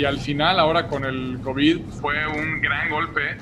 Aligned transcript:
y 0.00 0.04
al 0.06 0.18
final 0.18 0.58
ahora 0.58 0.88
con 0.88 1.04
el 1.04 1.40
COVID 1.42 1.80
fue 2.00 2.26
un 2.26 2.62
gran 2.62 2.88
golpe 2.88 3.36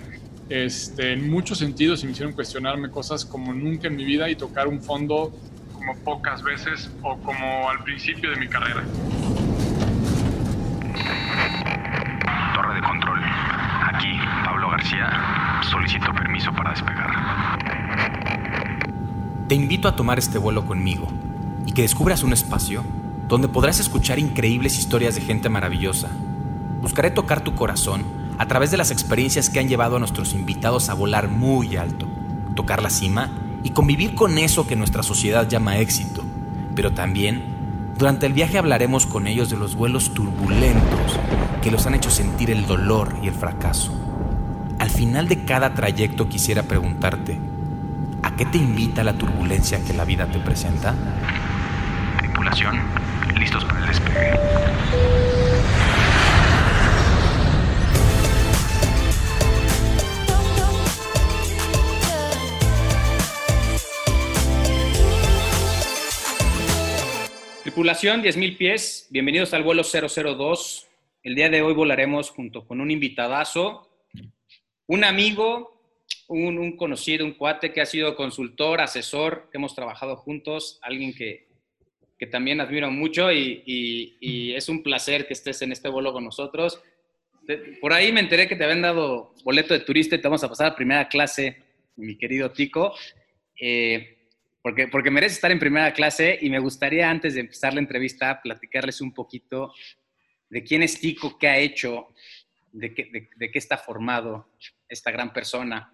este, 0.48 1.12
en 1.12 1.30
muchos 1.30 1.58
sentidos 1.58 2.02
y 2.02 2.06
me 2.06 2.12
hicieron 2.12 2.32
cuestionarme 2.32 2.90
cosas 2.90 3.24
como 3.24 3.54
nunca 3.54 3.86
en 3.86 3.94
mi 3.94 4.04
vida 4.04 4.28
y 4.28 4.34
tocar 4.34 4.66
un 4.66 4.82
fondo 4.82 5.32
como 5.72 5.96
pocas 5.98 6.42
veces 6.42 6.90
o 7.02 7.16
como 7.18 7.70
al 7.70 7.84
principio 7.84 8.30
de 8.30 8.36
mi 8.38 8.48
carrera. 8.48 8.82
Torre 12.54 12.74
de 12.74 12.82
control. 12.82 13.20
Aquí, 13.92 14.18
Pablo 14.44 14.70
García. 14.70 15.60
Solicito 15.70 16.12
permiso 16.12 16.52
para 16.52 16.70
despegar. 16.70 17.10
Te 19.46 19.54
invito 19.54 19.86
a 19.86 19.94
tomar 19.94 20.18
este 20.18 20.38
vuelo 20.38 20.66
conmigo 20.66 21.06
y 21.66 21.72
que 21.72 21.82
descubras 21.82 22.24
un 22.24 22.32
espacio 22.32 22.82
donde 23.28 23.46
podrás 23.46 23.78
escuchar 23.78 24.18
increíbles 24.18 24.76
historias 24.76 25.14
de 25.14 25.20
gente 25.20 25.48
maravillosa. 25.48 26.10
Buscaré 26.88 27.10
tocar 27.10 27.42
tu 27.42 27.54
corazón 27.54 28.02
a 28.38 28.46
través 28.46 28.70
de 28.70 28.78
las 28.78 28.90
experiencias 28.90 29.50
que 29.50 29.60
han 29.60 29.68
llevado 29.68 29.96
a 29.96 29.98
nuestros 29.98 30.32
invitados 30.32 30.88
a 30.88 30.94
volar 30.94 31.28
muy 31.28 31.76
alto, 31.76 32.08
tocar 32.56 32.82
la 32.82 32.88
cima 32.88 33.28
y 33.62 33.70
convivir 33.70 34.14
con 34.14 34.38
eso 34.38 34.66
que 34.66 34.74
nuestra 34.74 35.02
sociedad 35.02 35.46
llama 35.46 35.76
éxito. 35.76 36.24
Pero 36.74 36.94
también, 36.94 37.92
durante 37.98 38.24
el 38.24 38.32
viaje 38.32 38.56
hablaremos 38.56 39.04
con 39.04 39.26
ellos 39.26 39.50
de 39.50 39.58
los 39.58 39.74
vuelos 39.74 40.14
turbulentos 40.14 41.20
que 41.60 41.70
los 41.70 41.86
han 41.86 41.94
hecho 41.94 42.10
sentir 42.10 42.50
el 42.50 42.66
dolor 42.66 43.18
y 43.22 43.28
el 43.28 43.34
fracaso. 43.34 43.92
Al 44.78 44.88
final 44.88 45.28
de 45.28 45.44
cada 45.44 45.74
trayecto 45.74 46.30
quisiera 46.30 46.62
preguntarte, 46.62 47.38
¿a 48.22 48.34
qué 48.34 48.46
te 48.46 48.56
invita 48.56 49.04
la 49.04 49.12
turbulencia 49.12 49.84
que 49.84 49.92
la 49.92 50.06
vida 50.06 50.24
te 50.24 50.38
presenta? 50.38 50.94
Tripulación, 52.16 52.80
listos 53.36 53.62
para 53.66 53.80
el 53.80 53.86
despegue. 53.88 55.27
Tripulación 67.78 68.24
10.000 68.24 68.56
pies, 68.56 69.06
bienvenidos 69.08 69.54
al 69.54 69.62
vuelo 69.62 69.84
002. 69.84 70.88
El 71.22 71.36
día 71.36 71.48
de 71.48 71.62
hoy 71.62 71.74
volaremos 71.74 72.30
junto 72.30 72.66
con 72.66 72.80
un 72.80 72.90
invitadazo, 72.90 73.88
un 74.88 75.04
amigo, 75.04 75.80
un, 76.26 76.58
un, 76.58 76.76
conocido, 76.76 77.24
un 77.24 77.34
cuate 77.34 77.72
que 77.72 77.80
ha 77.80 77.86
sido 77.86 78.16
consultor, 78.16 78.80
asesor, 78.80 79.48
que 79.52 79.58
hemos 79.58 79.76
trabajado 79.76 80.16
juntos, 80.16 80.80
alguien 80.82 81.14
que, 81.14 81.46
que 82.18 82.26
también 82.26 82.60
admiro 82.60 82.90
mucho 82.90 83.30
y, 83.30 83.62
y, 83.64 84.16
y, 84.18 84.54
es 84.54 84.68
un 84.68 84.82
placer 84.82 85.28
que 85.28 85.34
estés 85.34 85.62
en 85.62 85.70
este 85.70 85.88
vuelo 85.88 86.12
con 86.12 86.24
nosotros. 86.24 86.82
Por 87.80 87.92
ahí 87.92 88.10
me 88.10 88.18
enteré 88.18 88.48
que 88.48 88.56
te 88.56 88.64
habían 88.64 88.82
dado 88.82 89.36
boleto 89.44 89.72
de 89.72 89.84
turista 89.84 90.16
y 90.16 90.20
te 90.20 90.26
vamos 90.26 90.42
a 90.42 90.48
pasar 90.48 90.72
a 90.72 90.74
primera 90.74 91.08
clase, 91.08 91.62
mi 91.94 92.18
querido 92.18 92.50
Tico. 92.50 92.92
Eh, 93.60 94.17
porque, 94.68 94.86
porque 94.86 95.10
merece 95.10 95.36
estar 95.36 95.50
en 95.50 95.58
primera 95.58 95.94
clase 95.94 96.38
y 96.42 96.50
me 96.50 96.58
gustaría 96.58 97.08
antes 97.08 97.32
de 97.32 97.40
empezar 97.40 97.72
la 97.72 97.80
entrevista 97.80 98.38
platicarles 98.42 99.00
un 99.00 99.14
poquito 99.14 99.72
de 100.50 100.62
quién 100.62 100.82
es 100.82 101.00
Tico, 101.00 101.38
qué 101.38 101.48
ha 101.48 101.56
hecho, 101.56 102.08
de 102.72 102.92
qué, 102.92 103.04
de, 103.06 103.30
de 103.34 103.50
qué 103.50 103.58
está 103.58 103.78
formado 103.78 104.50
esta 104.86 105.10
gran 105.10 105.32
persona. 105.32 105.90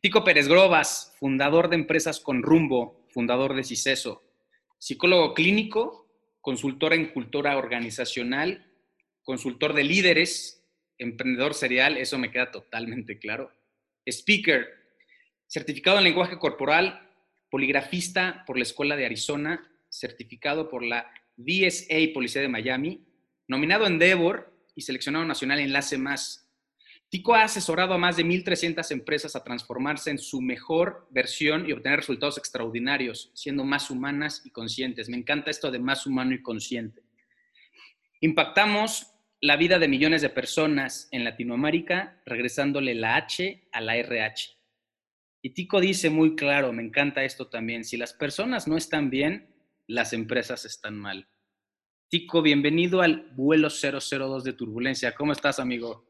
Tico 0.00 0.24
Pérez 0.24 0.48
Grobas, 0.48 1.14
fundador 1.20 1.68
de 1.68 1.76
Empresas 1.76 2.18
con 2.18 2.42
Rumbo, 2.42 3.06
fundador 3.10 3.54
de 3.54 3.62
CICESO, 3.62 4.24
psicólogo 4.78 5.32
clínico, 5.32 6.10
consultor 6.40 6.94
en 6.94 7.12
cultura 7.12 7.56
organizacional, 7.56 8.66
consultor 9.22 9.74
de 9.74 9.84
líderes, 9.84 10.66
emprendedor 10.98 11.54
serial, 11.54 11.96
eso 11.96 12.18
me 12.18 12.32
queda 12.32 12.50
totalmente 12.50 13.20
claro, 13.20 13.52
speaker, 14.04 14.66
certificado 15.46 15.98
en 15.98 16.04
lenguaje 16.04 16.36
corporal, 16.36 17.07
poligrafista 17.50 18.44
por 18.46 18.56
la 18.56 18.62
Escuela 18.62 18.96
de 18.96 19.06
Arizona, 19.06 19.68
certificado 19.88 20.68
por 20.68 20.84
la 20.84 21.10
DSA 21.36 22.12
Policía 22.12 22.42
de 22.42 22.48
Miami, 22.48 23.06
nominado 23.46 23.86
en 23.86 23.94
Endeavor 23.94 24.54
y 24.74 24.82
seleccionado 24.82 25.24
nacional 25.24 25.58
en 25.58 25.66
Enlace 25.66 25.98
Más. 25.98 26.48
Tico 27.08 27.34
ha 27.34 27.44
asesorado 27.44 27.94
a 27.94 27.98
más 27.98 28.18
de 28.18 28.24
1.300 28.24 28.90
empresas 28.90 29.34
a 29.34 29.42
transformarse 29.42 30.10
en 30.10 30.18
su 30.18 30.42
mejor 30.42 31.06
versión 31.10 31.66
y 31.66 31.72
obtener 31.72 32.00
resultados 32.00 32.36
extraordinarios, 32.36 33.30
siendo 33.34 33.64
más 33.64 33.90
humanas 33.90 34.42
y 34.44 34.50
conscientes. 34.50 35.08
Me 35.08 35.16
encanta 35.16 35.50
esto 35.50 35.70
de 35.70 35.78
más 35.78 36.06
humano 36.06 36.34
y 36.34 36.42
consciente. 36.42 37.02
Impactamos 38.20 39.14
la 39.40 39.56
vida 39.56 39.78
de 39.78 39.88
millones 39.88 40.20
de 40.20 40.28
personas 40.28 41.08
en 41.10 41.24
Latinoamérica, 41.24 42.20
regresándole 42.26 42.94
la 42.94 43.16
H 43.16 43.68
a 43.72 43.80
la 43.80 43.96
RH. 43.96 44.57
Y 45.40 45.50
Tico 45.50 45.80
dice 45.80 46.10
muy 46.10 46.34
claro, 46.34 46.72
me 46.72 46.82
encanta 46.82 47.22
esto 47.22 47.46
también, 47.46 47.84
si 47.84 47.96
las 47.96 48.12
personas 48.12 48.66
no 48.66 48.76
están 48.76 49.08
bien, 49.08 49.54
las 49.86 50.12
empresas 50.12 50.64
están 50.64 50.98
mal. 50.98 51.28
Tico, 52.08 52.42
bienvenido 52.42 53.02
al 53.02 53.30
vuelo 53.36 53.68
002 53.68 54.42
de 54.42 54.52
Turbulencia. 54.54 55.12
¿Cómo 55.12 55.32
estás, 55.32 55.60
amigo? 55.60 56.04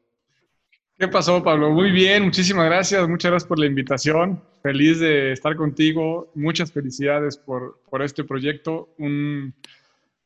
¿Qué 0.97 1.07
pasó, 1.07 1.43
Pablo? 1.43 1.69
Muy 1.71 1.91
bien, 1.91 2.23
muchísimas 2.23 2.65
gracias. 2.65 3.07
Muchas 3.07 3.31
gracias 3.31 3.47
por 3.47 3.59
la 3.59 3.67
invitación. 3.67 4.41
Feliz 4.63 4.99
de 4.99 5.33
estar 5.33 5.55
contigo. 5.55 6.31
Muchas 6.35 6.71
felicidades 6.71 7.37
por, 7.37 7.81
por 7.89 8.01
este 8.01 8.23
proyecto. 8.23 8.93
Un, 8.97 9.53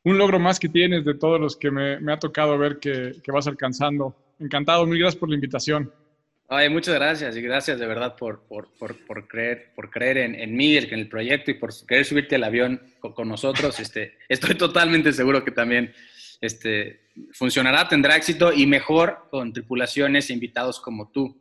logro 0.04 0.38
más 0.38 0.58
que 0.58 0.68
tienes 0.68 1.04
de 1.04 1.14
todos 1.14 1.40
los 1.40 1.56
que 1.56 1.70
me, 1.70 2.00
me 2.00 2.12
ha 2.12 2.18
tocado 2.18 2.56
ver 2.56 2.78
que, 2.78 3.12
que 3.22 3.32
vas 3.32 3.46
alcanzando. 3.46 4.16
Encantado, 4.38 4.86
mil 4.86 4.98
gracias 4.98 5.18
por 5.18 5.28
la 5.28 5.34
invitación. 5.34 5.92
Ay, 6.48 6.68
muchas 6.68 6.94
gracias 6.94 7.36
y 7.36 7.40
gracias 7.40 7.78
de 7.78 7.86
verdad 7.86 8.16
por, 8.16 8.42
por, 8.46 8.68
por, 8.78 8.98
por 9.06 9.26
creer, 9.26 9.72
por 9.74 9.90
creer 9.90 10.18
en, 10.18 10.34
en, 10.34 10.54
mí, 10.54 10.76
en 10.76 10.92
el 10.92 11.08
proyecto 11.08 11.50
y 11.50 11.54
por 11.54 11.70
querer 11.86 12.04
subirte 12.04 12.34
al 12.34 12.44
avión 12.44 12.82
con, 13.00 13.14
con, 13.14 13.28
nosotros. 13.28 13.80
Este, 13.80 14.18
estoy 14.28 14.54
totalmente 14.54 15.12
seguro 15.14 15.42
que 15.42 15.52
también 15.52 15.94
este, 16.42 17.08
funcionará, 17.32 17.88
tendrá 17.88 18.16
éxito 18.16 18.52
y 18.52 18.66
mejor 18.66 19.26
con 19.30 19.54
tripulaciones 19.54 20.28
e 20.28 20.34
invitados 20.34 20.80
como 20.80 21.10
tú. 21.10 21.34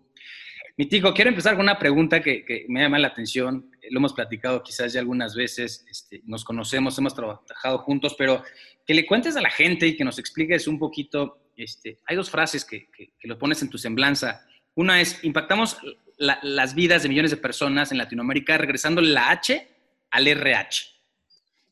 Mi 0.78 0.86
tico, 0.86 1.14
quiero 1.14 1.30
empezar 1.30 1.56
con 1.56 1.64
una 1.64 1.78
pregunta 1.78 2.22
que, 2.22 2.46
que, 2.46 2.66
me 2.70 2.82
llama 2.82 2.98
la 2.98 3.10
atención. 3.10 3.70
Lo 3.92 4.00
hemos 4.00 4.14
platicado 4.14 4.64
quizás 4.64 4.94
ya 4.94 5.02
algunas 5.02 5.36
veces, 5.36 5.86
este, 5.90 6.22
nos 6.24 6.46
conocemos, 6.46 6.98
hemos 6.98 7.14
trabajado 7.14 7.80
juntos, 7.80 8.16
pero 8.18 8.42
que 8.88 8.94
le 8.94 9.06
cuentes 9.06 9.36
a 9.36 9.42
la 9.42 9.52
gente 9.52 9.86
y 9.86 9.98
que 9.98 10.06
nos 10.06 10.18
expliques 10.18 10.66
un 10.66 10.80
poquito. 10.80 11.52
Este, 11.58 12.00
hay 12.06 12.16
dos 12.16 12.32
frases 12.32 12.64
que, 12.64 12.90
que, 12.90 13.12
que 13.20 13.28
lo 13.28 13.38
pones 13.38 13.62
en 13.62 13.70
tu 13.70 13.78
semblanza 13.78 14.48
una 14.76 15.02
es, 15.02 15.24
impactamos 15.24 15.78
la, 16.18 16.40
las 16.42 16.76
vidas 16.76 17.04
de 17.04 17.10
millones 17.10 17.32
de 17.32 17.38
personas 17.38 17.92
en 17.92 17.98
Latinoamérica 17.98 18.58
regresando 18.58 19.02
la 19.02 19.30
H 19.30 19.68
al 20.12 20.28
RH. 20.28 20.88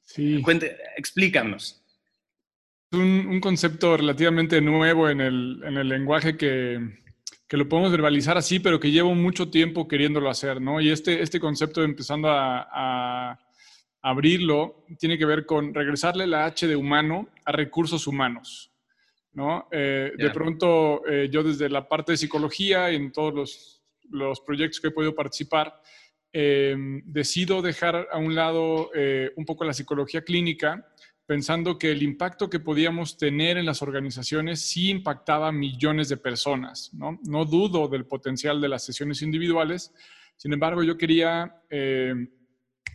Sí. 0.04 0.42
Cuente, 0.42 0.78
explícanos. 0.98 1.82
Es 2.92 3.00
un, 3.00 3.28
un, 3.28 3.40
concepto 3.40 3.96
relativamente 3.96 4.60
nuevo 4.60 5.10
en 5.10 5.22
el, 5.22 5.62
en 5.64 5.78
el 5.78 5.88
lenguaje 5.88 6.36
que, 6.36 6.80
que, 7.48 7.58
lo 7.58 7.70
podemos 7.70 7.92
verbalizar 7.92 8.38
así, 8.38 8.60
pero 8.60 8.80
que 8.80 8.92
llevo 8.92 9.16
mucho 9.16 9.50
tiempo 9.50 9.88
queriéndolo 9.88 10.30
hacer, 10.30 10.60
¿no? 10.60 10.82
Y 10.82 10.90
este, 10.90 11.22
este 11.22 11.40
concepto 11.40 11.84
empezando 11.84 12.30
a, 12.30 12.68
a 12.70 13.40
abrirlo 14.02 14.84
tiene 15.00 15.18
que 15.18 15.26
ver 15.26 15.46
con 15.46 15.74
regresarle 15.74 16.28
la 16.28 16.46
H 16.46 16.68
de 16.68 16.76
humano 16.76 17.30
a 17.46 17.54
recursos 17.54 18.08
humanos. 18.08 18.71
¿No? 19.34 19.68
Eh, 19.72 20.12
yeah. 20.18 20.28
De 20.28 20.34
pronto, 20.34 21.06
eh, 21.08 21.30
yo 21.32 21.44
desde 21.44 21.70
la 21.70 21.88
parte 21.88 22.14
de 22.14 22.18
psicología, 22.18 22.90
en 22.90 23.12
todos 23.12 23.34
los, 23.34 23.84
los 24.10 24.42
proyectos 24.42 24.80
que 24.80 24.88
he 24.88 24.92
podido 24.92 25.16
participar, 25.16 25.82
eh, 26.34 26.76
decido 27.06 27.62
dejar 27.62 28.08
a 28.12 28.18
un 28.18 28.36
lado 28.36 28.90
un 29.36 29.46
poco 29.46 29.66
la 29.66 29.74
psicología 29.74 30.22
clínica, 30.22 30.88
pensando 31.26 31.78
que 31.78 31.92
el 31.92 32.04
impacto 32.04 32.50
que 32.50 32.60
podíamos 32.60 33.18
tener 33.18 33.58
en 33.58 33.66
las 33.66 33.82
organizaciones 33.82 34.62
sí 34.62 34.90
impactaba 34.90 35.50
a 35.50 35.52
millones 35.52 36.10
de 36.10 36.18
personas. 36.18 36.92
¿no? 36.94 37.20
no 37.24 37.46
dudo 37.46 37.88
del 37.88 38.06
potencial 38.06 38.60
de 38.60 38.70
las 38.70 38.84
sesiones 38.84 39.22
individuales, 39.22 39.94
sin 40.36 40.54
embargo, 40.54 40.84
yo 40.84 40.98
quería 40.98 41.54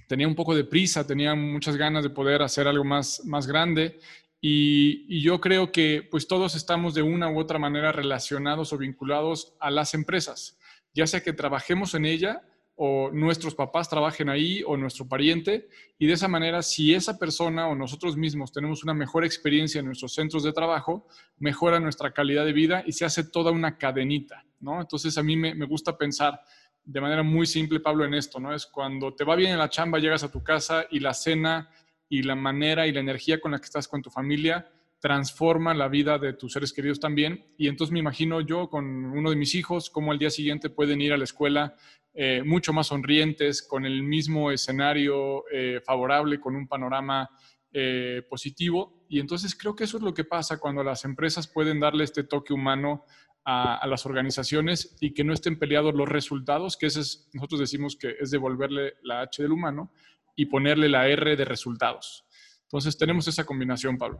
tenía 0.06 0.28
un 0.28 0.34
poco 0.34 0.54
de 0.54 0.64
prisa, 0.64 1.06
tenía 1.06 1.34
muchas 1.34 1.76
ganas 1.76 2.04
de 2.04 2.10
poder 2.10 2.42
hacer 2.42 2.68
algo 2.68 2.84
más, 2.84 3.24
más 3.24 3.46
grande 3.46 3.98
y, 4.48 5.20
yo 5.20 5.40
creo 5.40 5.72
que 5.72 6.06
pues 6.08 6.28
todos 6.28 6.54
estamos 6.54 6.94
de 6.94 7.02
una 7.02 7.28
u 7.28 7.40
otra 7.40 7.58
manera 7.58 7.90
relacionados 7.90 8.72
o 8.72 8.78
vinculados 8.78 9.56
a 9.58 9.72
las 9.72 9.92
empresas, 9.92 10.56
ya 10.94 11.06
sea 11.08 11.20
que 11.20 11.32
trabajemos 11.32 11.94
en 11.94 12.06
ella 12.06 12.42
o 12.76 13.10
nuestros 13.10 13.56
papás 13.56 13.88
trabajen 13.88 14.28
ahí 14.28 14.62
o 14.64 14.76
nuestro 14.76 15.08
pariente. 15.08 15.68
Y 15.98 16.06
de 16.06 16.12
esa 16.12 16.28
manera, 16.28 16.62
si 16.62 16.94
esa 16.94 17.18
persona 17.18 17.66
o 17.66 17.74
nosotros 17.74 18.16
mismos 18.16 18.52
tenemos 18.52 18.84
una 18.84 18.94
mejor 18.94 19.24
experiencia 19.24 19.80
en 19.80 19.86
nuestros 19.86 20.14
centros 20.14 20.44
de 20.44 20.52
trabajo, 20.52 21.08
mejora 21.38 21.80
nuestra 21.80 22.12
calidad 22.12 22.44
de 22.44 22.52
vida 22.52 22.84
y 22.86 22.92
se 22.92 23.04
hace 23.04 23.24
toda 23.24 23.50
una 23.50 23.78
cadenita, 23.78 24.44
¿no? 24.60 24.80
Entonces 24.80 25.16
a 25.18 25.22
mí 25.22 25.36
me, 25.36 25.54
me 25.54 25.66
gusta 25.66 25.96
pensar 25.96 26.38
de 26.84 27.00
manera 27.00 27.24
muy 27.24 27.46
simple, 27.46 27.80
Pablo, 27.80 28.04
en 28.04 28.14
esto, 28.14 28.38
¿no? 28.38 28.54
Es 28.54 28.66
cuando 28.66 29.12
te 29.12 29.24
va 29.24 29.34
bien 29.34 29.52
en 29.52 29.58
la 29.58 29.70
chamba, 29.70 29.98
llegas 29.98 30.22
a 30.22 30.30
tu 30.30 30.44
casa 30.44 30.86
y 30.90 31.00
la 31.00 31.14
cena 31.14 31.68
y 32.08 32.22
la 32.22 32.34
manera 32.34 32.86
y 32.86 32.92
la 32.92 33.00
energía 33.00 33.40
con 33.40 33.52
la 33.52 33.58
que 33.58 33.64
estás 33.64 33.88
con 33.88 34.02
tu 34.02 34.10
familia 34.10 34.70
transforma 35.00 35.74
la 35.74 35.88
vida 35.88 36.18
de 36.18 36.32
tus 36.32 36.52
seres 36.52 36.72
queridos 36.72 37.00
también. 37.00 37.44
Y 37.58 37.68
entonces 37.68 37.92
me 37.92 37.98
imagino 37.98 38.40
yo 38.40 38.68
con 38.68 38.86
uno 38.86 39.30
de 39.30 39.36
mis 39.36 39.54
hijos, 39.54 39.90
cómo 39.90 40.12
al 40.12 40.18
día 40.18 40.30
siguiente 40.30 40.70
pueden 40.70 41.00
ir 41.00 41.12
a 41.12 41.16
la 41.16 41.24
escuela 41.24 41.76
eh, 42.14 42.42
mucho 42.44 42.72
más 42.72 42.88
sonrientes, 42.88 43.62
con 43.62 43.84
el 43.84 44.02
mismo 44.02 44.50
escenario 44.50 45.44
eh, 45.52 45.80
favorable, 45.84 46.40
con 46.40 46.56
un 46.56 46.66
panorama 46.66 47.28
eh, 47.72 48.22
positivo. 48.28 49.04
Y 49.08 49.20
entonces 49.20 49.54
creo 49.54 49.76
que 49.76 49.84
eso 49.84 49.98
es 49.98 50.02
lo 50.02 50.14
que 50.14 50.24
pasa 50.24 50.58
cuando 50.58 50.82
las 50.82 51.04
empresas 51.04 51.46
pueden 51.46 51.78
darle 51.78 52.04
este 52.04 52.24
toque 52.24 52.54
humano 52.54 53.04
a, 53.44 53.86
las 53.86 54.06
organizaciones 54.06 54.96
y 55.00 55.14
que 55.14 55.22
no 55.22 55.32
estén 55.32 55.56
peleados 55.58 55.94
los 55.94 56.08
resultados, 56.08 56.76
que 56.76 56.86
ese 56.86 57.00
es, 57.00 57.28
nosotros 57.32 57.60
decimos 57.60 57.96
que 57.96 58.16
es 58.18 58.32
devolverle 58.32 58.94
la 59.02 59.20
H 59.20 59.40
del 59.40 59.52
humano 59.52 59.92
y 60.36 60.46
ponerle 60.46 60.88
la 60.88 61.08
R 61.08 61.34
de 61.34 61.44
resultados. 61.44 62.24
Entonces 62.64 62.98
tenemos 62.98 63.26
esa 63.26 63.44
combinación, 63.44 63.96
Pablo. 63.96 64.18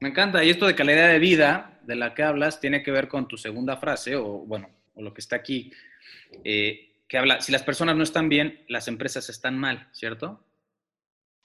Me 0.00 0.10
encanta. 0.10 0.44
Y 0.44 0.50
esto 0.50 0.66
de 0.66 0.74
calidad 0.74 1.08
de 1.08 1.18
vida 1.18 1.80
de 1.82 1.96
la 1.96 2.14
que 2.14 2.22
hablas 2.22 2.60
tiene 2.60 2.82
que 2.82 2.90
ver 2.90 3.08
con 3.08 3.26
tu 3.26 3.36
segunda 3.36 3.76
frase, 3.76 4.16
o 4.16 4.44
bueno, 4.46 4.68
o 4.94 5.02
lo 5.02 5.12
que 5.12 5.20
está 5.20 5.36
aquí, 5.36 5.72
eh, 6.44 7.02
que 7.08 7.18
habla, 7.18 7.40
si 7.40 7.50
las 7.50 7.62
personas 7.62 7.96
no 7.96 8.02
están 8.02 8.28
bien, 8.28 8.64
las 8.68 8.86
empresas 8.86 9.28
están 9.28 9.58
mal, 9.58 9.88
¿cierto? 9.92 10.44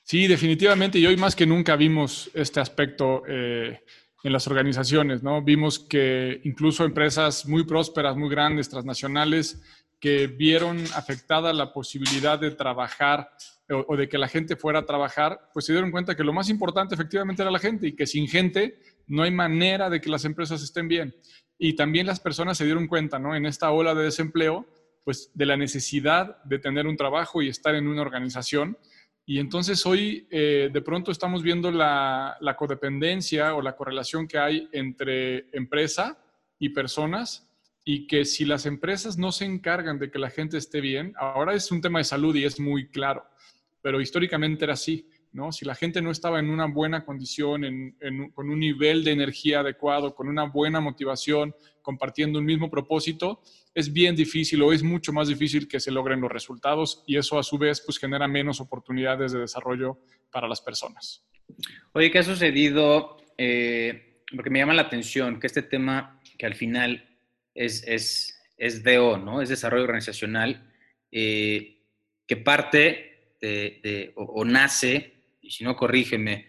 Sí, 0.03 0.27
definitivamente. 0.27 0.99
Y 0.99 1.05
hoy 1.07 1.17
más 1.17 1.35
que 1.35 1.47
nunca 1.47 1.75
vimos 1.75 2.29
este 2.35 2.59
aspecto 2.59 3.23
eh, 3.27 3.81
en 4.23 4.31
las 4.31 4.45
organizaciones, 4.47 5.23
¿no? 5.23 5.41
Vimos 5.41 5.79
que 5.79 6.41
incluso 6.43 6.85
empresas 6.85 7.47
muy 7.47 7.63
prósperas, 7.63 8.15
muy 8.15 8.29
grandes, 8.29 8.69
transnacionales, 8.69 9.61
que 9.99 10.27
vieron 10.27 10.83
afectada 10.93 11.51
la 11.53 11.73
posibilidad 11.73 12.37
de 12.37 12.51
trabajar 12.51 13.31
o, 13.69 13.97
de 13.97 14.07
que 14.07 14.17
la 14.17 14.27
gente 14.27 14.55
fuera 14.55 14.79
a 14.79 14.85
trabajar, 14.85 15.49
pues 15.53 15.65
se 15.65 15.73
dieron 15.73 15.91
cuenta 15.91 16.15
que 16.15 16.23
lo 16.23 16.33
más 16.33 16.49
importante 16.49 16.95
efectivamente 16.95 17.41
era 17.41 17.51
la 17.51 17.59
gente 17.59 17.87
y 17.87 17.95
que 17.95 18.05
sin 18.05 18.27
gente 18.27 18.79
no 19.07 19.23
hay 19.23 19.31
manera 19.31 19.89
de 19.89 20.01
que 20.01 20.09
las 20.09 20.25
empresas 20.25 20.61
estén 20.61 20.87
bien. 20.87 21.15
Y 21.57 21.75
también 21.75 22.05
las 22.05 22.19
personas 22.19 22.57
se 22.57 22.65
dieron 22.65 22.87
cuenta, 22.87 23.17
¿no? 23.17 23.35
En 23.35 23.45
esta 23.45 23.71
ola 23.71 23.95
de 23.95 24.03
desempleo, 24.03 24.67
pues 25.03 25.31
de 25.33 25.45
la 25.45 25.57
necesidad 25.57 26.43
de 26.43 26.59
tener 26.59 26.85
un 26.85 26.97
trabajo 26.97 27.41
y 27.41 27.49
estar 27.49 27.75
en 27.75 27.87
una 27.87 28.01
organización. 28.01 28.77
Y 29.25 29.39
entonces 29.39 29.85
hoy 29.85 30.27
eh, 30.29 30.69
de 30.71 30.81
pronto 30.81 31.11
estamos 31.11 31.41
viendo 31.41 31.71
la, 31.71 32.37
la 32.41 32.55
codependencia 32.55 33.55
o 33.55 33.61
la 33.61 33.75
correlación 33.75 34.27
que 34.27 34.37
hay 34.37 34.69
entre 34.71 35.47
empresa 35.51 36.19
y 36.59 36.69
personas 36.69 37.49
y 37.83 38.07
que 38.07 38.25
si 38.25 38.45
las 38.45 38.65
empresas 38.65 39.17
no 39.17 39.31
se 39.31 39.45
encargan 39.45 39.99
de 39.99 40.09
que 40.09 40.17
la 40.17 40.31
gente 40.31 40.57
esté 40.57 40.81
bien, 40.81 41.13
ahora 41.17 41.53
es 41.53 41.71
un 41.71 41.81
tema 41.81 41.99
de 41.99 42.05
salud 42.05 42.35
y 42.35 42.43
es 42.43 42.59
muy 42.59 42.87
claro, 42.89 43.23
pero 43.85 44.01
históricamente 44.01 44.65
era 44.65 44.73
así, 44.73 45.07
¿no? 45.31 45.51
Si 45.51 45.63
la 45.63 45.75
gente 45.75 46.01
no 46.01 46.09
estaba 46.09 46.39
en 46.39 46.49
una 46.49 46.65
buena 46.65 47.05
condición, 47.05 47.95
con 48.33 48.49
un 48.49 48.59
nivel 48.59 49.03
de 49.03 49.11
energía 49.11 49.59
adecuado, 49.59 50.15
con 50.15 50.27
una 50.27 50.45
buena 50.45 50.81
motivación, 50.81 51.53
compartiendo 51.83 52.39
un 52.39 52.45
mismo 52.45 52.67
propósito, 52.67 53.43
es 53.75 53.93
bien 53.93 54.15
difícil 54.15 54.59
o 54.63 54.73
es 54.73 54.81
mucho 54.81 55.13
más 55.13 55.27
difícil 55.27 55.67
que 55.67 55.79
se 55.79 55.91
logren 55.91 56.19
los 56.19 56.31
resultados 56.31 57.03
y 57.05 57.15
eso 57.15 57.37
a 57.37 57.43
su 57.43 57.59
vez 57.59 57.79
pues 57.79 57.99
genera 57.99 58.27
menos 58.27 58.59
oportunidades 58.59 59.33
de 59.33 59.41
desarrollo 59.41 59.99
para 60.31 60.47
las 60.47 60.61
personas. 60.61 61.23
Oye, 61.93 62.09
¿qué 62.09 62.17
ha 62.17 62.23
sucedido? 62.23 63.17
Eh, 63.37 64.23
porque 64.35 64.49
me 64.49 64.57
llama 64.57 64.73
la 64.73 64.81
atención 64.81 65.39
que 65.39 65.45
este 65.45 65.61
tema 65.61 66.19
que 66.39 66.47
al 66.47 66.55
final 66.55 67.07
es, 67.53 67.83
es, 67.87 68.35
es 68.57 68.83
DO, 68.83 69.19
¿no? 69.19 69.43
Es 69.43 69.49
desarrollo 69.49 69.83
organizacional, 69.83 70.73
eh, 71.11 71.83
que 72.25 72.37
parte 72.37 73.11
de, 73.41 74.13
o, 74.15 74.43
nace, 74.45 75.13
y 75.41 75.51
si 75.51 75.63
no, 75.63 75.75
corrígeme, 75.75 76.47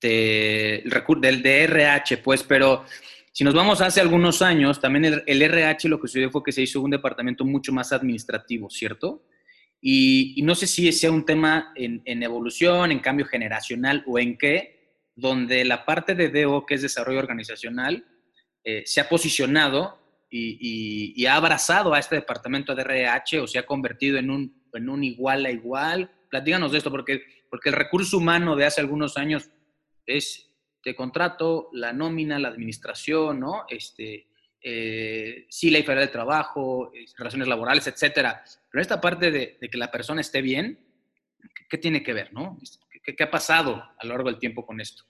de, 0.00 0.84
del 1.20 1.42
DRH, 1.42 2.18
pues, 2.18 2.42
pero 2.42 2.84
si 3.32 3.42
nos 3.42 3.52
vamos 3.52 3.80
hace 3.80 4.00
algunos 4.00 4.42
años, 4.42 4.80
también 4.80 5.22
el, 5.26 5.42
RH 5.42 5.88
lo 5.88 6.00
que 6.00 6.06
sucedió 6.06 6.30
fue 6.30 6.44
que 6.44 6.52
se 6.52 6.62
hizo 6.62 6.80
un 6.80 6.90
departamento 6.90 7.44
mucho 7.44 7.72
más 7.72 7.92
administrativo, 7.92 8.70
¿cierto? 8.70 9.26
Y, 9.80 10.40
no 10.44 10.54
sé 10.54 10.68
si 10.68 10.92
sea 10.92 11.10
un 11.10 11.24
tema 11.24 11.72
en, 11.74 12.22
evolución, 12.22 12.92
en 12.92 13.00
cambio 13.00 13.26
generacional 13.26 14.04
o 14.06 14.20
en 14.20 14.38
qué, 14.38 15.00
donde 15.16 15.64
la 15.64 15.84
parte 15.84 16.14
de 16.14 16.28
DO, 16.28 16.64
que 16.64 16.74
es 16.74 16.82
desarrollo 16.82 17.18
organizacional, 17.18 18.06
eh, 18.62 18.84
se 18.86 19.00
ha 19.00 19.08
posicionado 19.08 19.98
y, 20.30 21.26
ha 21.26 21.34
abrazado 21.34 21.92
a 21.92 21.98
este 21.98 22.14
departamento 22.14 22.74
de 22.74 22.82
RH 22.82 23.40
o 23.40 23.46
se 23.48 23.58
ha 23.58 23.66
convertido 23.66 24.16
en 24.16 24.30
un, 24.30 24.62
en 24.72 24.88
un 24.88 25.02
igual 25.02 25.44
a 25.44 25.50
igual. 25.50 26.10
Platíganos 26.34 26.72
de 26.72 26.78
esto, 26.78 26.90
porque, 26.90 27.22
porque 27.48 27.68
el 27.68 27.76
recurso 27.76 28.18
humano 28.18 28.56
de 28.56 28.64
hace 28.64 28.80
algunos 28.80 29.16
años 29.16 29.48
es 30.04 30.50
de 30.84 30.92
contrato, 30.96 31.68
la 31.72 31.92
nómina, 31.92 32.40
la 32.40 32.48
administración, 32.48 33.38
¿no? 33.38 33.66
Este, 33.68 34.26
eh, 34.60 35.46
sí, 35.48 35.70
ley 35.70 35.84
federal 35.84 36.06
de 36.06 36.12
trabajo, 36.12 36.90
relaciones 37.16 37.46
laborales, 37.46 37.86
etcétera. 37.86 38.42
Pero 38.68 38.82
esta 38.82 39.00
parte 39.00 39.30
de, 39.30 39.58
que 39.60 39.78
la 39.78 39.92
persona 39.92 40.22
esté 40.22 40.42
bien, 40.42 40.76
¿qué, 41.70 41.78
tiene 41.78 42.02
que 42.02 42.12
ver, 42.12 42.32
no? 42.32 42.58
¿Qué, 43.04 43.14
¿Qué, 43.14 43.22
ha 43.22 43.30
pasado 43.30 43.76
a 43.96 44.04
lo 44.04 44.14
largo 44.14 44.28
del 44.28 44.40
tiempo 44.40 44.66
con 44.66 44.80
esto? 44.80 45.04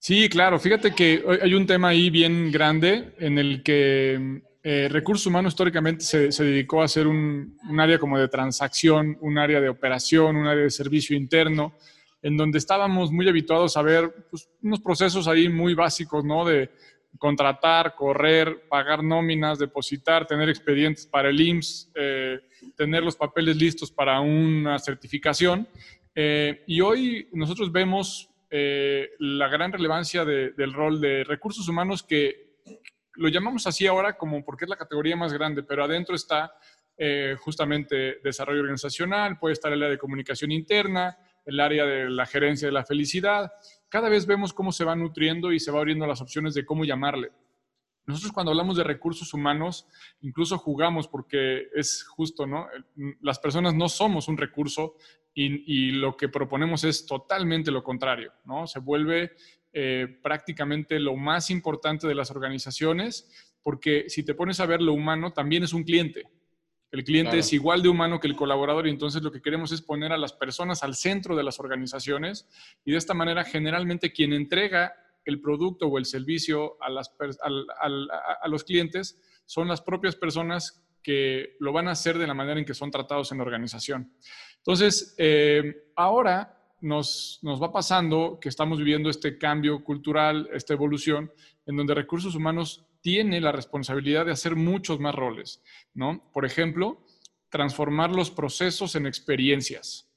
Sí, 0.00 0.28
claro. 0.28 0.58
Fíjate 0.58 0.96
que 0.96 1.22
hay 1.42 1.54
un 1.54 1.68
tema 1.68 1.90
ahí 1.90 2.10
bien 2.10 2.50
grande 2.50 3.14
en 3.20 3.38
el 3.38 3.62
que 3.62 4.42
eh, 4.68 4.88
recursos 4.88 5.24
humanos 5.28 5.52
históricamente 5.52 6.04
se, 6.04 6.42
dedicó 6.42 6.82
a 6.82 6.86
hacer 6.86 7.06
un, 7.06 7.56
área 7.78 8.00
como 8.00 8.18
de 8.18 8.26
transacción, 8.26 9.16
un 9.20 9.38
área 9.38 9.60
de 9.60 9.68
operación, 9.68 10.34
un 10.34 10.48
área 10.48 10.64
de 10.64 10.70
servicio 10.70 11.16
interno, 11.16 11.74
en 12.20 12.36
donde 12.36 12.58
estábamos 12.58 13.12
muy 13.12 13.28
habituados 13.28 13.76
a 13.76 13.82
ver 13.82 14.26
pues, 14.28 14.50
unos 14.60 14.80
procesos 14.80 15.28
ahí 15.28 15.48
muy 15.48 15.74
básicos, 15.74 16.24
¿no? 16.24 16.44
De 16.44 16.72
contratar, 17.16 17.94
correr, 17.94 18.66
pagar 18.68 19.04
nóminas, 19.04 19.60
depositar, 19.60 20.26
tener 20.26 20.48
expedientes 20.48 21.06
para 21.06 21.28
el 21.28 21.40
IMSS, 21.40 21.92
eh, 21.94 22.40
tener 22.76 23.04
los 23.04 23.14
papeles 23.14 23.56
listos 23.56 23.92
para 23.92 24.18
una 24.18 24.80
certificación. 24.80 25.68
Eh, 26.12 26.64
y 26.66 26.80
hoy 26.80 27.28
nosotros 27.32 27.70
vemos 27.70 28.30
la 28.50 29.48
gran 29.48 29.70
relevancia 29.70 30.24
del 30.24 30.72
rol 30.72 31.00
de 31.00 31.24
recursos 31.24 31.68
humanos 31.68 32.02
que 32.02 32.45
lo 33.16 33.28
llamamos 33.28 33.66
así 33.66 33.86
ahora 33.86 34.16
como 34.16 34.44
porque 34.44 34.64
es 34.64 34.68
la 34.68 34.76
categoría 34.76 35.16
más 35.16 35.32
grande, 35.32 35.62
pero 35.62 35.84
adentro 35.84 36.14
está 36.14 36.52
eh, 36.96 37.36
justamente 37.38 38.20
desarrollo 38.22 38.60
organizacional, 38.60 39.38
puede 39.38 39.52
estar 39.52 39.72
el 39.72 39.82
área 39.82 39.92
de 39.92 39.98
comunicación 39.98 40.50
interna, 40.50 41.18
el 41.44 41.60
área 41.60 41.84
de 41.84 42.08
la 42.08 42.26
gerencia 42.26 42.68
de 42.68 42.72
la 42.72 42.84
felicidad. 42.84 43.52
Cada 43.88 44.08
vez 44.08 44.26
vemos 44.26 44.52
cómo 44.52 44.72
se 44.72 44.84
va 44.84 44.96
nutriendo 44.96 45.52
y 45.52 45.60
se 45.60 45.70
va 45.70 45.78
abriendo 45.78 46.06
las 46.06 46.20
opciones 46.20 46.54
de 46.54 46.64
cómo 46.64 46.84
llamarle. 46.84 47.32
Nosotros 48.06 48.32
cuando 48.32 48.52
hablamos 48.52 48.76
de 48.76 48.84
recursos 48.84 49.34
humanos, 49.34 49.86
incluso 50.20 50.58
jugamos 50.58 51.08
porque 51.08 51.68
es 51.74 52.04
justo, 52.04 52.46
¿no? 52.46 52.68
Las 53.20 53.40
personas 53.40 53.74
no 53.74 53.88
somos 53.88 54.28
un 54.28 54.36
recurso 54.36 54.94
y, 55.34 55.88
y 55.88 55.90
lo 55.90 56.16
que 56.16 56.28
proponemos 56.28 56.84
es 56.84 57.04
totalmente 57.04 57.72
lo 57.72 57.82
contrario, 57.82 58.32
¿no? 58.44 58.66
Se 58.66 58.78
vuelve 58.78 59.32
eh, 59.78 60.08
prácticamente 60.22 60.98
lo 60.98 61.16
más 61.16 61.50
importante 61.50 62.08
de 62.08 62.14
las 62.14 62.30
organizaciones, 62.30 63.30
porque 63.62 64.06
si 64.08 64.22
te 64.22 64.32
pones 64.32 64.58
a 64.58 64.64
ver 64.64 64.80
lo 64.80 64.94
humano, 64.94 65.34
también 65.34 65.64
es 65.64 65.74
un 65.74 65.84
cliente. 65.84 66.22
El 66.90 67.04
cliente 67.04 67.38
es 67.38 67.52
igual 67.52 67.82
de 67.82 67.90
humano 67.90 68.18
que 68.18 68.26
el 68.26 68.36
colaborador 68.36 68.86
y 68.86 68.90
entonces 68.90 69.22
lo 69.22 69.30
que 69.30 69.42
queremos 69.42 69.72
es 69.72 69.82
poner 69.82 70.12
a 70.12 70.16
las 70.16 70.32
personas 70.32 70.82
al 70.82 70.94
centro 70.94 71.36
de 71.36 71.42
las 71.42 71.60
organizaciones 71.60 72.48
y 72.86 72.92
de 72.92 72.96
esta 72.96 73.12
manera 73.12 73.44
generalmente 73.44 74.14
quien 74.14 74.32
entrega 74.32 74.94
el 75.26 75.42
producto 75.42 75.88
o 75.88 75.98
el 75.98 76.06
servicio 76.06 76.82
a, 76.82 76.88
las, 76.88 77.14
a, 77.20 78.48
los 78.48 78.64
clientes 78.64 79.20
son 79.44 79.68
las 79.68 79.82
propias 79.82 80.16
personas 80.16 80.86
que 81.02 81.54
lo 81.60 81.74
van 81.74 81.88
a 81.88 81.90
hacer 81.90 82.16
de 82.16 82.26
la 82.26 82.32
manera 82.32 82.58
en 82.58 82.64
que 82.64 82.72
son 82.72 82.90
tratados 82.90 83.30
en 83.30 83.36
la 83.36 83.44
organización. 83.44 84.10
Entonces, 84.56 85.14
eh, 85.18 85.90
ahora 85.96 86.55
nos, 86.80 87.40
va 87.42 87.72
pasando 87.72 88.38
que 88.40 88.48
estamos 88.48 88.78
viviendo 88.78 89.10
este 89.10 89.38
cambio 89.38 89.82
cultural, 89.82 90.48
esta 90.52 90.74
evolución, 90.74 91.32
en 91.66 91.76
donde 91.76 91.94
recursos 91.94 92.34
humanos 92.34 92.84
tiene 93.00 93.40
la 93.40 93.52
responsabilidad 93.52 94.26
de 94.26 94.32
hacer 94.32 94.56
muchos 94.56 95.00
más 95.00 95.14
roles, 95.14 95.62
¿no? 95.94 96.30
Por 96.32 96.44
ejemplo, 96.44 97.04
transformar 97.48 98.10
los 98.10 98.30
procesos 98.30 98.96
en 98.96 99.06
experiencias, 99.06 100.10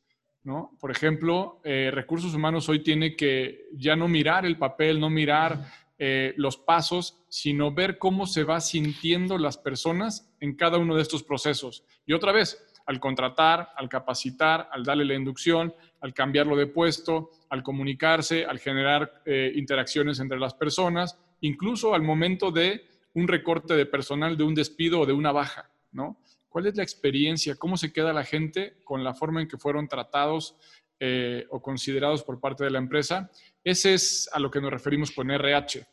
¿no? 0.43 0.75
Por 0.79 0.91
ejemplo, 0.91 1.61
eh, 1.63 1.91
recursos 1.93 2.33
humanos 2.33 2.67
hoy 2.69 2.83
tiene 2.83 3.15
que 3.15 3.67
ya 3.73 3.95
no 3.95 4.07
mirar 4.07 4.45
el 4.45 4.57
papel, 4.57 4.99
no 4.99 5.09
mirar 5.09 5.65
eh, 6.01 6.33
los 6.37 6.55
pasos, 6.55 7.21
sino 7.27 7.73
ver 7.73 7.97
cómo 7.97 8.25
se 8.25 8.45
va 8.45 8.61
sintiendo 8.61 9.37
las 9.37 9.57
personas 9.57 10.31
en 10.39 10.55
cada 10.55 10.77
uno 10.77 10.95
de 10.95 11.01
estos 11.01 11.23
procesos. 11.23 11.83
Y 12.05 12.13
otra 12.13 12.31
vez, 12.31 12.68
al 12.89 12.99
contratar, 12.99 13.69
al 13.75 13.87
capacitar, 13.87 14.67
al 14.71 14.83
darle 14.83 15.05
la 15.05 15.13
inducción, 15.13 15.71
al 16.01 16.11
cambiarlo 16.11 16.55
de 16.55 16.65
puesto, 16.65 17.29
al 17.47 17.61
comunicarse, 17.61 18.45
al 18.45 18.57
generar 18.57 19.21
eh, 19.27 19.51
interacciones 19.55 20.19
entre 20.19 20.39
las 20.39 20.55
personas, 20.55 21.15
incluso 21.41 21.93
al 21.93 22.01
momento 22.01 22.49
de 22.49 22.89
un 23.13 23.27
recorte 23.27 23.75
de 23.75 23.85
personal, 23.85 24.35
de 24.35 24.43
un 24.43 24.55
despido 24.55 25.01
o 25.01 25.05
de 25.05 25.13
una 25.13 25.31
baja, 25.31 25.69
¿no? 25.91 26.19
¿Cuál 26.49 26.65
es 26.65 26.77
la 26.77 26.81
experiencia? 26.81 27.55
¿Cómo 27.57 27.77
se 27.77 27.93
queda 27.93 28.11
la 28.11 28.23
gente 28.23 28.79
con 28.83 29.03
la 29.03 29.13
forma 29.13 29.39
en 29.39 29.47
que 29.47 29.59
fueron 29.59 29.87
tratados 29.87 30.55
eh, 30.99 31.45
o 31.51 31.61
considerados 31.61 32.23
por 32.23 32.39
parte 32.39 32.63
de 32.63 32.71
la 32.71 32.79
empresa? 32.79 33.29
Ese 33.63 33.93
es 33.93 34.27
a 34.33 34.39
lo 34.39 34.49
que 34.49 34.61
nos 34.61 34.71
referimos 34.71 35.11
con 35.11 35.29
RH. 35.29 35.85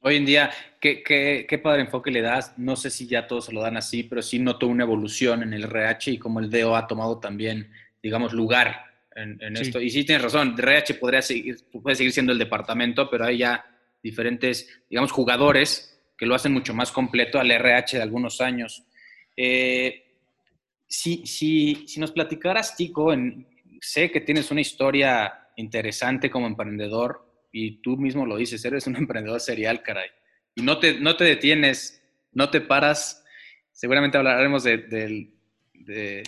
Hoy 0.00 0.16
en 0.16 0.26
día, 0.26 0.50
¿qué, 0.80 1.02
qué, 1.02 1.58
padre 1.58 1.82
enfoque 1.82 2.12
le 2.12 2.22
das? 2.22 2.56
No 2.56 2.76
sé 2.76 2.88
si 2.88 3.08
ya 3.08 3.26
todos 3.26 3.46
se 3.46 3.52
lo 3.52 3.62
dan 3.62 3.76
así, 3.76 4.04
pero 4.04 4.22
sí 4.22 4.38
noto 4.38 4.68
una 4.68 4.84
evolución 4.84 5.42
en 5.42 5.52
el 5.52 5.64
RH 5.64 6.12
y 6.12 6.18
como 6.18 6.38
el 6.38 6.50
DO 6.50 6.76
ha 6.76 6.86
tomado 6.86 7.18
también, 7.18 7.72
digamos, 8.00 8.32
lugar 8.32 8.84
en, 9.16 9.56
esto. 9.56 9.80
Y 9.80 9.90
sí 9.90 10.04
tienes 10.04 10.22
razón, 10.22 10.54
RH 10.56 10.94
podría 10.94 11.20
seguir, 11.20 11.56
puede 11.82 11.96
seguir 11.96 12.12
siendo 12.12 12.32
el 12.32 12.38
departamento, 12.38 13.10
pero 13.10 13.24
hay 13.24 13.38
ya 13.38 13.64
diferentes, 14.00 14.82
digamos, 14.88 15.10
jugadores 15.10 16.00
que 16.16 16.26
lo 16.26 16.36
hacen 16.36 16.52
mucho 16.52 16.74
más 16.74 16.92
completo 16.92 17.40
al 17.40 17.50
RH 17.50 17.96
de 17.96 18.02
algunos 18.02 18.40
años. 18.40 18.84
Eh, 19.36 20.04
si, 20.86 21.26
si, 21.26 21.86
si, 21.88 21.98
nos 21.98 22.12
platicaras, 22.12 22.76
Tico, 22.76 23.12
en, 23.12 23.46
sé 23.80 24.12
que 24.12 24.20
tienes 24.20 24.50
una 24.52 24.60
historia 24.60 25.48
interesante 25.56 26.30
como 26.30 26.46
emprendedor 26.46 27.27
y 27.64 27.82
tú 27.82 27.96
mismo 27.96 28.24
lo 28.24 28.36
dices, 28.36 28.64
eres 28.64 28.86
un 28.86 28.96
emprendedor 29.04 29.40
serial, 29.40 29.82
caray. 29.82 30.08
Y 30.54 30.62
no 30.62 30.78
te, 30.78 31.00
no 31.00 31.16
te 31.16 31.24
detienes, 31.24 32.02
no 32.32 32.50
te 32.50 32.60
paras. 32.60 33.24
Seguramente 33.72 34.18
hablaremos 34.18 34.64
de, 34.64 34.78
de, 34.78 36.22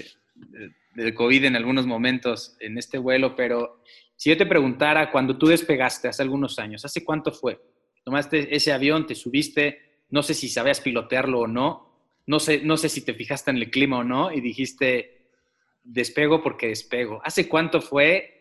del 0.94 1.14
COVID 1.14 1.44
en 1.44 1.56
algunos 1.56 1.86
momentos 1.86 2.56
en 2.60 2.78
este 2.78 2.98
vuelo, 2.98 3.34
pero 3.34 3.82
si 4.16 4.30
yo 4.30 4.36
te 4.36 4.46
preguntara, 4.46 5.10
cuando 5.10 5.36
tú 5.38 5.46
despegaste 5.46 6.08
hace 6.08 6.22
algunos 6.22 6.58
años, 6.58 6.84
¿hace 6.84 7.04
cuánto 7.04 7.32
fue? 7.32 7.60
Tomaste 8.04 8.54
ese 8.54 8.72
avión, 8.72 9.06
te 9.06 9.14
subiste, 9.14 10.04
no 10.10 10.22
sé 10.22 10.34
si 10.34 10.48
sabías 10.48 10.80
pilotearlo 10.80 11.40
o 11.40 11.46
no, 11.46 11.90
no 12.26 12.38
sé, 12.38 12.60
no 12.62 12.76
sé 12.76 12.88
si 12.88 13.04
te 13.04 13.14
fijaste 13.14 13.50
en 13.50 13.56
el 13.56 13.70
clima 13.70 13.98
o 13.98 14.04
no 14.04 14.32
y 14.32 14.40
dijiste, 14.40 15.28
despego 15.82 16.42
porque 16.42 16.68
despego. 16.68 17.20
¿Hace 17.24 17.48
cuánto 17.48 17.80
fue? 17.80 18.39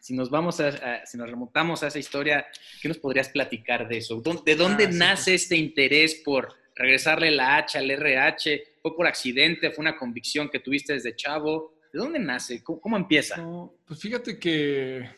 Si, 0.00 0.12
nos 0.12 0.28
vamos 0.28 0.58
a, 0.58 1.06
si 1.06 1.16
nos 1.16 1.30
remontamos 1.30 1.84
a 1.84 1.86
esa 1.86 2.00
historia, 2.00 2.44
¿qué 2.82 2.88
nos 2.88 2.98
podrías 2.98 3.28
platicar 3.28 3.86
de 3.86 3.98
eso? 3.98 4.20
¿De 4.44 4.56
dónde 4.56 4.86
ah, 4.86 4.90
nace 4.92 5.34
este 5.34 5.56
interés 5.56 6.16
por 6.24 6.48
regresarle 6.74 7.30
la 7.30 7.58
H 7.58 7.78
al 7.78 7.88
RH? 7.88 8.62
¿Fue 8.82 8.96
por 8.96 9.06
accidente? 9.06 9.70
¿Fue 9.70 9.82
una 9.82 9.96
convicción 9.96 10.48
que 10.48 10.58
tuviste 10.58 10.94
desde 10.94 11.14
chavo? 11.14 11.74
¿De 11.92 12.00
dónde 12.00 12.18
nace? 12.18 12.60
¿Cómo, 12.64 12.96
empieza? 12.96 13.36
pues 13.84 14.00
fíjate 14.00 14.40
que, 14.40 15.08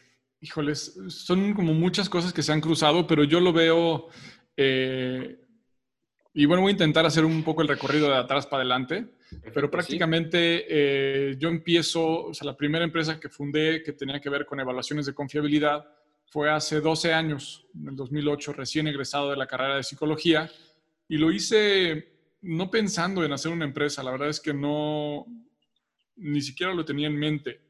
híjoles, 0.42 0.94
son 1.08 1.54
como 1.54 1.72
muchas 1.72 2.10
cosas 2.10 2.34
que 2.34 2.42
se 2.42 2.52
han 2.52 2.60
cruzado, 2.60 3.06
pero 3.06 3.24
yo 3.24 3.40
lo 3.40 3.54
veo, 3.54 4.08
eh, 4.58 5.38
y 6.32 6.46
bueno, 6.46 6.62
voy 6.62 6.70
a 6.70 6.72
intentar 6.72 7.04
hacer 7.04 7.24
un 7.24 7.42
poco 7.42 7.62
el 7.62 7.68
recorrido 7.68 8.08
de 8.08 8.16
atrás 8.16 8.46
para 8.46 8.60
adelante, 8.60 9.06
pero 9.52 9.70
prácticamente 9.70 10.64
eh, 10.68 11.36
yo 11.38 11.48
empiezo, 11.48 12.26
o 12.26 12.34
sea, 12.34 12.46
la 12.46 12.56
primera 12.56 12.84
empresa 12.84 13.18
que 13.18 13.28
fundé 13.28 13.82
que 13.82 13.92
tenía 13.92 14.20
que 14.20 14.30
ver 14.30 14.46
con 14.46 14.60
evaluaciones 14.60 15.06
de 15.06 15.14
confiabilidad 15.14 15.84
fue 16.26 16.48
hace 16.48 16.80
12 16.80 17.12
años, 17.12 17.66
en 17.74 17.88
el 17.88 17.96
2008, 17.96 18.52
recién 18.52 18.86
egresado 18.86 19.30
de 19.30 19.36
la 19.36 19.48
carrera 19.48 19.76
de 19.76 19.82
psicología, 19.82 20.48
y 21.08 21.16
lo 21.16 21.32
hice 21.32 22.12
no 22.42 22.70
pensando 22.70 23.24
en 23.24 23.32
hacer 23.32 23.50
una 23.50 23.64
empresa, 23.64 24.04
la 24.04 24.12
verdad 24.12 24.28
es 24.28 24.38
que 24.38 24.54
no, 24.54 25.26
ni 26.14 26.40
siquiera 26.40 26.72
lo 26.72 26.84
tenía 26.84 27.08
en 27.08 27.18
mente 27.18 27.60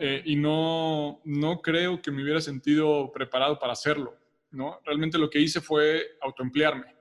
eh, 0.00 0.22
y 0.24 0.36
no, 0.36 1.20
no 1.24 1.60
creo 1.60 2.00
que 2.00 2.10
me 2.10 2.22
hubiera 2.22 2.40
sentido 2.40 3.12
preparado 3.12 3.58
para 3.58 3.74
hacerlo, 3.74 4.16
¿no? 4.52 4.80
Realmente 4.86 5.18
lo 5.18 5.28
que 5.28 5.38
hice 5.38 5.60
fue 5.60 6.16
autoemplearme 6.22 6.95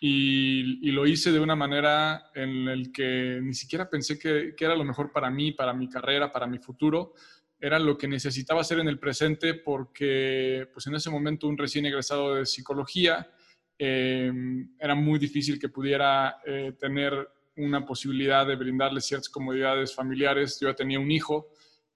y, 0.00 0.90
lo 0.90 1.06
hice 1.06 1.32
de 1.32 1.40
una 1.40 1.56
manera 1.56 2.30
en 2.34 2.64
la 2.64 2.92
que 2.92 3.40
ni 3.42 3.54
siquiera 3.54 3.88
pensé 3.88 4.18
que, 4.18 4.54
que, 4.56 4.64
era 4.64 4.76
lo 4.76 4.84
mejor 4.84 5.10
para 5.10 5.30
mí, 5.30 5.52
para 5.52 5.72
mi 5.72 5.88
carrera, 5.88 6.30
para 6.30 6.46
mi 6.46 6.58
futuro. 6.58 7.14
Era 7.58 7.78
lo 7.78 7.96
que 7.96 8.06
necesitaba 8.06 8.60
hacer 8.60 8.78
en 8.80 8.88
el 8.88 8.98
presente 8.98 9.54
porque 9.54 10.68
pues 10.72 10.86
en 10.86 10.94
ese 10.94 11.08
momento 11.08 11.48
un 11.48 11.56
recién 11.56 11.86
egresado 11.86 12.34
de 12.34 12.44
psicología 12.44 13.30
eh, 13.78 14.32
era 14.78 14.94
muy 14.94 15.18
difícil 15.18 15.58
que 15.58 15.70
pudiera 15.70 16.40
eh, 16.44 16.72
tener 16.78 17.28
una 17.56 17.84
posibilidad 17.84 18.46
de 18.46 18.56
brindarle 18.56 19.00
ciertas 19.00 19.30
comodidades 19.30 19.94
familiares. 19.94 20.58
Yo 20.60 20.68
ya 20.68 20.74
tenía 20.74 21.00
un 21.00 21.10
hijo 21.10 21.48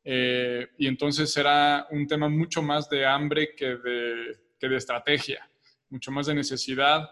eh, 0.03 0.69
y 0.79 0.87
entonces 0.87 1.37
era 1.37 1.87
un 1.91 2.07
tema 2.07 2.31
mucho 2.31 2.63
más 2.63 2.89
de 2.89 3.05
hambre 3.05 3.55
que 3.55 3.77
de, 3.77 4.39
que 4.59 4.69
de 4.69 4.77
estrategia, 4.77 5.51
mucho 5.91 6.11
más 6.11 6.27
de 6.27 6.35
necesidad 6.35 7.11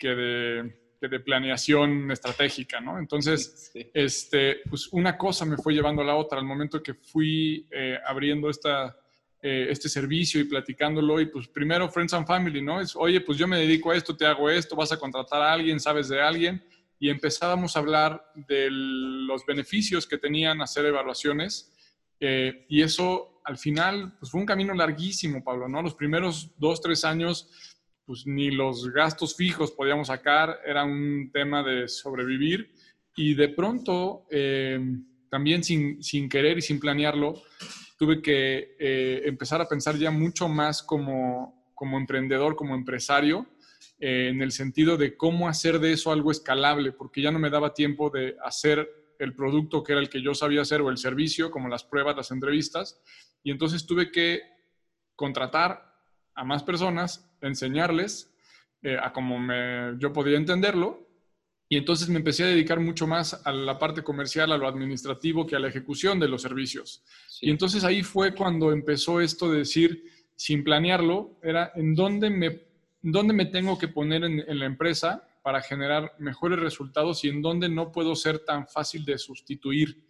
que 0.00 0.08
de, 0.08 0.80
que 0.98 1.08
de 1.08 1.20
planeación 1.20 2.10
estratégica, 2.10 2.80
¿no? 2.80 2.98
Entonces, 2.98 3.70
Este, 3.94 4.60
pues 4.68 4.88
una 4.92 5.16
cosa 5.16 5.44
me 5.44 5.58
fue 5.58 5.74
llevando 5.74 6.02
a 6.02 6.06
la 6.06 6.16
otra. 6.16 6.38
Al 6.38 6.46
momento 6.46 6.82
que 6.82 6.94
fui 6.94 7.68
eh, 7.70 7.98
abriendo 8.06 8.48
esta, 8.48 8.96
eh, 9.42 9.66
este 9.70 9.88
servicio 9.88 10.40
y 10.40 10.44
platicándolo, 10.44 11.20
y 11.20 11.26
pues 11.26 11.46
primero 11.48 11.88
Friends 11.88 12.14
and 12.14 12.26
Family, 12.26 12.62
¿no? 12.62 12.80
Es, 12.80 12.96
oye, 12.96 13.20
pues 13.20 13.38
yo 13.38 13.46
me 13.46 13.58
dedico 13.58 13.90
a 13.90 13.96
esto, 13.96 14.16
te 14.16 14.26
hago 14.26 14.48
esto, 14.48 14.74
vas 14.74 14.90
a 14.90 14.98
contratar 14.98 15.42
a 15.42 15.52
alguien, 15.52 15.78
sabes 15.78 16.08
de 16.08 16.20
alguien, 16.20 16.64
y 16.98 17.10
empezábamos 17.10 17.76
a 17.76 17.80
hablar 17.80 18.32
de 18.34 18.68
los 18.70 19.44
beneficios 19.46 20.06
que 20.06 20.18
tenían 20.18 20.60
hacer 20.62 20.86
evaluaciones. 20.86 21.72
Eh, 22.18 22.66
y 22.68 22.82
eso 22.82 23.40
al 23.44 23.56
final 23.56 24.14
pues 24.18 24.30
fue 24.30 24.40
un 24.40 24.46
camino 24.46 24.74
larguísimo, 24.74 25.42
Pablo, 25.42 25.68
¿no? 25.68 25.82
Los 25.82 25.94
primeros 25.94 26.52
dos, 26.58 26.80
tres 26.80 27.04
años, 27.04 27.69
pues 28.10 28.26
ni 28.26 28.50
los 28.50 28.92
gastos 28.92 29.36
fijos 29.36 29.70
podíamos 29.70 30.08
sacar, 30.08 30.58
era 30.66 30.82
un 30.82 31.30
tema 31.32 31.62
de 31.62 31.86
sobrevivir. 31.86 32.74
Y 33.14 33.34
de 33.34 33.50
pronto, 33.50 34.26
eh, 34.32 34.80
también 35.30 35.62
sin, 35.62 36.02
sin, 36.02 36.28
querer 36.28 36.58
y 36.58 36.60
sin 36.60 36.80
planearlo, 36.80 37.40
tuve 37.96 38.20
que 38.20 38.74
eh, 38.80 39.22
empezar 39.26 39.60
a 39.60 39.68
pensar 39.68 39.96
ya 39.96 40.10
mucho 40.10 40.48
más 40.48 40.82
como, 40.82 41.70
como 41.72 41.98
emprendedor, 41.98 42.56
como 42.56 42.74
empresario, 42.74 43.46
eh, 44.00 44.30
en 44.32 44.42
el 44.42 44.50
sentido 44.50 44.96
de 44.96 45.16
cómo 45.16 45.46
hacer 45.46 45.78
de 45.78 45.92
eso 45.92 46.10
algo 46.10 46.32
escalable, 46.32 46.90
porque 46.90 47.22
ya 47.22 47.30
no 47.30 47.38
me 47.38 47.48
daba 47.48 47.74
tiempo 47.74 48.10
de 48.10 48.34
hacer 48.42 48.90
el 49.20 49.36
producto 49.36 49.84
que 49.84 49.92
era 49.92 50.00
el 50.00 50.10
que 50.10 50.20
yo 50.20 50.34
sabía 50.34 50.62
hacer 50.62 50.80
o 50.80 50.90
el 50.90 50.98
servicio, 50.98 51.52
como 51.52 51.68
las 51.68 51.84
pruebas, 51.84 52.16
las 52.16 52.32
entrevistas, 52.32 53.00
y 53.44 53.52
entonces 53.52 53.86
tuve 53.86 54.10
que 54.10 54.40
contratar 55.14 55.89
a 56.40 56.44
más 56.44 56.62
personas, 56.62 57.30
enseñarles 57.42 58.32
eh, 58.80 58.96
a 58.96 59.12
cómo 59.12 59.38
me, 59.38 59.98
yo 59.98 60.10
podía 60.10 60.38
entenderlo, 60.38 61.06
y 61.68 61.76
entonces 61.76 62.08
me 62.08 62.16
empecé 62.16 62.44
a 62.44 62.46
dedicar 62.46 62.80
mucho 62.80 63.06
más 63.06 63.42
a 63.44 63.52
la 63.52 63.78
parte 63.78 64.02
comercial, 64.02 64.50
a 64.50 64.56
lo 64.56 64.66
administrativo, 64.66 65.46
que 65.46 65.54
a 65.54 65.58
la 65.58 65.68
ejecución 65.68 66.18
de 66.18 66.28
los 66.28 66.40
servicios. 66.40 67.04
Y 67.42 67.50
entonces 67.50 67.84
ahí 67.84 68.02
fue 68.02 68.34
cuando 68.34 68.72
empezó 68.72 69.20
esto 69.20 69.52
de 69.52 69.58
decir, 69.58 70.02
sin 70.34 70.64
planearlo, 70.64 71.38
era 71.42 71.72
en 71.74 71.94
dónde 71.94 72.30
me 72.30 72.70
dónde 73.02 73.34
me 73.34 73.46
tengo 73.46 73.78
que 73.78 73.88
poner 73.88 74.24
en, 74.24 74.58
la 74.58 74.66
empresa 74.66 75.26
para 75.42 75.60
generar 75.62 76.14
mejores 76.18 76.58
resultados 76.58 77.22
y 77.24 77.28
en 77.28 77.42
dónde 77.42 77.68
no 77.68 77.92
puedo 77.92 78.14
ser 78.14 78.40
tan 78.40 78.66
fácil 78.66 79.04
de 79.04 79.18
sustituir. 79.18 80.04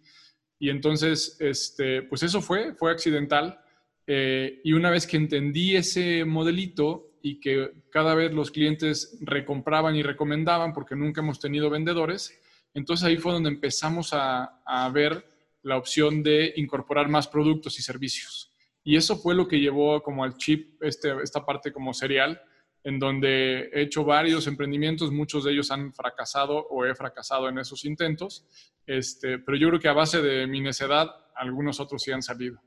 Y 0.59 0.69
entonces, 0.69 1.37
este, 1.39 2.03
pues 2.03 2.23
eso 2.23 2.41
fue, 2.41 2.73
fue 2.75 2.91
accidental. 2.91 3.60
Eh, 4.07 4.61
y 4.63 4.73
una 4.73 4.89
vez 4.89 5.07
que 5.07 5.17
entendí 5.17 5.75
ese 5.75 6.25
modelito 6.25 7.11
y 7.21 7.39
que 7.39 7.71
cada 7.89 8.15
vez 8.15 8.33
los 8.33 8.51
clientes 8.51 9.17
recompraban 9.21 9.95
y 9.95 10.03
recomendaban 10.03 10.73
porque 10.73 10.95
nunca 10.95 11.21
hemos 11.21 11.39
tenido 11.39 11.69
vendedores, 11.69 12.39
entonces 12.73 13.05
ahí 13.05 13.17
fue 13.17 13.33
donde 13.33 13.49
empezamos 13.49 14.11
a, 14.13 14.57
ver 14.93 15.25
la 15.63 15.77
opción 15.77 16.23
de 16.23 16.53
incorporar 16.55 17.07
más 17.09 17.27
productos 17.27 17.77
y 17.79 17.83
servicios. 17.83 18.51
Y 18.83 18.95
eso 18.95 19.17
fue 19.17 19.35
lo 19.35 19.47
que 19.47 19.59
llevó 19.59 20.01
como 20.01 20.23
al 20.23 20.37
chip, 20.37 20.81
este, 20.81 21.13
esta 21.21 21.45
parte 21.45 21.71
como 21.71 21.93
serial, 21.93 22.41
en 22.83 22.97
donde 22.97 23.69
he 23.71 23.83
hecho 23.83 24.03
varios 24.03 24.47
emprendimientos, 24.47 25.11
muchos 25.11 25.43
de 25.43 25.51
ellos 25.51 25.69
han 25.69 25.93
fracasado 25.93 26.65
o 26.67 26.83
he 26.85 26.95
fracasado 26.95 27.47
en 27.47 27.59
esos 27.59 27.85
intentos, 27.85 28.47
este, 28.87 29.37
pero 29.37 29.55
yo 29.57 29.67
creo 29.67 29.79
que 29.79 29.87
a 29.87 29.93
base 29.93 30.21
de 30.21 30.47
mi 30.47 30.61
necedad, 30.61 31.11
algunos 31.35 31.79
otros 31.79 32.01
sí 32.01 32.11
han 32.11 32.23
salido. 32.23 32.59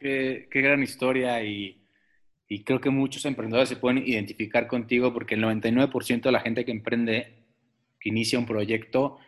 Qué, 0.00 0.48
gran 0.50 0.82
historia 0.82 1.42
y, 1.44 1.76
creo 2.64 2.80
que 2.80 2.90
muchos 2.90 3.24
emprendedores 3.26 3.68
se 3.68 3.76
pueden 3.76 3.98
identificar 4.06 4.66
contigo 4.66 5.12
porque 5.12 5.36
el 5.36 5.44
99% 5.44 6.22
de 6.22 6.32
la 6.32 6.40
gente 6.40 6.64
que 6.64 6.72
emprende, 6.72 7.34
que 8.00 8.08
inicia 8.08 8.38
un 8.38 8.46
proyecto, 8.46 9.18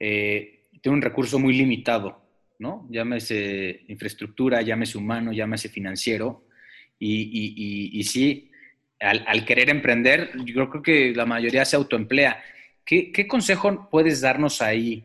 eh, 0.00 0.64
tiene 0.80 0.96
un 0.96 1.02
recurso 1.02 1.38
muy 1.38 1.52
limitado, 1.52 2.20
¿no? 2.58 2.88
Llámese 2.90 3.84
infraestructura, 3.86 4.62
llámese 4.62 4.98
humano, 4.98 5.32
llámese 5.32 5.68
financiero. 5.68 6.46
Y, 6.98 7.90
y 7.98 8.02
sí, 8.04 8.52
al, 9.02 9.44
querer 9.44 9.68
emprender, 9.70 10.30
yo 10.44 10.68
creo 10.70 10.82
que 10.82 11.12
la 11.14 11.26
mayoría 11.26 11.64
se 11.64 11.76
autoemplea. 11.76 12.42
¿Qué, 12.84 13.26
consejo 13.26 13.88
puedes 13.90 14.20
darnos 14.20 14.62
ahí? 14.62 15.04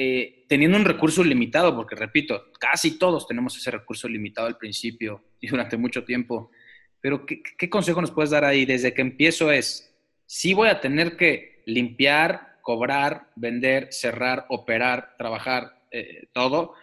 Eh, 0.00 0.44
teniendo 0.46 0.78
un 0.78 0.84
recurso 0.84 1.24
limitado, 1.24 1.74
porque 1.74 1.96
repito, 1.96 2.52
casi 2.60 3.00
todos 3.00 3.26
tenemos 3.26 3.56
ese 3.56 3.72
recurso 3.72 4.06
limitado 4.06 4.46
al 4.46 4.56
principio 4.56 5.24
y 5.40 5.48
durante 5.48 5.76
mucho 5.76 6.04
tiempo, 6.04 6.52
pero 7.00 7.26
¿qué, 7.26 7.68
consejo 7.68 8.00
nos 8.00 8.12
puedes 8.12 8.30
dar 8.30 8.44
ahí? 8.44 8.64
Desde 8.64 8.94
que 8.94 9.02
empiezo 9.02 9.50
es, 9.50 9.92
sí 10.24 10.54
voy 10.54 10.68
a 10.68 10.80
tener 10.80 11.16
que 11.16 11.64
limpiar, 11.66 12.60
cobrar, 12.62 13.30
vender, 13.34 13.88
cerrar, 13.90 14.46
operar, 14.50 15.16
trabajar, 15.18 15.82
eh, 15.90 16.28
todo, 16.32 16.74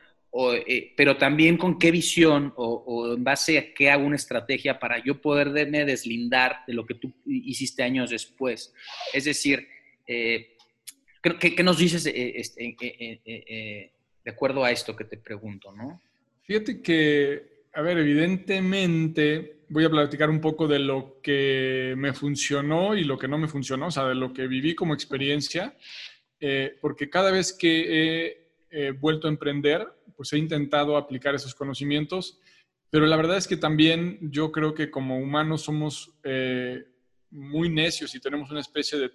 eh, 0.67 0.93
pero 0.98 1.15
también 1.15 1.55
con 1.55 1.79
qué 1.79 1.91
visión 1.91 2.53
o, 2.57 3.13
en 3.15 3.24
base 3.24 3.57
a 3.57 3.74
qué 3.74 3.91
hago 3.91 4.05
una 4.05 4.17
estrategia 4.17 4.77
para 4.77 5.01
yo 5.01 5.22
poderme 5.22 5.86
deslindar 5.86 6.63
de 6.67 6.74
lo 6.74 6.86
que 6.86 6.95
tú 6.95 7.13
hiciste 7.25 7.81
años 7.81 8.10
después. 8.10 8.74
Es 9.13 9.24
decir, 9.24 9.69
eh, 10.05 10.54
¿qué, 11.39 11.63
nos 11.63 11.77
dices 11.77 12.05
eh, 12.05 12.34
este, 12.36 12.75
de 14.24 14.32
acuerdo 14.32 14.63
a 14.63 14.72
esto 14.72 14.96
que 14.96 15.05
te 15.05 15.17
pregunto, 15.17 15.72
no? 15.72 16.01
Fíjate 16.44 16.82
que, 16.82 17.65
a 17.74 17.82
ver, 17.82 17.98
evidentemente 17.98 19.58
voy 19.70 19.86
a 19.86 19.89
platicar 19.89 20.29
un 20.29 20.39
poco 20.39 20.67
de 20.67 20.79
lo 20.79 21.20
que 21.22 21.96
me 21.98 22.13
funcionó 22.13 22.96
y 22.96 23.03
lo 23.03 23.17
que 23.17 23.27
no 23.27 23.38
me 23.38 23.48
funcionó, 23.48 23.88
o 23.88 23.91
sea, 23.91 24.05
de 24.05 24.15
lo 24.15 24.32
que 24.32 24.48
viví 24.48 24.75
como 24.75 24.94
experiencia, 24.94 25.75
porque 26.79 27.10
cada 27.10 27.32
vez 27.32 27.51
que 27.51 28.38
he 28.70 28.91
vuelto 28.91 29.27
a 29.27 29.32
emprender, 29.32 29.88
pues 30.15 30.32
he 30.34 30.38
intentado 30.38 30.98
aplicar 30.98 31.34
esos 31.34 31.55
conocimientos, 31.55 32.39
pero 32.89 33.05
la 33.08 33.17
verdad 33.17 33.38
es 33.38 33.48
que 33.48 33.58
también 33.58 34.20
yo 34.22 34.51
creo 34.51 34.74
que 34.74 34.89
como 34.89 35.20
humanos 35.20 35.63
somos 35.63 36.13
eh, 36.24 36.86
muy 37.36 37.70
necios 37.70 38.15
y 38.15 38.20
tenemos 38.20 38.50
una 38.50 38.62
especie 38.62 38.98
de, 38.98 39.12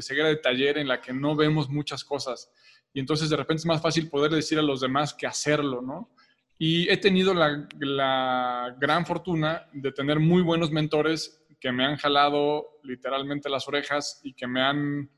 ceguera 0.00 0.28
de 0.28 0.36
taller 0.36 0.78
en 0.78 0.88
la 0.88 1.00
que 1.00 1.12
no 1.12 1.34
vemos 1.34 1.68
muchas 1.68 2.04
cosas. 2.04 2.50
Y 2.92 3.00
entonces 3.00 3.28
de 3.28 3.36
repente 3.36 3.60
es 3.60 3.66
más 3.66 3.82
fácil 3.82 4.08
poder 4.08 4.30
decir 4.30 4.58
a 4.58 4.62
los 4.62 4.80
demás 4.80 5.12
que 5.12 5.26
hacerlo, 5.26 5.82
¿no? 5.82 6.10
Y 6.58 6.88
he 6.88 6.96
tenido 6.96 7.34
la, 7.34 7.68
la, 7.80 8.74
gran 8.78 9.04
fortuna 9.04 9.66
de 9.72 9.92
tener 9.92 10.18
muy 10.18 10.40
buenos 10.40 10.70
mentores 10.70 11.44
que 11.60 11.70
me 11.70 11.84
han 11.84 11.96
jalado 11.96 12.78
literalmente 12.82 13.50
las 13.50 13.68
orejas 13.68 14.20
y 14.24 14.32
que 14.32 14.46
me 14.46 14.62
han 14.62 15.10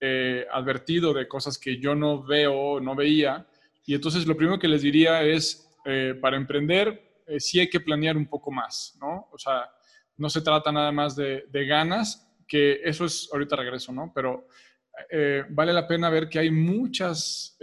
eh, 0.00 0.46
advertido 0.50 1.12
de 1.12 1.28
cosas 1.28 1.58
que 1.58 1.78
yo 1.78 1.94
no 1.94 2.22
veo, 2.22 2.80
no 2.80 2.94
veía, 2.94 3.46
y 3.86 3.94
entonces 3.94 4.26
lo 4.26 4.36
primero 4.36 4.58
que 4.58 4.68
les 4.68 4.82
diría 4.82 5.22
es, 5.22 5.70
eh, 5.84 6.18
para 6.20 6.36
emprender, 6.36 7.22
eh, 7.26 7.38
sí 7.38 7.60
hay 7.60 7.70
que 7.70 7.80
planear 7.80 8.16
un 8.16 8.26
poco 8.26 8.50
más, 8.50 8.98
¿no? 9.00 9.28
O 9.32 9.38
sea, 9.38 9.70
no 10.16 10.30
se 10.30 10.40
trata 10.40 10.72
nada 10.72 10.92
más 10.92 11.16
de, 11.16 11.46
ganas, 11.52 12.28
que 12.46 12.80
eso 12.84 13.04
es, 13.04 13.28
ahorita 13.32 13.56
regreso, 13.56 13.92
¿no? 13.92 14.12
Pero 14.14 14.48
eh, 15.10 15.44
vale 15.50 15.72
la 15.72 15.86
pena 15.86 16.08
ver 16.08 16.28
que 16.28 16.38
hay 16.38 16.50
muchas 16.50 17.58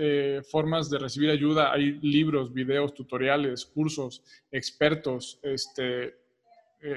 formas 0.51 0.89
de 0.89 0.99
recibir 0.99 1.29
ayuda. 1.29 1.71
Hay 1.71 1.99
libros, 2.01 2.53
videos, 2.53 2.93
tutoriales, 2.93 3.65
cursos, 3.65 4.23
expertos, 4.51 5.39
este, 5.41 6.15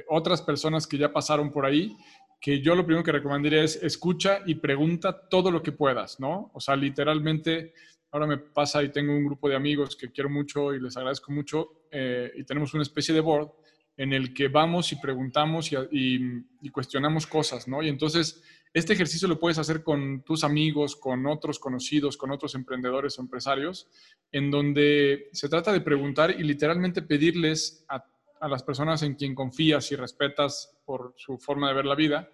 otras 0.09 0.43
personas 0.43 0.87
que 0.87 0.99
ya 0.99 1.13
pasaron 1.13 1.51
por 1.51 1.65
ahí, 1.65 1.97
que 2.41 2.61
yo 2.61 2.75
lo 2.75 2.85
primero 2.85 3.05
que 3.05 3.13
recomendaría 3.13 3.63
es 3.63 3.77
escucha 3.83 4.41
y 4.47 4.57
pregunta 4.57 5.29
todo 5.29 5.51
lo 5.51 5.63
que 5.63 5.73
puedas, 5.73 6.21
¿no? 6.21 6.51
O 6.55 6.61
sea, 6.61 6.77
literalmente 6.77 7.73
ahora 8.11 8.27
me 8.27 8.39
pasa 8.39 8.83
y 8.83 8.91
tengo 8.91 9.13
un 9.13 9.25
grupo 9.25 9.49
de 9.49 9.57
amigos 9.57 9.97
que 9.97 10.11
quiero 10.11 10.31
mucho 10.31 10.73
y 10.75 10.81
les 10.81 10.97
agradezco 10.97 11.33
mucho 11.33 11.87
eh, 11.91 12.33
y 12.37 12.45
tenemos 12.45 12.73
una 12.75 12.83
especie 12.83 13.15
de 13.15 13.21
board 13.21 13.51
en 13.97 14.13
el 14.13 14.35
que 14.35 14.49
vamos 14.49 14.93
y 14.93 14.97
preguntamos 14.97 15.71
y, 15.91 16.71
cuestionamos 16.71 17.27
cosas, 17.27 17.67
¿no? 17.67 17.83
Y 17.83 17.89
entonces 17.89 18.43
este 18.75 18.93
ejercicio 18.93 19.27
lo 19.29 19.39
puedes 19.39 19.59
hacer 19.59 19.83
con 19.83 20.23
tus 20.23 20.45
amigos, 20.45 20.97
con 20.97 21.27
otros 21.27 21.59
conocidos, 21.59 22.17
con 22.17 22.31
otros 22.31 22.55
emprendedores 22.55 23.19
o 23.19 23.23
empresarios, 23.23 23.89
en 24.33 24.51
donde 24.51 25.29
se 25.33 25.49
trata 25.49 25.73
de 25.73 25.81
preguntar 25.81 26.31
y 26.39 26.43
literalmente 26.43 27.01
pedirles 27.01 27.85
a, 27.89 28.05
a 28.41 28.49
las 28.49 28.63
personas 28.63 29.03
en 29.03 29.15
quien 29.15 29.35
confías 29.35 29.91
y 29.93 29.97
respetas 29.97 30.77
por 30.85 31.15
su 31.17 31.39
forma 31.39 31.69
de 31.69 31.75
ver 31.75 31.87
la 31.87 31.95
vida, 31.95 32.29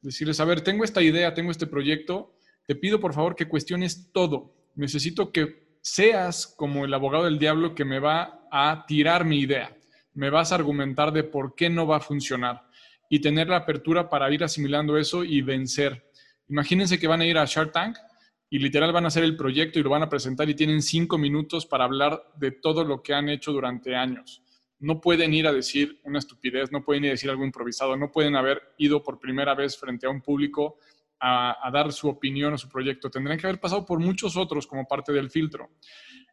decirles, 0.00 0.40
a 0.40 0.44
ver, 0.44 0.62
tengo 0.62 0.82
esta 0.82 1.02
idea, 1.02 1.32
tengo 1.32 1.52
este 1.52 1.66
proyecto, 1.66 2.34
te 2.66 2.74
pido 2.74 2.98
por 2.98 3.14
favor 3.14 3.36
que 3.36 3.48
cuestiones 3.48 4.10
todo, 4.12 4.54
necesito 4.74 5.30
que 5.30 5.78
seas 5.80 6.46
como 6.46 6.84
el 6.84 6.94
abogado 6.94 7.24
del 7.24 7.38
diablo 7.38 7.74
que 7.74 7.84
me 7.84 8.00
va 8.00 8.48
a 8.50 8.84
tirar 8.86 9.24
mi 9.24 9.40
idea, 9.40 9.76
me 10.14 10.30
vas 10.30 10.52
a 10.52 10.54
argumentar 10.54 11.12
de 11.12 11.24
por 11.24 11.54
qué 11.54 11.68
no 11.68 11.86
va 11.86 11.98
a 11.98 12.00
funcionar 12.00 12.62
y 13.08 13.20
tener 13.20 13.48
la 13.48 13.58
apertura 13.58 14.08
para 14.08 14.32
ir 14.32 14.42
asimilando 14.42 14.96
eso 14.96 15.24
y 15.24 15.42
vencer. 15.42 16.10
Imagínense 16.48 16.98
que 16.98 17.06
van 17.06 17.20
a 17.20 17.26
ir 17.26 17.38
a 17.38 17.44
Shark 17.44 17.72
Tank 17.72 17.96
y 18.50 18.58
literal 18.58 18.92
van 18.92 19.04
a 19.04 19.08
hacer 19.08 19.24
el 19.24 19.36
proyecto 19.36 19.78
y 19.78 19.82
lo 19.82 19.90
van 19.90 20.02
a 20.02 20.08
presentar 20.08 20.48
y 20.48 20.54
tienen 20.54 20.82
cinco 20.82 21.18
minutos 21.18 21.66
para 21.66 21.84
hablar 21.84 22.22
de 22.36 22.52
todo 22.52 22.84
lo 22.84 23.02
que 23.02 23.14
han 23.14 23.28
hecho 23.28 23.52
durante 23.52 23.96
años. 23.96 24.42
No 24.78 25.00
pueden 25.00 25.32
ir 25.32 25.46
a 25.46 25.52
decir 25.52 26.00
una 26.04 26.18
estupidez, 26.18 26.70
no 26.70 26.84
pueden 26.84 27.04
ir 27.04 27.10
a 27.10 27.12
decir 27.12 27.30
algo 27.30 27.44
improvisado, 27.44 27.96
no 27.96 28.12
pueden 28.12 28.36
haber 28.36 28.62
ido 28.78 29.02
por 29.02 29.18
primera 29.18 29.54
vez 29.54 29.78
frente 29.78 30.06
a 30.06 30.10
un 30.10 30.20
público 30.20 30.78
a, 31.20 31.70
dar 31.72 31.92
su 31.92 32.08
opinión 32.08 32.52
o 32.52 32.58
su 32.58 32.68
proyecto. 32.68 33.10
Tendrían 33.10 33.38
que 33.38 33.46
haber 33.46 33.60
pasado 33.60 33.86
por 33.86 33.98
muchos 33.98 34.36
otros 34.36 34.66
como 34.66 34.86
parte 34.86 35.12
del 35.12 35.30
filtro. 35.30 35.70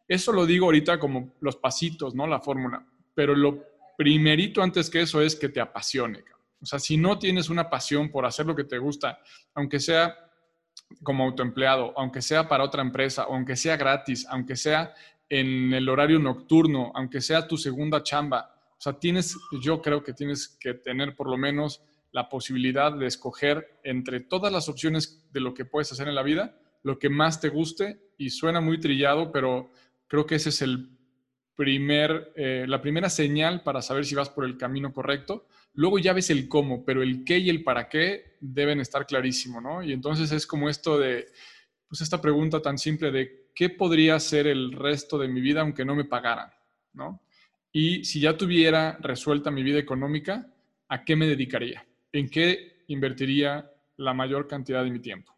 Eso 0.06 0.32
lo 0.32 0.44
digo 0.44 0.66
ahorita 0.66 0.98
como 0.98 1.34
los 1.40 1.56
pasitos, 1.56 2.14
¿no? 2.14 2.26
La 2.26 2.40
fórmula. 2.40 2.86
Pero 3.14 3.34
lo 3.34 3.71
primerito 4.02 4.60
antes 4.60 4.90
que 4.90 5.02
eso 5.02 5.22
es 5.22 5.36
que 5.36 5.48
te 5.48 5.60
apasione. 5.60 6.24
O 6.60 6.66
sea, 6.66 6.80
si 6.80 6.96
no 6.96 7.20
tienes 7.20 7.50
una 7.50 7.70
pasión 7.70 8.10
por 8.10 8.26
hacer 8.26 8.44
lo 8.46 8.56
que 8.56 8.64
te 8.64 8.78
gusta, 8.78 9.20
aunque 9.54 9.78
sea 9.78 10.12
como 11.04 11.22
autoempleado, 11.22 11.96
aunque 11.96 12.20
sea 12.20 12.48
para 12.48 12.64
otra 12.64 12.82
empresa, 12.82 13.26
aunque 13.28 13.54
sea 13.54 13.76
gratis, 13.76 14.26
aunque 14.28 14.56
sea 14.56 14.92
en 15.28 15.72
el 15.72 15.88
horario 15.88 16.18
nocturno, 16.18 16.90
aunque 16.96 17.20
sea 17.20 17.46
tu 17.46 17.56
segunda 17.56 18.02
chamba, 18.02 18.52
o 18.72 18.80
sea, 18.80 18.98
tienes, 18.98 19.38
yo 19.60 19.80
creo 19.80 20.02
que 20.02 20.14
tienes 20.14 20.48
que 20.48 20.74
tener 20.74 21.14
por 21.14 21.30
lo 21.30 21.38
menos 21.38 21.84
la 22.10 22.28
posibilidad 22.28 22.92
de 22.92 23.06
escoger 23.06 23.78
entre 23.84 24.18
todas 24.18 24.52
las 24.52 24.68
opciones 24.68 25.24
de 25.30 25.38
lo 25.38 25.54
que 25.54 25.64
puedes 25.64 25.92
hacer 25.92 26.08
en 26.08 26.16
la 26.16 26.24
vida, 26.24 26.58
lo 26.82 26.98
que 26.98 27.08
más 27.08 27.40
te 27.40 27.50
guste 27.50 28.00
y 28.18 28.30
suena 28.30 28.60
muy 28.60 28.80
trillado, 28.80 29.30
pero 29.30 29.70
creo 30.08 30.26
que 30.26 30.34
ese 30.34 30.48
es 30.48 30.60
el 30.60 30.90
primer, 31.54 32.32
eh, 32.36 32.64
la 32.68 32.80
primera 32.80 33.10
señal 33.10 33.62
para 33.62 33.82
saber 33.82 34.04
si 34.04 34.14
vas 34.14 34.30
por 34.30 34.44
el 34.44 34.56
camino 34.56 34.92
correcto. 34.92 35.46
Luego 35.74 35.98
ya 35.98 36.12
ves 36.12 36.30
el 36.30 36.48
cómo, 36.48 36.84
pero 36.84 37.02
el 37.02 37.24
qué 37.24 37.38
y 37.38 37.50
el 37.50 37.62
para 37.62 37.88
qué 37.88 38.36
deben 38.40 38.80
estar 38.80 39.06
clarísimo, 39.06 39.60
¿no? 39.60 39.82
Y 39.82 39.92
entonces 39.92 40.32
es 40.32 40.46
como 40.46 40.68
esto 40.68 40.98
de, 40.98 41.28
pues 41.88 42.00
esta 42.00 42.20
pregunta 42.20 42.60
tan 42.60 42.78
simple 42.78 43.10
de 43.10 43.50
qué 43.54 43.70
podría 43.70 44.18
ser 44.20 44.46
el 44.46 44.72
resto 44.72 45.18
de 45.18 45.28
mi 45.28 45.40
vida 45.40 45.60
aunque 45.60 45.84
no 45.84 45.94
me 45.94 46.04
pagaran, 46.04 46.50
¿no? 46.92 47.22
Y 47.72 48.04
si 48.04 48.20
ya 48.20 48.36
tuviera 48.36 48.98
resuelta 49.00 49.50
mi 49.50 49.62
vida 49.62 49.78
económica, 49.78 50.52
¿a 50.88 51.04
qué 51.04 51.16
me 51.16 51.26
dedicaría? 51.26 51.86
en 52.12 52.28
qué 52.28 52.84
invertiría 52.88 53.70
la 53.96 54.14
mayor 54.14 54.46
cantidad 54.46 54.84
de 54.84 54.90
mi 54.90 55.00
tiempo. 55.00 55.34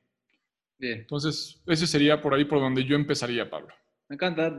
Bien. 0.78 1.00
Entonces, 1.00 1.62
ese 1.66 1.86
sería 1.86 2.20
por 2.20 2.34
ahí 2.34 2.44
por 2.44 2.60
donde 2.60 2.84
yo 2.84 2.96
empezaría, 2.96 3.48
Pablo. 3.48 3.72
Me 4.08 4.14
encanta, 4.14 4.58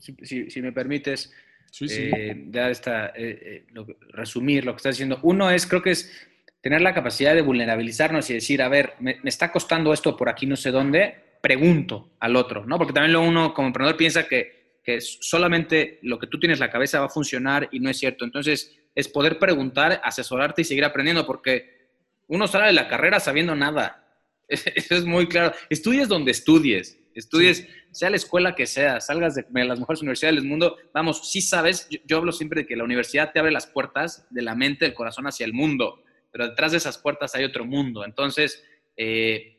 si, 0.00 0.62
me 0.62 0.72
permites, 0.72 1.32
sí, 1.70 1.88
sí. 1.88 2.02
Eh, 2.02 2.46
ya 2.50 2.70
está, 2.70 3.06
eh, 3.08 3.64
eh, 3.74 3.84
resumir 4.10 4.64
lo 4.64 4.72
que 4.72 4.78
estás 4.78 4.96
diciendo. 4.96 5.20
Uno 5.22 5.50
es, 5.50 5.66
creo 5.66 5.82
que 5.82 5.92
es 5.92 6.28
tener 6.60 6.80
la 6.80 6.94
capacidad 6.94 7.34
de 7.34 7.42
vulnerabilizarnos 7.42 8.28
y 8.30 8.34
decir, 8.34 8.62
a 8.62 8.68
ver, 8.68 8.94
me, 9.00 9.18
está 9.24 9.52
costando 9.52 9.92
esto 9.92 10.16
por 10.16 10.28
aquí 10.28 10.46
no 10.46 10.56
sé 10.56 10.70
dónde, 10.70 11.14
pregunto 11.40 12.10
al 12.20 12.36
otro, 12.36 12.64
¿no? 12.64 12.78
Porque 12.78 12.92
también 12.92 13.12
lo 13.12 13.22
uno 13.22 13.54
como 13.54 13.68
emprendedor 13.68 13.96
piensa 13.96 14.28
que, 14.28 14.78
que 14.82 15.00
solamente 15.00 15.98
lo 16.02 16.18
que 16.18 16.26
tú 16.26 16.38
tienes 16.38 16.58
en 16.58 16.66
la 16.66 16.70
cabeza 16.70 17.00
va 17.00 17.06
a 17.06 17.10
funcionar 17.10 17.68
y 17.72 17.80
no 17.80 17.90
es 17.90 17.98
cierto. 17.98 18.24
Entonces, 18.24 18.76
es 18.94 19.08
poder 19.08 19.38
preguntar, 19.38 20.00
asesorarte 20.04 20.62
y 20.62 20.64
seguir 20.64 20.84
aprendiendo, 20.84 21.26
porque 21.26 21.88
uno 22.28 22.46
sale 22.46 22.66
de 22.66 22.72
la 22.72 22.88
carrera 22.88 23.20
sabiendo 23.20 23.54
nada. 23.54 24.04
Eso 24.48 24.96
es 24.96 25.04
muy 25.04 25.28
claro. 25.28 25.54
Estudies 25.70 26.08
donde 26.08 26.30
estudies, 26.30 26.98
estudies, 27.14 27.66
sea 27.90 28.10
la 28.10 28.16
escuela 28.16 28.54
que 28.54 28.66
sea, 28.66 29.00
salgas 29.00 29.34
de 29.34 29.46
las 29.64 29.78
mejores 29.78 30.02
universidades 30.02 30.36
del 30.40 30.48
mundo, 30.48 30.76
vamos, 30.92 31.30
sí 31.30 31.40
sabes, 31.40 31.88
yo, 32.04 32.16
hablo 32.16 32.32
siempre 32.32 32.62
de 32.62 32.66
que 32.66 32.76
la 32.76 32.84
universidad 32.84 33.32
te 33.32 33.38
abre 33.38 33.52
las 33.52 33.66
puertas 33.66 34.26
de 34.30 34.42
la 34.42 34.54
mente, 34.54 34.84
del 34.84 34.94
corazón 34.94 35.26
hacia 35.26 35.46
el 35.46 35.52
mundo, 35.52 36.02
pero 36.30 36.48
detrás 36.48 36.72
de 36.72 36.78
esas 36.78 36.98
puertas 36.98 37.34
hay 37.34 37.44
otro 37.44 37.64
mundo. 37.64 38.04
Entonces, 38.04 38.64
eh, 38.96 39.58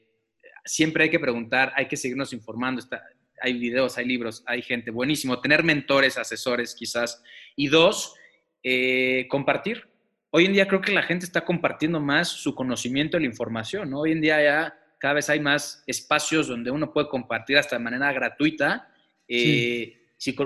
siempre 0.66 1.06
hay 1.06 1.10
que 1.10 1.20
preguntar, 1.20 1.74
hay 1.76 1.88
que 1.88 1.98
seguirnos 1.98 2.34
informando. 2.34 2.80
Está, 2.80 3.04
hay 3.42 3.54
videos, 3.54 3.98
hay 3.98 4.06
libros, 4.06 4.44
hay 4.48 4.62
gente, 4.62 4.92
buenísimo. 4.92 5.40
Tener 5.40 5.64
mentores, 5.64 6.18
asesores 6.18 6.74
quizás. 6.74 7.22
Y 7.56 7.68
dos, 7.68 8.16
eh, 8.64 9.28
compartir. 9.30 9.88
Hoy 10.32 10.46
en 10.46 10.54
día 10.54 10.68
creo 10.68 10.82
que 10.82 10.92
la 10.92 11.04
gente 11.04 11.26
está 11.26 11.46
compartiendo 11.46 12.00
más 12.00 12.28
su 12.28 12.56
conocimiento 12.56 13.18
de 13.18 13.22
la 13.22 13.30
información, 13.30 13.94
Hoy 13.94 14.14
en 14.14 14.22
día 14.22 14.42
ya 14.42 14.80
cada 15.04 15.16
vez 15.16 15.30
hay 15.30 15.42
más 15.42 15.84
espacios 15.86 16.48
donde 16.48 16.72
uno 16.72 16.94
puede 16.94 17.10
compartir 17.10 17.58
hasta 17.58 17.76
de 17.76 17.84
manera 17.84 18.14
gratuita 18.14 18.90
eh, 19.28 20.00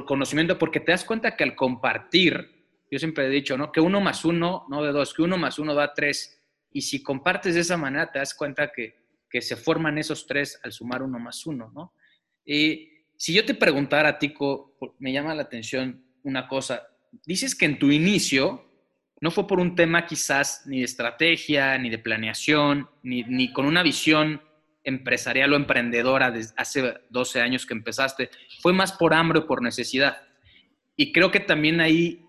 conocimiento, 0.04 0.58
porque 0.58 0.80
te 0.80 0.94
das 0.94 1.06
cuenta 1.06 1.36
que 1.36 1.44
al 1.44 1.54
compartir, 1.54 2.66
yo 2.90 2.98
siempre 2.98 3.28
he 3.28 3.30
dicho, 3.30 3.56
¿no? 3.56 3.72
Que 3.72 3.82
uno 3.82 4.02
más 4.02 4.26
uno, 4.26 4.66
no 4.68 4.84
de 4.84 4.92
dos, 4.92 5.14
que 5.14 5.22
uno 5.22 5.38
más 5.38 5.60
uno 5.60 5.76
da 5.76 5.94
tres. 5.94 6.42
Y 6.72 6.82
si 6.82 7.04
compartes 7.04 7.54
de 7.54 7.62
esa 7.62 7.78
manera, 7.78 8.12
te 8.12 8.18
das 8.18 8.34
cuenta 8.34 8.72
que, 8.72 8.96
que 9.30 9.44
se 9.44 9.58
forman 9.58 10.00
esos 10.00 10.26
tres 10.26 10.60
al 10.64 10.72
sumar 10.72 11.04
uno 11.04 11.20
más 11.20 11.46
uno, 11.46 11.72
¿no? 11.76 11.94
Y 12.44 12.90
si 13.16 13.36
yo 13.36 13.46
te 13.46 13.54
preguntara, 13.54 14.18
Tico, 14.18 14.76
me 14.98 15.14
llama 15.14 15.36
la 15.36 15.44
atención 15.44 16.04
una 16.24 16.48
cosa, 16.48 16.88
dices 17.28 17.54
que 17.54 17.66
en 17.66 17.78
tu 17.78 17.92
inicio 17.92 18.68
no 19.20 19.32
fue 19.32 19.48
por 19.48 19.60
un 19.60 19.76
tema 19.76 20.06
quizás 20.06 20.64
ni 20.66 20.80
de 20.80 20.86
estrategia, 20.86 21.78
ni 21.78 21.90
de 21.90 21.98
planeación, 21.98 22.90
ni, 23.04 23.52
con 23.52 23.66
una 23.66 23.82
visión 23.82 24.42
empresarial 24.88 25.52
o 25.52 25.58
emprendedora 25.58 26.32
desde 26.32 26.54
hace 26.56 26.94
12 27.10 27.42
años 27.42 27.66
que 27.66 27.74
empezaste, 27.74 28.30
¿fue 28.62 28.72
más 28.72 28.94
por 28.94 29.14
hambre 29.14 29.40
o 29.40 29.46
por 29.46 29.62
necesidad? 29.62 30.22
Y 30.96 31.12
creo 31.12 31.30
que 31.30 31.42
también 31.42 31.82
ahí 31.82 32.26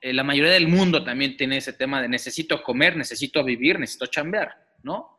eh, 0.00 0.12
la 0.12 0.22
mayoría 0.22 0.52
del 0.52 0.68
mundo 0.68 1.02
también 1.02 1.36
tiene 1.36 1.56
ese 1.56 1.72
tema 1.72 2.00
de 2.00 2.08
necesito 2.08 2.62
comer, 2.62 2.96
necesito 2.96 3.42
vivir, 3.42 3.80
necesito 3.80 4.06
chambear, 4.06 4.54
¿no? 4.84 5.18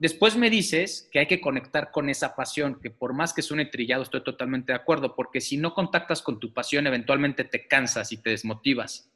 Después 0.00 0.36
me 0.36 0.50
dices 0.50 1.08
que 1.12 1.20
hay 1.20 1.26
que 1.26 1.40
conectar 1.40 1.92
con 1.92 2.10
esa 2.10 2.34
pasión, 2.34 2.80
que 2.82 2.90
por 2.90 3.14
más 3.14 3.32
que 3.32 3.40
suene 3.40 3.66
trillado, 3.66 4.02
estoy 4.02 4.24
totalmente 4.24 4.72
de 4.72 4.76
acuerdo, 4.76 5.14
porque 5.14 5.40
si 5.40 5.56
no 5.56 5.74
contactas 5.74 6.22
con 6.22 6.40
tu 6.40 6.52
pasión, 6.52 6.88
eventualmente 6.88 7.44
te 7.44 7.68
cansas 7.68 8.10
y 8.10 8.20
te 8.20 8.30
desmotivas. 8.30 9.10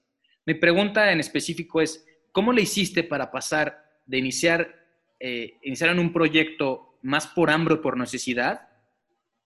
Mi 0.46 0.54
pregunta 0.54 1.10
en 1.10 1.18
específico 1.18 1.80
es, 1.80 2.06
¿cómo 2.30 2.52
le 2.52 2.62
hiciste 2.62 3.02
para 3.02 3.32
pasar 3.32 3.84
de 4.06 4.18
iniciar, 4.18 4.86
eh, 5.18 5.58
iniciar 5.62 5.90
en 5.90 5.98
un 5.98 6.12
proyecto 6.12 6.89
más 7.02 7.26
por 7.26 7.50
hambre 7.50 7.74
o 7.74 7.82
por 7.82 7.96
necesidad 7.96 8.68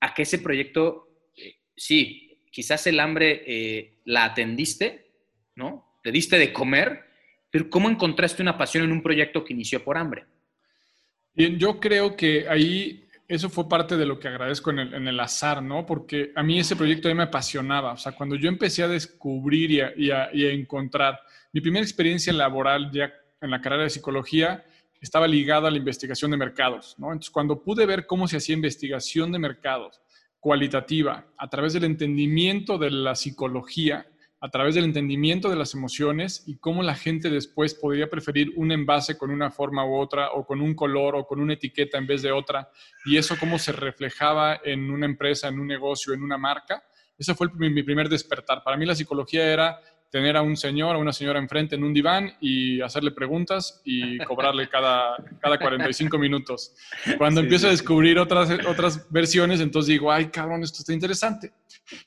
a 0.00 0.14
que 0.14 0.22
ese 0.22 0.38
proyecto, 0.38 1.08
eh, 1.36 1.56
sí, 1.76 2.40
quizás 2.50 2.86
el 2.86 3.00
hambre 3.00 3.42
eh, 3.46 4.00
la 4.04 4.24
atendiste, 4.24 5.12
¿no? 5.56 5.98
Te 6.02 6.12
diste 6.12 6.38
de 6.38 6.52
comer, 6.52 7.04
pero 7.50 7.70
¿cómo 7.70 7.88
encontraste 7.88 8.42
una 8.42 8.58
pasión 8.58 8.84
en 8.84 8.92
un 8.92 9.02
proyecto 9.02 9.44
que 9.44 9.54
inició 9.54 9.82
por 9.82 9.96
hambre? 9.96 10.26
Bien, 11.32 11.58
yo 11.58 11.80
creo 11.80 12.16
que 12.16 12.46
ahí 12.48 13.04
eso 13.26 13.48
fue 13.48 13.68
parte 13.68 13.96
de 13.96 14.04
lo 14.04 14.18
que 14.18 14.28
agradezco 14.28 14.70
en 14.70 14.78
el, 14.78 15.20
azar, 15.20 15.62
¿no? 15.62 15.86
Porque 15.86 16.32
a 16.34 16.42
mí 16.42 16.58
ese 16.58 16.76
proyecto 16.76 17.12
me 17.14 17.22
apasionaba. 17.22 17.92
O 17.92 17.96
sea, 17.96 18.12
cuando 18.12 18.36
yo 18.36 18.48
empecé 18.48 18.82
a 18.82 18.88
descubrir 18.88 19.70
y 19.96 20.10
a, 20.10 20.30
encontrar 20.32 21.20
mi 21.52 21.60
primera 21.60 21.84
experiencia 21.84 22.32
laboral 22.32 22.90
ya 22.92 23.12
en 23.40 23.50
la 23.50 23.60
carrera 23.60 23.84
de 23.84 23.90
psicología, 23.90 24.64
estaba 25.04 25.28
ligada 25.28 25.68
a 25.68 25.70
la 25.70 25.76
investigación 25.76 26.30
de 26.30 26.36
mercados. 26.36 26.96
Entonces, 26.98 27.30
cuando 27.30 27.62
pude 27.62 27.84
ver 27.84 28.06
cómo 28.06 28.26
se 28.26 28.38
hacía 28.38 28.54
investigación 28.54 29.32
de 29.32 29.38
mercados 29.38 30.00
cualitativa 30.40 31.26
a 31.38 31.48
través 31.48 31.74
del 31.74 31.84
entendimiento 31.84 32.78
de 32.78 32.90
la 32.90 33.14
psicología, 33.14 34.06
a 34.40 34.50
través 34.50 34.74
del 34.74 34.84
entendimiento 34.84 35.48
de 35.48 35.56
las 35.56 35.74
emociones 35.74 36.42
y 36.46 36.56
cómo 36.56 36.82
la 36.82 36.94
gente 36.94 37.30
después 37.30 37.74
podría 37.74 38.10
preferir 38.10 38.52
un 38.56 38.72
envase 38.72 39.16
con 39.16 39.30
una 39.30 39.50
forma 39.50 39.86
u 39.86 39.96
otra, 39.96 40.32
o 40.32 40.46
con 40.46 40.60
un 40.60 40.74
color, 40.74 41.16
o 41.16 41.26
con 41.26 41.40
una 41.40 41.54
etiqueta 41.54 41.96
en 41.98 42.06
vez 42.06 42.22
de 42.22 42.32
otra, 42.32 42.70
y 43.06 43.16
eso 43.16 43.36
cómo 43.38 43.58
se 43.58 43.72
reflejaba 43.72 44.60
en 44.64 44.90
una 44.90 45.06
empresa, 45.06 45.48
en 45.48 45.58
un 45.58 45.66
negocio, 45.66 46.12
en 46.12 46.22
una 46.22 46.36
marca. 46.36 46.82
Ese 47.16 47.34
fue 47.34 47.48
mi 47.54 47.82
primer 47.82 48.08
despertar. 48.08 48.62
Para 48.62 48.76
mí 48.76 48.84
la 48.84 48.94
psicología 48.94 49.50
era 49.50 49.80
tener 50.14 50.36
a 50.36 50.42
un 50.42 50.56
señor 50.56 50.94
o 50.94 51.00
una 51.00 51.12
señora 51.12 51.40
enfrente 51.40 51.74
en 51.74 51.82
un 51.82 51.92
diván 51.92 52.36
y 52.40 52.80
hacerle 52.80 53.10
preguntas 53.10 53.80
y 53.84 54.16
cobrarle 54.18 54.68
cada, 54.68 55.16
cada 55.40 55.58
45 55.58 56.16
minutos. 56.18 56.72
Cuando 57.18 57.40
empiezo 57.40 57.66
a 57.66 57.70
descubrir 57.70 58.20
otras, 58.20 58.48
otras 58.68 59.10
versiones, 59.10 59.60
entonces 59.60 59.88
digo, 59.88 60.12
ay, 60.12 60.26
cabrón, 60.26 60.62
esto 60.62 60.78
está 60.78 60.92
interesante. 60.92 61.52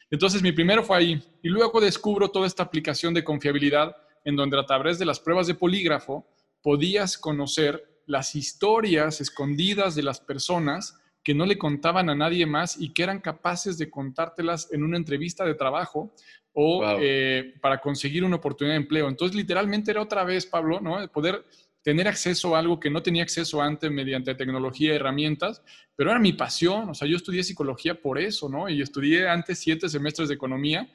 Entonces 0.09 0.41
mi 0.41 0.53
primero 0.53 0.83
fue 0.83 0.95
ahí. 0.95 1.21
Y 1.43 1.49
luego 1.49 1.81
descubro 1.81 2.29
toda 2.29 2.47
esta 2.47 2.63
aplicación 2.63 3.13
de 3.13 3.25
confiabilidad 3.25 3.93
en 4.23 4.37
donde 4.37 4.57
a 4.57 4.65
través 4.65 4.97
de 4.99 5.05
las 5.05 5.19
pruebas 5.19 5.45
de 5.45 5.55
polígrafo 5.55 6.25
podías 6.61 7.17
conocer 7.17 7.83
las 8.05 8.35
historias 8.35 9.19
escondidas 9.19 9.95
de 9.95 10.03
las 10.03 10.21
personas 10.21 10.97
que 11.27 11.33
no 11.33 11.45
le 11.45 11.57
contaban 11.57 12.09
a 12.09 12.15
nadie 12.15 12.45
más 12.45 12.79
y 12.79 12.93
que 12.93 13.03
eran 13.03 13.19
capaces 13.19 13.77
de 13.77 13.89
contártelas 13.89 14.69
en 14.71 14.81
una 14.81 14.95
entrevista 14.95 15.43
de 15.43 15.55
trabajo 15.55 16.13
o 16.53 16.81
eh, 17.01 17.53
para 17.59 17.79
conseguir 17.79 18.23
una 18.23 18.37
oportunidad 18.37 18.75
de 18.75 18.83
empleo. 18.83 19.09
Entonces, 19.09 19.35
literalmente 19.35 19.91
era 19.91 20.01
otra 20.01 20.23
vez, 20.23 20.45
Pablo, 20.45 20.79
¿no? 20.79 21.05
Poder 21.11 21.43
tener 21.81 22.07
acceso 22.07 22.55
a 22.55 22.59
algo 22.59 22.79
que 22.79 22.89
no 22.89 23.03
tenía 23.03 23.23
acceso 23.23 23.61
antes 23.61 23.91
mediante 23.91 24.35
tecnología 24.35 24.93
y 24.93 24.95
herramientas, 24.95 25.61
pero 25.97 26.11
era 26.11 26.19
mi 26.21 26.31
pasión, 26.31 26.91
o 26.91 26.93
sea, 26.93 27.09
yo 27.09 27.17
estudié 27.17 27.43
psicología 27.43 28.01
por 28.01 28.19
eso, 28.19 28.47
¿no? 28.47 28.69
Y 28.69 28.81
estudié 28.81 29.27
antes 29.27 29.59
siete 29.59 29.89
semestres 29.89 30.29
de 30.29 30.35
economía 30.35 30.87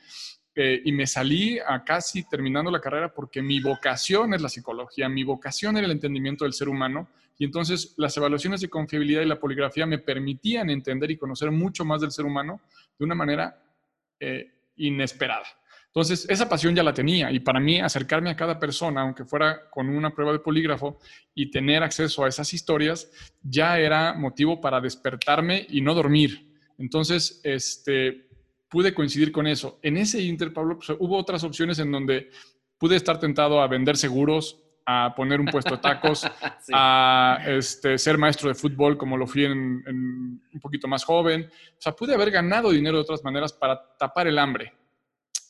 eh, 0.55 0.81
y 0.83 0.93
me 0.93 1.07
salí 1.07 1.59
a 1.59 1.85
casi 1.85 2.27
terminando 2.27 2.71
la 2.71 2.81
carrera 2.81 3.13
porque 3.13 3.43
mi 3.43 3.61
vocación 3.61 4.33
es 4.33 4.41
la 4.41 4.49
psicología, 4.49 5.11
mi 5.11 5.25
vocación 5.25 5.77
era 5.77 5.85
el 5.85 5.93
entendimiento 5.93 6.47
del 6.47 6.55
ser 6.55 6.71
humano 6.71 7.11
y 7.43 7.45
entonces 7.45 7.95
las 7.97 8.17
evaluaciones 8.17 8.61
de 8.61 8.69
confiabilidad 8.69 9.21
y 9.23 9.27
la 9.27 9.41
poligrafía 9.41 9.85
me 9.85 9.99
permitían 9.99 10.71
entender 10.71 11.11
y 11.11 11.17
conocer 11.17 11.51
mucho 11.51 11.85
más 11.85 12.01
del 12.01 12.13
ser 12.13 12.25
humano 12.25 12.61
de 12.97 13.05
una 13.05 13.17
manera 13.17 13.61
eh, 14.21 14.47
inesperada. 14.77 15.47
Entonces, 15.89 16.25
esa 16.31 16.49
pasión 16.49 16.73
ya 16.73 16.85
la 16.85 16.95
tenía 16.95 17.33
y 17.33 17.41
para 17.41 17.59
mí 17.59 17.81
acercarme 17.81 18.31
a 18.31 18.37
cada 18.37 18.61
persona, 18.61 19.01
aunque 19.01 19.25
fuera 19.25 19.69
con 19.71 19.89
una 19.89 20.15
prueba 20.15 20.31
de 20.31 20.39
polígrafo 20.39 21.01
y 21.35 21.51
tener 21.51 21.83
acceso 21.83 22.23
a 22.23 22.29
esas 22.29 22.55
historias, 22.55 23.11
ya 23.43 23.77
era 23.77 24.15
motivo 24.15 24.61
para 24.61 24.81
despertarme 24.81 25.67
y 25.69 25.81
no 25.81 25.95
dormir. 25.95 26.49
Entonces, 26.79 27.41
este, 27.43 28.29
pude 28.69 28.95
coincidir 28.95 29.33
con 29.33 29.49
eso. 29.49 29.81
En 29.83 29.97
ese 29.97 30.23
Inter, 30.23 30.53
Pablo, 30.53 30.77
pues, 30.77 30.97
hubo 30.97 31.17
otras 31.19 31.43
opciones 31.43 31.81
en 31.81 31.91
donde 31.91 32.31
pude 32.79 32.95
estar 32.95 33.19
tentado 33.19 33.61
a 33.61 33.67
vender 33.67 33.97
seguros, 33.97 34.63
a 34.85 35.15
poner 35.15 35.41
un 35.41 35.47
puesto 35.47 35.77
de 35.77 35.83
tacos, 35.83 36.25
a 36.73 37.39
este, 37.47 37.99
ser 37.99 38.19
maestro 38.19 38.49
de 38.49 38.55
fútbol 38.55 38.97
como 38.97 39.17
lo 39.17 39.27
fui 39.27 39.45
en, 39.45 39.83
un 39.87 40.61
poquito 40.61 40.89
más 40.89 41.05
joven. 41.05 41.49
O 41.79 41.81
sea, 41.81 41.93
pude 41.93 42.15
haber 42.15 42.31
ganado 42.31 42.71
dinero 42.71 42.97
de 42.97 43.03
otras 43.03 43.25
maneras 43.25 43.53
para 43.53 43.81
tapar 43.97 44.27
el 44.27 44.39
hambre. 44.39 44.73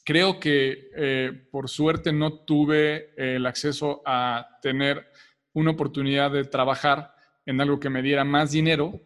Creo 0.04 0.40
que 0.40 0.90
eh, 0.96 1.46
por 1.50 1.68
suerte 1.68 2.12
no 2.12 2.40
tuve 2.40 3.12
el 3.16 3.46
acceso 3.46 4.02
a 4.04 4.58
tener 4.60 5.08
una 5.52 5.70
oportunidad 5.70 6.30
de 6.30 6.44
trabajar 6.44 7.14
en 7.46 7.60
algo 7.60 7.78
que 7.78 7.90
me 7.90 8.02
diera 8.02 8.24
más 8.24 8.50
dinero, 8.52 9.00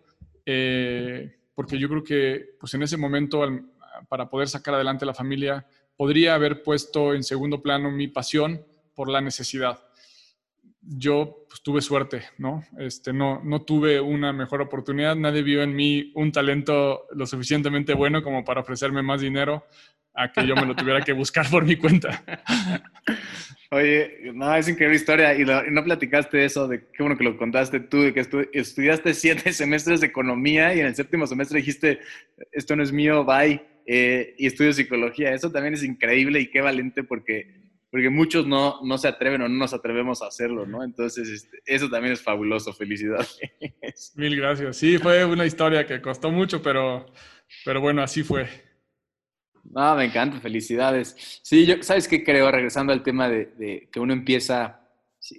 eh, 0.44 1.38
porque 1.54 1.78
yo 1.78 1.88
creo 1.88 2.04
que 2.04 2.56
pues 2.58 2.72
en 2.74 2.82
ese 2.82 2.96
momento 2.96 3.42
para 4.08 4.28
poder 4.28 4.48
sacar 4.48 4.74
adelante 4.74 5.06
la 5.06 5.14
familia 5.14 5.66
podría 5.96 6.34
haber 6.34 6.62
puesto 6.62 7.14
en 7.14 7.24
segundo 7.24 7.62
plano 7.62 7.90
mi 7.90 8.08
pasión 8.08 8.64
por 8.94 9.08
la 9.08 9.20
necesidad 9.20 9.85
yo 10.88 11.46
pues, 11.48 11.62
tuve 11.62 11.80
suerte, 11.80 12.22
¿no? 12.38 12.64
Este, 12.78 13.12
no, 13.12 13.42
no 13.44 13.62
tuve 13.62 14.00
una 14.00 14.32
mejor 14.32 14.60
oportunidad, 14.62 15.16
nadie 15.16 15.42
vio 15.42 15.62
en 15.62 15.74
mí 15.74 16.12
un 16.14 16.32
talento 16.32 17.06
lo 17.12 17.26
suficientemente 17.26 17.94
bueno 17.94 18.22
como 18.22 18.44
para 18.44 18.60
ofrecerme 18.60 19.02
más 19.02 19.20
dinero 19.20 19.64
a 20.14 20.32
que 20.32 20.46
yo 20.46 20.54
me 20.54 20.64
lo 20.64 20.74
tuviera 20.74 21.02
que 21.02 21.12
buscar 21.12 21.48
por 21.50 21.64
mi 21.64 21.76
cuenta. 21.76 22.22
Oye, 23.70 24.30
no, 24.32 24.54
es 24.54 24.68
increíble 24.68 24.96
historia 24.96 25.34
y, 25.34 25.44
no 25.44 25.84
platicaste 25.84 26.44
eso, 26.44 26.68
de 26.68 26.86
qué 26.86 27.02
bueno 27.02 27.18
que 27.18 27.24
lo 27.24 27.36
contaste 27.36 27.80
tú, 27.80 28.00
de 28.02 28.14
que 28.14 28.20
estudiaste 28.52 29.12
siete 29.12 29.52
semestres 29.52 30.00
de 30.00 30.06
economía 30.06 30.74
y 30.74 30.80
en 30.80 30.86
el 30.86 30.94
séptimo 30.94 31.26
semestre 31.26 31.58
dijiste, 31.58 32.00
esto 32.52 32.76
no 32.76 32.82
es 32.82 32.92
mío, 32.92 33.24
bye, 33.24 33.60
eh, 33.84 34.34
y 34.38 34.46
estudio 34.46 34.72
psicología. 34.72 35.34
Eso 35.34 35.50
también 35.50 35.74
es 35.74 35.82
increíble 35.82 36.40
y 36.40 36.50
qué 36.50 36.60
valiente 36.60 37.02
porque 37.02 37.65
porque 37.90 38.10
muchos 38.10 38.46
no, 38.46 38.80
no 38.82 38.98
se 38.98 39.08
atreven 39.08 39.42
o 39.42 39.48
no 39.48 39.56
nos 39.56 39.72
atrevemos 39.72 40.22
a 40.22 40.26
hacerlo, 40.26 40.66
¿no? 40.66 40.82
Entonces, 40.82 41.28
este, 41.28 41.58
eso 41.64 41.88
también 41.88 42.12
es 42.12 42.22
fabuloso, 42.22 42.72
felicidades. 42.72 43.38
Mil 44.16 44.36
gracias. 44.36 44.76
Sí, 44.76 44.98
fue 44.98 45.24
una 45.24 45.46
historia 45.46 45.86
que 45.86 46.00
costó 46.00 46.30
mucho, 46.30 46.60
pero, 46.62 47.06
pero 47.64 47.80
bueno, 47.80 48.02
así 48.02 48.22
fue. 48.22 48.48
No, 49.64 49.94
me 49.96 50.04
encanta, 50.04 50.40
felicidades. 50.40 51.40
Sí, 51.42 51.66
yo, 51.66 51.82
¿sabes 51.82 52.08
qué 52.08 52.24
creo? 52.24 52.50
Regresando 52.50 52.92
al 52.92 53.02
tema 53.02 53.28
de, 53.28 53.88
que 53.90 54.00
uno 54.00 54.12
empieza 54.12 54.80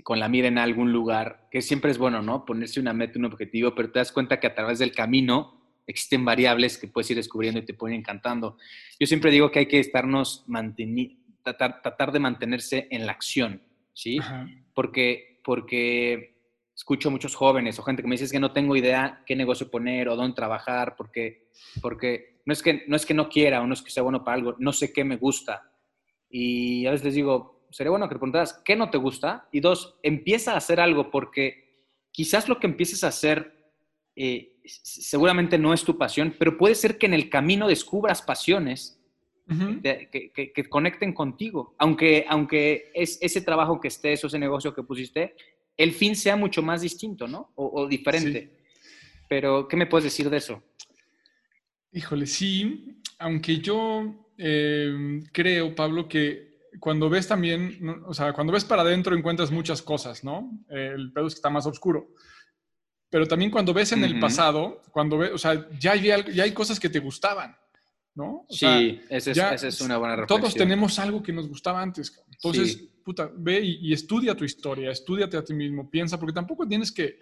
con 0.03 0.19
la 0.19 0.27
mira 0.27 0.47
en 0.47 0.57
algún 0.57 0.91
lugar, 0.91 1.47
que 1.51 1.61
siempre 1.61 1.91
es 1.91 1.97
bueno, 1.97 2.21
¿no? 2.21 2.45
Ponerse 2.45 2.79
una 2.79 2.93
meta, 2.93 3.19
un 3.19 3.25
objetivo, 3.25 3.73
pero 3.73 3.91
te 3.91 3.99
das 3.99 4.11
cuenta 4.11 4.39
que 4.39 4.47
a 4.47 4.55
través 4.55 4.79
del 4.79 4.91
camino 4.93 5.53
existen 5.85 6.25
variables 6.25 6.77
que 6.77 6.87
puedes 6.87 7.09
ir 7.11 7.17
descubriendo 7.17 7.59
y 7.59 7.65
te 7.65 7.73
pueden 7.73 7.99
encantando. 7.99 8.57
Yo 8.99 9.07
siempre 9.07 9.31
digo 9.31 9.51
que 9.51 9.59
hay 9.59 9.65
que 9.67 9.79
estarnos 9.79 10.43
manteniendo 10.47 11.16
tratar, 11.55 12.11
de 12.11 12.19
mantenerse 12.19 12.87
en 12.91 13.05
la 13.05 13.11
acción, 13.11 13.61
¿sí? 13.93 14.19
Porque, 14.73 15.39
porque 15.43 16.37
escucho 16.75 17.09
muchos 17.09 17.35
jóvenes 17.35 17.79
o 17.79 17.83
gente 17.83 18.01
que 18.01 18.07
me 18.07 18.17
dice 18.17 18.31
que 18.31 18.39
no 18.39 18.51
tengo 18.51 18.75
idea 18.75 19.23
qué 19.25 19.35
negocio 19.35 19.69
poner 19.69 20.09
o 20.09 20.15
dónde 20.15 20.35
trabajar, 20.35 20.95
porque, 20.95 21.49
porque 21.81 22.41
no, 22.45 22.53
es 22.53 22.61
que, 22.61 22.83
no 22.87 22.95
es 22.95 23.05
que 23.05 23.13
no 23.13 23.29
quiera 23.29 23.61
o 23.61 23.67
no 23.67 23.73
es 23.73 23.81
que 23.81 23.89
sea 23.89 24.03
bueno 24.03 24.23
para 24.23 24.35
algo, 24.35 24.55
no 24.59 24.71
sé 24.73 24.93
qué 24.93 25.03
me 25.03 25.17
gusta. 25.17 25.71
Y 26.29 26.85
a 26.85 26.91
veces 26.91 27.05
les 27.05 27.15
digo, 27.15 27.65
sería 27.71 27.91
bueno 27.91 28.07
que 28.07 28.15
te 28.15 28.19
preguntaras 28.19 28.61
qué 28.65 28.75
no 28.75 28.89
te 28.89 28.97
gusta 28.97 29.47
y 29.51 29.59
dos, 29.59 29.97
empieza 30.03 30.53
a 30.53 30.57
hacer 30.57 30.79
algo 30.79 31.09
porque 31.09 31.85
quizás 32.11 32.47
lo 32.47 32.59
que 32.59 32.67
empieces 32.67 33.03
a 33.03 33.07
hacer 33.07 33.71
eh, 34.15 34.57
seguramente 34.65 35.57
no 35.57 35.73
es 35.73 35.83
tu 35.83 35.97
pasión, 35.97 36.35
pero 36.37 36.57
puede 36.57 36.75
ser 36.75 36.97
que 36.97 37.05
en 37.05 37.13
el 37.13 37.29
camino 37.29 37.67
descubras 37.67 38.21
pasiones 38.21 38.96
que, 39.47 40.69
conecten 40.69 41.13
contigo. 41.13 41.75
Aunque, 41.77 42.25
aunque 42.27 42.91
es 42.93 43.17
ese 43.21 43.41
trabajo 43.41 43.79
que 43.79 43.87
estés 43.87 44.23
o 44.23 44.27
ese 44.27 44.39
negocio 44.39 44.73
que 44.73 44.83
pusiste, 44.83 45.35
el 45.75 45.93
fin 45.93 46.15
sea 46.15 46.35
mucho 46.35 46.61
más 46.61 46.81
distinto, 46.81 47.27
¿no? 47.27 47.51
O, 47.55 47.87
diferente. 47.87 48.51
Pero, 49.29 49.67
¿qué 49.67 49.77
me 49.77 49.85
puedes 49.85 50.05
decir 50.05 50.29
de 50.29 50.37
eso? 50.37 50.63
Híjole, 51.91 52.25
sí, 52.25 53.01
aunque 53.19 53.57
yo 53.59 54.27
eh, 54.37 55.21
creo, 55.31 55.73
Pablo, 55.75 56.07
que 56.07 56.47
cuando 56.79 57.09
ves 57.09 57.27
también, 57.27 57.79
o 58.05 58.13
sea, 58.13 58.33
cuando 58.33 58.53
ves 58.53 58.65
para 58.65 58.81
adentro 58.81 59.15
encuentras 59.15 59.51
muchas 59.51 59.81
cosas, 59.81 60.23
¿no? 60.23 60.51
El 60.69 61.11
pedo 61.11 61.27
es 61.27 61.33
que 61.33 61.39
está 61.39 61.49
más 61.49 61.65
oscuro. 61.65 62.09
pero 63.09 63.25
también 63.25 63.51
cuando 63.51 63.73
ves 63.73 63.93
en 63.93 64.03
el 64.03 64.19
pasado, 64.19 64.81
cuando 64.91 65.17
ves, 65.17 65.31
o 65.31 65.37
sea, 65.37 65.67
ya 65.79 65.93
hay, 65.93 66.03
ya 66.33 66.43
hay 66.43 66.51
cosas 66.51 66.79
que 66.79 66.89
te 66.89 66.99
gustaban, 66.99 67.55
¿no? 68.17 68.45
sí, 68.49 68.99
esa 69.09 69.53
es, 69.53 69.79
una 69.79 69.97
buena 69.97 70.15
reflexión. 70.15 70.41
Todos 70.41 70.55
tenemos 70.55 70.97
algo 70.97 71.21
que 71.21 71.31
nos 71.31 71.47
gustaba 71.47 71.81
antes. 71.81 72.25
Entonces, 72.31 72.83
puta, 73.05 73.29
ve 73.31 73.61
y, 73.61 73.93
estudia 73.93 74.35
tu 74.35 74.43
historia, 74.43 74.89
estudiate 74.89 75.37
a 75.37 75.43
ti 75.43 75.53
mismo, 75.53 75.87
piensa, 75.87 76.19
porque 76.19 76.33
tampoco 76.33 76.67
tienes 76.67 76.91
que, 76.91 77.19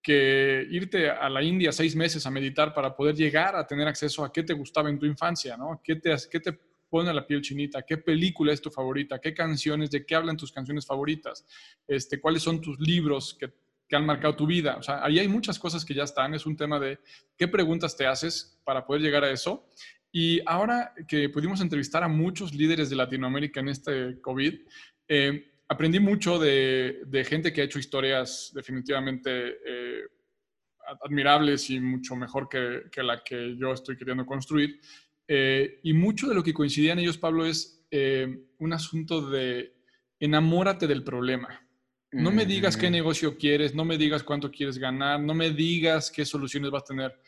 que 0.00 0.64
irte 0.70 1.10
a 1.10 1.28
la 1.28 1.42
India 1.42 1.72
seis 1.72 1.96
meses 1.96 2.24
a 2.26 2.30
meditar 2.30 2.72
para 2.72 2.94
poder 2.94 3.16
llegar 3.16 3.56
a 3.56 3.66
tener 3.66 3.88
acceso 3.88 4.24
a 4.24 4.32
qué 4.32 4.44
te 4.44 4.52
gustaba 4.52 4.88
en 4.88 5.00
tu 5.00 5.06
infancia, 5.06 5.56
¿no? 5.56 5.80
¿Qué 5.82 5.96
te, 5.96 6.14
qué 6.30 6.38
te 6.38 6.56
pone 6.88 7.12
la 7.12 7.26
piel 7.26 7.42
chinita? 7.42 7.82
¿Qué 7.82 7.96
película 7.98 8.52
es 8.52 8.60
tu 8.60 8.70
favorita? 8.70 9.18
¿Qué 9.18 9.34
canciones? 9.34 9.90
¿De 9.90 10.06
qué 10.06 10.14
hablan 10.14 10.36
tus 10.36 10.52
canciones 10.52 10.86
favoritas? 10.86 11.44
Este, 11.88 12.20
¿Cuáles 12.20 12.42
son 12.42 12.60
tus 12.60 12.78
libros 12.78 13.34
que 13.34 13.52
que 13.90 13.96
han 13.96 14.06
marcado 14.06 14.36
tu 14.36 14.46
vida. 14.46 14.76
O 14.76 14.82
sea, 14.84 15.04
ahí 15.04 15.18
hay 15.18 15.26
muchas 15.26 15.58
cosas 15.58 15.84
que 15.84 15.92
ya 15.92 16.04
están. 16.04 16.32
Es 16.32 16.46
un 16.46 16.56
tema 16.56 16.78
de 16.78 17.00
qué 17.36 17.48
preguntas 17.48 17.96
te 17.96 18.06
haces 18.06 18.56
para 18.64 18.86
poder 18.86 19.02
llegar 19.02 19.24
a 19.24 19.30
eso. 19.30 19.66
Y 20.12 20.40
ahora 20.44 20.92
que 21.06 21.28
pudimos 21.28 21.60
entrevistar 21.60 22.02
a 22.02 22.08
muchos 22.08 22.52
líderes 22.54 22.90
de 22.90 22.96
Latinoamérica 22.96 23.60
en 23.60 23.68
este 23.68 24.20
COVID, 24.20 24.54
eh, 25.08 25.52
aprendí 25.68 26.00
mucho 26.00 26.38
de, 26.38 27.24
gente 27.28 27.52
que 27.52 27.60
ha 27.60 27.64
hecho 27.64 27.78
historias 27.78 28.50
definitivamente 28.54 29.30
eh, 29.64 30.02
admirables 31.04 31.70
y 31.70 31.78
mucho 31.78 32.16
mejor 32.16 32.48
que, 32.48 33.02
la 33.02 33.22
que 33.22 33.56
yo 33.56 33.72
estoy 33.72 33.96
queriendo 33.96 34.26
construir. 34.26 34.80
Eh, 35.28 35.78
y 35.84 35.92
mucho 35.92 36.28
de 36.28 36.34
lo 36.34 36.42
que 36.42 36.52
coincidían 36.52 36.98
ellos, 36.98 37.18
Pablo, 37.18 37.46
es 37.46 37.76
un 38.58 38.72
asunto 38.72 39.30
de 39.30 39.74
enamórate 40.20 40.86
del 40.86 41.02
problema. 41.02 41.60
No 42.12 42.32
me 42.32 42.44
digas 42.44 42.76
qué 42.76 42.90
negocio 42.90 43.36
quieres, 43.38 43.74
no 43.74 43.84
me 43.84 43.96
digas 43.96 44.24
cuánto 44.24 44.50
quieres 44.50 44.78
ganar, 44.78 45.20
no 45.20 45.32
me 45.32 45.50
digas 45.50 46.10
qué 46.10 46.24
soluciones 46.24 46.70
vas 46.70 46.82
a 46.82 46.86
tener. 46.86 47.20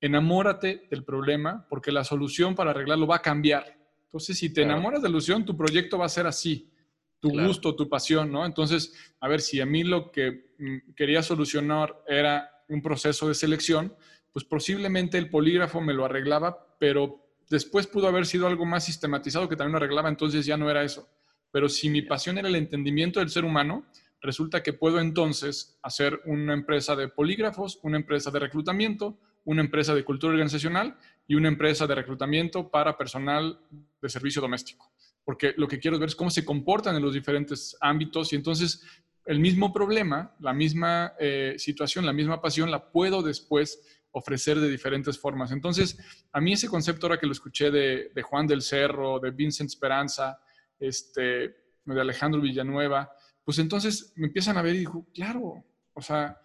Enamórate 0.00 0.86
del 0.90 1.04
problema 1.04 1.66
porque 1.68 1.90
la 1.92 2.04
solución 2.04 2.54
para 2.54 2.70
arreglarlo 2.70 3.06
va 3.06 3.16
a 3.16 3.22
cambiar. 3.22 3.76
Entonces, 4.04 4.38
si 4.38 4.52
te 4.52 4.62
enamoras 4.62 5.02
de 5.02 5.08
la 5.08 5.12
solución, 5.12 5.44
tu 5.44 5.56
proyecto 5.56 5.98
va 5.98 6.06
a 6.06 6.08
ser 6.08 6.26
así, 6.26 6.70
tu 7.20 7.30
gusto, 7.30 7.74
tu 7.74 7.88
pasión, 7.88 8.32
¿no? 8.32 8.46
Entonces, 8.46 8.94
a 9.20 9.28
ver, 9.28 9.40
si 9.40 9.60
a 9.60 9.66
mí 9.66 9.84
lo 9.84 10.10
que 10.10 10.54
mm, 10.58 10.94
quería 10.94 11.22
solucionar 11.22 12.02
era 12.06 12.50
un 12.68 12.80
proceso 12.80 13.28
de 13.28 13.34
selección, 13.34 13.94
pues 14.32 14.44
posiblemente 14.44 15.18
el 15.18 15.30
polígrafo 15.30 15.80
me 15.80 15.94
lo 15.94 16.04
arreglaba, 16.04 16.76
pero 16.78 17.24
después 17.50 17.86
pudo 17.86 18.08
haber 18.08 18.24
sido 18.24 18.46
algo 18.46 18.64
más 18.64 18.84
sistematizado 18.84 19.48
que 19.48 19.56
también 19.56 19.72
lo 19.72 19.78
arreglaba, 19.78 20.08
entonces 20.08 20.46
ya 20.46 20.56
no 20.56 20.70
era 20.70 20.84
eso. 20.84 21.08
Pero 21.50 21.68
si 21.68 21.88
mi 21.88 22.02
pasión 22.02 22.38
era 22.38 22.48
el 22.48 22.56
entendimiento 22.56 23.20
del 23.20 23.30
ser 23.30 23.44
humano, 23.44 23.86
resulta 24.20 24.62
que 24.62 24.72
puedo 24.72 25.00
entonces 25.00 25.78
hacer 25.82 26.20
una 26.24 26.52
empresa 26.54 26.94
de 26.96 27.08
polígrafos, 27.08 27.78
una 27.82 27.96
empresa 27.96 28.30
de 28.30 28.38
reclutamiento, 28.38 29.18
una 29.48 29.62
empresa 29.62 29.94
de 29.94 30.04
cultura 30.04 30.32
organizacional 30.32 30.98
y 31.26 31.34
una 31.34 31.48
empresa 31.48 31.86
de 31.86 31.94
reclutamiento 31.94 32.70
para 32.70 32.98
personal 32.98 33.58
de 34.02 34.08
servicio 34.10 34.42
doméstico. 34.42 34.92
Porque 35.24 35.54
lo 35.56 35.66
que 35.66 35.78
quiero 35.78 35.98
ver 35.98 36.10
es 36.10 36.14
cómo 36.14 36.28
se 36.28 36.44
comportan 36.44 36.96
en 36.96 37.02
los 37.02 37.14
diferentes 37.14 37.74
ámbitos 37.80 38.30
y 38.34 38.36
entonces 38.36 38.84
el 39.24 39.40
mismo 39.40 39.72
problema, 39.72 40.36
la 40.40 40.52
misma 40.52 41.14
eh, 41.18 41.54
situación, 41.56 42.04
la 42.04 42.12
misma 42.12 42.42
pasión, 42.42 42.70
la 42.70 42.90
puedo 42.92 43.22
después 43.22 43.80
ofrecer 44.10 44.60
de 44.60 44.68
diferentes 44.68 45.18
formas. 45.18 45.50
Entonces, 45.50 45.98
a 46.30 46.42
mí 46.42 46.52
ese 46.52 46.68
concepto 46.68 47.06
ahora 47.06 47.18
que 47.18 47.26
lo 47.26 47.32
escuché 47.32 47.70
de, 47.70 48.22
Juan 48.22 48.46
del 48.46 48.60
Cerro, 48.60 49.18
de 49.18 49.30
Vincent 49.30 49.70
Esperanza, 49.70 50.38
este, 50.78 51.56
de 51.86 52.00
Alejandro 52.00 52.42
Villanueva, 52.42 53.10
pues 53.42 53.58
entonces 53.58 54.12
me 54.16 54.26
empiezan 54.26 54.58
a 54.58 54.62
ver 54.62 54.74
y 54.74 54.80
digo, 54.80 55.06
claro, 55.14 55.64
o 55.94 56.02
sea, 56.02 56.38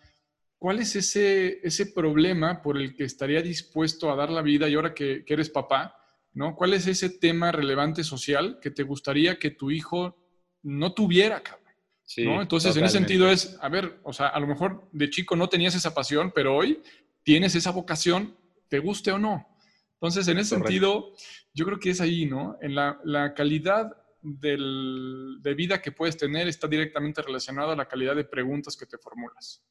¿cuál 0.64 0.80
es 0.80 0.96
ese, 0.96 1.60
ese 1.62 1.88
problema 1.88 2.62
por 2.62 2.78
el 2.78 2.96
que 2.96 3.04
estaría 3.04 3.42
dispuesto 3.42 4.10
a 4.10 4.16
dar 4.16 4.30
la 4.30 4.42
vida 4.42 4.70
y 4.70 4.76
ahora 4.76 4.94
que, 4.94 5.26
eres 5.28 5.50
papá, 5.50 5.94
¿no? 6.32 6.56
¿Cuál 6.56 6.74
es 6.74 6.88
ese 6.88 7.10
tema 7.10 7.52
relevante 7.52 8.02
social 8.02 8.60
que 8.62 8.72
te 8.72 8.84
gustaría 8.84 9.38
que 9.38 9.50
tu 9.50 9.72
hijo 9.72 10.16
no 10.62 10.94
tuviera, 10.94 11.44
cabrón? 11.44 11.74
¿no? 12.20 12.42
Entonces, 12.42 12.78
en 12.78 12.86
ese 12.86 12.98
sentido 12.98 13.30
es, 13.30 13.58
a 13.60 13.68
ver, 13.68 14.00
o 14.04 14.14
sea, 14.14 14.28
a 14.28 14.40
lo 14.40 14.48
mejor 14.48 14.88
de 14.94 15.10
chico 15.10 15.36
no 15.36 15.50
tenías 15.50 15.76
esa 15.76 15.94
pasión, 15.94 16.32
pero 16.34 16.56
hoy 16.56 16.82
tienes 17.24 17.56
esa 17.56 17.72
vocación, 17.72 18.34
te 18.70 18.80
guste 18.80 19.12
o 19.12 19.20
no. 19.20 19.46
Entonces, 19.96 20.26
en 20.30 20.38
ese 20.38 20.56
sentido, 20.56 21.12
yo 21.54 21.66
creo 21.66 21.78
que 21.78 21.90
es 21.90 22.00
ahí, 22.00 22.26
¿no? 22.26 22.58
En 22.62 22.74
la, 22.74 23.02
la 23.04 23.34
calidad 23.34 23.92
de 24.22 25.54
vida 25.58 25.82
que 25.82 25.92
puedes 25.92 26.16
tener 26.16 26.48
está 26.48 26.70
directamente 26.70 27.22
relacionado 27.22 27.72
a 27.72 27.76
la 27.76 27.86
calidad 27.90 28.16
de 28.16 28.24
preguntas 28.24 28.78
que 28.78 28.86
te 28.86 28.98
formulas. 28.98 29.62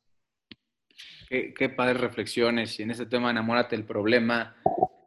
Qué, 1.32 1.54
qué 1.54 1.70
padres 1.70 1.98
reflexiones. 1.98 2.78
Y 2.78 2.82
en 2.82 2.90
ese 2.90 3.06
tema, 3.06 3.30
enamórate 3.30 3.74
del 3.74 3.86
problema. 3.86 4.54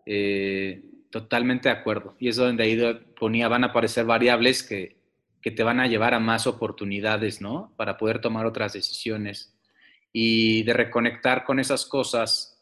Eh, 0.08 0.84
totalmente 1.12 1.70
de 1.70 1.76
acuerdo. 1.76 2.16
Y 2.20 2.30
es 2.30 2.36
donde 2.36 2.64
ahí 2.64 2.82
ponía, 3.16 3.48
van 3.48 3.64
a 3.64 3.68
aparecer 3.68 4.06
variables 4.06 4.64
que, 4.64 4.98
que 5.40 5.52
te 5.52 5.62
van 5.62 5.80
a 5.80 5.86
llevar 5.86 6.16
a 6.16 6.20
más 6.20 6.48
oportunidades, 6.48 7.42
¿no? 7.42 7.76
Para 7.78 7.96
poder 7.98 8.22
tomar 8.22 8.48
otras 8.48 8.74
decisiones. 8.74 9.56
Y 10.12 10.64
de 10.64 10.74
reconectar 10.74 11.44
con 11.44 11.60
esas 11.60 11.86
cosas 11.86 12.56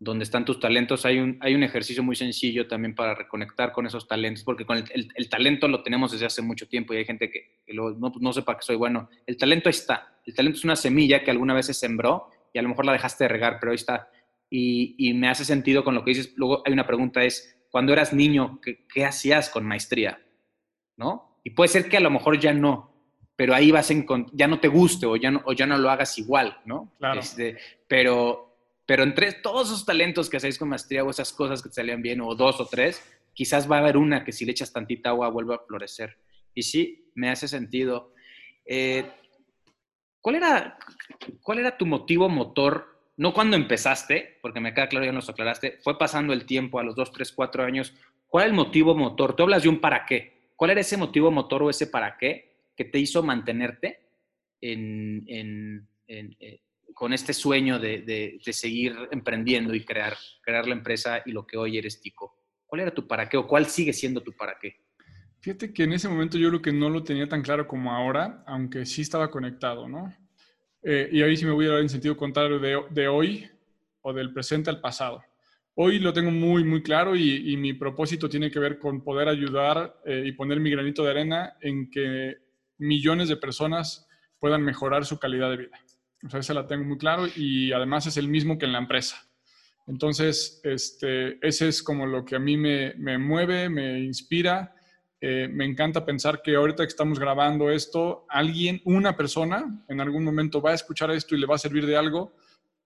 donde 0.00 0.24
están 0.24 0.44
tus 0.44 0.58
talentos, 0.58 1.06
hay 1.06 1.18
un, 1.18 1.38
hay 1.40 1.54
un 1.54 1.62
ejercicio 1.62 2.02
muy 2.02 2.16
sencillo 2.16 2.66
también 2.66 2.96
para 2.96 3.14
reconectar 3.14 3.70
con 3.70 3.86
esos 3.86 4.08
talentos, 4.08 4.42
porque 4.42 4.66
con 4.66 4.76
el, 4.76 5.28
talento 5.30 5.68
lo 5.68 5.84
tenemos 5.84 6.10
desde 6.10 6.26
hace 6.26 6.42
mucho 6.42 6.66
tiempo 6.68 6.92
y 6.92 6.96
hay 6.96 7.04
gente 7.04 7.30
que, 7.30 7.62
no, 7.72 7.94
no, 7.96 8.32
sepa 8.32 8.56
que 8.56 8.64
soy 8.64 8.74
bueno. 8.74 9.08
El 9.24 9.36
talento 9.36 9.70
está. 9.70 10.18
El 10.26 10.34
talento 10.34 10.58
es 10.58 10.64
una 10.64 10.76
semilla 10.76 11.22
que 11.22 11.30
alguna 11.30 11.54
vez 11.54 11.66
se 11.66 11.74
sembró 11.74 12.28
y 12.54 12.58
a 12.58 12.62
lo 12.62 12.70
mejor 12.70 12.86
la 12.86 12.92
dejaste 12.92 13.24
de 13.24 13.28
regar, 13.28 13.58
pero 13.60 13.72
ahí 13.72 13.76
está. 13.76 14.08
Y, 14.48 14.94
y 14.96 15.12
me 15.12 15.28
hace 15.28 15.44
sentido 15.44 15.84
con 15.84 15.94
lo 15.94 16.02
que 16.02 16.12
dices. 16.12 16.32
Luego 16.36 16.62
hay 16.64 16.72
una 16.72 16.86
pregunta, 16.86 17.22
es, 17.22 17.66
cuando 17.70 17.92
eras 17.92 18.14
niño, 18.14 18.60
¿qué, 18.62 18.86
qué 18.86 19.04
hacías 19.04 19.50
con 19.50 19.66
maestría? 19.66 20.24
¿No? 20.96 21.40
Y 21.44 21.50
puede 21.50 21.68
ser 21.68 21.90
que 21.90 21.98
a 21.98 22.00
lo 22.00 22.10
mejor 22.10 22.40
ya 22.40 22.54
no, 22.54 22.94
pero 23.36 23.54
ahí 23.54 23.70
vas 23.70 23.90
en, 23.90 24.06
ya 24.32 24.46
no 24.46 24.60
te 24.60 24.68
guste 24.68 25.04
o 25.04 25.16
ya 25.16 25.30
no, 25.30 25.42
o 25.44 25.52
ya 25.52 25.66
no 25.66 25.76
lo 25.76 25.90
hagas 25.90 26.16
igual, 26.18 26.56
¿no? 26.64 26.94
Claro. 26.98 27.20
Este, 27.20 27.58
pero 27.86 28.54
pero 28.86 29.02
entre 29.02 29.32
todos 29.32 29.68
esos 29.68 29.86
talentos 29.86 30.28
que 30.28 30.36
hacéis 30.36 30.58
con 30.58 30.68
maestría 30.68 31.04
o 31.04 31.10
esas 31.10 31.32
cosas 31.32 31.62
que 31.62 31.70
te 31.70 31.76
salían 31.76 32.02
bien, 32.02 32.20
o 32.20 32.34
dos 32.34 32.60
o 32.60 32.66
tres, 32.66 33.02
quizás 33.32 33.70
va 33.70 33.76
a 33.76 33.80
haber 33.80 33.96
una 33.96 34.24
que 34.24 34.32
si 34.32 34.44
le 34.44 34.52
echas 34.52 34.72
tantita 34.72 35.10
agua 35.10 35.30
vuelve 35.30 35.54
a 35.54 35.58
florecer. 35.58 36.18
Y 36.54 36.62
sí, 36.62 37.10
me 37.14 37.30
hace 37.30 37.48
sentido. 37.48 38.12
Eh, 38.66 39.10
¿cuál, 40.24 40.36
era, 40.36 40.78
¿Cuál 41.42 41.58
era 41.58 41.76
tu 41.76 41.84
motivo 41.84 42.30
motor? 42.30 42.98
No 43.18 43.34
cuando 43.34 43.56
empezaste, 43.56 44.38
porque 44.40 44.58
me 44.58 44.72
queda 44.72 44.88
claro, 44.88 45.04
ya 45.04 45.12
nos 45.12 45.28
aclaraste, 45.28 45.78
fue 45.82 45.98
pasando 45.98 46.32
el 46.32 46.46
tiempo 46.46 46.80
a 46.80 46.82
los 46.82 46.96
dos, 46.96 47.12
tres, 47.12 47.30
cuatro 47.30 47.62
años. 47.62 47.92
¿Cuál 48.26 48.44
era 48.44 48.50
el 48.50 48.56
motivo 48.56 48.94
motor? 48.94 49.36
Tú 49.36 49.42
hablas 49.42 49.64
de 49.64 49.68
un 49.68 49.82
para 49.82 50.06
qué. 50.06 50.48
¿Cuál 50.56 50.70
era 50.70 50.80
ese 50.80 50.96
motivo 50.96 51.30
motor 51.30 51.62
o 51.62 51.70
ese 51.70 51.88
para 51.88 52.16
qué 52.16 52.70
que 52.74 52.86
te 52.86 52.98
hizo 52.98 53.22
mantenerte 53.22 54.00
en, 54.62 55.86
eh, 56.08 56.62
con 56.94 57.12
este 57.12 57.34
sueño 57.34 57.78
de, 57.78 58.40
seguir 58.40 58.96
emprendiendo 59.10 59.74
y 59.74 59.84
crear, 59.84 60.16
crear 60.40 60.66
la 60.66 60.74
empresa 60.74 61.22
y 61.26 61.32
lo 61.32 61.46
que 61.46 61.58
hoy 61.58 61.76
eres 61.76 62.00
Tico? 62.00 62.34
¿Cuál 62.64 62.80
era 62.80 62.94
tu 62.94 63.06
para 63.06 63.28
qué 63.28 63.36
o 63.36 63.46
cuál 63.46 63.66
sigue 63.66 63.92
siendo 63.92 64.22
tu 64.22 64.32
para 64.32 64.56
qué? 64.58 64.83
Fíjate 65.44 65.74
que 65.74 65.82
en 65.82 65.92
ese 65.92 66.08
momento 66.08 66.38
yo 66.38 66.48
creo 66.48 66.62
que 66.62 66.72
no 66.72 66.88
lo 66.88 67.04
tenía 67.04 67.28
tan 67.28 67.42
claro 67.42 67.68
como 67.68 67.92
ahora, 67.92 68.42
aunque 68.46 68.86
sí 68.86 69.02
estaba 69.02 69.30
conectado, 69.30 69.86
¿no? 69.86 70.10
Eh, 70.82 71.10
y 71.12 71.20
ahí 71.20 71.36
sí 71.36 71.44
me 71.44 71.50
voy 71.50 71.66
a 71.66 71.72
dar 71.72 71.80
en 71.80 71.90
sentido 71.90 72.16
contrario 72.16 72.58
de, 72.58 73.08
hoy 73.08 73.50
o 74.00 74.14
del 74.14 74.32
presente 74.32 74.70
al 74.70 74.80
pasado. 74.80 75.22
Hoy 75.74 75.98
lo 75.98 76.14
tengo 76.14 76.30
muy, 76.30 76.64
muy 76.64 76.82
claro 76.82 77.14
y, 77.14 77.58
mi 77.58 77.74
propósito 77.74 78.26
tiene 78.26 78.50
que 78.50 78.58
ver 78.58 78.78
con 78.78 79.04
poder 79.04 79.28
ayudar 79.28 80.00
eh, 80.06 80.22
y 80.24 80.32
poner 80.32 80.60
mi 80.60 80.70
granito 80.70 81.04
de 81.04 81.10
arena 81.10 81.58
en 81.60 81.90
que 81.90 82.38
millones 82.78 83.28
de 83.28 83.36
personas 83.36 84.08
puedan 84.38 84.62
mejorar 84.62 85.04
su 85.04 85.18
calidad 85.18 85.50
de 85.50 85.56
vida. 85.58 85.78
O 86.24 86.30
sea, 86.30 86.40
esa 86.40 86.54
la 86.54 86.66
tengo 86.66 86.84
muy 86.84 86.96
claro 86.96 87.26
y 87.36 87.70
además 87.70 88.06
es 88.06 88.16
el 88.16 88.28
mismo 88.28 88.56
que 88.56 88.64
en 88.64 88.72
la 88.72 88.78
empresa. 88.78 89.28
Entonces, 89.86 90.62
este, 90.64 91.46
ese 91.46 91.68
es 91.68 91.82
como 91.82 92.06
lo 92.06 92.24
que 92.24 92.34
a 92.36 92.38
mí 92.38 92.56
me, 92.56 92.94
me 92.94 93.18
mueve, 93.18 93.68
me 93.68 94.00
inspira. 94.00 94.74
Eh, 95.26 95.48
me 95.48 95.64
encanta 95.64 96.04
pensar 96.04 96.42
que 96.42 96.54
ahorita 96.54 96.82
que 96.82 96.88
estamos 96.88 97.18
grabando 97.18 97.70
esto, 97.70 98.26
alguien, 98.28 98.82
una 98.84 99.16
persona, 99.16 99.82
en 99.88 100.02
algún 100.02 100.22
momento 100.22 100.60
va 100.60 100.72
a 100.72 100.74
escuchar 100.74 101.10
esto 101.12 101.34
y 101.34 101.38
le 101.38 101.46
va 101.46 101.54
a 101.54 101.58
servir 101.58 101.86
de 101.86 101.96
algo 101.96 102.34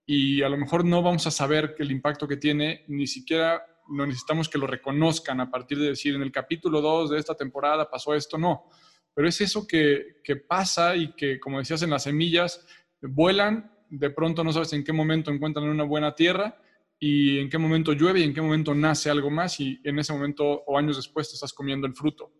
y 0.05 0.41
a 0.41 0.47
lo 0.47 0.55
mejor 0.55 0.85
no 0.85 1.01
vamos 1.01 1.27
a 1.27 1.31
saber 1.31 1.75
el 1.79 1.91
impacto 1.91 2.29
que 2.29 2.37
tiene, 2.37 2.85
ni 2.87 3.07
siquiera 3.07 3.61
no 3.89 4.05
necesitamos 4.05 4.47
que 4.47 4.57
lo 4.57 4.67
reconozcan 4.67 5.41
a 5.41 5.51
partir 5.51 5.79
de 5.79 5.89
decir 5.89 6.15
en 6.15 6.21
el 6.21 6.31
capítulo 6.31 6.79
2 6.79 7.09
de 7.09 7.19
esta 7.19 7.35
temporada 7.35 7.89
pasó 7.89 8.15
esto, 8.15 8.37
no. 8.37 8.69
Pero 9.13 9.27
es 9.27 9.41
eso 9.41 9.67
que, 9.67 10.21
que 10.23 10.37
pasa 10.37 10.95
y 10.95 11.11
que, 11.15 11.41
como 11.41 11.59
decías 11.59 11.81
en 11.81 11.89
las 11.89 12.03
semillas, 12.03 12.65
vuelan, 13.01 13.69
de 13.89 14.11
pronto 14.11 14.45
no 14.45 14.53
sabes 14.53 14.71
en 14.71 14.85
qué 14.85 14.93
momento 14.93 15.29
encuentran 15.29 15.67
una 15.67 15.83
buena 15.83 16.15
tierra 16.15 16.57
y 16.99 17.39
en 17.39 17.49
qué 17.49 17.57
momento 17.57 17.93
llueve 17.93 18.19
y 18.19 18.23
en 18.23 18.33
qué 18.33 18.41
momento 18.41 18.75
nace 18.75 19.09
algo 19.09 19.29
más 19.29 19.59
y 19.59 19.79
en 19.83 19.99
ese 19.99 20.13
momento 20.13 20.45
o 20.45 20.77
años 20.77 20.97
después 20.97 21.29
te 21.29 21.35
estás 21.35 21.53
comiendo 21.53 21.87
el 21.87 21.95
fruto. 21.95 22.33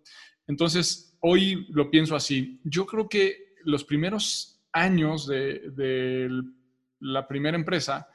Entonces, 0.47 1.17
hoy 1.21 1.67
lo 1.69 1.89
pienso 1.89 2.15
así. 2.15 2.59
Yo 2.63 2.85
creo 2.85 3.07
que 3.07 3.53
los 3.63 3.83
primeros 3.83 4.61
años 4.73 5.27
del 5.27 6.53
la 7.01 7.27
primera 7.27 7.57
empresa, 7.57 8.09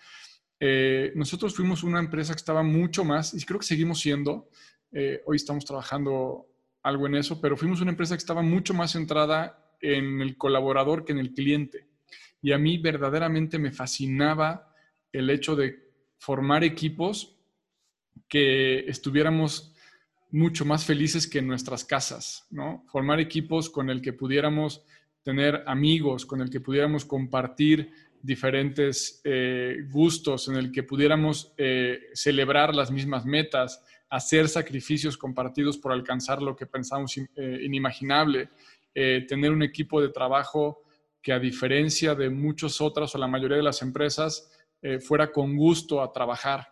eh, 0.61 1.13
nosotros 1.15 1.55
fuimos 1.55 1.83
una 1.83 1.99
empresa 1.99 2.33
que 2.33 2.39
estaba 2.39 2.63
mucho 2.63 3.05
más, 3.05 3.35
y 3.35 3.45
creo 3.45 3.59
que 3.59 3.67
seguimos 3.67 4.01
siendo, 4.01 4.51
eh, 4.93 5.23
hoy 5.27 5.37
estamos 5.37 5.65
trabajando 5.65 6.47
algo 6.83 7.07
en 7.07 7.17
eso, 7.17 7.41
pero 7.41 7.57
fuimos 7.57 7.81
una 7.81 7.91
empresa 7.91 8.15
que 8.15 8.21
estaba 8.21 8.43
mucho 8.43 8.75
más 8.75 8.93
centrada 8.93 9.75
en 9.81 10.21
el 10.21 10.37
colaborador 10.37 11.05
que 11.05 11.13
en 11.13 11.19
el 11.19 11.33
cliente. 11.33 11.89
Y 12.43 12.53
a 12.53 12.59
mí 12.59 12.79
verdaderamente 12.79 13.59
me 13.59 13.73
fascinaba 13.73 14.71
el 15.13 15.31
hecho 15.31 15.57
de 15.57 15.84
formar 16.25 16.65
equipos 16.65 17.37
que 18.27 18.81
estuviéramos 18.89 19.75
mucho 20.31 20.65
más 20.65 20.87
felices 20.87 21.27
que 21.27 21.41
en 21.41 21.47
nuestras 21.47 21.85
casas, 21.85 22.47
¿no? 22.51 22.83
Formar 22.89 23.21
equipos 23.21 23.69
con 23.69 23.91
el 23.91 24.01
que 24.01 24.15
pudiéramos 24.15 24.83
tener 25.23 25.63
amigos, 25.67 26.25
con 26.25 26.41
el 26.41 26.49
que 26.49 26.61
pudiéramos 26.61 27.05
compartir 27.05 27.91
diferentes 28.23 29.21
eh, 29.23 29.87
gustos, 29.91 30.49
en 30.49 30.57
el 30.57 30.73
que 30.73 30.83
pudiéramos 30.83 31.53
eh, 31.59 32.01
celebrar 32.15 32.75
las 32.75 32.91
mismas 32.91 33.27
metas, 33.27 33.85
hacer 34.09 34.49
sacrificios 34.49 35.19
compartidos 35.19 35.77
por 35.77 35.93
alcanzar 35.93 36.41
lo 36.41 36.57
que 36.57 36.65
pensamos 36.65 37.19
eh, 37.19 37.61
inimaginable, 37.63 38.49
tener 38.95 39.51
un 39.51 39.65
equipo 39.65 40.01
de 40.01 40.09
trabajo 40.09 40.85
que 41.21 41.33
a 41.33 41.41
diferencia 41.41 42.15
de 42.15 42.31
muchos 42.31 42.81
otros 42.81 43.13
o 43.13 43.19
la 43.19 43.27
mayoría 43.27 43.57
de 43.57 43.63
las 43.65 43.83
empresas, 43.83 44.54
fuera 45.01 45.33
con 45.33 45.57
gusto 45.57 46.03
a 46.03 46.13
trabajar, 46.13 46.67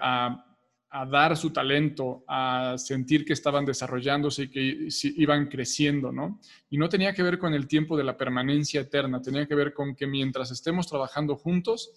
a 0.00 0.46
a 0.90 1.04
dar 1.04 1.36
su 1.36 1.52
talento, 1.52 2.24
a 2.26 2.76
sentir 2.78 3.26
que 3.26 3.34
estaban 3.34 3.66
desarrollándose 3.66 4.44
y 4.44 4.48
que 4.48 4.88
iban 5.16 5.46
creciendo, 5.46 6.10
¿no? 6.10 6.40
Y 6.70 6.78
no 6.78 6.88
tenía 6.88 7.12
que 7.12 7.22
ver 7.22 7.38
con 7.38 7.52
el 7.52 7.66
tiempo 7.66 7.98
de 7.98 8.04
la 8.04 8.16
permanencia 8.16 8.80
eterna, 8.80 9.20
tenía 9.20 9.46
que 9.46 9.54
ver 9.54 9.74
con 9.74 9.94
que 9.94 10.06
mientras 10.06 10.50
estemos 10.50 10.86
trabajando 10.86 11.36
juntos, 11.36 11.92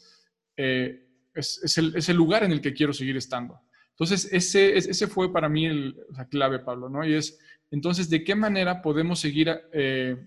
eh, 0.58 1.08
es, 1.34 1.78
el, 1.78 2.18
lugar 2.18 2.44
en 2.44 2.52
el 2.52 2.60
que 2.60 2.74
quiero 2.74 2.92
seguir 2.92 3.16
estando. 3.16 3.62
Entonces, 3.92 4.28
ese, 4.34 4.78
ese 4.78 5.08
fue 5.08 5.32
para 5.32 5.48
mí 5.48 5.66
el, 5.66 5.96
la 6.18 6.28
clave, 6.28 6.60
Pablo, 6.60 6.90
¿no? 6.90 7.06
Y 7.06 7.14
es, 7.14 7.40
entonces, 7.72 8.10
¿de 8.10 8.24
qué 8.24 8.36
manera 8.36 8.82
podemos 8.82 9.20
seguir 9.20 9.50
eh, 9.72 10.18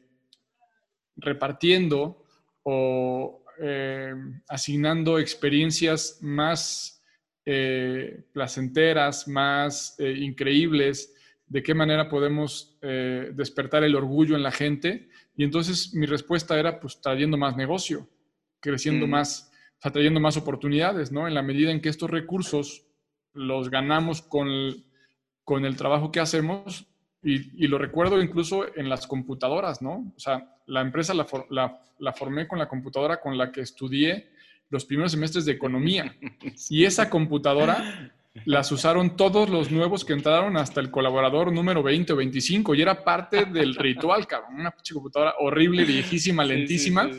repartiendo 1.17 2.25
o 2.63 3.42
eh, 3.65 4.13
asignando 4.49 5.21
experiencias 5.21 6.19
más 6.21 7.01
eh, 7.45 8.25
placenteras, 8.33 9.29
más 9.29 9.95
eh, 10.01 10.17
increíbles, 10.19 11.15
de 11.47 11.63
qué 11.63 11.73
manera 11.73 12.09
podemos 12.09 12.79
despertar 12.81 13.85
el 13.85 13.95
orgullo 13.95 14.37
en 14.37 14.43
la 14.43 14.51
gente. 14.51 15.11
Y 15.37 15.45
entonces 15.45 15.93
mi 15.93 16.07
respuesta 16.07 16.59
era, 16.59 16.81
pues 16.81 16.99
trayendo 17.01 17.37
más 17.37 17.57
negocio, 17.57 18.09
creciendo 18.59 19.07
mm. 19.07 19.11
más, 19.11 19.53
o 19.85 19.93
trayendo 19.93 20.19
más 20.19 20.39
oportunidades, 20.39 21.13
¿no? 21.13 21.29
En 21.29 21.35
la 21.35 21.43
medida 21.43 21.71
en 21.71 21.83
que 21.83 21.91
estos 21.91 22.11
recursos 22.11 22.87
los 23.35 23.69
ganamos 23.69 24.23
con 24.23 24.49
el, 24.49 24.87
con 25.45 25.67
el 25.67 25.77
trabajo 25.77 26.11
que 26.11 26.21
hacemos, 26.21 26.87
y, 27.25 27.69
lo 27.69 27.79
recuerdo 27.79 28.21
incluso 28.21 28.67
en 28.77 28.89
las 28.89 29.07
computadoras, 29.07 29.81
¿no? 29.81 30.13
O 30.17 30.19
sea, 30.19 30.57
la 30.67 30.81
empresa 30.81 31.15
la, 31.15 31.27
la, 31.51 31.81
la 31.99 32.13
formé 32.13 32.49
con 32.49 32.59
la 32.59 32.69
computadora 32.69 33.21
con 33.21 33.39
la 33.39 33.53
que 33.53 33.61
estudié 33.61 34.31
los 34.71 34.85
primeros 34.85 35.13
semestres 35.13 35.45
de 35.45 35.53
economía. 35.53 36.17
Y 36.69 36.85
esa 36.85 37.09
computadora 37.09 38.13
las 38.47 38.73
usaron 38.73 39.17
todos 39.17 39.51
los 39.51 39.71
nuevos 39.71 40.05
que 40.05 40.15
entraron 40.15 40.57
hasta 40.57 40.81
el 40.81 40.91
colaborador 40.91 41.53
número 41.53 41.83
20 41.83 42.15
o 42.15 42.17
25 42.17 42.75
y 42.75 42.83
era 42.83 43.05
parte 43.05 43.45
del 43.45 43.75
ritual, 43.75 44.27
cabrón. 44.27 44.55
Una 44.55 44.75
computadora 44.93 45.35
horrible, 45.39 45.85
viejísima, 45.85 46.45
lentísima, 46.45 47.11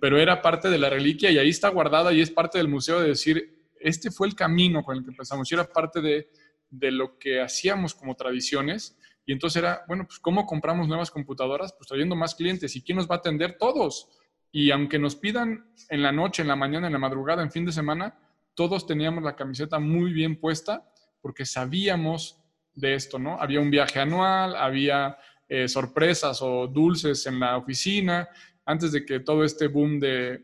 pero 0.00 0.18
era 0.18 0.40
parte 0.40 0.70
de 0.70 0.78
la 0.78 0.88
reliquia 0.88 1.30
y 1.30 1.38
ahí 1.38 1.48
está 1.48 1.68
guardada 1.68 2.12
y 2.12 2.20
es 2.20 2.30
parte 2.30 2.58
del 2.58 2.68
museo 2.68 3.00
de 3.00 3.08
decir, 3.08 3.66
este 3.80 4.10
fue 4.10 4.28
el 4.28 4.34
camino 4.34 4.84
con 4.84 4.96
el 4.96 5.02
que 5.02 5.10
empezamos 5.10 5.50
y 5.50 5.54
era 5.54 5.64
parte 5.64 6.00
de, 6.00 6.30
de 6.70 6.90
lo 6.92 7.18
que 7.18 7.40
hacíamos 7.40 7.94
como 7.94 8.14
tradiciones. 8.14 8.96
Y 9.30 9.32
entonces 9.32 9.62
era, 9.62 9.84
bueno, 9.86 10.08
pues 10.08 10.18
¿cómo 10.18 10.44
compramos 10.44 10.88
nuevas 10.88 11.08
computadoras? 11.08 11.72
Pues 11.72 11.86
trayendo 11.86 12.16
más 12.16 12.34
clientes. 12.34 12.74
¿Y 12.74 12.82
quién 12.82 12.96
nos 12.96 13.08
va 13.08 13.14
a 13.14 13.18
atender? 13.18 13.56
Todos. 13.56 14.08
Y 14.50 14.72
aunque 14.72 14.98
nos 14.98 15.14
pidan 15.14 15.70
en 15.88 16.02
la 16.02 16.10
noche, 16.10 16.42
en 16.42 16.48
la 16.48 16.56
mañana, 16.56 16.88
en 16.88 16.92
la 16.92 16.98
madrugada, 16.98 17.40
en 17.40 17.52
fin 17.52 17.64
de 17.64 17.70
semana, 17.70 18.18
todos 18.56 18.88
teníamos 18.88 19.22
la 19.22 19.36
camiseta 19.36 19.78
muy 19.78 20.12
bien 20.12 20.34
puesta 20.34 20.84
porque 21.22 21.46
sabíamos 21.46 22.42
de 22.74 22.94
esto, 22.94 23.20
¿no? 23.20 23.40
Había 23.40 23.60
un 23.60 23.70
viaje 23.70 24.00
anual, 24.00 24.56
había 24.56 25.16
eh, 25.48 25.68
sorpresas 25.68 26.42
o 26.42 26.66
dulces 26.66 27.24
en 27.28 27.38
la 27.38 27.56
oficina, 27.56 28.28
antes 28.64 28.90
de 28.90 29.06
que 29.06 29.20
todo 29.20 29.44
este 29.44 29.68
boom 29.68 30.00
de, 30.00 30.42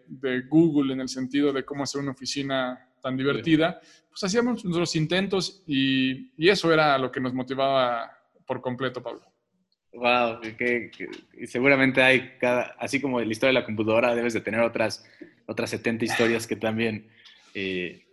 Google 0.49 0.93
en 0.93 1.01
el 1.01 1.09
sentido 1.09 1.53
de 1.53 1.65
cómo 1.65 1.83
hacer 1.83 2.01
una 2.01 2.13
oficina 2.13 2.89
tan 3.03 3.17
divertida, 3.17 3.81
pues 4.09 4.23
hacíamos 4.23 4.65
nuestros 4.65 4.95
intentos 4.95 5.65
y, 5.67 6.31
y 6.37 6.49
eso 6.51 6.73
era 6.73 6.97
lo 6.99 7.11
que 7.11 7.19
nos 7.19 7.35
motivaba 7.35 8.16
por 8.47 8.61
completo, 8.61 9.03
Pablo. 9.03 9.23
Wow, 9.93 10.41
que, 10.59 10.91
seguramente 11.47 12.03
hay, 12.03 12.37
cada, 12.39 12.77
así 12.79 13.01
como 13.01 13.19
la 13.19 13.33
historia 13.33 13.49
de 13.49 13.61
la 13.61 13.65
computadora, 13.65 14.15
debes 14.15 14.35
de 14.35 14.43
tener 14.43 14.61
otras, 14.61 15.05
otras 15.47 15.71
70 15.71 16.05
historias 16.05 16.47
que 16.47 16.57
también 16.57 17.11
eh, 17.55 18.05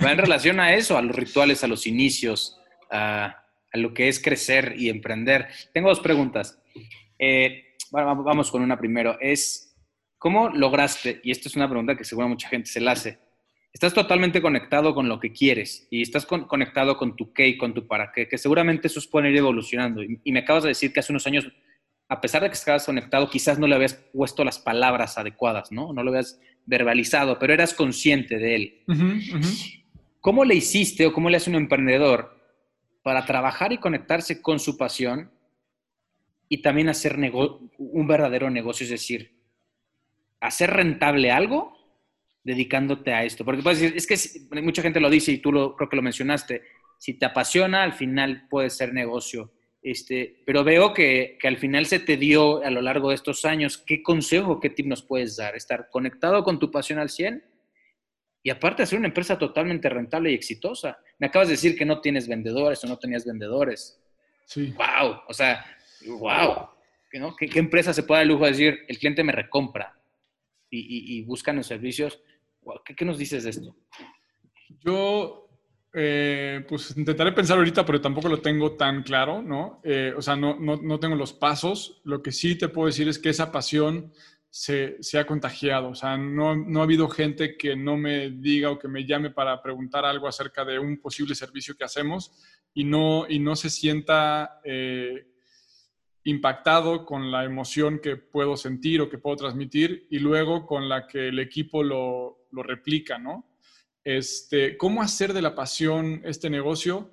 van 0.00 0.12
en 0.12 0.18
relación 0.18 0.60
a 0.60 0.74
eso, 0.74 0.96
a 0.96 1.02
los 1.02 1.14
rituales, 1.14 1.62
a 1.62 1.68
los 1.68 1.86
inicios, 1.86 2.58
a, 2.90 3.42
lo 3.74 3.92
que 3.92 4.08
es 4.08 4.18
crecer 4.22 4.74
y 4.78 4.88
emprender. 4.88 5.48
Tengo 5.74 5.90
dos 5.90 6.00
preguntas. 6.00 6.58
Eh, 7.18 7.74
vamos 7.90 8.50
con 8.50 8.62
una 8.62 8.78
primero. 8.78 9.18
Es, 9.20 9.76
¿cómo 10.16 10.48
lograste, 10.48 11.20
y 11.22 11.30
esta 11.30 11.50
es 11.50 11.56
una 11.56 11.68
pregunta 11.68 11.94
que 11.94 12.04
seguro 12.04 12.28
mucha 12.28 12.48
gente 12.48 12.70
se 12.70 12.80
la 12.80 12.92
hace, 12.92 13.18
estás 13.76 13.92
totalmente 13.92 14.40
conectado 14.40 14.94
con 14.94 15.06
lo 15.06 15.20
que 15.20 15.32
quieres 15.32 15.86
y 15.90 16.00
estás 16.00 16.24
conectado 16.24 16.96
con 16.96 17.14
tu 17.14 17.34
qué 17.34 17.46
y 17.46 17.58
con 17.58 17.74
tu 17.74 17.86
para 17.86 18.10
qué, 18.10 18.26
que 18.26 18.38
seguramente 18.38 18.86
eso 18.86 19.02
puede 19.10 19.30
ir 19.30 19.36
evolucionando. 19.36 20.02
Y, 20.02 20.32
me 20.32 20.38
acabas 20.38 20.62
de 20.62 20.70
decir 20.70 20.94
que 20.94 21.00
hace 21.00 21.12
unos 21.12 21.26
años, 21.26 21.46
a 22.08 22.18
pesar 22.18 22.42
de 22.42 22.48
que 22.48 22.54
estabas 22.54 22.86
conectado, 22.86 23.28
quizás 23.28 23.58
no 23.58 23.66
le 23.66 23.74
habías 23.74 23.92
puesto 23.92 24.44
las 24.44 24.58
palabras 24.58 25.18
adecuadas, 25.18 25.72
¿no? 25.72 25.92
No 25.92 26.02
lo 26.02 26.08
habías 26.10 26.40
verbalizado, 26.64 27.38
pero 27.38 27.52
eras 27.52 27.74
consciente 27.74 28.38
de 28.38 28.54
él. 28.54 28.84
¿Cómo 30.22 30.46
le 30.46 30.54
hiciste 30.54 31.04
o 31.04 31.12
cómo 31.12 31.28
le 31.28 31.36
hace 31.36 31.50
un 31.50 31.56
emprendedor 31.56 32.34
para 33.02 33.26
trabajar 33.26 33.74
y 33.74 33.78
conectarse 33.78 34.40
con 34.40 34.58
su 34.58 34.78
pasión 34.78 35.30
y 36.48 36.62
también 36.62 36.88
hacer 36.88 37.18
un 37.76 38.06
verdadero 38.06 38.48
negocio? 38.48 38.84
Es 38.84 38.90
decir, 38.90 39.38
hacer 40.40 40.70
rentable 40.70 41.30
algo 41.30 41.75
dedicándote 42.46 43.12
a 43.12 43.24
esto? 43.24 43.44
Porque 43.44 43.62
puedes 43.62 43.80
decir, 43.80 43.96
es 43.96 44.06
que 44.06 44.62
mucha 44.62 44.80
gente 44.80 45.00
lo 45.00 45.10
dice 45.10 45.32
y 45.32 45.38
tú 45.38 45.50
lo, 45.50 45.74
creo 45.74 45.88
que 45.88 45.96
lo 45.96 46.02
mencionaste, 46.02 46.62
si 46.96 47.14
te 47.14 47.26
apasiona, 47.26 47.82
al 47.82 47.92
final 47.92 48.46
puede 48.48 48.70
ser 48.70 48.94
negocio. 48.94 49.52
Este, 49.82 50.42
pero 50.46 50.64
veo 50.64 50.94
que, 50.94 51.36
que, 51.40 51.48
al 51.48 51.58
final 51.58 51.86
se 51.86 51.98
te 51.98 52.16
dio 52.16 52.62
a 52.64 52.70
lo 52.70 52.80
largo 52.80 53.10
de 53.10 53.16
estos 53.16 53.44
años. 53.44 53.78
¿Qué 53.78 54.02
consejo, 54.02 54.60
qué 54.60 54.70
tip 54.70 54.86
nos 54.86 55.02
puedes 55.02 55.36
dar? 55.36 55.56
Estar 55.56 55.90
conectado 55.90 56.42
con 56.44 56.58
tu 56.58 56.70
pasión 56.70 56.98
al 56.98 57.10
100 57.10 57.44
y 58.42 58.50
aparte 58.50 58.84
hacer 58.84 58.98
una 58.98 59.08
empresa 59.08 59.36
totalmente 59.36 59.88
rentable 59.88 60.30
y 60.30 60.34
exitosa. 60.34 60.98
Me 61.18 61.26
acabas 61.26 61.48
de 61.48 61.54
decir 61.54 61.76
que 61.76 61.84
no 61.84 62.00
tienes 62.00 62.28
vendedores 62.28 62.82
o 62.84 62.86
no 62.86 62.96
tenías 62.96 63.24
vendedores. 63.24 64.00
Sí. 64.44 64.72
¡Wow! 64.76 65.22
O 65.28 65.34
sea, 65.34 65.64
¡wow! 66.06 66.68
¿Qué, 67.10 67.48
¿Qué, 67.48 67.58
empresa 67.58 67.92
se 67.92 68.04
puede 68.04 68.18
dar 68.18 68.22
el 68.22 68.28
lujo 68.28 68.44
de 68.44 68.50
decir, 68.50 68.78
el 68.86 68.98
cliente 68.98 69.24
me 69.24 69.32
recompra 69.32 69.98
y, 70.70 70.78
y, 70.78 71.18
y 71.18 71.22
buscan 71.22 71.56
los 71.56 71.66
servicios 71.66 72.20
¿Qué, 72.84 73.04
nos 73.04 73.18
dices 73.18 73.44
de 73.44 73.50
esto? 73.50 73.76
Yo, 74.84 75.48
eh, 75.92 76.64
pues 76.68 76.96
intentaré 76.96 77.32
pensar 77.32 77.58
ahorita, 77.58 77.84
pero 77.84 78.00
tampoco 78.00 78.28
lo 78.28 78.40
tengo 78.40 78.72
tan 78.76 79.02
claro, 79.02 79.42
¿no? 79.42 79.80
Eh, 79.84 80.12
o 80.16 80.22
sea, 80.22 80.36
no, 80.36 80.58
no, 80.58 80.76
no, 80.76 80.98
tengo 80.98 81.14
los 81.14 81.32
pasos. 81.32 82.00
Lo 82.04 82.22
que 82.22 82.32
sí 82.32 82.56
te 82.56 82.68
puedo 82.68 82.86
decir 82.86 83.08
es 83.08 83.18
que 83.18 83.30
esa 83.30 83.52
pasión 83.52 84.12
se, 84.50 84.96
se, 85.00 85.18
ha 85.18 85.26
contagiado. 85.26 85.90
O 85.90 85.94
sea, 85.94 86.16
no, 86.16 86.56
no 86.56 86.80
ha 86.80 86.84
habido 86.84 87.08
gente 87.08 87.56
que 87.56 87.76
no 87.76 87.96
me 87.96 88.30
diga 88.30 88.70
o 88.70 88.78
que 88.78 88.88
me 88.88 89.06
llame 89.06 89.30
para 89.30 89.62
preguntar 89.62 90.04
algo 90.04 90.28
acerca 90.28 90.64
de 90.64 90.78
un 90.78 91.00
posible 91.00 91.34
servicio 91.34 91.76
que 91.76 91.84
hacemos 91.84 92.32
y 92.74 92.84
no, 92.84 93.26
y 93.28 93.38
no 93.38 93.56
se 93.56 93.70
sienta... 93.70 94.60
Eh, 94.64 95.32
impactado 96.26 97.04
con 97.04 97.30
la 97.30 97.44
emoción 97.44 98.00
que 98.00 98.16
puedo 98.16 98.56
sentir 98.56 99.00
o 99.00 99.08
que 99.08 99.16
puedo 99.16 99.36
transmitir 99.36 100.08
y 100.10 100.18
luego 100.18 100.66
con 100.66 100.88
la 100.88 101.06
que 101.06 101.28
el 101.28 101.38
equipo 101.38 101.84
lo, 101.84 102.35
lo 102.50 102.62
replica, 102.62 103.18
¿no? 103.18 103.46
Este, 104.04 104.76
¿Cómo 104.76 105.02
hacer 105.02 105.32
de 105.32 105.42
la 105.42 105.54
pasión 105.54 106.22
este 106.24 106.48
negocio? 106.48 107.12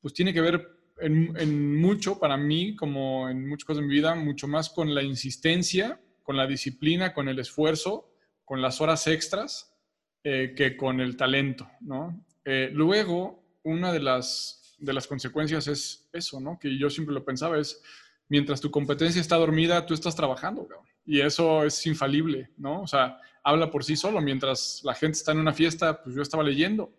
Pues 0.00 0.12
tiene 0.12 0.34
que 0.34 0.40
ver 0.40 0.78
en, 0.98 1.80
mucho, 1.80 2.18
para 2.18 2.36
mí, 2.36 2.76
como 2.76 3.28
en 3.28 3.48
muchas 3.48 3.64
cosas 3.64 3.82
de 3.82 3.88
mi 3.88 3.94
vida, 3.94 4.14
mucho 4.14 4.46
más 4.46 4.70
con 4.70 4.94
la 4.94 5.02
insistencia, 5.02 6.00
con 6.22 6.36
la 6.36 6.46
disciplina, 6.46 7.14
con 7.14 7.28
el 7.28 7.38
esfuerzo, 7.38 8.12
con 8.44 8.60
las 8.60 8.80
horas 8.80 9.06
extras, 9.06 9.74
eh, 10.22 10.54
que 10.56 10.76
con 10.76 11.00
el 11.00 11.16
talento, 11.16 11.68
¿no? 11.80 12.24
Eh, 12.44 12.70
luego, 12.72 13.42
una 13.62 13.92
de 13.92 14.00
las, 14.00 14.76
de 14.78 14.92
las 14.92 15.06
consecuencias 15.06 15.66
es 15.66 16.08
eso, 16.12 16.40
¿no? 16.40 16.58
Que 16.58 16.78
yo 16.78 16.90
siempre 16.90 17.14
lo 17.14 17.24
pensaba, 17.24 17.58
es 17.58 17.82
mientras 18.28 18.60
tu 18.60 18.70
competencia 18.70 19.20
está 19.20 19.36
dormida, 19.36 19.86
tú 19.86 19.94
estás 19.94 20.14
trabajando, 20.14 20.68
y 21.06 21.20
eso 21.20 21.64
es 21.64 21.86
infalible, 21.86 22.50
¿no? 22.56 22.82
O 22.82 22.86
sea, 22.86 23.18
habla 23.42 23.70
por 23.70 23.84
sí 23.84 23.94
solo. 23.94 24.20
Mientras 24.20 24.80
la 24.84 24.94
gente 24.94 25.18
está 25.18 25.32
en 25.32 25.38
una 25.38 25.52
fiesta, 25.52 26.02
pues 26.02 26.16
yo 26.16 26.22
estaba 26.22 26.42
leyendo. 26.42 26.92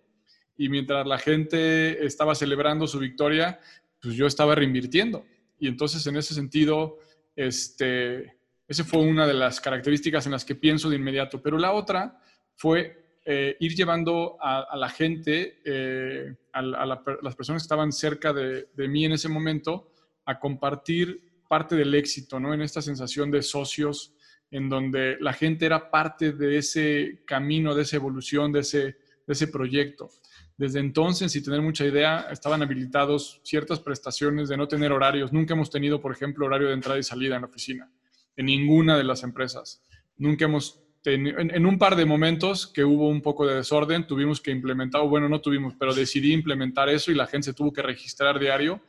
Y 0.58 0.70
mientras 0.70 1.06
la 1.06 1.18
gente 1.18 2.06
estaba 2.06 2.36
celebrando 2.36 2.88
su 2.88 3.00
victoria, 3.00 3.60
pues 4.02 4.16
yo 4.16 4.28
estaba 4.28 4.56
reinvirtiendo. 4.56 5.26
Y 5.60 5.68
entonces, 5.68 6.06
en 6.08 6.18
ese 6.18 6.34
sentido, 6.34 7.00
este, 7.36 8.38
esa 8.68 8.84
fue 8.84 9.02
una 9.02 9.26
de 9.26 9.34
las 9.34 9.60
características 9.60 10.26
en 10.28 10.34
las 10.34 10.46
que 10.46 10.56
pienso 10.56 10.90
de 10.90 10.98
inmediato. 10.98 11.42
Pero 11.42 11.58
la 11.58 11.74
otra 11.74 12.22
fue 12.56 13.20
eh, 13.26 13.58
ir 13.60 13.74
llevando 13.74 14.38
a, 14.40 14.78
la 14.78 14.90
gente, 14.90 15.62
eh, 15.66 16.36
a, 16.54 16.62
las 16.62 17.36
personas 17.36 17.64
que 17.64 17.66
estaban 17.66 17.92
cerca 17.92 18.32
de, 18.32 18.70
de, 18.76 18.88
mí 18.88 19.04
en 19.04 19.14
ese 19.14 19.30
momento, 19.30 19.92
a 20.26 20.40
compartir 20.40 21.25
parte 21.48 21.76
del 21.76 21.94
éxito, 21.96 22.40
¿no? 22.40 22.54
En 22.54 22.62
esta 22.62 22.82
sensación 22.82 23.32
de 23.32 23.42
socios, 23.42 24.14
en 24.52 24.70
donde 24.70 25.18
la 25.20 25.34
gente 25.34 25.66
era 25.66 25.90
parte 25.90 26.32
de 26.32 26.58
ese 26.58 27.24
camino, 27.26 27.76
de 27.76 27.84
esa 27.84 27.96
evolución, 27.98 28.52
de 28.52 28.62
ese, 28.62 28.84
de 28.84 29.34
ese 29.34 29.48
proyecto. 29.48 30.10
Desde 30.58 30.80
entonces, 30.80 31.32
sin 31.34 31.44
tener 31.44 31.62
mucha 31.62 31.86
idea, 31.86 32.28
estaban 32.32 32.62
habilitados 32.62 33.42
ciertas 33.44 33.80
prestaciones 33.80 34.48
de 34.48 34.56
no 34.56 34.68
tener 34.68 34.92
horarios. 34.92 35.34
Nunca 35.34 35.54
hemos 35.54 35.70
tenido, 35.70 36.00
por 36.00 36.14
ejemplo, 36.14 36.46
horario 36.46 36.68
de 36.68 36.74
entrada 36.74 36.98
y 36.98 37.04
salida 37.04 37.36
en 37.36 37.42
la 37.42 37.48
oficina, 37.48 37.92
en 38.38 38.46
ninguna 38.46 38.98
de 38.98 39.04
las 39.04 39.24
empresas. 39.24 39.84
Nunca 40.18 40.46
hemos 40.46 40.82
tenido, 41.02 41.38
en, 41.40 41.66
un 41.66 41.78
par 41.78 41.98
de 41.98 42.06
momentos 42.06 42.68
que 42.68 42.86
hubo 42.86 43.10
un 43.10 43.22
poco 43.22 43.46
de 43.46 43.56
desorden, 43.56 44.08
tuvimos 44.08 44.40
que 44.40 44.52
implementar, 44.52 45.02
o 45.02 45.10
bueno, 45.10 45.28
no 45.28 45.42
tuvimos, 45.42 45.76
pero 45.78 45.94
decidí 45.94 46.32
implementar 46.32 46.88
eso 46.88 47.12
y 47.12 47.16
la 47.16 47.28
gente 47.28 47.48
se 47.48 47.54
tuvo 47.54 47.74
que 47.74 47.82
registrar 47.82 48.40
diario 48.40 48.82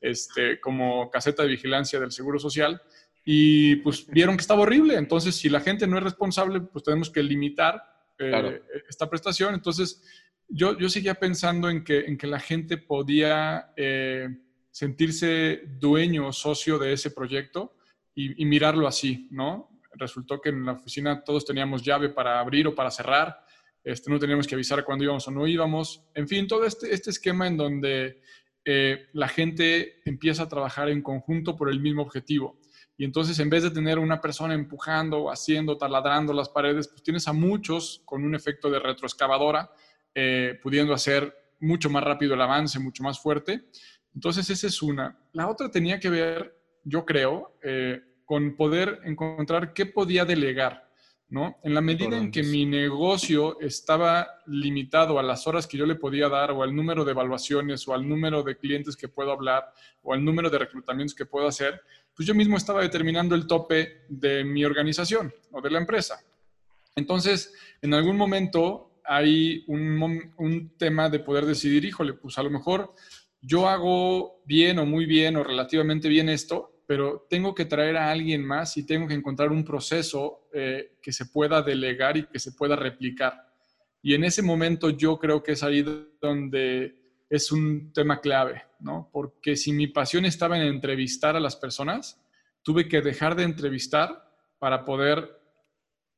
este, 0.00 0.60
como 0.60 1.10
caseta 1.10 1.42
de 1.42 1.50
vigilancia 1.50 1.98
del 2.00 2.12
Seguro 2.12 2.38
Social 2.38 2.80
y 3.24 3.76
pues 3.76 4.06
vieron 4.06 4.36
que 4.36 4.40
estaba 4.40 4.62
horrible. 4.62 4.94
Entonces, 4.94 5.36
si 5.36 5.48
la 5.48 5.60
gente 5.60 5.86
no 5.86 5.98
es 5.98 6.02
responsable, 6.02 6.60
pues 6.62 6.82
tenemos 6.82 7.10
que 7.10 7.22
limitar 7.22 7.82
eh, 8.18 8.62
esta 8.88 9.08
prestación. 9.10 9.54
Entonces, 9.54 10.02
yo, 10.48 10.78
yo 10.78 10.88
seguía 10.88 11.14
pensando 11.14 11.68
en 11.68 11.84
que, 11.84 12.00
en 12.06 12.16
que 12.16 12.26
la 12.26 12.40
gente 12.40 12.78
podía 12.78 13.72
eh, 13.76 14.28
sentirse 14.70 15.62
dueño 15.78 16.28
o 16.28 16.32
socio 16.32 16.78
de 16.78 16.92
ese 16.92 17.10
proyecto 17.10 17.76
y, 18.14 18.44
mirarlo 18.46 18.88
así, 18.88 19.28
¿no? 19.30 19.78
Resultó 19.92 20.40
que 20.40 20.48
en 20.48 20.64
la 20.64 20.72
oficina 20.72 21.22
todos 21.22 21.44
teníamos 21.44 21.84
llave 21.84 22.08
para 22.08 22.40
abrir 22.40 22.66
o 22.66 22.74
para 22.74 22.90
cerrar. 22.90 23.44
Este, 23.84 24.10
no 24.10 24.18
teníamos 24.18 24.46
que 24.46 24.56
avisar 24.56 24.84
cuándo 24.84 25.04
íbamos 25.04 25.28
o 25.28 25.30
no 25.30 25.46
íbamos. 25.46 26.02
En 26.14 26.26
fin, 26.26 26.48
todo 26.48 26.64
este, 26.64 26.92
este 26.92 27.10
esquema 27.10 27.46
en 27.46 27.56
donde 27.56 28.22
eh, 28.70 29.06
la 29.14 29.28
gente 29.28 30.02
empieza 30.04 30.42
a 30.42 30.48
trabajar 30.48 30.90
en 30.90 31.00
conjunto 31.00 31.56
por 31.56 31.70
el 31.70 31.80
mismo 31.80 32.02
objetivo. 32.02 32.60
Y 32.98 33.06
entonces, 33.06 33.38
en 33.38 33.48
vez 33.48 33.62
de 33.62 33.70
tener 33.70 33.98
una 33.98 34.20
persona 34.20 34.52
empujando 34.52 35.30
haciendo, 35.30 35.78
taladrando 35.78 36.34
las 36.34 36.50
paredes, 36.50 36.86
pues 36.86 37.02
tienes 37.02 37.26
a 37.28 37.32
muchos 37.32 38.02
con 38.04 38.22
un 38.24 38.34
efecto 38.34 38.68
de 38.68 38.78
retroexcavadora, 38.78 39.70
eh, 40.14 40.60
pudiendo 40.62 40.92
hacer 40.92 41.34
mucho 41.60 41.88
más 41.88 42.04
rápido 42.04 42.34
el 42.34 42.42
avance, 42.42 42.78
mucho 42.78 43.02
más 43.02 43.18
fuerte. 43.18 43.62
Entonces, 44.14 44.50
esa 44.50 44.66
es 44.66 44.82
una. 44.82 45.18
La 45.32 45.48
otra 45.48 45.70
tenía 45.70 45.98
que 45.98 46.10
ver, 46.10 46.54
yo 46.84 47.06
creo, 47.06 47.58
eh, 47.62 48.02
con 48.26 48.54
poder 48.54 49.00
encontrar 49.04 49.72
qué 49.72 49.86
podía 49.86 50.26
delegar. 50.26 50.87
¿No? 51.30 51.58
En 51.62 51.74
la 51.74 51.80
medida 51.80 52.16
en 52.16 52.30
que 52.30 52.42
mi 52.42 52.64
negocio 52.64 53.60
estaba 53.60 54.26
limitado 54.46 55.18
a 55.18 55.22
las 55.22 55.46
horas 55.46 55.66
que 55.66 55.76
yo 55.76 55.84
le 55.84 55.94
podía 55.94 56.28
dar 56.28 56.52
o 56.52 56.62
al 56.62 56.74
número 56.74 57.04
de 57.04 57.12
evaluaciones 57.12 57.86
o 57.86 57.94
al 57.94 58.08
número 58.08 58.42
de 58.42 58.56
clientes 58.56 58.96
que 58.96 59.08
puedo 59.08 59.30
hablar 59.30 59.72
o 60.02 60.14
al 60.14 60.24
número 60.24 60.48
de 60.48 60.58
reclutamientos 60.58 61.14
que 61.14 61.26
puedo 61.26 61.46
hacer, 61.46 61.82
pues 62.14 62.26
yo 62.26 62.34
mismo 62.34 62.56
estaba 62.56 62.80
determinando 62.80 63.34
el 63.34 63.46
tope 63.46 64.04
de 64.08 64.42
mi 64.42 64.64
organización 64.64 65.32
o 65.52 65.60
de 65.60 65.70
la 65.70 65.78
empresa. 65.78 66.18
Entonces, 66.96 67.54
en 67.82 67.92
algún 67.92 68.16
momento 68.16 69.00
hay 69.04 69.64
un, 69.68 70.32
un 70.38 70.76
tema 70.78 71.10
de 71.10 71.20
poder 71.20 71.44
decidir, 71.44 71.84
híjole, 71.84 72.14
pues 72.14 72.38
a 72.38 72.42
lo 72.42 72.50
mejor 72.50 72.94
yo 73.40 73.68
hago 73.68 74.42
bien 74.46 74.78
o 74.78 74.86
muy 74.86 75.04
bien 75.04 75.36
o 75.36 75.44
relativamente 75.44 76.08
bien 76.08 76.28
esto, 76.28 76.77
pero 76.88 77.26
tengo 77.28 77.54
que 77.54 77.66
traer 77.66 77.98
a 77.98 78.10
alguien 78.10 78.42
más 78.42 78.78
y 78.78 78.86
tengo 78.86 79.06
que 79.06 79.12
encontrar 79.12 79.52
un 79.52 79.62
proceso 79.62 80.48
eh, 80.54 80.96
que 81.02 81.12
se 81.12 81.26
pueda 81.26 81.60
delegar 81.60 82.16
y 82.16 82.24
que 82.24 82.38
se 82.38 82.52
pueda 82.52 82.76
replicar. 82.76 83.46
Y 84.00 84.14
en 84.14 84.24
ese 84.24 84.40
momento 84.40 84.88
yo 84.88 85.18
creo 85.18 85.42
que 85.42 85.52
es 85.52 85.62
ahí 85.62 85.84
donde 86.18 87.26
es 87.28 87.52
un 87.52 87.92
tema 87.92 88.22
clave, 88.22 88.62
¿no? 88.80 89.10
Porque 89.12 89.54
si 89.54 89.70
mi 89.70 89.88
pasión 89.88 90.24
estaba 90.24 90.56
en 90.56 90.62
entrevistar 90.62 91.36
a 91.36 91.40
las 91.40 91.56
personas, 91.56 92.24
tuve 92.62 92.88
que 92.88 93.02
dejar 93.02 93.36
de 93.36 93.42
entrevistar 93.42 94.26
para 94.58 94.86
poder 94.86 95.28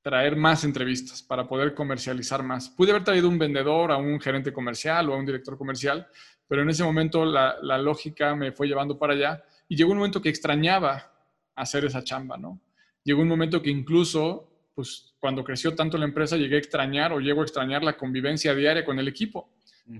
traer 0.02 0.36
más 0.36 0.62
entrevistas, 0.62 1.20
para 1.20 1.48
poder 1.48 1.74
comercializar 1.74 2.44
más. 2.44 2.68
Pude 2.68 2.92
haber 2.92 3.02
traído 3.02 3.28
un 3.28 3.40
vendedor, 3.40 3.90
a 3.90 3.96
un 3.96 4.20
gerente 4.20 4.52
comercial 4.52 5.08
o 5.08 5.14
a 5.14 5.16
un 5.16 5.26
director 5.26 5.58
comercial, 5.58 6.06
pero 6.46 6.62
en 6.62 6.70
ese 6.70 6.84
momento 6.84 7.24
la, 7.24 7.56
la 7.60 7.76
lógica 7.76 8.36
me 8.36 8.52
fue 8.52 8.68
llevando 8.68 8.96
para 8.96 9.14
allá 9.14 9.44
y 9.70 9.76
llegó 9.76 9.92
un 9.92 9.98
momento 9.98 10.20
que 10.20 10.28
extrañaba 10.28 11.12
hacer 11.54 11.84
esa 11.84 12.02
chamba, 12.02 12.36
¿no? 12.36 12.60
Llegó 13.04 13.22
un 13.22 13.28
momento 13.28 13.62
que 13.62 13.70
incluso, 13.70 14.50
pues 14.74 15.14
cuando 15.20 15.44
creció 15.44 15.76
tanto 15.76 15.96
la 15.96 16.06
empresa, 16.06 16.36
llegué 16.36 16.56
a 16.56 16.58
extrañar 16.58 17.12
o 17.12 17.20
llego 17.20 17.40
a 17.40 17.44
extrañar 17.44 17.84
la 17.84 17.96
convivencia 17.96 18.52
diaria 18.52 18.84
con 18.84 18.98
el 18.98 19.06
equipo, 19.06 19.48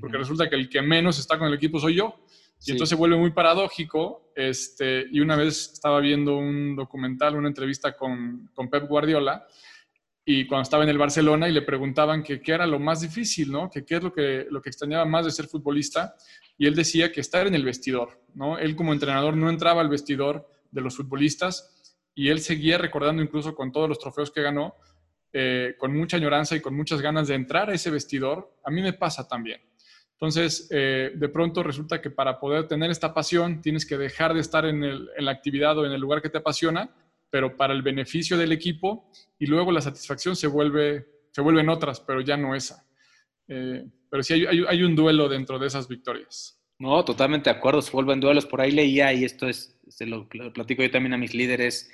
porque 0.01 0.19
resulta 0.19 0.51
que 0.51 0.57
el 0.57 0.69
que 0.69 0.83
menos 0.83 1.21
está 1.21 1.39
con 1.39 1.47
el 1.47 1.55
equipo 1.55 1.79
soy 1.79 1.95
yo. 1.95 2.17
Y 2.67 2.73
entonces 2.73 2.91
se 2.91 2.97
vuelve 2.97 3.17
muy 3.17 3.31
paradójico. 3.31 4.33
Este, 4.35 5.07
y 5.11 5.21
una 5.21 5.37
vez 5.37 5.71
estaba 5.75 6.01
viendo 6.01 6.37
un 6.37 6.75
documental, 6.75 7.37
una 7.37 7.49
entrevista 7.49 7.97
con, 7.97 8.51
con 8.53 8.69
Pep 8.69 8.89
Guardiola, 8.89 9.47
y 10.25 10.47
cuando 10.47 10.63
estaba 10.63 10.85
en 10.85 10.91
el 10.91 10.99
Barcelona 10.99 11.49
y 11.49 11.53
le 11.53 11.63
preguntaban 11.63 12.23
qué 12.23 12.41
era 12.47 12.67
lo 12.67 12.79
más 12.79 13.01
difícil, 13.01 13.51
¿no? 13.51 13.71
Que 13.71 13.85
qué 13.85 13.97
es 13.97 14.03
lo 14.03 14.13
que, 14.13 14.47
lo 14.51 14.61
que 14.61 14.69
extrañaba 14.69 15.05
más 15.05 15.25
de 15.25 15.31
ser 15.31 15.47
futbolista. 15.47 16.15
Y 16.59 16.67
él 16.67 16.75
decía 16.75 17.11
que 17.11 17.21
estar 17.21 17.47
en 17.47 17.55
el 17.55 17.65
vestidor, 17.65 18.21
¿no? 18.35 18.59
Él 18.59 18.77
como 18.77 18.93
entrenador 18.93 19.37
no 19.37 19.49
entraba 19.49 19.81
al 19.81 19.89
vestidor 19.89 20.47
de 20.71 20.83
los 20.83 20.97
futbolistas 20.97 21.97
y 22.15 22.29
él 22.29 22.41
seguía 22.41 22.77
recordando 22.77 23.23
incluso 23.23 23.55
con 23.55 23.73
todos 23.73 23.89
los 23.89 23.99
trofeos 23.99 24.31
que 24.31 24.43
ganó, 24.43 24.75
eh, 25.33 25.75
con 25.79 25.97
mucha 25.97 26.19
añoranza 26.19 26.55
y 26.55 26.61
con 26.61 26.77
muchas 26.77 27.01
ganas 27.01 27.29
de 27.29 27.35
entrar 27.35 27.71
a 27.71 27.75
ese 27.75 27.91
vestidor. 27.91 28.55
A 28.65 28.71
mí 28.71 28.83
me 28.83 28.93
pasa 28.93 29.27
también. 29.27 29.63
Entonces, 30.13 30.69
eh, 30.71 31.13
de 31.15 31.29
pronto 31.31 31.63
resulta 31.63 32.03
que 32.03 32.11
para 32.11 32.39
poder 32.39 32.69
tener 32.69 32.91
esta 32.91 33.15
pasión 33.15 33.63
tienes 33.63 33.87
que 33.87 33.97
dejar 33.97 34.35
de 34.35 34.41
estar 34.41 34.67
en, 34.67 34.85
en 34.85 35.25
la 35.25 35.31
actividad 35.31 35.79
o 35.79 35.87
en 35.87 35.93
el 35.93 36.01
lugar 36.01 36.21
que 36.21 36.29
te 36.29 36.39
apasiona 36.39 36.91
pero 37.31 37.57
para 37.57 37.73
el 37.73 37.83
beneficio 37.83 38.37
del 38.37 38.53
equipo 38.53 39.11
y 39.39 39.47
luego 39.47 39.73
la 39.73 39.81
satisfacción 39.81 40.37
se 40.37 40.49
vuelve, 40.49 41.07
se 41.31 41.41
vuelven 41.41 41.69
otras, 41.69 42.01
pero 42.01 42.21
ya 42.21 42.37
no 42.37 42.55
esa. 42.55 42.85
Eh, 43.49 43.85
pero 44.11 44.23
sí 44.23 44.35
hay, 44.35 44.65
hay, 44.69 44.83
un 44.83 44.97
duelo 44.97 45.29
dentro 45.29 45.59
de 45.59 45.69
esas 45.69 45.89
victorias. 45.89 46.61
No, 46.79 47.05
totalmente 47.05 47.51
de 47.51 47.57
acuerdo, 47.57 47.81
se 47.83 47.93
vuelven 47.93 48.21
duelos. 48.21 48.47
Por 48.47 48.61
ahí 48.61 48.73
leía, 48.73 49.13
y 49.13 49.25
esto 49.25 49.49
es, 49.49 49.79
se 49.89 50.07
lo, 50.07 50.29
platico 50.29 50.83
yo 50.83 50.91
también 50.91 51.15
a 51.15 51.19
mis 51.19 51.35
líderes, 51.35 51.91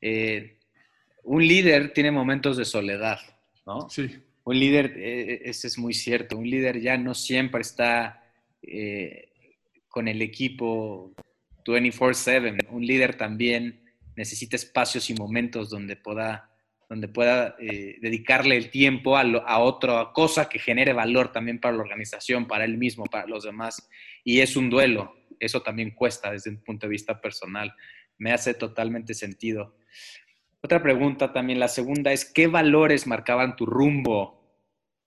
eh, 0.00 0.58
un 1.22 1.46
líder 1.46 1.92
tiene 1.92 2.10
momentos 2.10 2.56
de 2.56 2.64
soledad, 2.64 3.18
¿no? 3.66 3.88
Sí. 3.90 4.08
Un 4.44 4.58
líder, 4.58 4.94
eh, 4.96 5.42
ese 5.44 5.66
es 5.68 5.78
muy 5.78 5.94
cierto, 5.94 6.38
un 6.38 6.48
líder 6.48 6.80
ya 6.80 6.96
no 6.96 7.14
siempre 7.14 7.60
está 7.60 8.24
con 9.88 10.08
el 10.08 10.20
equipo 10.20 11.12
24/7, 11.64 12.66
un 12.70 12.86
líder 12.86 13.16
también 13.16 13.87
necesita 14.18 14.56
espacios 14.56 15.08
y 15.10 15.14
momentos 15.14 15.70
donde 15.70 15.94
pueda, 15.94 16.50
donde 16.88 17.06
pueda 17.06 17.54
eh, 17.60 17.98
dedicarle 18.02 18.56
el 18.56 18.68
tiempo 18.68 19.16
a, 19.16 19.22
a, 19.22 19.60
otra 19.60 20.10
cosa 20.12 20.48
que 20.48 20.58
genere 20.58 20.92
valor 20.92 21.30
también 21.30 21.60
para 21.60 21.76
la 21.76 21.82
organización, 21.82 22.48
para 22.48 22.64
él 22.64 22.78
mismo, 22.78 23.04
para 23.04 23.28
los 23.28 23.44
demás. 23.44 23.88
Y 24.24 24.40
es 24.40 24.56
un 24.56 24.70
duelo, 24.70 25.14
eso 25.38 25.62
también 25.62 25.92
cuesta 25.92 26.32
desde 26.32 26.50
un 26.50 26.64
punto 26.64 26.88
de 26.88 26.90
vista 26.90 27.20
personal. 27.20 27.72
Me 28.18 28.32
hace 28.32 28.54
totalmente 28.54 29.14
sentido. 29.14 29.76
Otra 30.60 30.82
pregunta 30.82 31.32
también, 31.32 31.60
la 31.60 31.68
segunda 31.68 32.12
es, 32.12 32.24
¿qué 32.24 32.48
valores 32.48 33.06
marcaban 33.06 33.54
tu 33.54 33.66
rumbo? 33.66 34.36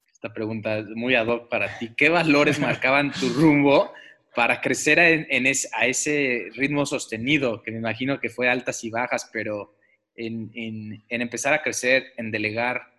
Esta 0.10 0.32
pregunta 0.32 0.78
es 0.78 0.86
muy 0.96 1.16
ad 1.16 1.28
hoc 1.28 1.50
para 1.50 1.78
ti. 1.78 1.92
¿Qué 1.98 2.08
valores 2.08 2.60
marcaban 2.62 3.12
tu 3.12 3.28
rumbo 3.28 3.92
para 4.36 4.62
crecer 4.62 4.98
en, 5.00 5.46
a 5.46 5.86
ese 5.86 6.50
ritmo 6.56 6.86
sostenido, 6.86 7.62
que 7.62 7.72
me 7.72 7.80
imagino 7.80 8.20
que 8.20 8.30
fue 8.30 8.50
altas 8.50 8.84
y 8.84 8.90
bajas, 8.90 9.30
pero 9.32 9.76
en, 10.16 11.04
empezar 11.10 11.54
a 11.54 11.62
crecer, 11.62 12.14
en 12.18 12.32
delegar, 12.32 12.94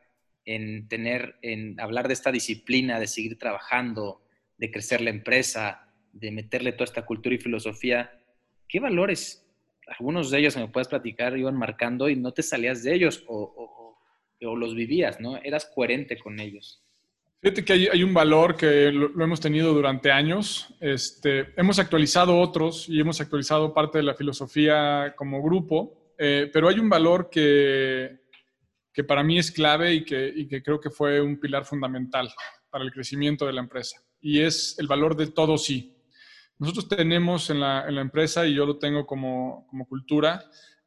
en 0.45 0.89
tener, 0.89 1.37
en 1.43 1.81
hablar 1.81 2.09
de 2.09 2.15
esta 2.15 2.33
disciplina, 2.33 3.01
de 3.01 3.07
seguir 3.07 3.39
trabajando, 3.39 4.23
de 4.59 4.71
crecer 4.71 5.01
la 5.01 5.11
empresa, 5.11 5.89
de 6.13 6.31
meterle 6.31 6.73
toda 6.73 6.85
esta 6.85 7.07
cultura 7.07 7.35
y 7.35 7.39
filosofía, 7.39 8.13
¿qué 8.69 8.81
valores? 8.81 9.47
Algunos 9.87 10.31
de 10.31 10.39
ellos 10.39 10.57
me 10.57 10.69
puedes 10.69 10.89
platicar, 10.89 11.37
iban 11.39 11.57
marcando 11.57 12.09
y 12.09 12.17
no 12.17 12.33
te 12.33 12.43
salías 12.43 12.83
de 12.83 12.95
ellos 12.95 13.25
o, 13.27 13.97
o 14.45 14.57
los 14.57 14.75
vivías, 14.75 15.21
¿no? 15.21 15.37
Eras 15.37 15.71
coherente 15.73 16.19
con 16.19 16.41
ellos. 16.41 16.82
Fíjate 17.43 17.65
que 17.65 17.73
hay, 17.73 18.03
un 18.05 18.15
valor 18.15 18.55
que 18.55 18.93
lo, 18.93 19.21
hemos 19.21 19.41
tenido 19.41 19.75
durante 19.75 20.13
años. 20.13 20.73
Este, 20.79 21.53
hemos 21.57 21.81
actualizado 21.81 22.39
otros 22.39 22.89
y 22.89 23.01
hemos 23.01 23.21
actualizado 23.21 23.75
parte 23.75 23.99
de 23.99 24.05
la 24.05 24.15
filosofía 24.15 25.13
como 25.17 25.43
grupo, 25.43 26.15
eh, 26.17 26.49
pero 26.53 26.69
hay 26.69 26.79
un 26.79 26.89
valor 26.89 27.29
que, 27.29 28.21
que 28.93 29.03
para 29.03 29.25
mí 29.25 29.41
es 29.41 29.51
clave 29.51 29.93
y 29.93 30.05
que, 30.05 30.33
y 30.33 30.47
que 30.47 30.63
creo 30.63 30.79
que 30.79 30.91
fue 30.91 31.21
un 31.21 31.41
pilar 31.41 31.65
fundamental 31.65 32.33
para 32.71 32.85
el 32.85 32.93
crecimiento 32.93 33.45
de 33.45 33.55
la 33.55 33.61
empresa, 33.61 34.01
y 34.21 34.39
es 34.39 34.77
el 34.79 34.87
valor 34.87 35.17
de 35.17 35.27
todo 35.27 35.59
sí. 35.59 35.97
Nosotros 36.59 36.89
tenemos 36.89 37.51
en 37.51 37.59
la, 37.59 37.89
en 37.89 37.97
la 37.97 38.03
empresa, 38.03 38.47
y 38.47 38.55
yo 38.55 38.67
lo 38.67 38.79
tengo 38.79 39.05
como, 39.05 39.67
como 39.69 39.89
cultura, 39.89 40.45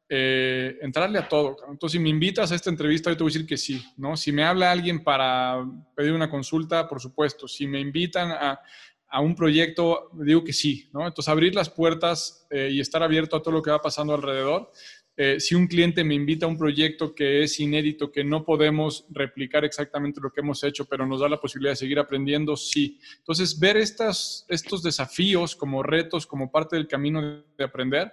eh, 0.07 0.77
entrarle 0.81 1.19
a 1.19 1.27
todo. 1.27 1.57
Entonces, 1.69 1.93
si 1.93 1.99
me 1.99 2.09
invitas 2.09 2.51
a 2.51 2.55
esta 2.55 2.69
entrevista, 2.69 3.09
yo 3.09 3.17
te 3.17 3.23
voy 3.23 3.31
a 3.31 3.33
decir 3.33 3.47
que 3.47 3.57
sí, 3.57 3.83
¿no? 3.97 4.15
Si 4.15 4.31
me 4.31 4.43
habla 4.43 4.71
alguien 4.71 5.03
para 5.03 5.65
pedir 5.95 6.13
una 6.13 6.29
consulta, 6.29 6.87
por 6.87 7.01
supuesto. 7.01 7.47
Si 7.47 7.65
me 7.67 7.79
invitan 7.79 8.31
a, 8.31 8.59
a 9.07 9.21
un 9.21 9.35
proyecto, 9.35 10.09
digo 10.13 10.43
que 10.43 10.53
sí, 10.53 10.89
¿no? 10.93 11.07
Entonces, 11.07 11.29
abrir 11.29 11.55
las 11.55 11.69
puertas 11.69 12.47
eh, 12.49 12.69
y 12.71 12.79
estar 12.79 13.01
abierto 13.01 13.35
a 13.35 13.41
todo 13.41 13.53
lo 13.53 13.61
que 13.61 13.71
va 13.71 13.81
pasando 13.81 14.13
alrededor. 14.13 14.71
Eh, 15.17 15.39
si 15.39 15.55
un 15.55 15.67
cliente 15.67 16.03
me 16.03 16.13
invita 16.13 16.45
a 16.45 16.49
un 16.49 16.57
proyecto 16.57 17.15
que 17.15 17.41
es 17.41 17.57
inédito, 17.61 18.11
que 18.11 18.25
no 18.25 18.43
podemos 18.43 19.05
replicar 19.09 19.63
exactamente 19.63 20.19
lo 20.21 20.29
que 20.31 20.41
hemos 20.41 20.61
hecho, 20.65 20.85
pero 20.85 21.05
nos 21.07 21.21
da 21.21 21.29
la 21.29 21.39
posibilidad 21.39 21.71
de 21.71 21.77
seguir 21.77 21.99
aprendiendo, 21.99 22.57
sí. 22.57 22.99
Entonces, 23.19 23.57
ver 23.57 23.77
estas, 23.77 24.45
estos 24.49 24.83
desafíos 24.83 25.55
como 25.55 25.81
retos, 25.81 26.27
como 26.27 26.51
parte 26.51 26.75
del 26.75 26.87
camino 26.87 27.41
de 27.57 27.63
aprender, 27.63 28.11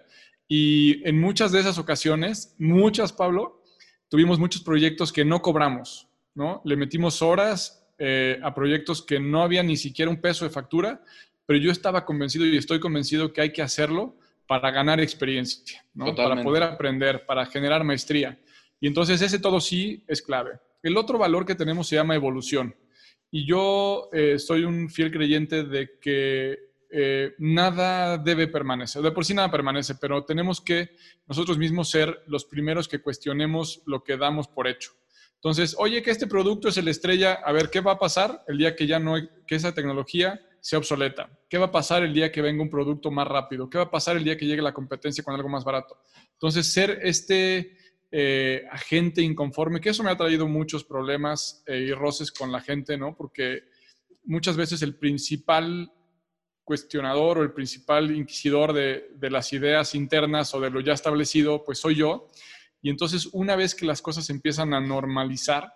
y 0.48 1.06
en 1.08 1.20
muchas 1.20 1.52
de 1.52 1.60
esas 1.60 1.78
ocasiones, 1.78 2.54
muchas, 2.58 3.12
Pablo, 3.12 3.62
tuvimos 4.08 4.38
muchos 4.38 4.62
proyectos 4.62 5.12
que 5.12 5.24
no 5.24 5.40
cobramos, 5.40 6.08
¿no? 6.34 6.60
Le 6.64 6.76
metimos 6.76 7.22
horas 7.22 7.86
eh, 7.98 8.38
a 8.42 8.54
proyectos 8.54 9.02
que 9.02 9.20
no 9.20 9.42
había 9.42 9.62
ni 9.62 9.76
siquiera 9.76 10.10
un 10.10 10.20
peso 10.20 10.44
de 10.44 10.50
factura, 10.50 11.02
pero 11.46 11.58
yo 11.58 11.70
estaba 11.70 12.04
convencido 12.04 12.44
y 12.46 12.56
estoy 12.56 12.80
convencido 12.80 13.32
que 13.32 13.40
hay 13.40 13.52
que 13.52 13.62
hacerlo 13.62 14.16
para 14.46 14.70
ganar 14.70 15.00
experiencia, 15.00 15.84
¿no? 15.94 16.14
para 16.14 16.42
poder 16.42 16.62
aprender, 16.62 17.24
para 17.24 17.46
generar 17.46 17.84
maestría. 17.84 18.38
Y 18.80 18.86
entonces 18.86 19.22
ese 19.22 19.38
todo 19.38 19.60
sí 19.60 20.04
es 20.08 20.20
clave. 20.20 20.58
El 20.82 20.96
otro 20.96 21.16
valor 21.16 21.46
que 21.46 21.54
tenemos 21.54 21.88
se 21.88 21.96
llama 21.96 22.14
evolución. 22.14 22.74
Y 23.30 23.46
yo 23.46 24.10
eh, 24.12 24.38
soy 24.38 24.64
un 24.64 24.90
fiel 24.90 25.10
creyente 25.10 25.64
de 25.64 25.98
que 26.00 26.58
eh, 26.94 27.34
nada 27.38 28.18
debe 28.18 28.48
permanecer. 28.48 29.00
De 29.00 29.12
por 29.12 29.24
sí 29.24 29.32
nada 29.32 29.50
permanece, 29.50 29.94
pero 29.94 30.24
tenemos 30.24 30.60
que 30.60 30.90
nosotros 31.26 31.56
mismos 31.56 31.88
ser 31.88 32.22
los 32.26 32.44
primeros 32.44 32.86
que 32.86 33.00
cuestionemos 33.00 33.82
lo 33.86 34.04
que 34.04 34.18
damos 34.18 34.46
por 34.46 34.68
hecho. 34.68 34.92
Entonces, 35.36 35.74
oye, 35.78 36.02
que 36.02 36.10
este 36.10 36.26
producto 36.26 36.68
es 36.68 36.76
el 36.76 36.88
estrella, 36.88 37.40
a 37.44 37.50
ver, 37.50 37.70
¿qué 37.70 37.80
va 37.80 37.92
a 37.92 37.98
pasar 37.98 38.44
el 38.46 38.58
día 38.58 38.76
que 38.76 38.86
ya 38.86 38.98
no, 38.98 39.14
que 39.46 39.54
esa 39.54 39.72
tecnología 39.72 40.38
sea 40.60 40.78
obsoleta? 40.78 41.30
¿Qué 41.48 41.56
va 41.56 41.66
a 41.66 41.72
pasar 41.72 42.02
el 42.02 42.12
día 42.12 42.30
que 42.30 42.42
venga 42.42 42.62
un 42.62 42.70
producto 42.70 43.10
más 43.10 43.26
rápido? 43.26 43.70
¿Qué 43.70 43.78
va 43.78 43.84
a 43.84 43.90
pasar 43.90 44.18
el 44.18 44.24
día 44.24 44.36
que 44.36 44.46
llegue 44.46 44.60
la 44.60 44.74
competencia 44.74 45.24
con 45.24 45.34
algo 45.34 45.48
más 45.48 45.64
barato? 45.64 45.98
Entonces, 46.34 46.70
ser 46.70 47.00
este 47.02 47.74
eh, 48.10 48.64
agente 48.70 49.22
inconforme, 49.22 49.80
que 49.80 49.88
eso 49.88 50.02
me 50.02 50.10
ha 50.10 50.16
traído 50.16 50.46
muchos 50.46 50.84
problemas 50.84 51.64
eh, 51.66 51.78
y 51.88 51.92
roces 51.92 52.30
con 52.30 52.52
la 52.52 52.60
gente, 52.60 52.98
¿no? 52.98 53.16
Porque 53.16 53.62
muchas 54.24 54.58
veces 54.58 54.82
el 54.82 54.94
principal 54.96 55.90
cuestionador 56.64 57.38
o 57.38 57.42
el 57.42 57.52
principal 57.52 58.14
inquisidor 58.14 58.72
de, 58.72 59.30
las 59.30 59.52
ideas 59.52 59.94
internas 59.94 60.54
o 60.54 60.60
de 60.60 60.70
lo 60.70 60.80
ya 60.80 60.92
establecido, 60.92 61.64
pues 61.64 61.78
soy 61.78 61.96
yo. 61.96 62.30
Y 62.80 62.90
entonces 62.90 63.28
una 63.32 63.56
vez 63.56 63.74
que 63.74 63.86
las 63.86 64.02
cosas 64.02 64.28
empiezan 64.30 64.74
a 64.74 64.80
normalizar, 64.80 65.72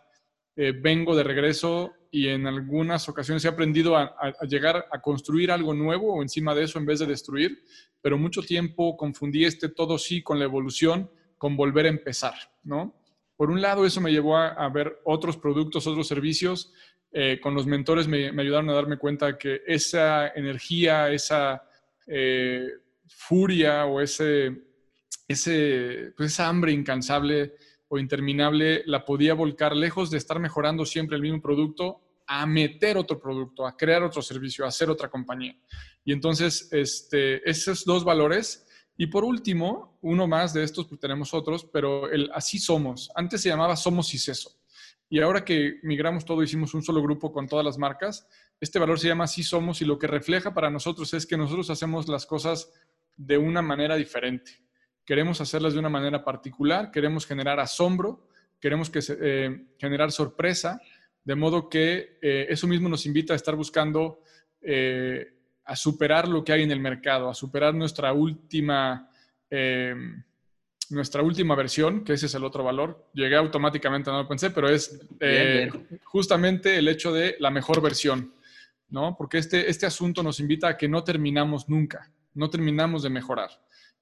eh, 0.57 0.73
vengo 0.73 1.15
de 1.15 1.23
regreso 1.23 1.93
y 2.11 2.29
en 2.29 2.47
algunas 2.47 3.09
ocasiones 3.09 3.45
he 3.45 3.49
aprendido 3.49 3.97
a, 3.97 4.33
llegar 4.49 4.87
a 4.91 5.01
construir 5.01 5.51
algo 5.51 5.75
nuevo 5.75 6.15
o 6.15 6.23
encima 6.23 6.55
de 6.55 6.65
eso 6.65 6.79
en 6.79 6.87
vez 6.87 7.01
de 7.01 7.07
destruir, 7.07 7.63
pero 8.01 8.17
mucho 8.17 8.43
tiempo 8.43 8.97
confundí 8.97 9.45
este 9.45 9.69
todo 9.69 9.99
sí 9.99 10.23
con 10.23 10.39
la 10.39 10.47
evolución, 10.47 11.11
con 11.37 11.57
volver 11.57 11.87
a 11.87 11.91
empezar, 11.91 12.35
¿no? 12.63 12.95
Por 13.37 13.51
un 13.51 13.61
lado, 13.61 13.85
eso 13.85 14.01
me 14.01 14.11
llevó 14.11 14.39
a 14.39 14.67
ver 14.71 14.99
otros 15.05 15.37
productos, 15.37 15.87
otros 15.87 16.09
servicios 16.09 16.73
eh, 17.13 17.39
con 17.41 17.55
los 17.55 17.67
mentores 17.67 18.09
me, 18.09 18.29
ayudaron 18.29 18.71
a 18.71 18.75
darme 18.75 18.99
cuenta 18.99 19.39
que 19.39 19.63
esa 19.67 20.29
energía, 20.29 21.11
esa 21.11 21.63
eh, 22.07 22.69
furia 23.09 23.87
o 23.87 24.01
ese, 24.01 24.55
ese, 25.27 26.13
pues 26.17 26.33
esa 26.33 26.49
hambre 26.49 26.73
incansable 26.73 27.55
o 27.89 27.99
interminable 27.99 28.83
la 28.87 29.05
podía 29.05 29.35
volcar 29.35 29.75
lejos 29.75 30.11
de 30.11 30.19
estar 30.19 30.39
mejorando 30.41 30.85
siempre 30.85 31.17
el 31.17 31.23
mismo 31.23 31.41
producto 31.41 32.03
a 32.27 32.45
meter 32.45 32.97
otro 32.97 33.21
producto, 33.21 33.67
a 33.67 33.77
crear 33.77 34.03
otro 34.03 34.21
servicio, 34.21 34.65
a 34.65 34.69
hacer 34.69 34.91
otra 34.91 35.09
compañía. 35.09 35.57
Y 36.05 36.13
entonces, 36.13 36.69
este, 36.73 37.49
esos 37.49 37.85
dos 37.85 38.05
valores. 38.05 38.67
Y 38.97 39.07
por 39.09 39.25
último, 39.25 39.99
uno 40.01 40.27
más 40.27 40.55
de 40.55 40.65
estos, 40.65 40.87
pues 40.87 41.01
tenemos 41.01 41.35
otros, 41.35 41.65
pero 41.73 42.11
el 42.11 42.31
así 42.33 42.59
somos. 42.59 43.11
Antes 43.15 43.43
se 43.43 43.51
llamaba 43.51 43.77
Somos 43.77 44.13
y 44.15 44.19
Ceso. 44.19 44.51
Y 45.09 45.21
ahora 45.21 45.45
que 45.45 45.79
migramos 45.83 46.25
todo, 46.25 46.43
hicimos 46.43 46.75
un 46.75 46.83
solo 46.83 47.01
grupo 47.01 47.33
con 47.33 47.47
todas 47.47 47.65
las 47.65 47.79
marcas, 47.79 48.27
este 48.61 48.79
valor 48.79 48.99
se 48.99 49.09
llama 49.09 49.25
Así 49.25 49.43
Somos 49.43 49.81
y 49.81 49.85
lo 49.85 49.99
que 49.99 50.07
refleja 50.07 50.53
para 50.53 50.71
nosotros 50.71 51.15
es 51.15 51.27
que 51.27 51.37
nosotros 51.37 51.71
hacemos 51.71 52.09
las 52.09 52.27
cosas 52.27 52.73
de 53.17 53.39
una 53.39 53.63
manera 53.63 53.97
diferente. 53.97 54.53
Queremos 55.05 55.41
hacerlas 55.41 55.75
de 55.75 55.79
una 55.79 55.89
manera 55.89 56.25
particular, 56.25 56.91
queremos 56.91 57.27
generar 57.27 57.61
asombro, 57.61 58.29
queremos 58.61 58.91
que, 58.91 59.01
eh, 59.21 59.67
generar 59.79 60.11
sorpresa, 60.11 60.81
de 61.23 61.35
modo 61.37 61.69
que 61.69 62.19
eh, 62.21 62.47
eso 62.49 62.67
mismo 62.67 62.89
nos 62.89 63.07
invita 63.07 63.33
a 63.33 63.37
estar 63.37 63.55
buscando 63.55 64.23
eh, 64.61 65.35
a 65.65 65.77
superar 65.77 66.27
lo 66.27 66.43
que 66.43 66.53
hay 66.53 66.63
en 66.63 66.73
el 66.73 66.81
mercado, 66.81 67.29
a 67.29 67.35
superar 67.35 67.75
nuestra 67.75 68.13
última 68.13 69.11
nuestra 70.91 71.23
última 71.23 71.55
versión, 71.55 72.05
que 72.05 72.13
ese 72.13 72.27
es 72.27 72.35
el 72.35 72.45
otro 72.45 72.65
valor. 72.65 73.09
Llegué 73.15 73.37
automáticamente, 73.37 74.11
no 74.11 74.23
lo 74.23 74.29
pensé, 74.29 74.51
pero 74.51 74.69
es 74.69 75.01
eh, 75.21 75.71
justamente 76.05 76.77
el 76.77 76.89
hecho 76.89 77.13
de 77.13 77.37
la 77.39 77.51
mejor 77.51 77.81
versión, 77.81 78.33
¿no? 78.89 79.17
Porque 79.17 79.39
este, 79.39 79.69
este 79.71 79.87
asunto 79.87 80.23
nos 80.23 80.41
invita 80.41 80.69
a 80.69 80.77
que 80.77 80.89
no 80.89 81.03
terminamos 81.03 81.69
nunca, 81.69 82.13
no 82.35 82.51
terminamos 82.51 83.03
de 83.03 83.11
mejorar. 83.11 83.51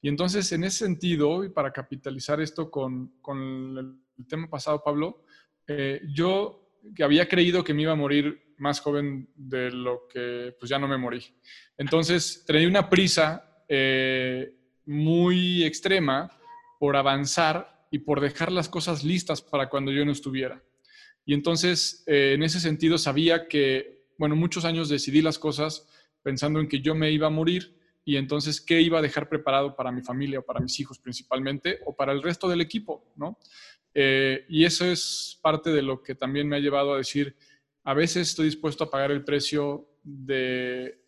Y 0.00 0.08
entonces, 0.08 0.50
en 0.52 0.64
ese 0.64 0.84
sentido, 0.84 1.44
y 1.44 1.48
para 1.48 1.72
capitalizar 1.72 2.40
esto 2.40 2.70
con, 2.70 3.14
con 3.22 3.98
el 4.18 4.26
tema 4.26 4.50
pasado, 4.50 4.82
Pablo, 4.82 5.24
eh, 5.66 6.02
yo 6.12 6.60
que 6.94 7.02
había 7.02 7.26
creído 7.26 7.64
que 7.64 7.72
me 7.72 7.82
iba 7.82 7.92
a 7.92 7.96
morir 7.96 8.54
más 8.58 8.80
joven 8.80 9.30
de 9.34 9.70
lo 9.70 10.06
que 10.06 10.54
pues 10.58 10.68
ya 10.68 10.78
no 10.78 10.86
me 10.86 10.98
morí. 10.98 11.24
Entonces, 11.78 12.44
tenía 12.46 12.68
una 12.68 12.88
prisa 12.90 13.64
eh, 13.68 14.54
muy 14.84 15.64
extrema 15.64 16.30
por 16.84 16.98
avanzar 16.98 17.86
y 17.90 18.00
por 18.00 18.20
dejar 18.20 18.52
las 18.52 18.68
cosas 18.68 19.04
listas 19.04 19.40
para 19.40 19.70
cuando 19.70 19.90
yo 19.90 20.04
no 20.04 20.12
estuviera. 20.12 20.62
Y 21.24 21.32
entonces, 21.32 22.04
eh, 22.06 22.34
en 22.34 22.42
ese 22.42 22.60
sentido, 22.60 22.98
sabía 22.98 23.48
que, 23.48 24.04
bueno, 24.18 24.36
muchos 24.36 24.66
años 24.66 24.90
decidí 24.90 25.22
las 25.22 25.38
cosas 25.38 25.88
pensando 26.22 26.60
en 26.60 26.68
que 26.68 26.82
yo 26.82 26.94
me 26.94 27.10
iba 27.10 27.28
a 27.28 27.30
morir 27.30 27.74
y 28.04 28.18
entonces 28.18 28.60
qué 28.60 28.82
iba 28.82 28.98
a 28.98 29.00
dejar 29.02 29.30
preparado 29.30 29.74
para 29.74 29.92
mi 29.92 30.02
familia 30.02 30.40
o 30.40 30.42
para 30.42 30.60
mis 30.60 30.78
hijos 30.78 30.98
principalmente 30.98 31.78
o 31.86 31.96
para 31.96 32.12
el 32.12 32.22
resto 32.22 32.50
del 32.50 32.60
equipo, 32.60 33.14
¿no? 33.16 33.38
Eh, 33.94 34.44
y 34.50 34.66
eso 34.66 34.84
es 34.84 35.38
parte 35.40 35.70
de 35.70 35.80
lo 35.80 36.02
que 36.02 36.14
también 36.14 36.46
me 36.46 36.56
ha 36.56 36.60
llevado 36.60 36.92
a 36.92 36.98
decir, 36.98 37.34
a 37.82 37.94
veces 37.94 38.28
estoy 38.28 38.44
dispuesto 38.44 38.84
a 38.84 38.90
pagar 38.90 39.10
el 39.10 39.24
precio 39.24 39.88
de, 40.02 41.00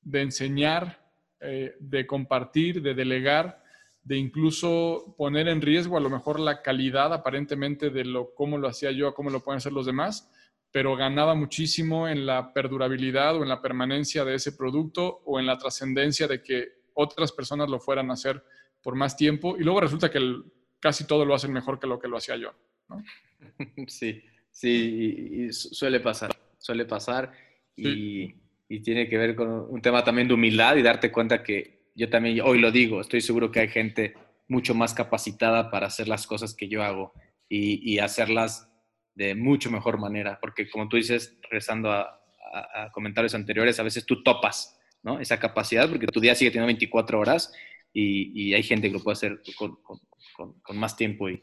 de 0.00 0.20
enseñar, 0.22 1.10
eh, 1.40 1.74
de 1.80 2.06
compartir, 2.06 2.82
de 2.82 2.94
delegar, 2.94 3.64
de 4.08 4.16
incluso 4.16 5.14
poner 5.18 5.48
en 5.48 5.60
riesgo 5.60 5.98
a 5.98 6.00
lo 6.00 6.08
mejor 6.08 6.40
la 6.40 6.62
calidad 6.62 7.12
aparentemente 7.12 7.90
de 7.90 8.06
lo 8.06 8.32
cómo 8.34 8.56
lo 8.56 8.66
hacía 8.66 8.90
yo 8.90 9.06
a 9.06 9.14
cómo 9.14 9.28
lo 9.28 9.40
pueden 9.40 9.58
hacer 9.58 9.72
los 9.72 9.84
demás, 9.84 10.30
pero 10.72 10.96
ganaba 10.96 11.34
muchísimo 11.34 12.08
en 12.08 12.24
la 12.24 12.54
perdurabilidad 12.54 13.36
o 13.36 13.42
en 13.42 13.50
la 13.50 13.60
permanencia 13.60 14.24
de 14.24 14.36
ese 14.36 14.52
producto 14.52 15.20
o 15.26 15.38
en 15.38 15.44
la 15.44 15.58
trascendencia 15.58 16.26
de 16.26 16.42
que 16.42 16.68
otras 16.94 17.32
personas 17.32 17.68
lo 17.68 17.80
fueran 17.80 18.08
a 18.08 18.14
hacer 18.14 18.42
por 18.82 18.94
más 18.94 19.14
tiempo. 19.14 19.58
Y 19.58 19.62
luego 19.62 19.82
resulta 19.82 20.10
que 20.10 20.18
casi 20.80 21.06
todo 21.06 21.26
lo 21.26 21.34
hacen 21.34 21.52
mejor 21.52 21.78
que 21.78 21.86
lo 21.86 21.98
que 21.98 22.08
lo 22.08 22.16
hacía 22.16 22.36
yo. 22.36 22.54
Sí, 23.88 24.22
sí, 24.50 25.48
y, 25.48 25.52
suele 25.52 26.00
pasar, 26.00 26.34
suele 26.56 26.86
pasar. 26.86 27.30
Y, 27.76 28.34
y 28.68 28.80
tiene 28.80 29.06
que 29.06 29.18
ver 29.18 29.36
con 29.36 29.48
un 29.68 29.82
tema 29.82 30.02
también 30.02 30.28
de 30.28 30.34
humildad 30.34 30.76
y 30.76 30.82
darte 30.82 31.12
cuenta 31.12 31.42
que 31.42 31.77
yo 31.98 32.08
también 32.08 32.40
hoy 32.42 32.60
lo 32.60 32.70
digo, 32.70 33.00
estoy 33.00 33.20
seguro 33.20 33.50
que 33.50 33.58
hay 33.58 33.68
gente 33.68 34.14
mucho 34.46 34.72
más 34.72 34.94
capacitada 34.94 35.68
para 35.68 35.88
hacer 35.88 36.06
las 36.06 36.28
cosas 36.28 36.54
que 36.54 36.68
yo 36.68 36.84
hago 36.84 37.12
y, 37.48 37.98
hacerlas 37.98 38.70
de 39.14 39.34
mucho 39.34 39.68
mejor 39.70 39.98
manera, 39.98 40.38
porque 40.40 40.70
como 40.70 40.88
tú 40.88 40.96
dices, 40.96 41.36
regresando 41.42 41.90
a, 41.90 42.14
comentarios 42.92 43.34
anteriores, 43.34 43.78
a 43.78 43.82
veces 43.82 44.06
tú 44.06 44.22
topas 44.22 44.78
¿no? 45.02 45.20
esa 45.20 45.38
capacidad, 45.38 45.90
porque 45.90 46.06
tu 46.06 46.20
día 46.20 46.34
sigue 46.34 46.50
teniendo 46.50 46.68
24 46.68 47.18
horas 47.18 47.52
y, 47.92 48.54
hay 48.54 48.62
gente 48.62 48.88
que 48.88 48.94
lo 48.94 49.02
puede 49.02 49.14
hacer 49.14 49.42
con, 49.56 50.78
más 50.78 50.96
tiempo. 50.96 51.28
Y, 51.28 51.42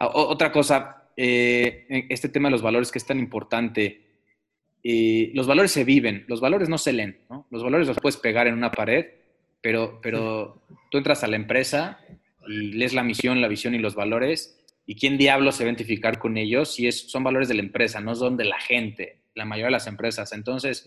otra 0.00 0.50
cosa, 0.50 1.08
eh, 1.16 1.86
este 2.10 2.28
tema 2.28 2.48
de 2.48 2.52
los 2.52 2.62
valores 2.62 2.90
que 2.90 2.98
es 2.98 3.06
tan 3.06 3.20
importante, 3.20 4.03
los 4.84 5.46
valores 5.46 5.72
se 5.72 5.84
viven, 5.84 6.24
los 6.28 6.40
valores 6.40 6.68
no 6.68 6.76
se 6.76 6.92
leen, 6.92 7.18
¿no? 7.30 7.46
Los 7.50 7.62
valores 7.62 7.88
los 7.88 7.98
puedes 7.98 8.18
pegar 8.18 8.46
en 8.46 8.54
una 8.54 8.70
pared, 8.70 9.06
pero, 9.62 9.98
pero 10.02 10.62
tú 10.90 10.98
entras 10.98 11.24
a 11.24 11.26
la 11.26 11.36
empresa 11.36 12.00
y 12.46 12.72
lees 12.72 12.92
la 12.92 13.02
misión, 13.02 13.40
la 13.40 13.48
visión 13.48 13.74
y 13.74 13.78
los 13.78 13.94
valores, 13.94 14.62
y 14.86 14.96
quién 14.96 15.16
diablo 15.16 15.52
se 15.52 15.64
va 15.64 15.68
a 15.68 15.72
identificar 15.72 16.18
con 16.18 16.36
ellos 16.36 16.74
si 16.74 16.86
es, 16.86 17.10
son 17.10 17.24
valores 17.24 17.48
de 17.48 17.54
la 17.54 17.62
empresa, 17.62 18.00
no 18.00 18.14
son 18.14 18.36
de 18.36 18.44
la 18.44 18.60
gente, 18.60 19.20
la 19.34 19.46
mayoría 19.46 19.68
de 19.68 19.72
las 19.72 19.86
empresas. 19.86 20.32
Entonces, 20.32 20.86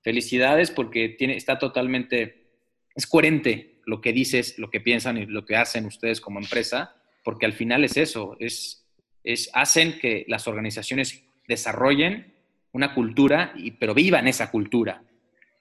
felicidades 0.00 0.70
porque 0.70 1.10
tiene, 1.10 1.36
está 1.36 1.58
totalmente, 1.58 2.46
es 2.94 3.06
coherente 3.06 3.80
lo 3.84 4.00
que 4.00 4.14
dices, 4.14 4.58
lo 4.58 4.70
que 4.70 4.80
piensan 4.80 5.18
y 5.18 5.26
lo 5.26 5.44
que 5.44 5.56
hacen 5.56 5.84
ustedes 5.84 6.22
como 6.22 6.40
empresa, 6.40 6.96
porque 7.22 7.44
al 7.44 7.52
final 7.52 7.84
es 7.84 7.98
eso, 7.98 8.36
es, 8.40 8.86
es 9.24 9.50
hacen 9.52 9.98
que 9.98 10.24
las 10.26 10.48
organizaciones 10.48 11.22
desarrollen 11.46 12.35
una 12.76 12.94
cultura, 12.94 13.54
y, 13.56 13.70
pero 13.70 13.94
vivan 13.94 14.28
esa 14.28 14.50
cultura. 14.50 15.02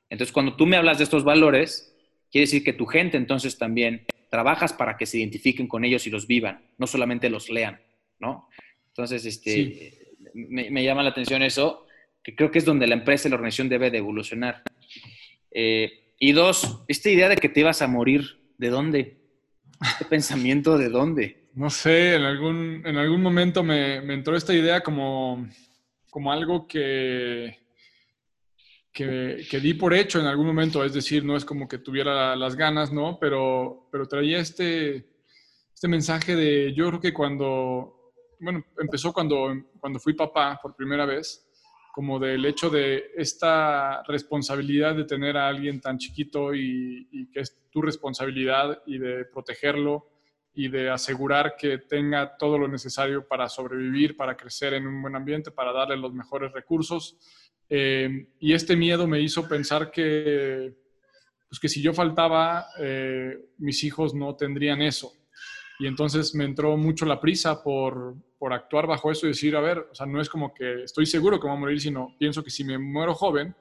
Entonces, 0.09 0.33
cuando 0.33 0.57
tú 0.57 0.65
me 0.65 0.75
hablas 0.75 0.97
de 0.97 1.05
estos 1.05 1.23
valores, 1.23 1.95
quiere 2.29 2.43
decir 2.43 2.61
que 2.61 2.73
tu 2.73 2.85
gente 2.85 3.15
entonces 3.15 3.57
también 3.57 4.05
trabajas 4.29 4.73
para 4.73 4.97
que 4.97 5.05
se 5.05 5.19
identifiquen 5.19 5.65
con 5.65 5.85
ellos 5.85 6.05
y 6.05 6.09
los 6.09 6.27
vivan, 6.27 6.61
no 6.77 6.87
solamente 6.87 7.29
los 7.29 7.49
lean, 7.49 7.79
¿no? 8.19 8.49
Entonces, 8.89 9.25
este, 9.25 10.09
me, 10.33 10.83
llama 10.83 11.03
la 11.03 11.11
atención 11.11 11.41
eso, 11.41 11.87
que 12.21 12.35
creo 12.35 12.51
que 12.51 12.59
es 12.59 12.65
donde 12.65 12.85
la 12.85 12.95
empresa 12.95 13.27
y 13.27 13.31
la 13.31 13.35
organización 13.35 13.69
debe 13.69 13.89
de 13.91 13.99
evolucionar. 13.99 14.63
Eh, 15.51 16.11
y 16.19 16.33
dos, 16.33 16.83
esta 16.89 17.09
idea 17.09 17.29
de 17.29 17.37
que 17.37 17.47
te 17.47 17.61
ibas 17.61 17.81
a 17.81 17.87
morir, 17.87 18.41
¿de 18.57 18.69
dónde? 18.69 19.17
Este 19.81 20.03
pensamiento, 20.09 20.77
¿de 20.77 20.89
dónde? 20.89 21.45
No 21.53 21.69
sé, 21.69 22.15
en 22.15 22.23
algún, 22.23 22.81
en 22.85 22.97
algún 22.97 23.21
momento 23.21 23.63
me, 23.63 24.01
me 24.01 24.15
entró 24.15 24.35
esta 24.35 24.53
idea 24.53 24.81
como, 24.81 25.47
como 26.15 26.31
algo 26.31 26.65
que, 26.65 27.59
que, 28.93 29.59
di 29.61 29.73
por 29.73 29.93
hecho 29.93 30.17
en 30.21 30.27
algún 30.27 30.47
momento, 30.47 30.81
es 30.85 30.93
decir, 30.93 31.25
no 31.25 31.35
es 31.35 31.43
como 31.43 31.67
que 31.67 31.79
tuviera 31.79 32.37
las 32.37 32.55
ganas, 32.55 32.93
¿no? 32.93 33.19
Pero, 33.19 33.89
pero 33.91 34.07
traía 34.07 34.39
este, 34.39 35.09
este 35.73 35.89
mensaje 35.89 36.37
de, 36.37 36.73
yo 36.73 36.87
creo 36.87 37.01
que 37.01 37.13
cuando, 37.13 38.13
bueno, 38.39 38.63
empezó 38.79 39.11
cuando, 39.11 39.53
cuando 39.77 39.99
fui 39.99 40.13
papá 40.13 40.57
por 40.63 40.73
primera 40.73 41.05
vez, 41.05 41.45
como 41.93 42.17
del 42.17 42.45
hecho 42.45 42.69
de 42.69 43.11
esta 43.17 44.01
responsabilidad 44.03 44.95
de 44.95 45.03
tener 45.03 45.35
a 45.35 45.49
alguien 45.49 45.81
tan 45.81 45.97
chiquito 45.97 46.55
y, 46.55 47.09
y 47.11 47.29
que 47.29 47.41
es 47.41 47.57
tu 47.69 47.81
responsabilidad 47.81 48.81
y 48.85 48.99
de 48.99 49.25
protegerlo 49.25 50.14
y 50.55 50.69
de 50.69 50.89
asegurar 50.89 51.55
que 51.57 51.79
tenga 51.79 52.37
todo 52.37 52.57
lo 52.57 52.67
necesario 52.67 53.27
para 53.27 53.49
sobrevivir, 53.49 54.15
para 54.15 54.35
crecer 54.37 54.73
en 54.73 54.87
un 54.87 55.01
buen 55.01 55.15
ambiente, 55.15 55.51
para 55.51 55.73
darle 55.73 55.97
los 55.97 56.13
mejores 56.13 56.51
recursos 56.53 57.17
eh, 57.69 58.27
y 58.39 58.53
este 58.53 58.75
miedo 58.75 59.07
me 59.07 59.21
hizo 59.21 59.47
pensar 59.47 59.91
que, 59.91 60.73
pues 61.49 61.59
que 61.59 61.69
si 61.69 61.81
yo 61.81 61.93
faltaba, 61.93 62.67
eh, 62.79 63.37
mis 63.57 63.83
hijos 63.83 64.13
no 64.13 64.35
tendrían 64.35 64.81
eso. 64.81 65.13
Y 65.79 65.87
entonces 65.87 66.33
me 66.35 66.45
entró 66.45 66.77
mucho 66.77 67.05
la 67.05 67.19
prisa 67.19 67.61
por, 67.61 68.15
por, 68.37 68.53
actuar 68.53 68.87
bajo 68.87 69.11
eso 69.11 69.25
y 69.25 69.29
decir, 69.29 69.55
a 69.55 69.61
ver, 69.61 69.79
o 69.91 69.95
sea, 69.95 70.05
no 70.05 70.21
es 70.21 70.29
como 70.29 70.53
que 70.53 70.83
estoy 70.83 71.05
seguro 71.05 71.37
que 71.37 71.47
voy 71.47 71.57
a 71.57 71.59
morir, 71.59 71.81
sino 71.81 72.15
pienso 72.17 72.43
que 72.43 72.49
si 72.49 72.63
me 72.63 72.77
muero 72.77 73.13
joven, 73.13 73.53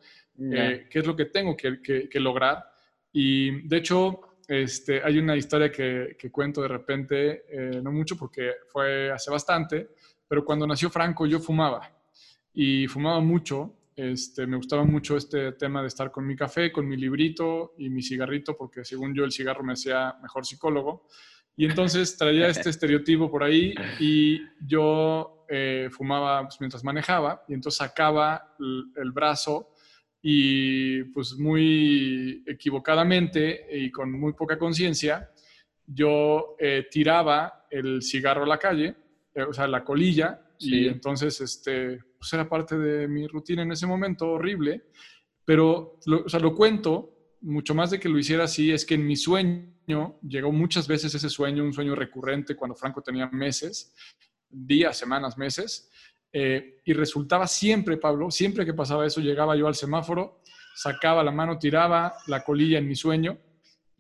eh, 0.53 0.87
¿qué 0.91 0.99
es 1.01 1.07
lo 1.07 1.17
que 1.17 1.25
tengo 1.27 1.57
que, 1.57 1.81
que, 1.83 2.21
lograr? 2.21 2.65
Y 3.13 3.67
de 3.67 3.79
hecho, 3.79 4.21
este, 4.49 5.03
hay 5.03 5.19
una 5.19 5.37
historia 5.37 5.71
que, 5.71 6.17
que 6.19 6.31
cuento 6.31 6.63
de 6.63 6.69
repente, 6.69 7.45
no 7.83 7.93
mucho 7.93 8.17
porque 8.17 8.53
fue 8.69 9.11
hace 9.11 9.31
bastante, 9.31 9.91
pero 10.27 10.45
cuando 10.45 10.67
nació 10.67 10.91
Franco 10.91 11.27
yo 11.27 11.41
fumaba 11.41 11.91
y 12.53 12.87
fumaba 12.87 13.21
mucho 13.21 13.75
este, 13.97 14.47
me 14.47 14.57
gustaba 14.57 14.85
mucho 14.85 15.17
este 15.17 15.53
tema 15.53 15.81
de 15.81 15.89
estar 15.89 16.11
con 16.11 16.27
mi 16.27 16.35
café, 16.35 16.73
con 16.73 16.89
mi 16.89 16.97
librito 16.97 17.75
y 17.79 17.89
mi 17.91 18.03
cigarrito, 18.03 18.57
porque 18.57 18.85
según 18.85 19.15
yo 19.15 19.25
el 19.25 19.33
cigarro 19.33 19.63
me 19.63 19.75
hacía 19.75 20.17
mejor 20.21 20.45
psicólogo. 20.45 21.07
Y 21.57 21.67
entonces 21.67 22.17
traía 22.17 22.49
este 22.49 22.71
estereotipo 22.71 23.31
por 23.31 23.45
ahí 23.45 23.73
y 24.01 24.41
yo 24.61 25.47
eh, 25.49 25.89
fumaba 25.93 26.43
pues, 26.43 26.61
mientras 26.61 26.83
manejaba 26.83 27.45
y 27.47 27.55
entonces 27.55 27.79
sacaba 27.79 28.57
el, 28.97 29.13
brazo 29.13 29.71
y 30.27 31.05
pues 31.05 31.35
muy 31.35 32.43
equivocadamente 32.47 33.67
y 33.71 33.91
con 33.91 34.11
muy 34.11 34.33
poca 34.33 34.59
conciencia, 34.59 35.31
yo 35.87 36.57
eh, 36.59 36.87
tiraba 36.91 37.67
el 37.71 38.01
cigarro 38.01 38.45
a 38.45 38.47
la 38.47 38.57
calle, 38.57 38.97
eh, 39.35 39.43
o 39.43 39.53
sea, 39.53 39.69
la 39.69 39.85
colilla, 39.85 40.41
y 40.59 40.89
entonces 40.89 41.43
este, 41.43 41.99
pues 42.17 42.33
era 42.33 42.49
parte 42.49 42.79
de 42.79 43.07
mi 43.07 43.27
rutina 43.27 43.65
en 43.65 43.73
ese 43.73 43.87
momento, 43.87 44.31
horrible, 44.31 44.87
pero 45.45 45.99
lo, 46.07 46.25
o 46.25 46.29
sea, 46.31 46.41
lo 46.41 46.55
cuento 46.55 47.37
mucho 47.43 47.75
más 47.75 47.91
de 47.91 48.01
que 48.01 48.09
lo 48.09 48.19
hiciera 48.19 48.45
así, 48.45 48.73
es 48.73 48.87
que 48.87 48.95
en 48.95 49.07
mi 49.07 49.17
sueño, 49.17 50.19
llegó 50.27 50.51
muchas 50.51 50.89
veces 50.89 51.15
ese 51.15 51.29
sueño, 51.29 51.63
un 51.63 51.75
sueño 51.75 51.95
recurrente 51.95 52.57
cuando 52.57 52.75
Franco 52.75 53.03
tenía 53.03 53.29
meses, 53.29 53.95
días, 54.49 54.97
semanas, 54.97 55.37
meses, 55.37 55.91
eh, 56.37 56.81
y 56.85 56.93
resultaba 56.95 57.47
siempre, 57.47 57.97
Pablo, 57.97 58.29
siempre 58.29 58.67
que 58.67 58.75
pasaba 58.75 59.07
eso, 59.07 59.21
llegaba 59.21 59.55
yo 59.55 59.69
al 59.69 59.77
semáforo, 59.77 60.41
sacaba 60.75 61.23
la 61.23 61.31
mano, 61.31 61.61
tiraba 61.61 62.13
la 62.27 62.43
colilla 62.43 62.79
en 62.79 62.89
mi 62.89 62.97
sueño, 62.97 63.39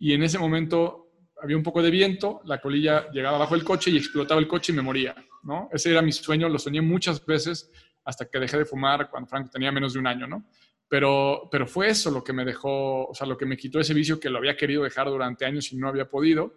y 0.01 0.15
en 0.15 0.25
ese 0.25 0.37
momento 0.41 1.13
había 1.41 1.57
un 1.57 1.63
poco 1.63 1.81
de 1.81 1.93
viento, 1.93 2.41
la 2.45 2.61
colilla 2.61 3.09
llegaba 3.13 3.39
bajo 3.39 3.55
el 3.55 3.63
coche 3.63 3.93
y 3.93 3.99
explotaba 3.99 4.41
el 4.41 4.49
coche 4.49 4.73
y 4.73 4.77
me 4.77 4.83
moría, 4.83 5.15
¿no? 5.45 5.69
Ese 5.73 5.93
era 5.93 6.03
mi 6.03 6.11
sueño, 6.11 6.49
lo 6.49 6.59
soñé 6.59 6.81
muchas 6.81 7.25
veces 7.25 7.71
hasta 8.05 8.25
que 8.25 8.41
dejé 8.41 8.59
de 8.59 8.65
fumar 8.65 9.09
cuando 9.09 9.29
Franco 9.29 9.51
tenía 9.51 9.71
menos 9.71 9.93
de 9.93 10.01
un 10.01 10.09
año, 10.09 10.27
¿no? 10.27 10.45
Pero, 10.89 11.49
pero 11.53 11.69
fue 11.69 11.89
eso 11.89 12.11
lo 12.11 12.25
que 12.25 12.33
me 12.33 12.45
dejó, 12.45 13.07
o 13.07 13.15
sea, 13.15 13.29
lo 13.29 13.37
que 13.37 13.47
me 13.47 13.57
quitó 13.57 13.79
ese 13.79 13.95
vicio 13.95 14.19
que 14.19 14.29
lo 14.29 14.39
había 14.39 14.57
querido 14.57 14.83
dejar 14.83 15.07
durante 15.07 15.45
años 15.45 15.73
y 15.73 15.77
no 15.77 15.87
había 15.87 16.09
podido. 16.09 16.53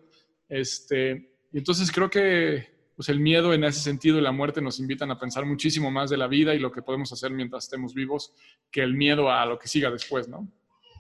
Este, 0.50 1.36
y 1.52 1.60
entonces 1.60 1.92
creo 1.92 2.10
que 2.10 2.77
pues 2.98 3.10
el 3.10 3.20
miedo 3.20 3.54
en 3.54 3.64
ese 3.64 3.80
sentido 3.80 4.18
y 4.18 4.22
la 4.22 4.32
muerte 4.32 4.60
nos 4.60 4.80
invitan 4.80 5.12
a 5.12 5.20
pensar 5.20 5.46
muchísimo 5.46 5.92
más 5.92 6.10
de 6.10 6.18
la 6.18 6.26
vida 6.26 6.56
y 6.56 6.60
lo 6.60 6.72
que 6.72 6.82
podemos 6.82 7.14
hacer 7.14 7.30
mientras 7.30 7.66
estemos 7.66 7.94
vivos 7.94 8.34
que 8.72 8.82
el 8.82 8.96
miedo 8.96 9.32
a 9.32 9.46
lo 9.46 9.60
que 9.60 9.68
siga 9.68 9.92
después, 9.92 10.28
¿no? 10.28 10.52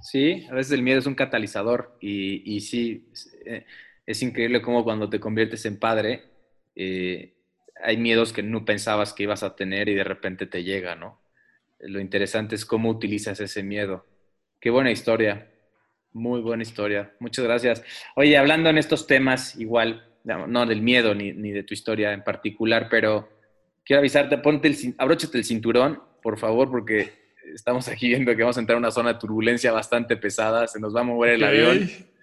Sí, 0.04 0.46
a 0.48 0.54
veces 0.54 0.74
el 0.74 0.84
miedo 0.84 1.00
es 1.00 1.08
un 1.08 1.16
catalizador 1.16 1.98
y, 2.00 2.56
y 2.56 2.62
sí, 2.62 3.10
eh, 3.46 3.66
es 4.06 4.22
increíble 4.22 4.62
cómo 4.62 4.84
cuando 4.84 5.10
te 5.10 5.20
conviertes 5.20 5.66
en 5.66 5.80
padre, 5.80 6.24
eh, 6.76 7.34
hay 7.84 7.98
miedos 7.98 8.32
que 8.32 8.44
no 8.44 8.64
pensabas 8.64 9.12
que 9.12 9.24
ibas 9.24 9.42
a 9.42 9.56
tener 9.56 9.90
y 9.90 9.96
de 9.96 10.04
repente 10.04 10.46
te 10.46 10.64
llega, 10.64 10.96
¿no? 10.96 11.20
Lo 11.80 12.00
interesante 12.00 12.54
es 12.54 12.64
cómo 12.64 12.90
utilizas 12.90 13.40
ese 13.40 13.64
miedo. 13.64 14.06
Qué 14.60 14.70
buena 14.70 14.92
historia, 14.92 15.50
muy 16.14 16.42
buena 16.42 16.62
historia. 16.62 17.12
Muchas 17.20 17.46
gracias. 17.46 17.84
Oye, 18.16 18.38
hablando 18.38 18.70
en 18.70 18.78
estos 18.78 19.08
temas, 19.08 19.56
igual, 19.60 20.08
no 20.24 20.66
del 20.66 20.82
miedo 20.82 21.16
ni, 21.16 21.32
de 21.32 21.64
tu 21.64 21.74
historia 21.74 22.14
en 22.14 22.24
particular, 22.24 22.88
pero 22.90 23.30
quiero 23.86 24.00
avisarte, 24.00 24.38
ponte 24.38 24.68
el, 24.68 24.96
abróchate 24.98 25.38
el 25.38 25.46
cinturón, 25.46 26.02
por 26.22 26.38
favor, 26.38 26.70
porque 26.70 27.12
estamos 27.54 27.88
aquí 27.88 28.10
viendo 28.10 28.36
que 28.36 28.42
vamos 28.42 28.58
a 28.58 28.60
entrar 28.60 28.76
en 28.76 28.84
una 28.84 28.92
zona 28.92 29.14
de 29.14 29.20
turbulencia 29.20 29.72
bastante 29.72 30.18
pesada, 30.18 30.68
se 30.68 30.80
nos 30.80 30.96
va 30.96 31.02
a 31.02 31.06
mover 31.06 31.32
el 31.32 31.44
avión. 31.44 31.90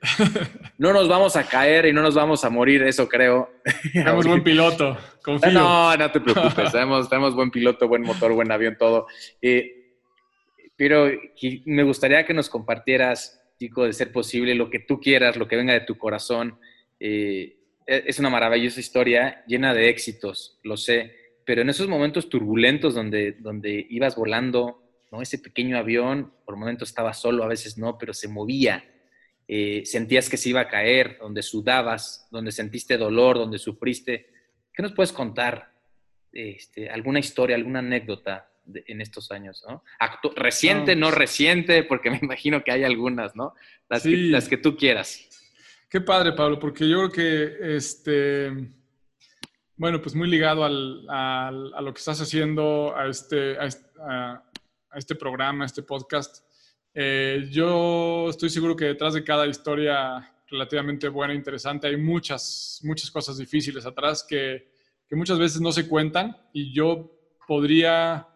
No 0.77 0.93
nos 0.93 1.09
vamos 1.09 1.35
a 1.35 1.45
caer 1.45 1.87
y 1.87 1.93
no 1.95 2.03
nos 2.03 2.15
vamos 2.15 2.45
a 2.45 2.51
morir, 2.51 2.83
eso 2.83 3.09
creo. 3.09 3.51
Tenemos 3.91 4.27
buen 4.27 4.45
piloto, 4.45 4.99
confío. 5.23 5.53
No, 5.53 5.97
no 5.97 6.11
te 6.11 6.21
preocupes, 6.21 6.73
tenemos, 7.09 7.35
buen 7.35 7.51
piloto, 7.51 7.89
buen 7.89 8.03
motor, 8.03 8.33
buen 8.35 8.53
avión, 8.53 8.77
todo. 8.79 9.07
Eh, 9.41 9.95
pero 10.77 11.11
me 11.65 11.83
gustaría 11.85 12.27
que 12.27 12.35
nos 12.35 12.51
compartieras, 12.51 13.41
Chico, 13.59 13.85
de 13.85 13.93
ser 13.93 14.13
posible, 14.13 14.55
lo 14.55 14.69
que 14.69 14.81
tú 14.81 15.01
quieras, 15.01 15.37
lo 15.37 15.49
que 15.49 15.57
venga 15.57 15.73
de 15.73 15.81
tu 15.81 15.97
corazón. 15.97 16.59
Eh, 17.01 17.57
es 17.87 18.19
una 18.19 18.31
maravillosa 18.31 18.81
historia 18.81 19.45
llena 19.47 19.75
de 19.75 19.89
éxitos, 19.89 20.59
lo 20.63 20.77
sé, 20.77 21.15
pero 21.45 21.63
en 21.63 21.69
esos 21.69 21.89
momentos 21.89 22.29
turbulentos 22.29 22.95
donde, 22.95 23.33
donde 23.33 23.87
ibas 23.91 24.17
volando, 24.17 24.85
ese 25.23 25.39
pequeño 25.39 25.79
avión, 25.79 26.33
por 26.45 26.57
momentos 26.57 26.89
estaba 26.89 27.13
solo, 27.13 27.45
a 27.45 27.49
veces 27.49 27.79
no, 27.79 27.99
pero 27.99 28.13
se 28.15 28.29
movía. 28.29 28.85
Eh, 29.47 29.83
sentías 29.85 30.29
que 30.29 30.37
se 30.37 30.49
iba 30.49 30.61
a 30.61 30.69
caer, 30.69 31.19
donde 31.21 31.43
sudabas, 31.43 32.27
donde 32.31 32.53
sentiste 32.53 32.97
dolor, 32.97 33.37
donde 33.37 33.59
sufriste. 33.59 34.31
¿Qué 34.73 34.83
nos 34.83 34.93
puedes 34.93 35.13
contar? 35.13 35.73
Este, 36.33 36.89
¿Alguna 36.89 37.19
historia, 37.19 37.57
alguna 37.57 37.81
anécdota 37.81 38.51
en 38.67 39.01
estos 39.01 39.31
años? 39.31 39.63
¿no? 39.69 39.85
reciente, 40.35 40.97
no 40.97 41.11
reciente, 41.11 41.85
porque 41.85 42.11
me 42.11 42.19
imagino 42.23 42.65
que 42.65 42.73
hay 42.73 42.85
algunas, 42.85 43.37
¿no? 43.37 43.55
Las, 43.89 44.03
que, 44.03 44.17
las 44.17 44.49
que 44.49 44.57
tú 44.57 44.77
quieras. 44.77 45.29
Qué 45.95 46.01
padre, 46.01 46.33
Pablo, 46.33 46.59
porque 46.59 46.89
yo 46.89 47.09
creo 47.09 47.13
que, 47.13 47.77
este, 47.77 48.51
bueno, 49.77 50.03
pues 50.03 50.17
muy 50.17 50.29
ligado 50.29 50.65
a 50.65 51.53
lo 51.53 51.95
que 51.95 51.99
estás 52.01 52.21
haciendo, 52.21 52.93
a, 52.97 53.07
este, 53.07 53.57
a, 53.57 54.43
a 54.91 54.99
este 54.99 55.15
programa, 55.15 55.63
a 55.63 55.67
este 55.67 55.85
podcast. 55.85 56.45
Eh, 56.93 57.47
yo 57.49 58.29
estoy 58.29 58.51
seguro 58.51 58.75
que 58.75 58.87
detrás 58.87 59.15
de 59.15 59.23
cada 59.23 59.47
historia 59.47 60.35
relativamente 60.49 61.07
buena 61.07 61.33
e 61.33 61.37
interesante 61.37 61.87
hay 61.87 61.97
muchas, 61.97 62.81
muchas 62.83 63.09
cosas 63.09 63.39
difíciles 63.39 63.87
atrás 63.87 64.27
que, 64.29 64.69
que 65.09 65.15
muchas 65.15 65.39
veces 65.39 65.61
no 65.61 65.71
se 65.71 65.87
cuentan 65.87 66.37
y 66.53 66.75
yo 66.75 67.09
podría 67.47 68.27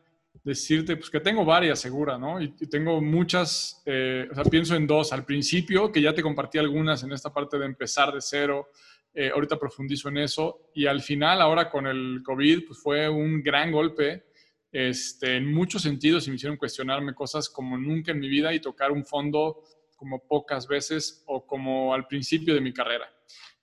decirte 0.45 0.97
pues 0.97 1.11
que 1.11 1.21
tengo 1.21 1.45
varias 1.45 1.81
segura, 1.81 2.19
¿no? 2.19 2.41
Y, 2.41 2.49
tengo 2.69 3.01
muchas, 3.01 3.83
eh, 3.87 4.29
o 4.31 4.35
sea, 4.35 4.45
pienso 4.45 4.75
en 4.75 4.87
dos. 4.87 5.13
Al 5.13 5.25
principio, 5.25 5.91
que 5.93 6.01
ya 6.01 6.13
te 6.15 6.23
compartí 6.23 6.59
algunas 6.59 7.03
en 7.03 7.13
esta 7.13 7.33
parte 7.33 7.59
de 7.59 7.67
empezar 7.67 8.13
de 8.13 8.21
cero, 8.21 8.69
Eh, 9.15 9.31
ahorita 9.35 9.59
profundizo 9.59 10.09
en 10.11 10.19
eso. 10.19 10.71
Y 10.75 10.87
al 10.87 11.01
final, 11.01 11.41
ahora 11.41 11.69
con 11.71 11.87
el 11.87 12.21
COVID, 12.23 12.67
pues 12.67 12.79
fue 12.79 13.09
un 13.09 13.43
gran 13.43 13.73
golpe. 13.73 14.27
Este, 14.71 15.37
en 15.37 15.53
muchos 15.53 15.83
sentidos 15.83 16.27
y 16.27 16.31
me 16.31 16.37
hicieron 16.37 16.59
cuestionarme 16.59 17.15
cosas 17.15 17.49
como 17.49 17.79
nunca 17.79 18.13
en 18.13 18.21
mi 18.21 18.29
vida 18.29 18.53
y 18.53 18.61
tocar 18.61 18.93
un 18.93 19.05
fondo 19.05 19.65
como 19.97 20.21
pocas 20.27 20.69
veces 20.69 21.25
o 21.27 21.45
como 21.47 21.95
al 21.95 22.07
principio 22.07 22.55
de 22.55 22.61
mi 22.61 22.73
carrera. 22.73 23.11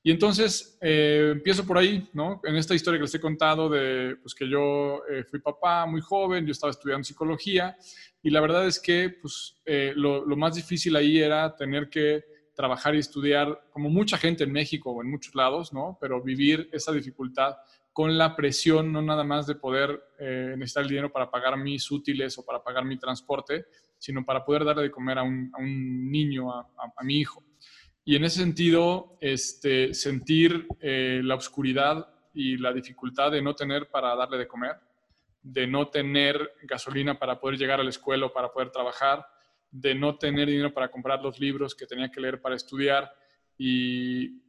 Y 0.05 0.11
entonces 0.11 0.77
eh, 0.81 1.31
empiezo 1.31 1.65
por 1.65 1.79
ahí, 1.79 2.07
¿no? 2.13 2.39
En 2.43 2.55
esta 2.57 2.75
historia 2.75 2.99
que 2.99 3.05
les 3.05 3.15
he 3.15 3.19
contado 3.19 3.67
de 3.67 4.15
pues, 4.21 4.35
que 4.35 4.47
yo 4.47 5.01
eh, 5.09 5.23
fui 5.23 5.39
papá 5.39 5.87
muy 5.87 5.99
joven, 5.99 6.45
yo 6.45 6.51
estaba 6.51 6.69
estudiando 6.69 7.03
psicología 7.03 7.75
y 8.21 8.29
la 8.29 8.39
verdad 8.39 8.67
es 8.67 8.79
que 8.79 9.17
pues, 9.19 9.59
eh, 9.65 9.93
lo, 9.95 10.23
lo, 10.23 10.37
más 10.37 10.53
difícil 10.53 10.95
ahí 10.95 11.17
era 11.17 11.55
tener 11.55 11.89
que 11.89 12.23
trabajar 12.53 12.93
y 12.93 12.99
estudiar, 12.99 13.67
como 13.71 13.89
mucha 13.89 14.15
gente 14.15 14.43
en 14.43 14.51
México 14.51 14.91
o 14.91 15.01
en 15.01 15.09
muchos 15.09 15.33
lados, 15.33 15.73
¿no? 15.73 15.97
Pero 15.99 16.21
vivir 16.21 16.69
esa 16.71 16.91
dificultad 16.91 17.55
con 17.91 18.15
la 18.15 18.35
presión, 18.35 18.91
no 18.91 19.01
nada 19.01 19.23
más 19.23 19.47
de 19.47 19.55
poder 19.55 20.03
necesitar 20.19 20.83
el 20.83 20.89
dinero 20.89 21.11
para 21.11 21.31
pagar 21.31 21.57
mis 21.57 21.89
útiles 21.89 22.37
o 22.37 22.45
para 22.45 22.61
pagar 22.61 22.85
mi 22.85 22.99
transporte, 22.99 23.65
sino 23.97 24.23
para 24.23 24.45
poder 24.45 24.65
darle 24.65 24.83
de 24.83 24.91
comer 24.91 25.17
a 25.17 25.23
un, 25.23 25.49
a 25.51 25.59
un 25.59 26.11
niño, 26.11 26.53
a, 26.53 26.59
a, 26.59 26.93
a 26.95 27.03
mi 27.03 27.21
hijo. 27.21 27.43
Y 28.07 28.15
en 28.15 28.23
ese 28.23 28.39
sentido, 28.39 29.17
este, 29.19 29.95
sentir 29.95 30.67
eh, 30.79 31.21
la 31.23 31.33
oscuridad 31.33 32.07
y 32.35 32.55
la 32.57 32.71
dificultad 32.71 33.31
de 33.31 33.41
no 33.41 33.55
tener 33.55 33.89
para 33.89 34.15
darle 34.15 34.37
de 34.37 34.47
comer, 34.47 34.75
de 35.41 35.65
no 35.65 35.87
tener 35.87 36.53
gasolina 36.63 37.17
para 37.17 37.39
poder 37.39 37.57
llegar 37.57 37.79
a 37.79 37.83
la 37.83 37.89
escuela 37.89 38.27
o 38.27 38.33
para 38.33 38.53
poder 38.53 38.69
trabajar, 38.69 39.25
de 39.71 39.95
no 39.95 40.19
tener 40.19 40.47
dinero 40.47 40.71
para 40.71 40.91
comprar 40.91 41.19
los 41.23 41.39
libros 41.39 41.73
que 41.73 41.87
tenía 41.87 42.11
que 42.11 42.21
leer 42.21 42.39
para 42.39 42.55
estudiar 42.55 43.11
y, 43.57 44.43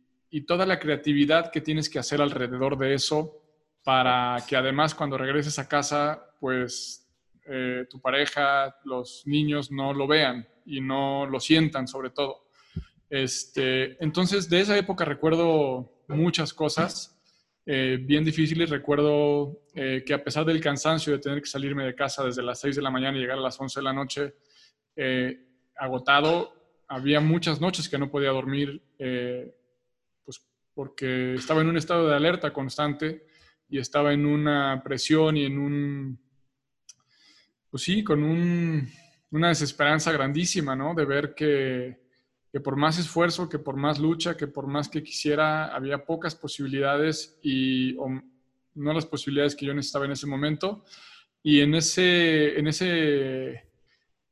toda 0.47 0.67
la 0.67 0.79
creatividad 0.79 1.51
que 1.51 1.63
tienes 1.63 1.89
que 1.89 1.99
hacer 1.99 2.21
alrededor 2.21 2.77
de 2.77 2.93
eso 2.93 3.43
para 3.83 4.37
que 4.47 4.55
además 4.55 4.95
cuando 4.95 5.17
regreses 5.17 5.59
a 5.59 5.67
casa, 5.67 6.31
pues 6.39 7.09
eh, 7.47 7.87
tu 7.89 8.03
pareja, 8.03 8.77
los 8.85 9.23
niños 9.27 9.73
no 9.73 9.95
lo 9.95 10.07
vean 10.07 10.47
y 10.67 10.83
no 10.83 11.25
lo 11.25 11.41
sientan 11.41 11.89
sobre 11.89 12.11
todo. 12.11 12.46
Este, 13.09 14.03
entonces, 14.03 14.49
de 14.49 14.61
esa 14.61 14.77
época 14.77 15.05
recuerdo 15.05 15.93
muchas 16.09 16.53
cosas 16.53 17.17
eh, 17.65 17.99
bien 18.01 18.25
difíciles. 18.25 18.71
Recuerdo 18.71 19.63
eh, 19.75 20.05
que 20.07 20.15
a 20.15 20.23
pesar 20.23 20.45
del 20.45 20.61
cansancio 20.61 21.13
de 21.13 21.19
tener 21.19 21.41
que 21.41 21.49
salirme 21.49 21.85
de 21.85 21.95
casa 21.95 22.25
desde 22.25 22.43
las 22.43 22.61
6 22.61 22.77
de 22.77 22.83
la 22.83 22.91
mañana 22.91 23.17
y 23.17 23.21
llegar 23.21 23.39
a 23.39 23.43
las 23.43 23.61
11 23.61 23.81
de 23.81 23.85
la 23.85 23.93
noche 23.93 24.35
eh, 24.95 25.37
agotado, 25.77 26.53
había 26.89 27.21
muchas 27.21 27.61
noches 27.61 27.89
que 27.89 27.99
no 27.99 28.11
podía 28.11 28.31
dormir, 28.31 28.81
pues 30.25 30.41
porque 30.73 31.35
estaba 31.35 31.61
en 31.61 31.69
un 31.69 31.77
estado 31.77 32.09
de 32.09 32.15
alerta 32.15 32.53
constante 32.53 33.27
y 33.69 33.79
estaba 33.79 34.13
en 34.13 34.25
una 34.25 34.81
presión 34.85 35.37
y 35.37 35.47
en 35.47 35.59
un, 35.59 36.21
pues 37.69 37.83
sí, 37.83 38.05
con 38.05 38.23
un, 38.23 38.89
una 39.33 39.49
desesperanza 39.49 40.13
grandísima, 40.13 40.77
¿no? 40.77 40.95
De 40.95 41.05
ver 41.05 41.35
que 41.35 42.06
que 42.57 42.61
por 42.61 42.77
más 42.77 42.99
esfuerzo, 42.99 43.51
que 43.51 43.59
por 43.59 43.77
más 43.77 43.99
lucha, 43.99 44.35
que 44.35 44.47
por 44.47 44.67
más 44.67 44.89
que 44.89 45.03
quisiera, 45.03 45.67
había 45.77 46.07
pocas 46.07 46.35
posibilidades 46.35 47.39
y 47.43 47.95
no 48.75 48.95
las 48.95 49.05
posibilidades 49.05 49.55
que 49.55 49.67
yo 49.67 49.75
necesitaba 49.75 50.07
en 50.07 50.13
ese 50.13 50.27
momento. 50.27 50.83
Y 51.43 51.61
en 51.61 51.75
ese, 51.75 52.59
en 52.59 52.67
ese 52.67 53.63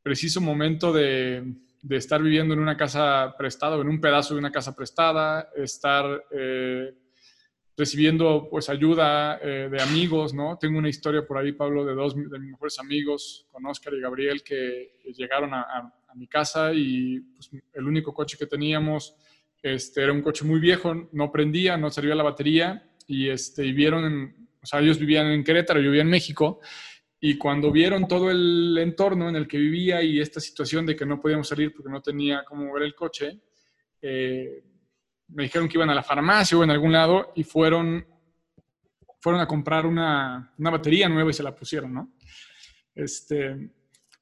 preciso 0.02 0.40
momento 0.40 0.90
de, 0.90 1.52
estar 1.90 2.22
viviendo 2.22 2.54
en 2.54 2.60
una 2.60 2.78
casa 2.78 3.34
prestada, 3.36 3.76
o 3.76 3.82
en 3.82 3.88
un 3.88 4.00
pedazo 4.00 4.32
de 4.32 4.40
una 4.40 4.50
casa 4.50 4.74
prestada, 4.74 5.50
estar 5.54 6.24
eh, 6.30 6.94
recibiendo 7.76 8.48
pues 8.50 8.70
ayuda 8.70 9.38
eh, 9.42 9.68
de 9.70 9.82
amigos, 9.82 10.32
¿no? 10.32 10.56
Tengo 10.56 10.78
una 10.78 10.88
historia 10.88 11.26
por 11.26 11.36
ahí, 11.36 11.52
Pablo, 11.52 11.84
de 11.84 11.92
dos 11.92 12.16
de 12.16 12.38
mis 12.38 12.52
mejores 12.52 12.78
amigos, 12.78 13.46
con 13.52 13.66
Oscar 13.66 13.92
y 13.92 14.00
Gabriel, 14.00 14.42
que 14.42 14.94
llegaron 15.14 15.52
a 15.52 15.92
mi 16.14 16.26
casa 16.26 16.72
y 16.72 17.20
pues, 17.20 17.50
el 17.72 17.86
único 17.86 18.12
coche 18.12 18.36
que 18.38 18.46
teníamos 18.46 19.16
este, 19.62 20.02
era 20.02 20.12
un 20.12 20.22
coche 20.22 20.44
muy 20.44 20.60
viejo, 20.60 21.08
no 21.12 21.32
prendía, 21.32 21.76
no 21.76 21.90
servía 21.90 22.14
la 22.14 22.22
batería 22.22 22.86
y, 23.06 23.28
este, 23.28 23.64
y 23.64 23.72
vieron, 23.72 24.48
o 24.62 24.66
sea, 24.66 24.80
ellos 24.80 24.98
vivían 24.98 25.26
en 25.28 25.42
Querétaro, 25.42 25.80
yo 25.80 25.90
vivía 25.90 26.02
en 26.02 26.10
México 26.10 26.60
y 27.18 27.38
cuando 27.38 27.72
vieron 27.72 28.06
todo 28.06 28.30
el 28.30 28.76
entorno 28.78 29.28
en 29.30 29.36
el 29.36 29.48
que 29.48 29.56
vivía 29.56 30.02
y 30.02 30.20
esta 30.20 30.40
situación 30.40 30.84
de 30.84 30.94
que 30.94 31.06
no 31.06 31.18
podíamos 31.18 31.48
salir 31.48 31.72
porque 31.72 31.90
no 31.90 32.02
tenía 32.02 32.44
cómo 32.44 32.66
mover 32.66 32.82
el 32.82 32.94
coche, 32.94 33.40
eh, 34.02 34.62
me 35.28 35.44
dijeron 35.44 35.66
que 35.66 35.78
iban 35.78 35.88
a 35.88 35.94
la 35.94 36.02
farmacia 36.02 36.58
o 36.58 36.62
en 36.64 36.70
algún 36.70 36.92
lado 36.92 37.32
y 37.34 37.42
fueron, 37.42 38.06
fueron 39.18 39.40
a 39.40 39.48
comprar 39.48 39.86
una, 39.86 40.52
una 40.58 40.70
batería 40.70 41.08
nueva 41.08 41.30
y 41.30 41.32
se 41.32 41.42
la 41.42 41.54
pusieron, 41.54 41.94
¿no? 41.94 42.12
Este, 42.94 43.70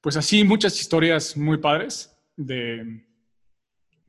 pues 0.03 0.17
así 0.17 0.43
muchas 0.43 0.77
historias 0.81 1.37
muy 1.37 1.59
padres 1.59 2.13
de, 2.35 3.05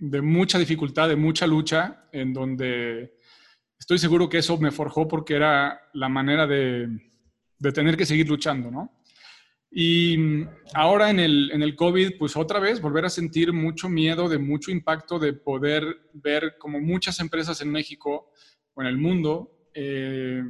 mucha 0.00 0.58
dificultad, 0.58 1.08
de 1.08 1.14
mucha 1.14 1.46
lucha, 1.46 2.08
en 2.10 2.32
donde 2.32 3.16
estoy 3.78 3.98
seguro 3.98 4.28
que 4.28 4.38
eso 4.38 4.58
me 4.58 4.72
forjó 4.72 5.06
porque 5.06 5.36
era 5.36 5.80
la 5.92 6.08
manera 6.08 6.48
de, 6.48 6.88
de 7.60 7.72
tener 7.72 7.96
que 7.96 8.06
seguir 8.06 8.28
luchando, 8.28 8.72
¿no? 8.72 9.00
Y 9.70 10.44
ahora 10.74 11.10
en 11.10 11.20
el, 11.20 11.52
en 11.52 11.62
el 11.62 11.76
COVID, 11.76 12.18
pues 12.18 12.36
otra 12.36 12.58
vez 12.58 12.80
volver 12.80 13.04
a 13.04 13.10
sentir 13.10 13.52
mucho 13.52 13.88
miedo, 13.88 14.28
de 14.28 14.38
mucho 14.38 14.72
impacto, 14.72 15.20
de 15.20 15.32
poder 15.32 15.84
ver 16.12 16.56
como 16.58 16.80
muchas 16.80 17.20
empresas 17.20 17.60
en 17.60 17.70
México 17.70 18.32
o 18.74 18.82
en 18.82 18.88
el 18.88 18.98
mundo 18.98 19.68
eh, 19.72 20.42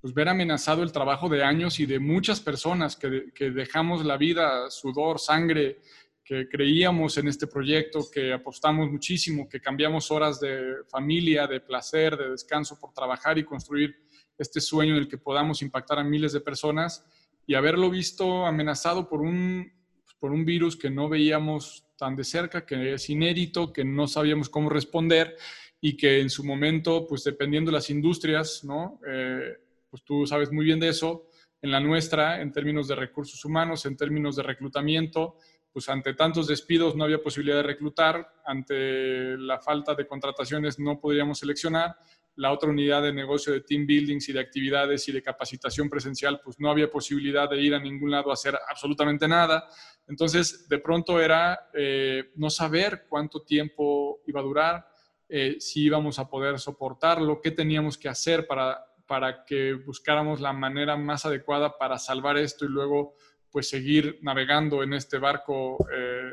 pues 0.00 0.14
ver 0.14 0.28
amenazado 0.28 0.82
el 0.82 0.92
trabajo 0.92 1.28
de 1.28 1.44
años 1.44 1.78
y 1.80 1.86
de 1.86 1.98
muchas 1.98 2.40
personas 2.40 2.96
que, 2.96 3.32
que, 3.34 3.50
dejamos 3.50 4.04
la 4.04 4.16
vida, 4.16 4.70
sudor, 4.70 5.18
sangre, 5.18 5.78
que 6.24 6.48
creíamos 6.48 7.18
en 7.18 7.28
este 7.28 7.46
proyecto, 7.46 8.08
que 8.10 8.32
apostamos 8.32 8.90
muchísimo, 8.90 9.48
que 9.48 9.60
cambiamos 9.60 10.10
horas 10.10 10.40
de 10.40 10.76
familia, 10.88 11.46
de 11.46 11.60
placer, 11.60 12.16
de 12.16 12.30
descanso 12.30 12.78
por 12.78 12.92
trabajar 12.92 13.36
y 13.36 13.44
construir 13.44 13.96
este 14.38 14.60
sueño 14.60 14.94
en 14.94 15.02
el 15.02 15.08
que 15.08 15.18
podamos 15.18 15.60
impactar 15.60 15.98
a 15.98 16.04
miles 16.04 16.32
de 16.32 16.40
personas 16.40 17.04
y 17.46 17.54
haberlo 17.54 17.90
visto 17.90 18.46
amenazado 18.46 19.08
por 19.08 19.20
un, 19.20 19.72
por 20.18 20.30
un 20.30 20.44
virus 20.44 20.76
que 20.76 20.88
no 20.88 21.08
veíamos 21.08 21.84
tan 21.96 22.16
de 22.16 22.24
cerca, 22.24 22.64
que 22.64 22.94
es 22.94 23.10
inédito, 23.10 23.72
que 23.72 23.84
no 23.84 24.06
sabíamos 24.06 24.48
cómo 24.48 24.70
responder 24.70 25.36
y 25.80 25.96
que 25.96 26.20
en 26.20 26.30
su 26.30 26.44
momento, 26.44 27.06
pues 27.06 27.24
dependiendo 27.24 27.70
de 27.70 27.76
las 27.76 27.90
industrias, 27.90 28.64
¿no? 28.64 29.00
Eh, 29.06 29.58
pues 29.90 30.04
tú 30.04 30.26
sabes 30.26 30.52
muy 30.52 30.64
bien 30.64 30.80
de 30.80 30.88
eso, 30.88 31.26
en 31.62 31.70
la 31.70 31.80
nuestra, 31.80 32.40
en 32.40 32.52
términos 32.52 32.88
de 32.88 32.94
recursos 32.94 33.44
humanos, 33.44 33.84
en 33.84 33.96
términos 33.96 34.36
de 34.36 34.42
reclutamiento, 34.42 35.36
pues 35.72 35.88
ante 35.88 36.14
tantos 36.14 36.46
despidos 36.46 36.96
no 36.96 37.04
había 37.04 37.22
posibilidad 37.22 37.58
de 37.58 37.62
reclutar, 37.64 38.26
ante 38.44 39.36
la 39.36 39.58
falta 39.60 39.94
de 39.94 40.06
contrataciones 40.06 40.78
no 40.78 40.98
podríamos 40.98 41.38
seleccionar, 41.38 41.96
la 42.36 42.52
otra 42.52 42.70
unidad 42.70 43.02
de 43.02 43.12
negocio 43.12 43.52
de 43.52 43.60
team 43.60 43.86
buildings 43.86 44.28
y 44.28 44.32
de 44.32 44.40
actividades 44.40 45.06
y 45.08 45.12
de 45.12 45.22
capacitación 45.22 45.90
presencial, 45.90 46.40
pues 46.42 46.58
no 46.58 46.70
había 46.70 46.90
posibilidad 46.90 47.48
de 47.50 47.60
ir 47.60 47.74
a 47.74 47.80
ningún 47.80 48.10
lado 48.10 48.30
a 48.30 48.34
hacer 48.34 48.58
absolutamente 48.68 49.28
nada. 49.28 49.68
Entonces, 50.06 50.66
de 50.68 50.78
pronto 50.78 51.20
era 51.20 51.68
eh, 51.74 52.30
no 52.36 52.48
saber 52.48 53.04
cuánto 53.08 53.42
tiempo 53.42 54.22
iba 54.26 54.40
a 54.40 54.44
durar, 54.44 54.88
eh, 55.28 55.56
si 55.60 55.84
íbamos 55.84 56.18
a 56.18 56.28
poder 56.28 56.58
soportarlo, 56.58 57.40
qué 57.40 57.50
teníamos 57.50 57.98
que 57.98 58.08
hacer 58.08 58.46
para 58.46 58.84
para 59.10 59.44
que 59.44 59.72
buscáramos 59.74 60.40
la 60.40 60.52
manera 60.52 60.96
más 60.96 61.26
adecuada 61.26 61.76
para 61.76 61.98
salvar 61.98 62.38
esto 62.38 62.64
y 62.64 62.68
luego 62.68 63.16
pues 63.50 63.68
seguir 63.68 64.20
navegando 64.22 64.84
en 64.84 64.92
este 64.92 65.18
barco 65.18 65.84
eh, 65.92 66.30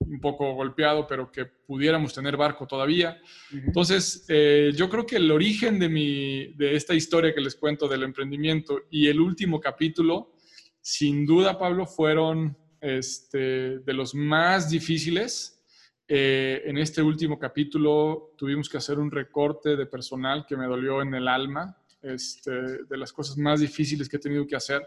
un 0.00 0.20
poco 0.20 0.52
golpeado, 0.52 1.06
pero 1.06 1.32
que 1.32 1.46
pudiéramos 1.46 2.12
tener 2.12 2.36
barco 2.36 2.66
todavía. 2.66 3.18
Entonces, 3.50 4.26
eh, 4.28 4.70
yo 4.76 4.90
creo 4.90 5.06
que 5.06 5.16
el 5.16 5.30
origen 5.30 5.78
de, 5.78 5.88
mi, 5.88 6.48
de 6.48 6.76
esta 6.76 6.92
historia 6.92 7.34
que 7.34 7.40
les 7.40 7.56
cuento 7.56 7.88
del 7.88 8.02
emprendimiento 8.02 8.82
y 8.90 9.08
el 9.08 9.18
último 9.18 9.58
capítulo, 9.58 10.34
sin 10.82 11.24
duda, 11.24 11.58
Pablo, 11.58 11.86
fueron 11.86 12.54
este, 12.82 13.78
de 13.78 13.92
los 13.94 14.14
más 14.14 14.68
difíciles. 14.68 15.64
Eh, 16.06 16.64
en 16.66 16.76
este 16.76 17.00
último 17.00 17.38
capítulo 17.38 18.34
tuvimos 18.36 18.68
que 18.68 18.76
hacer 18.76 18.98
un 18.98 19.10
recorte 19.10 19.74
de 19.74 19.86
personal 19.86 20.44
que 20.46 20.54
me 20.54 20.66
dolió 20.66 21.00
en 21.00 21.14
el 21.14 21.28
alma, 21.28 21.78
este, 22.04 22.50
de 22.84 22.96
las 22.96 23.12
cosas 23.12 23.36
más 23.36 23.60
difíciles 23.60 24.08
que 24.08 24.16
he 24.16 24.20
tenido 24.20 24.46
que 24.46 24.56
hacer, 24.56 24.86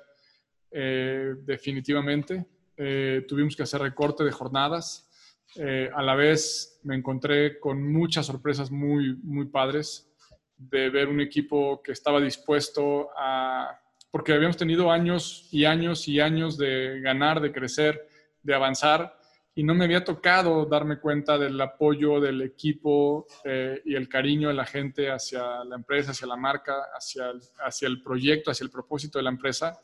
eh, 0.72 1.34
definitivamente. 1.44 2.46
Eh, 2.76 3.26
tuvimos 3.28 3.56
que 3.56 3.64
hacer 3.64 3.82
recorte 3.82 4.24
de 4.24 4.32
jornadas. 4.32 5.10
Eh, 5.56 5.90
a 5.94 6.04
la 6.04 6.16
vez 6.16 6.80
me 6.84 6.96
encontré 6.96 7.60
con 7.60 7.92
muchas 7.92 8.26
sorpresas 8.26 8.70
muy, 8.70 9.16
muy 9.24 9.48
padres 9.48 10.14
de 10.58 10.90
ver 10.90 11.08
un 11.08 11.22
equipo 11.22 11.82
que 11.82 11.92
estaba 11.92 12.20
dispuesto 12.20 13.10
a, 13.18 13.80
porque 14.12 14.34
habíamos 14.34 14.58
tenido 14.58 14.92
años 14.92 15.48
y 15.52 15.66
años 15.66 16.08
y 16.08 16.20
años 16.20 16.58
de 16.58 17.00
ganar, 17.02 17.42
de 17.42 17.52
crecer, 17.52 18.08
de 18.42 18.54
avanzar, 18.54 19.17
y 19.58 19.64
no 19.64 19.74
me 19.74 19.86
había 19.86 20.06
tocado 20.06 20.68
darme 20.68 21.00
cuenta 21.00 21.36
del 21.36 21.60
apoyo 21.60 22.20
del 22.22 22.44
equipo 22.44 23.26
eh, 23.44 23.82
y 23.86 23.96
el 23.96 24.08
cariño 24.08 24.50
de 24.50 24.54
la 24.54 24.68
gente 24.68 25.10
hacia 25.10 25.64
la 25.64 25.78
empresa, 25.78 26.12
hacia 26.12 26.28
la 26.28 26.36
marca, 26.36 26.76
hacia 26.96 27.32
el, 27.32 27.42
hacia 27.66 27.88
el 27.88 28.04
proyecto, 28.04 28.52
hacia 28.52 28.66
el 28.66 28.70
propósito 28.70 29.18
de 29.18 29.24
la 29.24 29.32
empresa, 29.32 29.82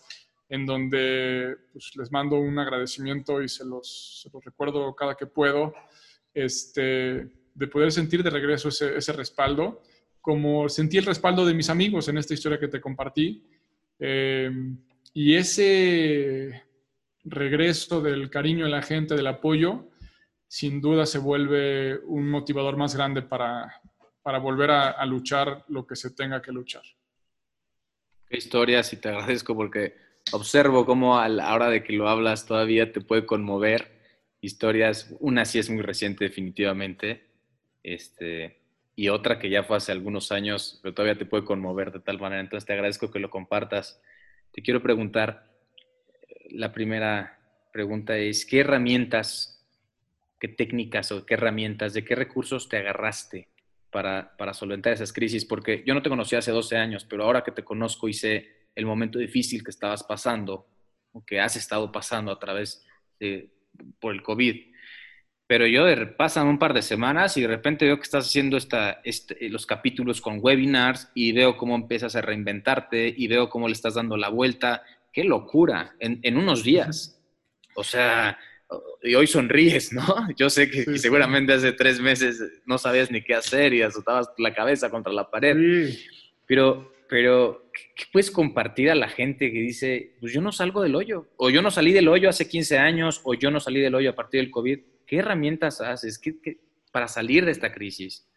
en 0.47 0.67
donde 0.67 1.57
pues, 1.71 1.91
les 1.95 2.11
mando 2.11 2.35
un 2.35 2.59
agradecimiento 2.59 3.41
y 3.41 3.49
se 3.49 3.65
los, 3.65 4.21
se 4.21 4.29
los 4.31 4.45
recuerdo 4.45 4.93
cada 4.93 5.15
que 5.15 5.25
puedo, 5.25 5.73
este, 6.35 7.31
de 7.55 7.67
poder 7.67 7.91
sentir 7.91 8.21
de 8.21 8.29
regreso 8.29 8.69
ese, 8.69 8.95
ese, 8.95 9.11
respaldo, 9.13 9.81
como 10.21 10.69
sentí 10.69 10.99
el 10.99 11.05
respaldo 11.05 11.47
de 11.47 11.55
mis 11.55 11.71
amigos 11.71 12.07
en 12.09 12.19
esta 12.19 12.35
historia 12.35 12.59
que 12.59 12.67
te 12.67 12.79
compartí. 12.79 13.43
Eh, 13.97 14.51
y 15.15 15.33
ese 15.33 16.61
regreso 17.23 18.01
del 18.01 18.29
cariño 18.29 18.65
de 18.65 18.71
la 18.71 18.81
gente, 18.81 19.15
del 19.15 19.27
apoyo, 19.27 19.89
sin 20.47 20.81
duda 20.81 21.05
se 21.05 21.19
vuelve 21.19 21.99
un 22.05 22.29
motivador 22.29 22.77
más 22.77 22.95
grande 22.95 23.21
para, 23.21 23.81
para 24.21 24.39
volver 24.39 24.71
a, 24.71 24.91
a, 24.91 25.05
luchar 25.05 25.65
lo 25.67 25.87
que 25.87 25.95
se 25.95 26.11
tenga 26.11 26.41
que 26.41 26.51
luchar. 26.51 26.83
Qué 28.27 28.37
historias 28.37 28.93
y 28.93 28.97
te 28.97 29.09
agradezco 29.09 29.55
porque 29.55 29.95
observo 30.31 30.85
cómo 30.85 31.19
a 31.19 31.27
la 31.27 31.53
hora 31.53 31.69
de 31.69 31.83
que 31.83 31.93
lo 31.93 32.07
hablas 32.07 32.45
todavía 32.45 32.91
te 32.91 33.01
puede 33.01 33.25
conmover 33.25 33.91
historias. 34.41 35.15
Una 35.19 35.45
sí 35.45 35.59
es 35.59 35.69
muy 35.69 35.81
reciente 35.81 36.25
definitivamente 36.25 37.33
este, 37.83 38.61
y 38.95 39.09
otra 39.09 39.39
que 39.39 39.49
ya 39.49 39.63
fue 39.63 39.77
hace 39.77 39.91
algunos 39.91 40.31
años, 40.31 40.79
pero 40.81 40.93
todavía 40.93 41.17
te 41.17 41.25
puede 41.25 41.43
conmover 41.45 41.91
de 41.91 41.99
tal 41.99 42.19
manera. 42.19 42.41
Entonces 42.41 42.65
te 42.65 42.73
agradezco 42.73 43.11
que 43.11 43.19
lo 43.19 43.29
compartas. 43.29 44.01
Te 44.51 44.61
quiero 44.61 44.81
preguntar, 44.81 45.52
la 46.49 46.71
primera 46.71 47.39
pregunta 47.71 48.17
es, 48.17 48.45
¿qué 48.45 48.59
herramientas, 48.59 49.65
qué 50.39 50.47
técnicas 50.47 51.11
o 51.11 51.25
qué 51.25 51.35
herramientas, 51.35 51.93
de 51.93 52.03
qué 52.03 52.15
recursos 52.15 52.69
te 52.69 52.77
agarraste 52.77 53.49
para, 53.89 54.35
para 54.37 54.53
solventar 54.53 54.93
esas 54.93 55.13
crisis? 55.13 55.45
Porque 55.45 55.83
yo 55.85 55.93
no 55.93 56.01
te 56.01 56.09
conocí 56.09 56.35
hace 56.35 56.51
12 56.51 56.77
años, 56.77 57.05
pero 57.05 57.23
ahora 57.23 57.43
que 57.43 57.51
te 57.51 57.63
conozco 57.63 58.07
y 58.07 58.13
sé 58.13 58.69
el 58.75 58.85
momento 58.85 59.19
difícil 59.19 59.63
que 59.63 59.71
estabas 59.71 60.03
pasando, 60.03 60.67
o 61.11 61.23
que 61.25 61.39
has 61.39 61.55
estado 61.55 61.91
pasando 61.91 62.31
a 62.31 62.39
través 62.39 62.85
de, 63.19 63.49
por 63.99 64.13
el 64.13 64.21
COVID. 64.21 64.73
Pero 65.45 65.67
yo 65.67 65.85
pasan 66.17 66.47
un 66.47 66.57
par 66.57 66.73
de 66.73 66.81
semanas 66.81 67.37
y 67.37 67.41
de 67.41 67.47
repente 67.47 67.85
veo 67.85 67.97
que 67.97 68.03
estás 68.03 68.27
haciendo 68.27 68.57
esta, 68.57 69.01
este, 69.03 69.49
los 69.49 69.65
capítulos 69.65 70.21
con 70.21 70.39
webinars 70.41 71.11
y 71.13 71.31
veo 71.31 71.57
cómo 71.57 71.75
empiezas 71.75 72.15
a 72.15 72.21
reinventarte 72.21 73.13
y 73.15 73.27
veo 73.27 73.49
cómo 73.49 73.67
le 73.67 73.73
estás 73.73 73.95
dando 73.95 74.17
la 74.17 74.29
vuelta 74.29 74.83
qué 75.13 75.23
locura, 75.23 75.95
en, 75.99 76.19
en 76.23 76.37
unos 76.37 76.63
días. 76.63 77.21
O 77.75 77.83
sea, 77.83 78.37
y 79.01 79.15
hoy 79.15 79.27
sonríes, 79.27 79.93
¿no? 79.93 80.03
Yo 80.37 80.49
sé 80.49 80.69
que 80.69 80.97
seguramente 80.97 81.53
hace 81.53 81.71
tres 81.73 81.99
meses 81.99 82.41
no 82.65 82.77
sabías 82.77 83.11
ni 83.11 83.21
qué 83.21 83.35
hacer 83.35 83.73
y 83.73 83.81
azotabas 83.81 84.29
la 84.37 84.53
cabeza 84.53 84.89
contra 84.89 85.13
la 85.13 85.29
pared. 85.29 85.55
Sí. 85.55 86.05
Pero, 86.45 86.93
pero, 87.07 87.69
¿qué 87.95 88.05
puedes 88.11 88.31
compartir 88.31 88.89
a 88.89 88.95
la 88.95 89.07
gente 89.07 89.51
que 89.51 89.59
dice, 89.59 90.15
pues 90.19 90.33
yo 90.33 90.41
no 90.41 90.51
salgo 90.51 90.81
del 90.81 90.95
hoyo? 90.95 91.27
O 91.37 91.49
yo 91.49 91.61
no 91.61 91.71
salí 91.71 91.93
del 91.93 92.07
hoyo 92.07 92.29
hace 92.29 92.47
15 92.47 92.77
años, 92.77 93.21
o 93.23 93.33
yo 93.33 93.51
no 93.51 93.59
salí 93.59 93.79
del 93.79 93.95
hoyo 93.95 94.09
a 94.09 94.15
partir 94.15 94.41
del 94.41 94.51
COVID. 94.51 94.79
¿Qué 95.05 95.17
herramientas 95.17 95.81
haces 95.81 96.17
¿Qué, 96.17 96.39
qué, 96.41 96.59
para 96.91 97.07
salir 97.07 97.45
de 97.45 97.51
esta 97.51 97.71
crisis? 97.73 98.27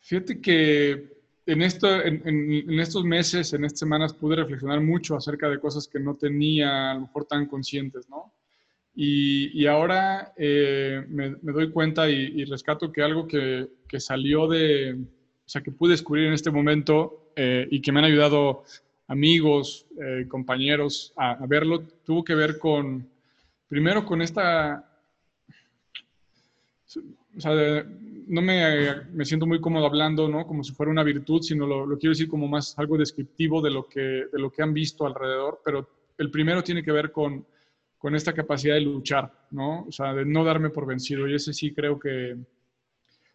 Fíjate 0.00 0.40
que 0.40 1.21
en, 1.46 1.62
esto, 1.62 2.00
en, 2.02 2.22
en, 2.26 2.80
estos 2.80 3.04
meses, 3.04 3.52
en 3.52 3.64
estas 3.64 3.80
semanas, 3.80 4.14
pude 4.14 4.36
reflexionar 4.36 4.80
mucho 4.80 5.16
acerca 5.16 5.48
de 5.48 5.58
cosas 5.58 5.88
que 5.88 5.98
no 5.98 6.14
tenía 6.14 6.92
a 6.92 6.94
lo 6.94 7.00
mejor 7.02 7.24
tan 7.24 7.46
conscientes, 7.46 8.08
¿no? 8.08 8.32
Y, 8.94 9.58
y 9.58 9.66
ahora 9.66 10.32
eh, 10.36 11.02
me, 11.08 11.30
me, 11.42 11.52
doy 11.52 11.70
cuenta 11.70 12.10
y, 12.10 12.14
y, 12.14 12.44
rescato 12.44 12.92
que 12.92 13.02
algo 13.02 13.26
que, 13.26 13.68
que, 13.88 13.98
salió 13.98 14.46
de, 14.46 14.92
o 14.92 15.48
sea, 15.48 15.62
que 15.62 15.72
pude 15.72 15.92
descubrir 15.92 16.26
en 16.26 16.34
este 16.34 16.50
momento 16.50 17.32
eh, 17.34 17.66
y 17.70 17.80
que 17.80 17.90
me 17.90 18.00
han 18.00 18.04
ayudado 18.04 18.64
amigos, 19.08 19.86
eh, 19.98 20.26
compañeros 20.28 21.12
a, 21.16 21.32
a, 21.32 21.46
verlo, 21.46 21.82
tuvo 22.04 22.22
que 22.22 22.34
ver 22.34 22.58
con, 22.58 23.08
primero 23.66 24.04
con 24.04 24.20
esta, 24.20 24.86
o 27.36 27.40
sea, 27.40 27.54
de, 27.54 27.86
no 28.26 28.42
me, 28.42 29.06
me, 29.12 29.24
siento 29.24 29.46
muy 29.46 29.60
cómodo 29.60 29.86
hablando, 29.86 30.28
¿no? 30.28 30.46
Como 30.46 30.62
si 30.64 30.72
fuera 30.72 30.90
una 30.90 31.02
virtud, 31.02 31.42
sino 31.42 31.66
lo, 31.66 31.98
quiero 31.98 32.12
decir 32.12 32.28
como 32.28 32.48
más 32.48 32.78
algo 32.78 32.96
descriptivo 32.96 33.60
de 33.60 33.70
lo, 33.70 33.88
que, 33.88 34.00
de 34.32 34.38
lo 34.38 34.50
que 34.50 34.62
han 34.62 34.72
visto 34.72 35.06
alrededor, 35.06 35.60
pero 35.64 35.88
el 36.18 36.30
primero 36.30 36.62
tiene 36.62 36.82
que 36.82 36.92
ver 36.92 37.12
con, 37.12 37.46
con 37.98 38.14
esta 38.14 38.32
capacidad 38.32 38.74
de 38.74 38.80
luchar, 38.80 39.32
¿no? 39.50 39.84
O 39.84 39.92
sea, 39.92 40.12
de 40.14 40.24
no 40.24 40.44
darme 40.44 40.70
por 40.70 40.86
vencido, 40.86 41.28
y 41.28 41.34
ese 41.34 41.52
sí 41.52 41.72
creo 41.72 41.98
que, 41.98 42.36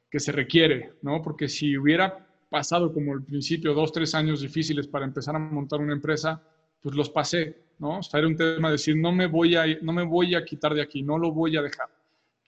que 0.09 0.19
se 0.19 0.31
requiere, 0.31 0.93
¿no? 1.01 1.21
Porque 1.21 1.47
si 1.47 1.77
hubiera 1.77 2.27
pasado 2.49 2.93
como 2.93 3.13
el 3.13 3.23
principio, 3.23 3.73
dos, 3.73 3.91
tres 3.91 4.15
años 4.15 4.41
difíciles 4.41 4.88
para 4.88 5.05
empezar 5.05 5.35
a 5.35 5.39
montar 5.39 5.79
una 5.79 5.93
empresa, 5.93 6.41
pues 6.81 6.95
los 6.95 7.09
pasé, 7.09 7.57
¿no? 7.79 7.99
O 7.99 8.03
sea, 8.03 8.19
era 8.19 8.27
un 8.27 8.35
tema 8.35 8.69
de 8.69 8.73
decir, 8.73 8.95
no 8.95 9.11
me 9.11 9.27
voy 9.27 9.55
a, 9.55 9.65
no 9.81 9.91
me 9.91 10.03
voy 10.03 10.35
a 10.35 10.45
quitar 10.45 10.73
de 10.73 10.81
aquí, 10.81 11.01
no 11.01 11.17
lo 11.17 11.31
voy 11.31 11.57
a 11.57 11.61
dejar. 11.61 11.89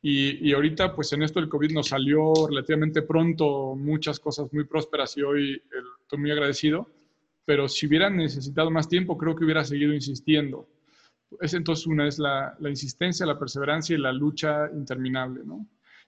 Y, 0.02 0.50
y, 0.50 0.54
ahorita, 0.54 0.96
pues 0.96 1.12
en 1.12 1.24
esto 1.24 1.42
del 1.42 1.50
COVID 1.50 1.72
nos 1.72 1.90
salió 1.90 2.34
relativamente 2.48 3.02
pronto 3.02 3.76
muchas 3.76 4.20
cosas 4.20 4.52
muy 4.54 4.64
prósperas 4.64 5.18
y 5.18 5.24
hoy 5.24 5.52
el, 5.52 5.84
estoy 6.02 6.20
muy 6.20 6.32
agradecido. 6.32 6.90
Pero 7.44 7.68
si 7.68 7.88
hubiera 7.88 8.10
necesitado 8.10 8.72
más 8.72 8.88
tiempo, 8.88 9.18
creo 9.18 9.36
que 9.36 9.44
hubiera 9.44 9.66
seguido 9.66 9.94
insistiendo. 9.94 10.68
Es 11.42 11.54
entonces 11.54 11.86
una 11.88 12.08
es 12.08 12.18
la, 12.18 12.56
la, 12.60 12.70
insistencia, 12.70 13.26
la 13.26 13.38
perseverancia 13.38 13.96
y 13.96 14.00
la 14.00 14.14
lucha 14.14 14.70
interminable, 14.74 15.42
¿no? 15.44 15.66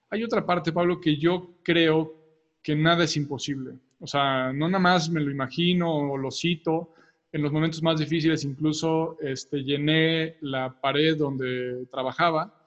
Hay 0.08 0.24
otra 0.24 0.44
parte, 0.44 0.72
Pablo, 0.72 1.00
que 1.00 1.16
yo 1.16 1.56
creo 1.62 2.14
que 2.62 2.74
nada 2.74 3.04
es 3.04 3.16
imposible. 3.16 3.72
O 3.98 4.06
sea, 4.06 4.52
no 4.52 4.68
nada 4.68 4.78
más 4.78 5.10
me 5.10 5.20
lo 5.20 5.30
imagino 5.30 6.12
o 6.12 6.16
lo 6.16 6.30
cito. 6.30 6.94
En 7.30 7.42
los 7.42 7.52
momentos 7.52 7.82
más 7.82 7.98
difíciles 7.98 8.44
incluso 8.44 9.16
este, 9.20 9.62
llené 9.62 10.36
la 10.40 10.80
pared 10.80 11.16
donde 11.16 11.86
trabajaba 11.90 12.61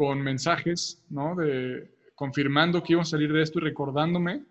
con 0.00 0.22
mensajes, 0.22 1.04
¿no? 1.10 1.34
De, 1.34 1.90
confirmando 2.14 2.82
que 2.82 2.94
íbamos 2.94 3.08
a 3.08 3.10
salir 3.10 3.30
de 3.34 3.42
esto 3.42 3.58
y 3.58 3.64
recordándome 3.64 4.44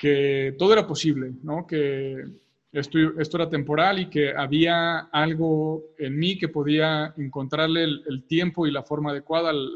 que 0.00 0.54
todo 0.58 0.72
era 0.72 0.86
posible, 0.86 1.32
¿no? 1.42 1.66
Que 1.66 2.24
esto, 2.72 2.98
esto 3.18 3.36
era 3.36 3.50
temporal 3.50 3.98
y 3.98 4.08
que 4.08 4.32
había 4.34 5.00
algo 5.12 5.84
en 5.98 6.18
mí 6.18 6.38
que 6.38 6.48
podía 6.48 7.12
encontrarle 7.18 7.84
el, 7.84 8.04
el 8.08 8.24
tiempo 8.24 8.66
y 8.66 8.70
la 8.70 8.84
forma 8.84 9.10
adecuada 9.10 9.50
al, 9.50 9.68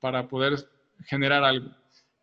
para 0.00 0.26
poder 0.26 0.54
generar 1.04 1.44
algo. 1.44 1.70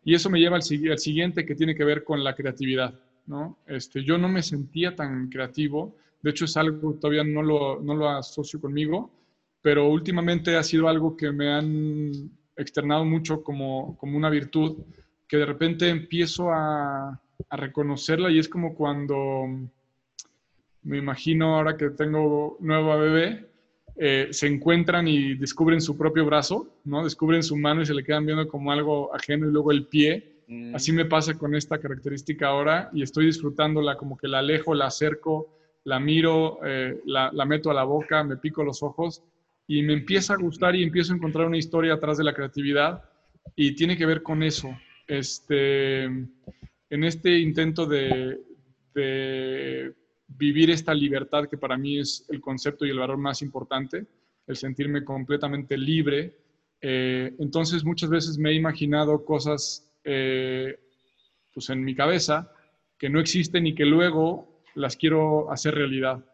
Y 0.04 0.14
eso 0.14 0.28
me 0.28 0.38
lleva 0.38 0.56
al, 0.56 0.90
al, 0.90 0.98
siguiente 0.98 1.46
que 1.46 1.54
tiene 1.54 1.74
que 1.74 1.84
ver 1.84 2.04
con 2.04 2.22
la 2.22 2.34
creatividad, 2.34 2.92
¿no? 3.24 3.56
Este, 3.66 4.04
yo 4.04 4.18
no 4.18 4.28
me 4.28 4.42
sentía 4.42 4.94
tan 4.94 5.30
creativo, 5.30 5.96
de 6.20 6.32
hecho 6.32 6.44
es 6.44 6.58
algo 6.58 6.92
que 6.92 7.00
todavía 7.00 7.24
no 7.24 7.42
lo, 7.42 7.80
no 7.80 7.94
lo 7.94 8.10
asocio 8.10 8.60
conmigo, 8.60 9.19
pero 9.62 9.88
últimamente 9.88 10.56
ha 10.56 10.62
sido 10.62 10.88
algo 10.88 11.16
que 11.16 11.32
me 11.32 11.52
han 11.52 12.30
externado 12.56 13.04
mucho 13.04 13.42
como, 13.42 13.96
como 13.98 14.16
una 14.16 14.30
virtud, 14.30 14.78
que 15.28 15.36
de 15.36 15.46
repente 15.46 15.88
empiezo 15.88 16.50
a, 16.50 17.20
a, 17.48 17.56
reconocerla 17.56 18.30
y 18.30 18.38
es 18.38 18.48
como 18.48 18.74
cuando 18.74 19.46
me 20.82 20.98
imagino 20.98 21.56
ahora 21.56 21.76
que 21.76 21.90
tengo 21.90 22.56
nueva 22.60 22.96
bebé, 22.96 23.46
eh, 23.96 24.28
se 24.30 24.46
encuentran 24.46 25.06
y 25.08 25.34
descubren 25.34 25.80
su 25.80 25.96
propio 25.96 26.24
brazo, 26.24 26.68
¿no? 26.84 27.04
Descubren 27.04 27.42
su 27.42 27.56
mano 27.56 27.82
y 27.82 27.86
se 27.86 27.94
le 27.94 28.02
quedan 28.02 28.24
viendo 28.24 28.48
como 28.48 28.72
algo 28.72 29.14
ajeno 29.14 29.46
y 29.46 29.52
luego 29.52 29.72
el 29.72 29.86
pie. 29.86 30.42
Mm. 30.48 30.74
Así 30.74 30.90
me 30.92 31.04
pasa 31.04 31.36
con 31.36 31.54
esta 31.54 31.78
característica 31.78 32.48
ahora 32.48 32.90
y 32.94 33.02
estoy 33.02 33.26
disfrutándola 33.26 33.96
como 33.96 34.16
que 34.16 34.26
la 34.26 34.38
alejo, 34.38 34.74
la 34.74 34.86
acerco, 34.86 35.54
la 35.84 36.00
miro, 36.00 36.60
eh, 36.64 37.00
la, 37.04 37.30
la 37.32 37.44
meto 37.44 37.70
a 37.70 37.74
la 37.74 37.84
boca, 37.84 38.24
me 38.24 38.36
pico 38.36 38.64
los 38.64 38.82
ojos 38.82 39.22
y 39.70 39.84
me 39.84 39.92
empieza 39.92 40.34
a 40.34 40.36
gustar 40.36 40.74
y 40.74 40.82
empiezo 40.82 41.12
a 41.12 41.16
encontrar 41.16 41.46
una 41.46 41.56
historia 41.56 41.94
atrás 41.94 42.18
de 42.18 42.24
la 42.24 42.34
creatividad 42.34 43.04
y 43.54 43.76
tiene 43.76 43.96
que 43.96 44.04
ver 44.04 44.20
con 44.20 44.42
eso. 44.42 44.76
Este, 45.06 46.06
en 46.06 47.04
este 47.04 47.38
intento 47.38 47.86
de, 47.86 48.40
vivir 50.26 50.70
esta 50.70 50.92
libertad 50.92 51.48
que 51.48 51.56
para 51.56 51.76
mí 51.76 52.00
es 52.00 52.26
el 52.30 52.40
concepto 52.40 52.84
y 52.84 52.90
el 52.90 52.98
valor 52.98 53.18
más 53.18 53.42
importante, 53.42 54.06
el 54.48 54.56
sentirme 54.56 55.04
completamente 55.04 55.78
libre, 55.78 56.36
eh, 56.80 57.32
entonces 57.38 57.84
muchas 57.84 58.10
veces 58.10 58.38
me 58.38 58.50
he 58.50 58.54
imaginado 58.54 59.24
cosas 59.24 59.88
eh, 60.02 60.80
pues 61.54 61.70
en 61.70 61.84
mi 61.84 61.94
cabeza 61.94 62.52
que 62.98 63.08
no 63.08 63.20
existen 63.20 63.68
y 63.68 63.76
que 63.76 63.84
luego 63.84 64.64
las 64.74 64.96
quiero 64.96 65.48
hacer 65.52 65.76
realidad. 65.76 66.24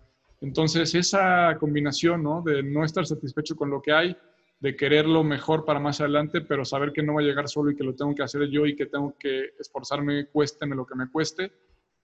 Entonces, 0.40 0.94
esa 0.94 1.56
combinación 1.58 2.22
¿no? 2.22 2.42
de 2.42 2.62
no 2.62 2.84
estar 2.84 3.06
satisfecho 3.06 3.56
con 3.56 3.70
lo 3.70 3.80
que 3.80 3.92
hay, 3.92 4.16
de 4.60 4.76
quererlo 4.76 5.22
mejor 5.22 5.64
para 5.64 5.80
más 5.80 6.00
adelante, 6.00 6.40
pero 6.40 6.64
saber 6.64 6.92
que 6.92 7.02
no 7.02 7.14
va 7.14 7.20
a 7.20 7.24
llegar 7.24 7.48
solo 7.48 7.70
y 7.70 7.76
que 7.76 7.84
lo 7.84 7.94
tengo 7.94 8.14
que 8.14 8.22
hacer 8.22 8.48
yo 8.48 8.66
y 8.66 8.74
que 8.74 8.86
tengo 8.86 9.14
que 9.18 9.50
esforzarme, 9.58 10.26
cuésteme 10.26 10.76
lo 10.76 10.86
que 10.86 10.94
me 10.94 11.10
cueste. 11.10 11.52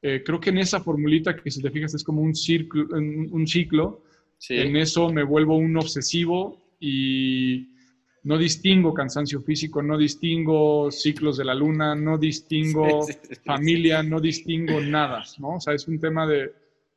Eh, 0.03 0.23
creo 0.25 0.41
que 0.41 0.51
en 0.51 0.59
esa 0.59 0.81
formulita 0.81 1.37
que 1.37 1.51
si 1.51 1.63
te 1.63 1.71
fijas 1.71 1.95
es 1.95 2.05
como 2.05 2.23
un, 2.23 2.35
círculo, 2.35 2.89
un, 2.97 3.47
ciclo, 3.47 4.03
sí. 4.39 4.57
en 4.57 4.77
eso 4.77 5.11
me 5.11 5.23
vuelvo 5.23 5.57
un 5.57 5.77
obsesivo 5.77 6.61
y 6.81 7.69
no 8.25 8.39
distingo 8.39 8.93
cansancio 8.93 9.41
físico, 9.41 9.83
no 9.83 9.97
distingo 9.97 10.91
ciclos 10.91 11.37
de 11.37 11.45
la 11.45 11.55
luna, 11.55 11.95
no 11.95 12.19
distingo 12.19 13.07
familia, 13.45 14.03
no 14.03 14.21
distingo 14.21 14.81
nada, 14.81 15.25
¿no? 15.39 15.57
O 15.57 15.61
sea, 15.61 15.75
es 15.75 15.89
un 15.89 15.99
tema 15.99 16.27
de, 16.27 16.53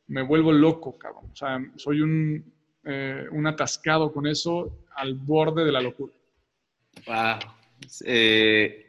me 0.07 0.21
vuelvo 0.21 0.51
loco, 0.51 0.97
cabrón. 0.97 1.29
O 1.31 1.35
sea, 1.35 1.59
soy 1.75 2.01
un, 2.01 2.53
eh, 2.83 3.25
un 3.31 3.47
atascado 3.47 4.11
con 4.11 4.27
eso 4.27 4.85
al 4.95 5.15
borde 5.15 5.65
de 5.65 5.71
la 5.71 5.81
locura. 5.81 6.13
Wow. 7.05 7.39
Eh, 8.05 8.87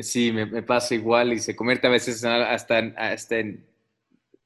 sí, 0.00 0.32
me, 0.32 0.62
pasa 0.62 0.94
igual 0.94 1.32
y 1.32 1.38
se 1.38 1.54
convierte 1.54 1.86
a 1.86 1.90
veces 1.90 2.24
hasta, 2.24 2.78
hasta 2.96 3.38
en, 3.38 3.64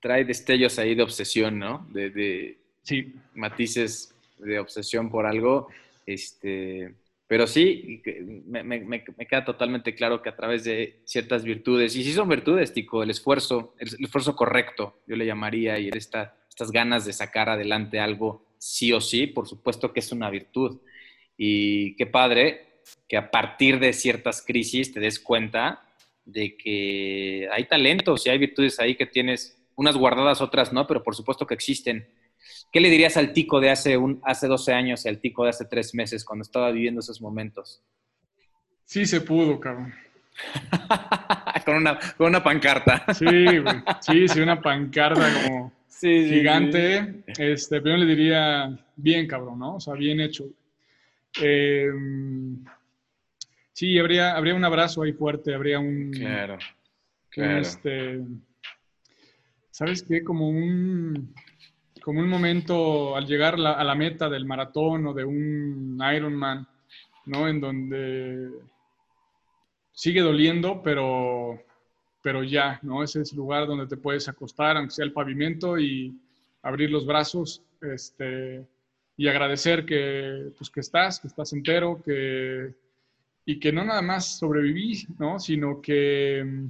trae 0.00 0.24
destellos 0.24 0.78
ahí 0.78 0.94
de 0.94 1.02
obsesión, 1.02 1.58
¿no? 1.58 1.86
De, 1.90 2.10
de 2.10 2.58
sí. 2.82 3.14
matices 3.34 4.14
de 4.38 4.58
obsesión 4.58 5.10
por 5.10 5.26
algo. 5.26 5.68
Este, 6.04 6.94
pero 7.28 7.46
sí, 7.46 8.02
me, 8.46 9.04
queda 9.28 9.44
totalmente 9.44 9.94
claro 9.94 10.22
que 10.22 10.28
a 10.28 10.36
través 10.36 10.64
de 10.64 11.00
ciertas 11.04 11.42
virtudes, 11.42 11.96
y 11.96 12.04
si 12.04 12.12
son 12.12 12.28
virtudes, 12.28 12.72
Tico, 12.72 13.02
el 13.02 13.10
esfuerzo, 13.10 13.74
el, 13.78 14.04
esfuerzo 14.04 14.36
correcto, 14.36 15.00
yo 15.06 15.16
le 15.16 15.26
llamaría, 15.26 15.78
y 15.78 15.88
esta, 15.88 16.36
estas 16.48 16.70
ganas 16.70 17.04
de 17.04 17.12
sacar 17.12 17.48
adelante 17.48 17.98
algo 17.98 18.46
sí 18.58 18.92
o 18.92 19.00
sí, 19.00 19.26
por 19.26 19.48
supuesto 19.48 19.92
que 19.92 20.00
es 20.00 20.12
una 20.12 20.30
virtud. 20.30 20.80
Y 21.36 21.96
qué 21.96 22.06
padre 22.06 22.80
que 23.08 23.16
a 23.16 23.30
partir 23.30 23.80
de 23.80 23.92
ciertas 23.92 24.42
crisis 24.42 24.92
te 24.92 25.00
des 25.00 25.18
cuenta 25.18 25.82
de 26.24 26.56
que 26.56 27.48
hay 27.52 27.64
talentos 27.64 28.26
y 28.26 28.30
hay 28.30 28.38
virtudes 28.38 28.78
ahí 28.80 28.94
que 28.94 29.06
tienes, 29.06 29.56
unas 29.76 29.96
guardadas, 29.96 30.40
otras 30.40 30.72
no, 30.72 30.86
pero 30.86 31.02
por 31.02 31.14
supuesto 31.14 31.46
que 31.46 31.54
existen. 31.54 32.08
¿Qué 32.76 32.82
le 32.82 32.90
dirías 32.90 33.16
al 33.16 33.32
tico 33.32 33.58
de 33.58 33.70
hace, 33.70 33.96
un, 33.96 34.20
hace 34.22 34.46
12 34.46 34.74
años 34.74 35.06
y 35.06 35.08
al 35.08 35.18
tico 35.18 35.44
de 35.44 35.48
hace 35.48 35.64
3 35.64 35.94
meses 35.94 36.22
cuando 36.26 36.42
estaba 36.42 36.70
viviendo 36.70 37.00
esos 37.00 37.22
momentos? 37.22 37.82
Sí 38.84 39.06
se 39.06 39.22
pudo, 39.22 39.58
cabrón. 39.58 39.94
con, 41.64 41.76
una, 41.76 41.98
con 42.18 42.26
una 42.26 42.44
pancarta. 42.44 43.02
sí, 43.14 43.24
güey. 43.24 43.82
Sí, 44.02 44.28
sí, 44.28 44.40
una 44.40 44.60
pancarta 44.60 45.26
como 45.42 45.72
gigante. 46.02 47.24
Este, 47.38 47.80
pero 47.80 47.96
le 47.96 48.04
diría, 48.04 48.78
bien, 48.94 49.26
cabrón, 49.26 49.58
¿no? 49.58 49.76
O 49.76 49.80
sea, 49.80 49.94
bien 49.94 50.20
hecho. 50.20 50.44
Eh, 51.40 51.90
sí, 53.72 53.98
habría, 53.98 54.36
habría 54.36 54.54
un 54.54 54.66
abrazo 54.66 55.02
ahí 55.02 55.14
fuerte, 55.14 55.54
habría 55.54 55.78
un... 55.78 56.10
Claro, 56.10 56.58
Este, 57.32 58.20
¿Sabes 59.70 60.02
qué? 60.02 60.22
Como 60.22 60.50
un, 60.50 61.34
como 62.06 62.20
un 62.20 62.28
momento 62.28 63.16
al 63.16 63.26
llegar 63.26 63.54
a 63.54 63.82
la 63.82 63.94
meta 63.96 64.28
del 64.28 64.44
maratón 64.44 65.08
o 65.08 65.12
de 65.12 65.24
un 65.24 66.00
Ironman, 66.14 66.64
¿no? 67.24 67.48
En 67.48 67.60
donde 67.60 68.48
sigue 69.90 70.20
doliendo, 70.20 70.82
pero, 70.84 71.60
pero 72.22 72.44
ya, 72.44 72.78
¿no? 72.82 73.02
Ese 73.02 73.22
es 73.22 73.32
el 73.32 73.38
lugar 73.38 73.66
donde 73.66 73.88
te 73.88 73.96
puedes 73.96 74.28
acostar, 74.28 74.76
aunque 74.76 74.94
sea 74.94 75.04
el 75.04 75.12
pavimento, 75.12 75.80
y 75.80 76.16
abrir 76.62 76.92
los 76.92 77.06
brazos, 77.06 77.64
este, 77.82 78.64
y 79.16 79.26
agradecer 79.26 79.84
que, 79.84 80.52
pues, 80.56 80.70
que 80.70 80.78
estás, 80.78 81.18
que 81.18 81.26
estás 81.26 81.52
entero, 81.54 82.00
que, 82.04 82.72
y 83.44 83.58
que 83.58 83.72
no 83.72 83.84
nada 83.84 84.00
más 84.00 84.38
sobreviví, 84.38 85.08
¿no? 85.18 85.40
sino 85.40 85.80
que 85.80 86.44
mm, 86.46 86.66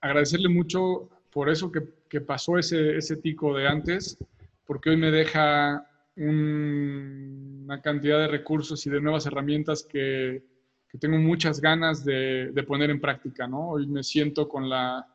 agradecerle 0.00 0.48
mucho 0.48 1.08
por 1.32 1.50
eso 1.50 1.72
que, 1.72 1.80
que 2.08 2.20
pasó 2.20 2.58
ese, 2.58 2.96
ese 2.96 3.16
tico 3.16 3.56
de 3.56 3.66
antes, 3.66 4.18
porque 4.66 4.90
hoy 4.90 4.96
me 4.96 5.10
deja 5.10 5.86
una 6.16 7.80
cantidad 7.82 8.18
de 8.18 8.28
recursos 8.28 8.86
y 8.86 8.90
de 8.90 9.00
nuevas 9.00 9.26
herramientas 9.26 9.82
que, 9.82 10.42
que 10.88 10.98
tengo 10.98 11.18
muchas 11.18 11.60
ganas 11.60 12.04
de, 12.04 12.50
de, 12.52 12.62
poner 12.62 12.90
en 12.90 13.00
práctica. 13.00 13.46
¿no? 13.46 13.70
Hoy 13.70 13.86
me 13.86 14.02
siento 14.02 14.48
con 14.48 14.68
la, 14.68 15.06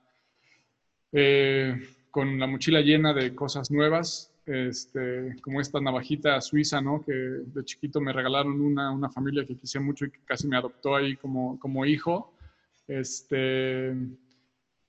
eh, 1.12 1.74
con 2.12 2.38
la 2.38 2.48
mochila 2.48 2.82
llena 2.82 3.14
de 3.14 3.34
cosas 3.34 3.72
nuevas, 3.72 4.34
este, 4.46 5.36
como 5.42 5.62
esta 5.62 5.80
navajita 5.80 6.42
suiza, 6.42 6.82
¿no? 6.82 7.04
Que 7.06 7.14
de 7.14 7.64
chiquito 7.64 8.02
me 8.02 8.12
regalaron 8.12 8.60
una, 8.60 8.92
una 8.92 9.10
familia 9.10 9.46
que 9.46 9.56
quise 9.56 9.80
mucho 9.80 10.06
y 10.06 10.12
que 10.12 10.20
casi 10.26 10.48
me 10.48 10.58
adoptó 10.58 10.96
ahí 10.96 11.16
como, 11.16 11.60
como 11.60 11.86
hijo. 11.86 12.34
Este, 12.88 13.96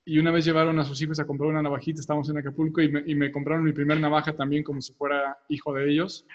y 0.04 0.18
una 0.18 0.30
vez 0.30 0.44
llevaron 0.44 0.78
a 0.78 0.84
sus 0.84 1.00
hijos 1.02 1.20
a 1.20 1.26
comprar 1.26 1.50
una 1.50 1.62
navajita, 1.62 2.00
estábamos 2.00 2.28
en 2.30 2.38
Acapulco 2.38 2.80
y 2.80 3.14
me, 3.14 3.30
compraron 3.30 3.64
mi 3.64 3.72
primer 3.72 4.00
navaja 4.00 4.34
también 4.34 4.62
como 4.62 4.80
si 4.80 4.92
fuera 4.92 5.38
hijo 5.48 5.74
de 5.74 5.90
ellos. 5.90 6.26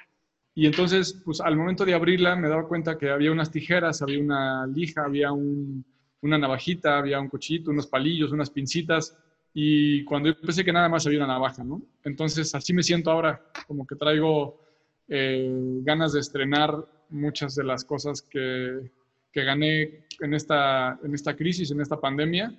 Y 0.53 0.65
entonces, 0.65 1.21
pues 1.25 1.41
al 1.41 1.57
momento 1.57 1.83
de 1.83 1.93
abrirla 1.93 2.35
me 2.35 2.47
daba 2.47 2.67
cuenta 2.67 2.97
que 2.97 3.09
había 3.09 3.31
unas 3.31 3.51
tijeras, 3.51 4.01
había 4.01 4.19
una 4.21 4.65
lija, 4.67 5.03
había 5.03 5.31
un, 5.31 5.83
una 6.21 6.37
navajita, 6.37 6.97
había 6.97 7.19
un 7.19 7.27
cuchillito, 7.27 7.71
unos 7.71 7.87
palillos, 7.87 8.31
unas 8.31 8.49
pincitas 8.49 9.17
y 9.53 10.03
cuando 10.03 10.29
yo 10.29 10.39
pensé 10.41 10.65
que 10.65 10.73
nada 10.73 10.89
más 10.89 11.07
había 11.07 11.19
una 11.19 11.33
navaja, 11.33 11.63
¿no? 11.63 11.81
Entonces 12.03 12.53
así 12.55 12.73
me 12.73 12.83
siento 12.83 13.09
ahora, 13.09 13.41
como 13.67 13.87
que 13.87 13.95
traigo 13.95 14.61
eh, 15.07 15.49
ganas 15.81 16.11
de 16.11 16.19
estrenar 16.19 16.75
muchas 17.09 17.55
de 17.55 17.63
las 17.63 17.85
cosas 17.85 18.21
que, 18.21 18.91
que, 19.31 19.43
gané 19.43 20.07
en 20.19 20.33
esta, 20.33 20.99
en 21.03 21.13
esta 21.13 21.35
crisis, 21.35 21.71
en 21.71 21.79
esta 21.79 21.99
pandemia, 22.01 22.53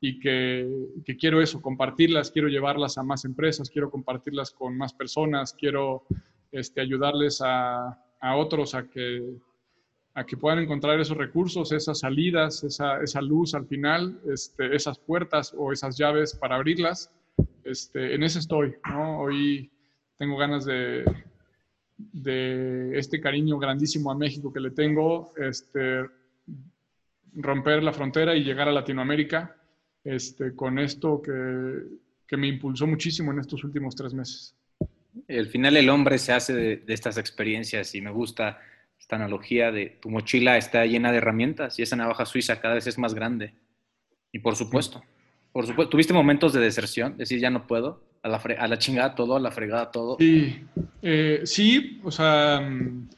y 0.00 0.20
que, 0.20 0.68
que, 1.04 1.16
quiero 1.16 1.42
eso, 1.42 1.60
compartirlas, 1.60 2.30
quiero 2.30 2.48
llevarlas 2.48 2.98
a 2.98 3.02
más 3.02 3.24
empresas, 3.24 3.70
quiero 3.70 3.90
compartirlas 3.90 4.52
con 4.52 4.76
más 4.76 4.94
personas, 4.94 5.52
quiero 5.52 6.04
este, 6.52 6.80
ayudarles 6.80 7.40
a, 7.42 7.98
a 8.20 8.36
otros 8.36 8.74
a 8.74 8.88
que 8.88 9.38
a 10.18 10.26
que 10.26 10.36
puedan 10.36 10.58
encontrar 10.58 10.98
esos 10.98 11.16
recursos, 11.16 11.70
esas 11.70 12.00
salidas, 12.00 12.64
esa, 12.64 13.00
esa 13.00 13.22
luz 13.22 13.54
al 13.54 13.66
final, 13.66 14.20
este, 14.28 14.74
esas 14.74 14.98
puertas 14.98 15.54
o 15.56 15.72
esas 15.72 15.96
llaves 15.96 16.34
para 16.34 16.56
abrirlas. 16.56 17.14
Este, 17.62 18.16
en 18.16 18.24
ese 18.24 18.40
estoy, 18.40 18.74
¿no? 18.90 19.20
Hoy 19.20 19.70
tengo 20.16 20.36
ganas 20.36 20.64
de, 20.64 21.04
de 21.96 22.98
este 22.98 23.20
cariño 23.20 23.58
grandísimo 23.58 24.10
a 24.10 24.16
México 24.16 24.52
que 24.52 24.58
le 24.58 24.72
tengo, 24.72 25.32
este, 25.36 26.04
romper 27.34 27.84
la 27.84 27.92
frontera 27.92 28.34
y 28.34 28.42
llegar 28.42 28.66
a 28.66 28.72
Latinoamérica 28.72 29.57
este, 30.04 30.54
con 30.54 30.78
esto 30.78 31.20
que, 31.22 31.82
que 32.26 32.36
me 32.36 32.48
impulsó 32.48 32.86
muchísimo 32.86 33.32
en 33.32 33.40
estos 33.40 33.64
últimos 33.64 33.94
tres 33.94 34.14
meses. 34.14 34.54
Al 35.28 35.46
final 35.46 35.76
el 35.76 35.88
hombre 35.88 36.18
se 36.18 36.32
hace 36.32 36.54
de, 36.54 36.76
de 36.76 36.94
estas 36.94 37.18
experiencias 37.18 37.94
y 37.94 38.00
me 38.00 38.10
gusta 38.10 38.58
esta 38.98 39.16
analogía 39.16 39.70
de 39.70 39.98
tu 40.00 40.10
mochila 40.10 40.56
está 40.56 40.84
llena 40.84 41.12
de 41.12 41.18
herramientas 41.18 41.78
y 41.78 41.82
esa 41.82 41.96
navaja 41.96 42.26
suiza 42.26 42.60
cada 42.60 42.74
vez 42.74 42.86
es 42.86 42.98
más 42.98 43.14
grande. 43.14 43.54
Y 44.32 44.40
por 44.40 44.56
supuesto, 44.56 45.02
por 45.52 45.66
supuesto, 45.66 45.90
¿tuviste 45.90 46.12
momentos 46.12 46.52
de 46.52 46.60
deserción? 46.60 47.16
Decir, 47.16 47.40
ya 47.40 47.50
no 47.50 47.66
puedo, 47.66 48.02
a 48.22 48.28
la, 48.28 48.36
a 48.36 48.68
la 48.68 48.78
chingada 48.78 49.14
todo, 49.14 49.36
a 49.36 49.40
la 49.40 49.50
fregada 49.50 49.90
todo. 49.90 50.16
Sí, 50.18 50.62
eh, 51.02 51.40
sí, 51.44 52.00
o 52.04 52.10
sea, 52.10 52.60
mm, 52.60 53.08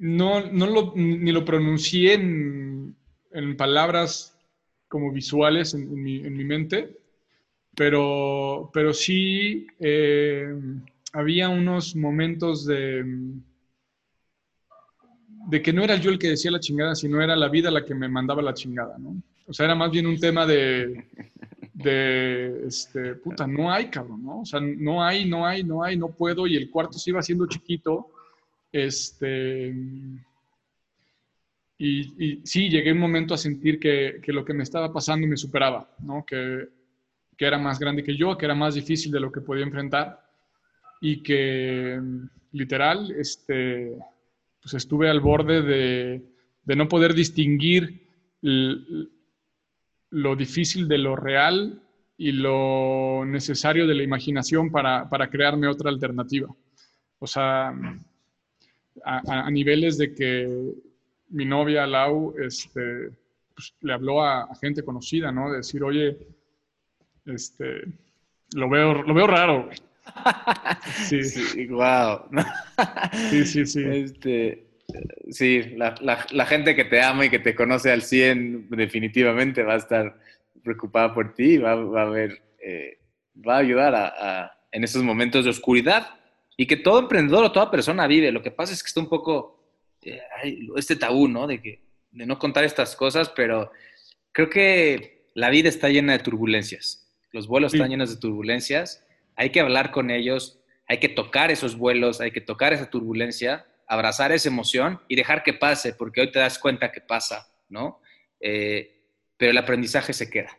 no, 0.00 0.50
no 0.52 0.66
lo, 0.66 0.92
ni 0.94 1.32
lo 1.32 1.44
pronuncié 1.44 2.14
en, 2.14 2.94
en 3.32 3.56
palabras 3.56 4.36
como 4.88 5.12
visuales 5.12 5.74
en, 5.74 5.82
en, 5.82 6.02
mi, 6.02 6.16
en, 6.18 6.36
mi, 6.36 6.44
mente, 6.44 6.96
pero, 7.74 8.70
pero 8.72 8.92
sí... 8.92 9.66
Eh, 9.80 10.54
había 11.12 11.48
unos 11.48 11.96
momentos 11.96 12.66
de, 12.66 13.04
de 15.48 15.62
que 15.62 15.72
no 15.72 15.82
era 15.82 15.96
yo 15.96 16.10
el 16.10 16.18
que 16.18 16.30
decía 16.30 16.50
la 16.50 16.60
chingada, 16.60 16.94
sino 16.94 17.22
era 17.22 17.36
la 17.36 17.48
vida 17.48 17.70
la 17.70 17.84
que 17.84 17.94
me 17.94 18.08
mandaba 18.08 18.42
la 18.42 18.54
chingada, 18.54 18.98
¿no? 18.98 19.22
O 19.46 19.52
sea, 19.52 19.64
era 19.64 19.74
más 19.74 19.90
bien 19.90 20.06
un 20.06 20.20
tema 20.20 20.46
de, 20.46 21.06
de 21.72 22.66
este, 22.66 23.14
puta, 23.14 23.46
no 23.46 23.72
hay, 23.72 23.88
cabrón, 23.88 24.22
¿no? 24.22 24.40
O 24.40 24.44
sea, 24.44 24.60
no 24.60 25.02
hay, 25.02 25.24
no 25.24 25.46
hay, 25.46 25.64
no 25.64 25.82
hay, 25.82 25.96
no 25.96 26.08
puedo, 26.08 26.46
y 26.46 26.56
el 26.56 26.70
cuarto 26.70 26.98
se 26.98 27.10
iba 27.10 27.20
haciendo 27.20 27.46
chiquito, 27.46 28.10
este, 28.70 29.74
y, 31.78 32.24
y 32.24 32.40
sí, 32.44 32.68
llegué 32.68 32.92
un 32.92 32.98
momento 32.98 33.34
a 33.34 33.38
sentir 33.38 33.78
que, 33.78 34.20
que, 34.20 34.32
lo 34.32 34.44
que 34.44 34.52
me 34.52 34.64
estaba 34.64 34.92
pasando 34.92 35.28
me 35.28 35.36
superaba, 35.36 35.88
¿no? 36.00 36.24
Que, 36.26 36.68
que 37.36 37.46
era 37.46 37.56
más 37.56 37.78
grande 37.78 38.02
que 38.02 38.16
yo, 38.16 38.36
que 38.36 38.46
era 38.46 38.54
más 38.56 38.74
difícil 38.74 39.12
de 39.12 39.20
lo 39.20 39.30
que 39.30 39.40
podía 39.40 39.64
enfrentar 39.64 40.20
y 41.00 41.22
que 41.22 42.00
literal 42.50 43.12
este, 43.12 43.96
pues 44.60 44.74
estuve 44.74 45.08
al 45.08 45.20
borde 45.20 45.62
de, 45.62 46.22
de 46.64 46.76
no 46.76 46.88
poder 46.88 47.14
distinguir 47.14 48.02
lo 50.10 50.36
difícil 50.36 50.88
de 50.88 50.98
lo 50.98 51.14
real 51.14 51.80
y 52.16 52.32
lo 52.32 53.24
necesario 53.24 53.86
de 53.86 53.94
la 53.94 54.02
imaginación 54.02 54.72
para, 54.72 55.08
para 55.08 55.30
crearme 55.30 55.68
otra 55.68 55.90
alternativa. 55.90 56.48
O 57.20 57.26
sea, 57.26 57.68
a, 59.04 59.46
a, 59.46 59.50
niveles 59.50 59.96
de 59.98 60.12
que 60.12 60.74
mi 61.30 61.44
novia 61.44 61.86
Lau 61.86 62.34
este, 62.38 63.10
pues, 63.54 63.74
le 63.80 63.92
habló 63.92 64.22
a, 64.22 64.44
a, 64.44 64.54
gente 64.56 64.82
conocida, 64.82 65.32
¿no? 65.32 65.50
De 65.50 65.58
decir, 65.58 65.82
oye, 65.82 66.16
este, 67.26 67.82
lo 68.54 68.68
veo, 68.68 69.02
lo 69.02 69.14
veo 69.14 69.26
raro, 69.26 69.68
sí. 71.08 71.22
sí, 71.22 71.66
wow. 71.66 72.20
sí, 73.30 73.44
sí, 73.44 73.66
sí. 73.66 73.84
Este, 73.84 74.66
sí, 75.30 75.62
la, 75.76 75.94
la, 76.00 76.46
gente 76.46 76.74
que 76.74 76.84
te 76.84 77.02
ama 77.02 77.26
y 77.26 77.30
que 77.30 77.38
te 77.38 77.54
conoce 77.54 77.90
al 77.90 78.02
100 78.02 78.70
definitivamente 78.70 79.62
va 79.62 79.74
a 79.74 79.78
estar 79.78 80.18
preocupada 80.62 81.14
por 81.14 81.34
ti 81.34 81.54
y 81.54 81.58
va, 81.58 81.74
va, 81.74 82.02
a 82.02 82.10
ver, 82.10 82.42
eh, 82.62 82.98
va 83.46 83.56
a 83.56 83.58
ayudar 83.58 83.94
a, 83.94 84.52
en 84.72 84.84
esos 84.84 85.02
momentos 85.02 85.44
de 85.44 85.50
oscuridad 85.50 86.08
y 86.56 86.66
que 86.66 86.76
todo 86.76 86.98
emprendedor 86.98 87.44
o 87.44 87.52
toda 87.52 87.70
persona 87.70 88.06
vive. 88.06 88.32
Lo 88.32 88.42
que 88.42 88.50
pasa 88.50 88.72
es 88.72 88.82
que 88.82 88.88
está 88.88 89.00
un 89.00 89.08
poco 89.08 89.57
este 90.76 90.96
tabú, 90.96 91.28
¿no? 91.28 91.46
De, 91.46 91.60
que, 91.60 91.82
de 92.10 92.26
no 92.26 92.38
contar 92.38 92.64
estas 92.64 92.96
cosas, 92.96 93.30
pero 93.30 93.72
creo 94.32 94.50
que 94.50 95.30
la 95.34 95.50
vida 95.50 95.68
está 95.68 95.88
llena 95.88 96.12
de 96.12 96.18
turbulencias. 96.20 97.08
Los 97.32 97.46
vuelos 97.46 97.74
están 97.74 97.90
llenos 97.90 98.10
de 98.10 98.20
turbulencias. 98.20 99.04
Hay 99.36 99.50
que 99.50 99.60
hablar 99.60 99.90
con 99.90 100.10
ellos, 100.10 100.60
hay 100.86 100.98
que 100.98 101.08
tocar 101.08 101.50
esos 101.50 101.76
vuelos, 101.76 102.20
hay 102.20 102.30
que 102.30 102.40
tocar 102.40 102.72
esa 102.72 102.90
turbulencia, 102.90 103.66
abrazar 103.86 104.32
esa 104.32 104.48
emoción 104.48 105.00
y 105.08 105.16
dejar 105.16 105.42
que 105.42 105.54
pase, 105.54 105.92
porque 105.92 106.20
hoy 106.20 106.32
te 106.32 106.38
das 106.38 106.58
cuenta 106.58 106.90
que 106.90 107.00
pasa, 107.00 107.48
¿no? 107.68 108.00
Eh, 108.40 109.02
pero 109.36 109.50
el 109.52 109.58
aprendizaje 109.58 110.12
se 110.12 110.28
queda. 110.28 110.58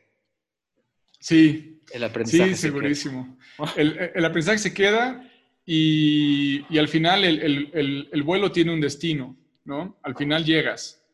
Sí, 1.20 1.82
el 1.92 2.04
aprendizaje. 2.04 2.56
Sí, 2.56 2.62
segurísimo. 2.62 3.38
El, 3.76 4.12
el, 4.16 4.26
aprendizaje 4.26 4.60
se 4.60 4.74
queda 4.74 5.29
y, 5.72 6.66
y 6.68 6.80
al 6.80 6.88
final 6.88 7.24
el, 7.24 7.70
el, 8.12 8.24
vuelo 8.24 8.52
tiene 8.52 8.74
un 8.74 8.82
destino, 8.82 9.38
¿no? 9.66 10.00
Al 10.02 10.16
final 10.16 10.44
llegas. 10.44 11.06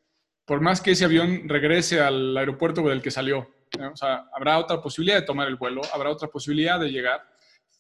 Por 0.46 0.62
más 0.62 0.80
que 0.80 0.92
ese 0.92 1.04
avión 1.04 1.50
regrese 1.50 2.00
al 2.00 2.38
aeropuerto 2.38 2.82
del 2.84 3.02
que 3.02 3.12
salió, 3.12 3.50
o 3.78 3.98
sea, 3.98 4.30
habrá 4.34 4.58
otra 4.58 4.82
posibilidad 4.82 5.20
de 5.20 5.26
tomar 5.26 5.50
el 5.50 5.58
vuelo, 5.58 5.82
habrá 5.94 6.10
otra 6.10 6.30
posibilidad 6.30 6.80
de 6.80 6.90
llegar. 6.90 7.22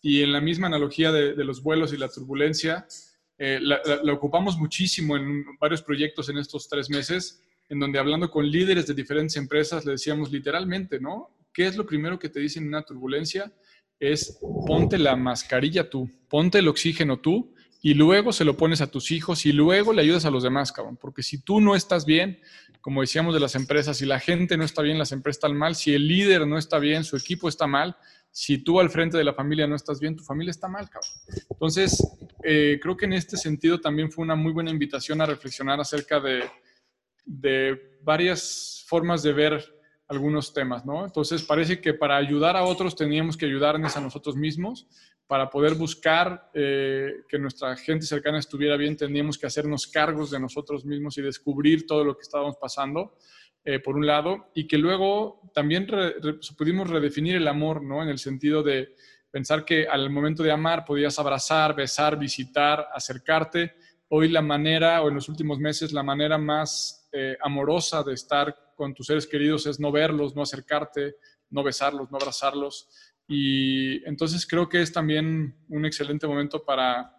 Y 0.01 0.21
en 0.21 0.33
la 0.33 0.41
misma 0.41 0.67
analogía 0.67 1.13
de, 1.13 1.33
de 1.33 1.45
los 1.45 1.63
vuelos 1.63 1.93
y 1.93 1.97
la 1.97 2.09
turbulencia, 2.09 2.85
eh, 3.37 3.57
la, 3.61 3.79
ocupamos 4.11 4.57
muchísimo 4.57 5.15
en 5.15 5.45
varios 5.57 5.81
proyectos 5.81 6.27
en 6.27 6.39
estos 6.39 6.67
tres 6.67 6.89
meses, 6.89 7.41
en 7.69 7.79
donde 7.79 7.99
hablando 7.99 8.29
con 8.29 8.51
líderes 8.51 8.85
de 8.85 8.93
diferentes 8.93 9.37
empresas 9.37 9.85
le 9.85 9.93
decíamos 9.93 10.29
literalmente, 10.29 10.99
¿no? 10.99 11.29
¿Qué 11.53 11.67
es 11.67 11.77
lo 11.77 11.85
primero 11.85 12.19
que 12.19 12.27
te 12.27 12.41
dicen 12.41 12.63
en 12.63 12.69
una 12.69 12.83
turbulencia? 12.83 13.49
Es 13.99 14.39
ponte 14.67 14.97
la 14.97 15.15
mascarilla 15.15 15.89
tú, 15.89 16.09
ponte 16.29 16.59
el 16.59 16.67
oxígeno 16.67 17.19
tú 17.19 17.53
y 17.81 17.93
luego 17.93 18.33
se 18.33 18.45
lo 18.45 18.57
pones 18.57 18.81
a 18.81 18.87
tus 18.87 19.11
hijos 19.11 19.45
y 19.45 19.51
luego 19.51 19.93
le 19.93 20.01
ayudas 20.01 20.25
a 20.25 20.31
los 20.31 20.41
demás, 20.41 20.71
cabrón. 20.71 20.97
Porque 20.97 21.21
si 21.21 21.37
tú 21.37 21.61
no 21.61 21.75
estás 21.75 22.05
bien, 22.05 22.39
como 22.81 23.01
decíamos 23.01 23.33
de 23.33 23.39
las 23.39 23.53
empresas, 23.53 23.97
si 23.97 24.05
la 24.05 24.19
gente 24.19 24.57
no 24.57 24.63
está 24.63 24.81
bien, 24.81 24.97
las 24.97 25.11
empresas 25.11 25.37
están 25.37 25.55
mal, 25.55 25.75
si 25.75 25.93
el 25.93 26.07
líder 26.07 26.47
no 26.47 26.57
está 26.57 26.79
bien, 26.79 27.03
su 27.03 27.15
equipo 27.15 27.47
está 27.47 27.67
mal, 27.67 27.95
si 28.31 28.57
tú 28.57 28.79
al 28.79 28.89
frente 28.89 29.17
de 29.17 29.23
la 29.23 29.33
familia 29.33 29.67
no 29.67 29.75
estás 29.75 29.99
bien, 29.99 30.15
tu 30.15 30.23
familia 30.23 30.51
está 30.51 30.67
mal, 30.67 30.89
cabrón. 30.89 31.11
Entonces, 31.49 32.03
eh, 32.43 32.79
creo 32.81 32.97
que 32.97 33.05
en 33.05 33.13
este 33.13 33.37
sentido 33.37 33.79
también 33.79 34.11
fue 34.11 34.23
una 34.23 34.35
muy 34.35 34.51
buena 34.51 34.71
invitación 34.71 35.21
a 35.21 35.25
reflexionar 35.25 35.79
acerca 35.79 36.19
de, 36.19 36.43
de 37.23 37.97
varias 38.01 38.83
formas 38.87 39.23
de 39.23 39.33
ver 39.33 39.63
algunos 40.07 40.53
temas, 40.53 40.85
¿no? 40.85 41.05
Entonces, 41.05 41.43
parece 41.43 41.81
que 41.81 41.93
para 41.93 42.17
ayudar 42.17 42.55
a 42.55 42.63
otros 42.63 42.95
teníamos 42.95 43.37
que 43.37 43.45
ayudarnos 43.45 43.97
a 43.97 44.01
nosotros 44.01 44.35
mismos. 44.35 44.87
Para 45.27 45.49
poder 45.49 45.73
buscar 45.73 46.51
eh, 46.53 47.23
que 47.27 47.39
nuestra 47.39 47.75
gente 47.75 48.05
cercana 48.05 48.37
estuviera 48.37 48.77
bien, 48.77 48.95
teníamos 48.95 49.39
que 49.39 49.47
hacernos 49.47 49.87
cargos 49.87 50.29
de 50.29 50.39
nosotros 50.39 50.85
mismos 50.85 51.17
y 51.17 51.23
descubrir 51.23 51.87
todo 51.87 52.03
lo 52.03 52.15
que 52.15 52.21
estábamos 52.21 52.57
pasando, 52.57 53.17
eh, 53.63 53.79
por 53.79 53.95
un 53.95 54.05
lado, 54.05 54.51
y 54.53 54.67
que 54.67 54.77
luego 54.77 55.49
también 55.55 55.87
pudimos 56.55 56.87
redefinir 56.87 57.37
el 57.37 57.47
amor, 57.47 57.81
¿no? 57.81 58.03
En 58.03 58.09
el 58.09 58.19
sentido 58.19 58.61
de 58.61 58.93
pensar 59.31 59.65
que 59.65 59.87
al 59.87 60.11
momento 60.11 60.43
de 60.43 60.51
amar 60.51 60.85
podías 60.85 61.17
abrazar, 61.17 61.75
besar, 61.75 62.19
visitar, 62.19 62.87
acercarte. 62.93 63.73
Hoy 64.09 64.29
la 64.29 64.43
manera, 64.43 65.01
o 65.01 65.09
en 65.09 65.15
los 65.15 65.27
últimos 65.27 65.57
meses, 65.57 65.91
la 65.91 66.03
manera 66.03 66.37
más 66.37 67.09
eh, 67.11 67.35
amorosa 67.41 68.03
de 68.03 68.13
estar 68.13 68.55
con 68.75 68.93
tus 68.93 69.07
seres 69.07 69.25
queridos 69.25 69.65
es 69.65 69.79
no 69.79 69.91
verlos, 69.91 70.35
no 70.35 70.41
acercarte, 70.41 71.15
no 71.49 71.63
besarlos, 71.63 72.11
no 72.11 72.17
abrazarlos. 72.17 72.89
Y 73.27 74.05
entonces 74.07 74.45
creo 74.45 74.69
que 74.69 74.81
es 74.81 74.91
también 74.91 75.55
un 75.69 75.85
excelente 75.85 76.27
momento 76.27 76.63
para, 76.63 77.15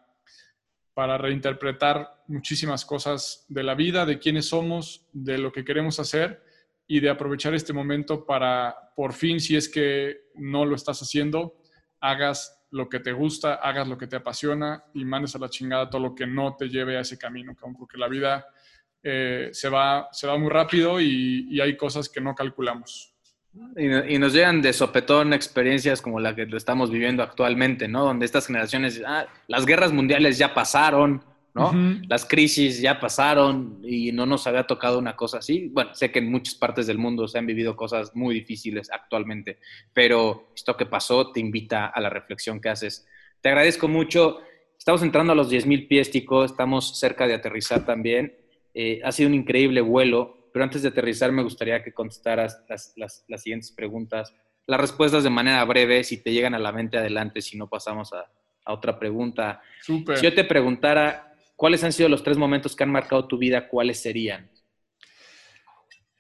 para 0.95 1.19
reinterpretar 1.19 2.23
muchísimas 2.29 2.85
cosas 2.85 3.45
de 3.49 3.63
la 3.63 3.75
vida, 3.75 4.07
de 4.07 4.19
quiénes 4.19 4.47
somos, 4.47 5.07
de 5.13 5.39
lo 5.39 5.53
que 5.53 5.65
queremos 5.65 5.99
hacer 5.99 6.45
y 6.87 7.01
de 7.01 7.11
aprovechar 7.11 7.55
este 7.55 7.73
momento 7.73 8.25
para, 8.25 8.93
por 8.95 9.13
fin, 9.13 9.41
si 9.41 9.57
es 9.57 9.69
que 9.69 10.29
no 10.37 10.65
lo 10.65 10.77
estás 10.77 11.03
haciendo, 11.03 11.61
hagas 12.01 12.65
lo 12.71 12.89
que 12.89 13.01
te 13.01 13.13
gusta, 13.13 13.55
hagas 13.55 13.89
lo 13.89 13.99
que 13.99 14.07
te 14.07 14.17
apasiona 14.17 14.85
y 14.95 15.05
mandes 15.05 15.35
a 15.35 15.39
la 15.39 15.49
chingada 15.49 15.91
todo 15.91 16.01
lo 16.01 16.15
que 16.15 16.27
no 16.27 16.57
te 16.57 16.69
lleve 16.69 16.97
a 16.97 17.01
ese 17.01 17.19
camino, 17.19 17.57
porque 17.77 17.99
la 17.99 18.09
vida 18.09 18.47
eh, 19.09 19.51
se, 19.53 19.69
va, 19.69 20.09
se 20.11 20.27
va 20.27 20.37
muy 20.37 20.51
rápido 20.51 21.01
y, 21.01 21.61
hay 21.61 21.77
cosas 21.77 22.09
que 22.09 22.21
no 22.21 22.35
calculamos. 22.35 23.15
Y, 23.77 24.19
nos 24.19 24.33
llegan 24.33 24.61
de 24.61 24.73
sopetón 24.73 25.33
experiencias 25.33 26.03
como 26.03 26.19
la 26.19 26.35
que 26.35 26.49
estamos 26.57 26.91
viviendo 26.91 27.23
actualmente, 27.23 27.87
¿no? 27.87 28.05
Donde 28.05 28.27
estas 28.27 28.49
generaciones, 28.49 29.01
ah, 29.07 29.27
las 29.47 29.65
guerras 29.65 29.93
mundiales 29.93 30.39
ya 30.39 30.53
pasaron, 30.53 31.23
¿no? 31.55 31.73
Las 32.09 32.25
crisis 32.27 32.81
ya 32.81 32.99
pasaron 32.99 33.81
y 33.85 34.11
no 34.11 34.27
nos 34.27 34.45
había 34.49 34.65
tocado 34.65 34.99
una 34.99 35.15
cosa 35.15 35.39
así. 35.39 35.71
Bueno, 35.73 35.95
sé 35.95 36.11
que 36.11 36.19
en 36.19 36.29
muchas 36.29 36.57
partes 36.57 36.89
del 36.89 36.99
mundo 36.99 37.29
se 37.29 37.39
han 37.39 37.47
vivido 37.47 37.77
cosas 37.77 38.11
muy 38.17 38.35
difíciles 38.35 38.91
actualmente, 38.93 39.61
pero 39.93 40.51
esto 40.55 40.77
que 40.77 40.87
pasó 40.87 41.31
te 41.31 41.39
invita 41.39 41.87
a 41.87 42.01
la 42.01 42.11
reflexión 42.11 42.61
que 42.61 42.71
haces. 42.71 43.07
Te 43.41 43.51
agradezco 43.51 43.87
mucho. 43.87 44.41
Estamos 44.77 45.03
entrando 45.03 45.33
a 45.33 45.37
los 45.37 45.49
10.000 45.49 45.87
pies, 45.87 46.11
Tico. 46.11 46.45
Estamos 46.45 46.99
cerca 46.99 47.29
de 47.29 47.35
aterrizar 47.35 47.87
también. 47.87 48.35
Eh, 48.79 49.01
ha 49.03 49.11
sido 49.11 49.31
un 49.31 49.35
increíble 49.35 49.81
vuelo, 49.81 50.51
pero 50.53 50.63
antes 50.63 50.83
de 50.83 50.91
aterrizar 50.91 51.33
me 51.33 51.43
gustaría 51.43 51.83
que 51.83 51.95
contestaras 51.95 52.63
las, 52.69 53.25
siguientes 53.39 53.73
preguntas. 53.73 54.35
Las 54.67 54.79
respuestas 54.79 55.25
de 55.25 55.31
manera 55.31 55.65
breve, 55.65 56.05
si 56.05 56.23
te 56.23 56.31
llegan 56.31 56.53
a 56.53 56.59
la 56.59 56.73
mente 56.73 56.99
adelante, 56.99 57.41
si 57.41 57.57
no 57.57 57.71
pasamos 57.71 58.13
a, 58.13 58.31
otra 58.67 58.99
pregunta. 58.99 59.63
Si 59.81 60.05
yo 60.23 60.35
te 60.35 60.45
preguntara, 60.45 61.33
¿cuáles 61.55 61.85
han 61.85 61.93
sido 61.93 62.11
los 62.11 62.23
tres 62.23 62.37
momentos 62.37 62.77
que 62.77 62.83
han 62.83 62.91
marcado 62.91 63.27
tu 63.27 63.39
vida? 63.39 63.67
¿Cuáles 63.67 63.99
serían? 63.99 64.51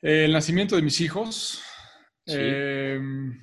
El 0.01 0.33
nacimiento 0.33 0.77
de 0.77 0.83
mis 0.83 1.01
hijos. 1.03 1.63
Em, 2.25 3.39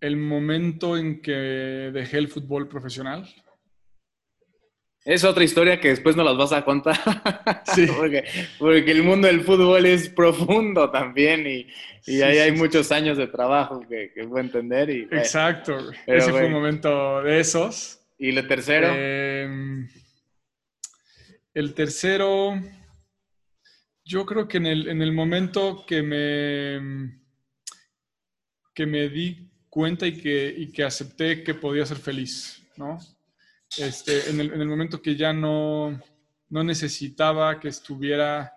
el 0.00 0.16
momento 0.18 0.96
en 0.96 1.20
que 1.20 1.32
dejé 1.32 2.18
el 2.18 2.28
fútbol 2.28 2.68
profesional. 2.68 3.26
Es 5.08 5.24
otra 5.24 5.42
historia 5.42 5.80
que 5.80 5.88
después 5.88 6.16
no 6.16 6.22
las 6.22 6.36
vas 6.36 6.52
a 6.52 6.66
contar. 6.66 6.98
Sí. 7.74 7.86
porque, 8.58 8.90
el 8.90 9.02
mundo 9.02 9.26
del 9.26 9.40
fútbol 9.40 9.86
es 9.86 10.10
profundo 10.10 10.90
también 10.90 11.46
y, 11.46 11.66
ahí 12.20 12.38
hay 12.38 12.52
muchos 12.52 12.92
años 12.92 13.16
de 13.16 13.26
trabajo 13.26 13.80
que, 13.88 14.12
que 14.12 14.24
puedo 14.24 14.44
entender. 14.44 14.90
Y, 14.90 15.02
Exacto. 15.04 15.78
Ese 16.06 16.30
fue 16.30 16.44
un 16.44 16.52
momento 16.52 17.22
de 17.22 17.40
esos. 17.40 18.00
¿Y 18.18 18.36
el 18.36 18.46
tercero? 18.46 18.88
Em, 18.94 19.88
el 21.54 21.72
tercero, 21.72 22.60
yo 24.04 24.26
creo 24.26 24.46
que 24.46 24.58
en 24.58 24.66
el, 24.66 24.88
en 24.88 25.00
el 25.00 25.12
momento 25.12 25.86
que 25.86 26.02
me, 26.02 27.18
que 28.74 28.84
me 28.84 29.08
di 29.08 29.50
cuenta 29.70 30.06
y 30.06 30.20
que, 30.20 30.54
y 30.54 30.70
que 30.70 30.84
acepté 30.84 31.42
que 31.42 31.54
podía 31.54 31.86
ser 31.86 31.96
feliz, 31.96 32.62
¿no? 32.76 32.98
Este, 33.76 34.30
en, 34.30 34.40
el, 34.40 34.66
momento 34.66 35.02
que 35.02 35.14
ya 35.14 35.32
no, 35.32 36.00
necesitaba 36.48 37.60
que 37.60 37.68
estuviera 37.68 38.52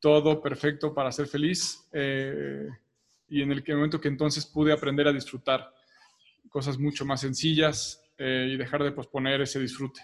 todo 0.00 0.40
perfecto 0.40 0.94
para 0.94 1.12
ser 1.12 1.26
feliz 1.26 1.86
eh, 1.92 2.66
y 3.28 3.42
en 3.42 3.52
el 3.52 3.62
momento 3.68 4.00
que 4.00 4.08
entonces 4.08 4.46
pude 4.46 4.72
aprender 4.72 5.06
a 5.06 5.12
disfrutar 5.12 5.72
cosas 6.48 6.78
mucho 6.78 7.04
más 7.04 7.20
sencillas 7.20 8.02
eh, 8.18 8.50
y 8.52 8.56
dejar 8.56 8.82
de 8.82 8.92
posponer 8.92 9.40
ese 9.42 9.60
disfrute. 9.60 10.00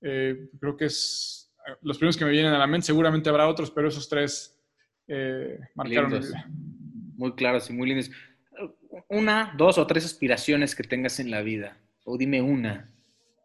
Eh, 0.00 0.50
creo 0.60 0.76
que 0.76 0.86
es 0.86 1.52
los 1.80 1.96
primeros 1.96 2.16
que 2.16 2.24
me 2.24 2.30
vienen 2.30 2.52
a 2.52 2.58
la 2.58 2.66
mente, 2.66 2.86
seguramente 2.86 3.30
habrá 3.30 3.48
otros, 3.48 3.70
pero 3.70 3.88
esos 3.88 4.08
tres 4.08 4.60
marcaron 5.74 6.12
mi 6.12 6.18
vida. 6.18 6.46
Muy 7.16 7.34
claros 7.34 7.70
y 7.70 7.72
muy 7.72 7.88
lindos. 7.88 8.10
Una, 9.08 9.54
dos 9.56 9.78
o 9.78 9.86
tres 9.86 10.04
aspiraciones 10.04 10.74
que 10.74 10.82
tengas 10.84 11.18
en 11.20 11.30
la 11.30 11.42
vida, 11.42 11.78
o 12.04 12.16
dime 12.18 12.42
una 12.42 12.93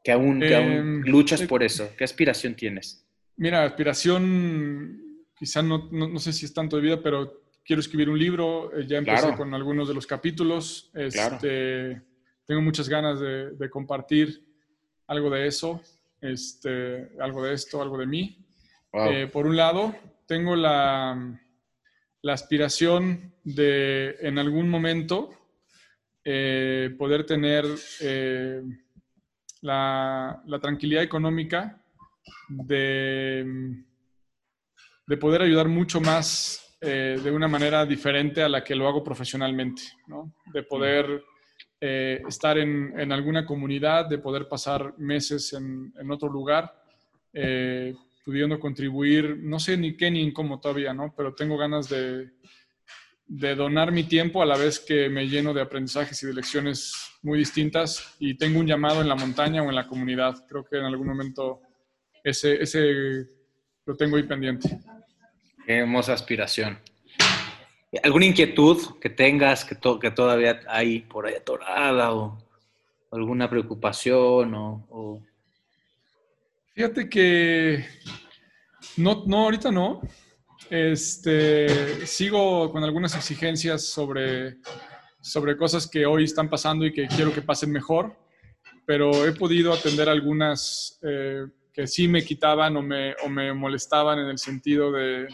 que 0.04 0.12
aún, 0.12 0.42
em, 0.44 1.02
luchas 1.02 1.42
eh, 1.42 1.48
por 1.48 1.64
eso? 1.64 1.90
¿Qué 1.98 2.04
aspiración 2.04 2.56
tienes? 2.56 3.06
Mira, 3.38 3.64
aspiración, 3.64 5.26
quizá 5.38 5.62
no, 5.62 5.90
no, 5.92 6.20
sé 6.20 6.34
si 6.34 6.46
es 6.46 6.54
tanto 6.54 6.76
de 6.76 6.82
vida, 6.82 7.02
pero 7.02 7.42
quiero 7.66 7.80
escribir 7.80 8.10
un 8.10 8.20
libro, 8.20 8.78
eh, 8.78 8.86
ya 8.88 8.98
empecé 8.98 9.34
con 9.36 9.54
algunos 9.54 9.88
de 9.88 9.94
los 9.94 10.08
capítulos, 10.08 10.90
este, 10.94 12.02
tengo 12.46 12.62
muchas 12.62 12.90
ganas 12.90 13.20
de, 13.20 13.70
compartir 13.70 14.44
algo 15.08 15.30
de 15.30 15.48
eso, 15.48 15.82
este, 16.22 17.10
algo 17.20 17.44
de 17.44 17.54
esto, 17.54 17.82
algo 17.82 17.98
de 17.98 18.06
mí. 18.06 18.46
Eh, 18.94 19.30
por 19.32 19.46
un 19.46 19.56
lado, 19.56 19.96
tengo 20.26 20.56
la, 20.56 21.40
la 22.22 22.34
aspiración 22.34 23.34
de 23.44 24.18
en 24.22 24.38
algún 24.38 24.70
momento 24.70 25.36
poder 26.98 27.26
tener 27.26 27.66
la, 29.61 30.41
tranquilidad 30.61 31.03
económica 31.03 31.81
de, 32.48 33.76
de, 35.07 35.18
poder 35.18 35.41
ayudar 35.41 35.68
mucho 35.68 35.99
más 36.02 36.77
eh, 36.81 37.19
de 37.22 37.31
una 37.31 37.48
manera 37.48 37.86
diferente 37.86 38.41
a 38.41 38.49
la 38.49 38.64
que 38.64 38.76
lo 38.76 38.88
hago 38.88 39.03
profesionalmente, 39.03 39.84
¿no? 40.07 40.34
de 40.53 40.64
poder 40.64 41.23
estar 41.81 42.57
en, 42.57 42.94
en, 42.99 43.14
alguna 43.14 43.45
comunidad, 43.45 44.10
de 44.10 44.18
poder 44.18 44.49
pasar 44.49 44.94
meses 44.98 45.53
en, 45.53 45.94
en 45.98 46.11
otro 46.11 46.27
lugar 46.27 46.73
pudiendo 48.30 48.60
contribuir, 48.60 49.38
no 49.41 49.60
sé 49.60 49.76
ni 49.77 49.98
qué 49.98 50.11
ni 50.11 50.22
en 50.22 50.31
cómo 50.31 50.60
todavía, 50.60 50.94
¿no? 50.94 51.14
Pero 51.18 51.34
tengo 51.34 51.57
ganas 51.57 51.90
de, 51.90 52.30
de 53.30 53.56
donar 53.56 53.91
mi 53.91 54.03
tiempo 54.03 54.41
a 54.41 54.45
la 54.45 54.57
vez 54.57 54.80
que 54.80 55.07
me 55.07 55.27
lleno 55.27 55.53
de 55.53 55.61
aprendizajes 55.61 56.22
y 56.23 56.27
de 56.27 56.34
lecciones 56.34 56.93
muy 57.22 57.39
distintas 57.39 58.15
y 58.19 58.35
tengo 58.35 58.60
un 58.60 58.68
llamado 58.68 59.01
en 59.01 59.07
la 59.07 59.15
montaña 59.15 59.64
o 59.64 59.69
en 59.69 59.76
la 59.76 59.88
comunidad. 59.88 60.45
Creo 60.47 60.65
que 60.65 60.77
en 60.77 60.85
algún 60.85 61.07
momento 61.07 61.61
ese, 62.23 62.61
ese 62.61 63.27
lo 63.85 63.95
tengo 63.95 64.18
ahí 64.18 64.23
pendiente. 64.23 64.80
Qué 65.65 65.77
hermosa 65.77 66.14
aspiración. 66.14 66.77
¿Alguna 68.03 68.26
inquietud 68.26 68.99
que 68.99 69.10
tengas 69.10 69.64
que, 69.64 69.77
que 70.01 70.11
todavía 70.11 70.60
hay 70.68 71.01
por 71.01 71.27
ahí 71.27 71.35
atorada 71.35 72.14
o 72.14 72.38
alguna 73.11 73.49
preocupación 73.49 74.53
o 74.56 75.23
Fíjate 76.80 77.10
que 77.10 77.85
no, 78.95 79.26
no, 79.26 79.39
ahorita 79.39 79.69
no. 79.69 79.99
Este, 80.70 82.06
sigo 82.06 82.72
con 82.72 82.84
algunas 82.84 83.16
exigencias 83.16 83.86
sobre, 83.86 84.58
sobre 85.20 85.58
cosas 85.58 85.88
que 85.88 86.06
hoy 86.06 86.26
están 86.26 86.50
pasando 86.50 86.86
y 86.86 86.94
que 86.94 87.08
quiero 87.08 87.34
que 87.34 87.41
pasen 87.41 87.72
mejor, 87.72 88.16
pero 88.86 89.26
he 89.26 89.32
podido 89.34 89.74
atender 89.74 90.08
algunas 90.10 91.00
eh, 91.02 91.46
que 91.74 91.88
sí 91.88 92.08
me 92.08 92.24
quitaban 92.24 92.78
o 92.78 92.82
me, 92.82 93.16
o 93.26 93.30
me 93.30 93.54
molestaban 93.54 94.20
en 94.20 94.28
el 94.28 94.38
sentido 94.38 94.91
de, 94.91 95.28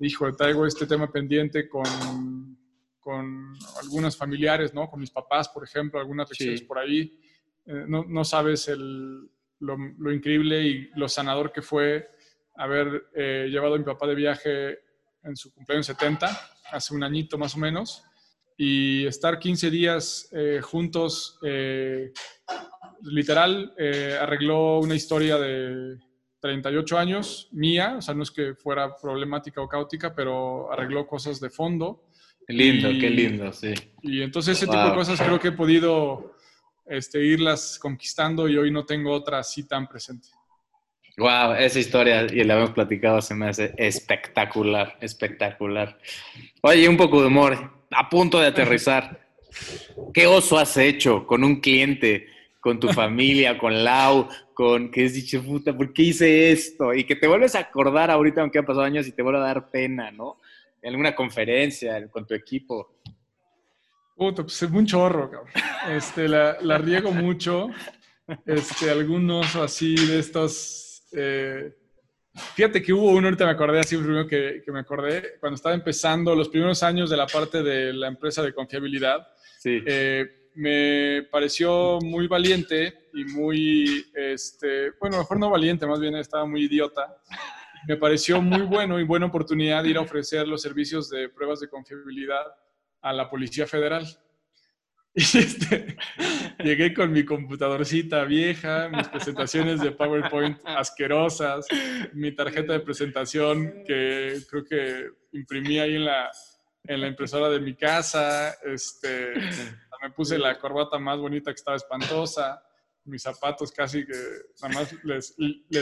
hijo, 0.00 0.32
traigo 0.34 0.66
este 0.66 0.86
tema 0.86 1.10
pendiente 1.10 1.68
con, 1.68 2.56
con 3.00 3.54
algunos 3.82 4.16
familiares, 4.16 4.74
¿no? 4.74 4.88
Con 4.88 5.00
mis 5.00 5.10
papás, 5.10 5.48
por 5.48 5.64
ejemplo, 5.64 5.98
algunas 5.98 6.28
lecciones 6.28 6.62
por 6.62 6.78
ahí. 6.78 7.18
Eh, 7.66 7.84
no, 7.88 8.04
no, 8.04 8.24
sabes 8.24 8.68
el, 8.68 9.28
lo, 9.60 10.12
increíble 10.12 10.62
y 10.62 10.90
lo 10.94 11.08
sanador 11.08 11.52
que 11.52 11.62
fue 11.62 12.10
haber 12.56 13.08
eh, 13.14 13.48
llevado 13.50 13.74
a 13.74 13.78
mi 13.78 13.84
papá 13.84 14.06
de 14.06 14.14
viaje 14.14 14.78
en 15.22 15.36
su 15.36 15.52
cumpleaños 15.52 15.86
70, 15.86 16.28
hace 16.72 16.94
un 16.94 17.02
añito 17.02 17.38
más 17.38 17.54
o 17.54 17.58
menos, 17.58 18.04
y 18.56 19.06
estar 19.06 19.38
15 19.38 19.70
días 19.70 20.28
eh, 20.32 20.60
juntos, 20.62 21.38
eh, 21.42 22.12
literal, 23.02 23.74
arregló 24.20 24.78
una 24.78 24.94
historia 24.94 25.36
de 25.36 25.98
38 26.40 26.98
años 26.98 27.48
mía, 27.52 27.96
o 27.98 28.02
sea, 28.02 28.14
no 28.14 28.22
es 28.22 28.30
que 28.30 28.54
fuera 28.54 28.96
problemática 28.96 29.60
o 29.60 29.68
caótica, 29.68 30.14
pero 30.14 30.72
arregló 30.72 31.06
cosas 31.06 31.40
de 31.40 31.50
fondo. 31.50 32.08
Qué 32.46 32.54
lindo, 32.54 32.88
qué 32.88 33.10
lindo, 33.10 33.52
sí. 33.52 33.74
Y 34.02 34.22
entonces 34.22 34.56
ese 34.56 34.66
tipo 34.66 34.88
de 34.88 34.94
cosas 34.94 35.20
creo 35.20 35.40
que 35.40 35.48
he 35.48 35.52
podido 35.52 36.36
este, 36.86 37.22
irlas 37.24 37.78
conquistando 37.80 38.48
y 38.48 38.56
hoy 38.56 38.70
no 38.70 38.86
tengo 38.86 39.12
otra 39.12 39.40
así 39.40 39.66
tan 39.66 39.88
presente. 39.88 40.28
Wow, 41.18 41.54
esa 41.54 41.78
historia, 41.78 42.26
y 42.30 42.44
la 42.44 42.58
hemos 42.58 42.72
platicado, 42.72 43.22
se 43.22 43.34
me 43.34 43.48
hace 43.48 43.72
espectacular, 43.78 44.98
espectacular. 45.00 45.98
Oye, 46.60 46.86
un 46.90 46.98
poco 46.98 47.22
de 47.22 47.28
humor, 47.28 47.72
a 47.90 48.08
punto 48.10 48.38
de 48.38 48.48
aterrizar. 48.48 49.26
¿Qué 50.12 50.26
oso 50.26 50.58
has 50.58 50.76
hecho 50.76 51.26
con 51.26 51.42
un 51.42 51.60
cliente, 51.60 52.26
con 52.60 52.78
tu 52.78 52.88
familia, 52.88 53.56
con 53.56 53.82
Lau, 53.82 54.28
con 54.52 54.90
que 54.90 55.06
has 55.06 55.14
dicho, 55.14 55.42
puta, 55.42 55.74
¿por 55.74 55.94
qué 55.94 56.02
hice 56.02 56.52
esto? 56.52 56.92
Y 56.92 57.04
que 57.04 57.16
te 57.16 57.26
vuelves 57.26 57.54
a 57.54 57.60
acordar 57.60 58.10
ahorita, 58.10 58.42
aunque 58.42 58.58
han 58.58 58.66
pasado 58.66 58.84
años, 58.84 59.06
y 59.06 59.12
te 59.12 59.22
vuelve 59.22 59.38
a 59.38 59.44
dar 59.44 59.70
pena, 59.70 60.10
¿no? 60.10 60.40
En 60.82 60.90
alguna 60.90 61.14
conferencia, 61.14 62.06
con 62.08 62.26
tu 62.26 62.34
equipo. 62.34 62.98
Puta, 64.14 64.42
pues 64.42 64.62
es 64.62 64.70
un 64.70 64.84
chorro, 64.84 65.30
cabrón. 65.30 65.50
Este, 65.90 66.28
la, 66.28 66.58
la, 66.60 66.76
riego 66.76 67.10
mucho. 67.10 67.68
Este, 68.44 68.90
algunos 68.90 69.56
así 69.56 69.94
de 69.94 70.18
estos. 70.18 70.85
Eh, 71.16 71.74
fíjate 72.54 72.82
que 72.82 72.92
hubo 72.92 73.10
uno, 73.10 73.28
ahorita 73.28 73.46
me 73.46 73.52
acordé 73.52 73.80
así, 73.80 73.96
primero 73.96 74.26
que, 74.26 74.62
que, 74.64 74.70
me 74.70 74.80
acordé, 74.80 75.38
cuando 75.40 75.56
estaba 75.56 75.74
empezando 75.74 76.34
los 76.34 76.48
primeros 76.50 76.82
años 76.82 77.08
de 77.10 77.16
la 77.16 77.26
parte 77.26 77.62
de 77.62 77.92
la 77.92 78.08
empresa 78.08 78.42
de 78.42 78.52
confiabilidad. 78.52 79.26
Sí. 79.58 79.82
Eh, 79.86 80.50
me 80.54 81.22
pareció 81.30 81.98
muy 82.02 82.26
valiente 82.26 83.08
y 83.12 83.24
muy, 83.24 84.06
este, 84.14 84.90
bueno, 85.00 85.18
mejor 85.18 85.38
no 85.38 85.50
valiente, 85.50 85.86
más 85.86 86.00
bien 86.00 86.16
estaba 86.16 86.46
muy 86.46 86.64
idiota. 86.64 87.16
Me 87.86 87.96
pareció 87.96 88.40
muy 88.40 88.62
bueno 88.62 88.98
y 88.98 89.04
buena 89.04 89.26
oportunidad 89.26 89.84
ir 89.84 89.96
a 89.96 90.00
ofrecer 90.00 90.48
los 90.48 90.62
servicios 90.62 91.08
de 91.08 91.28
pruebas 91.28 91.60
de 91.60 91.68
confiabilidad 91.68 92.44
a 93.00 93.12
la 93.12 93.30
Policía 93.30 93.66
Federal. 93.66 94.06
Y 95.18 95.38
este, 95.38 95.96
llegué 96.62 96.92
con 96.92 97.10
mi 97.10 97.24
computadorcita 97.24 98.24
vieja, 98.24 98.90
mis 98.90 99.08
presentaciones 99.08 99.80
de 99.80 99.92
PowerPoint 99.92 100.58
asquerosas, 100.66 101.66
mi 102.12 102.32
tarjeta 102.32 102.74
de 102.74 102.80
presentación 102.80 103.82
que 103.86 104.36
creo 104.50 104.64
que 104.64 105.06
imprimí 105.32 105.78
ahí 105.78 105.94
en 105.96 106.04
la, 106.04 106.30
en 106.84 107.00
la 107.00 107.08
impresora 107.08 107.48
de 107.48 107.60
mi 107.60 107.74
casa. 107.74 108.56
Este, 108.62 109.32
me 110.02 110.10
puse 110.10 110.38
la 110.38 110.58
corbata 110.58 110.98
más 110.98 111.18
bonita 111.18 111.50
que 111.50 111.56
estaba 111.56 111.78
espantosa, 111.78 112.62
mis 113.04 113.22
zapatos 113.22 113.72
casi 113.72 114.04
que 114.04 114.12
nada 114.62 114.74
más 114.74 114.94
les, 115.02 115.34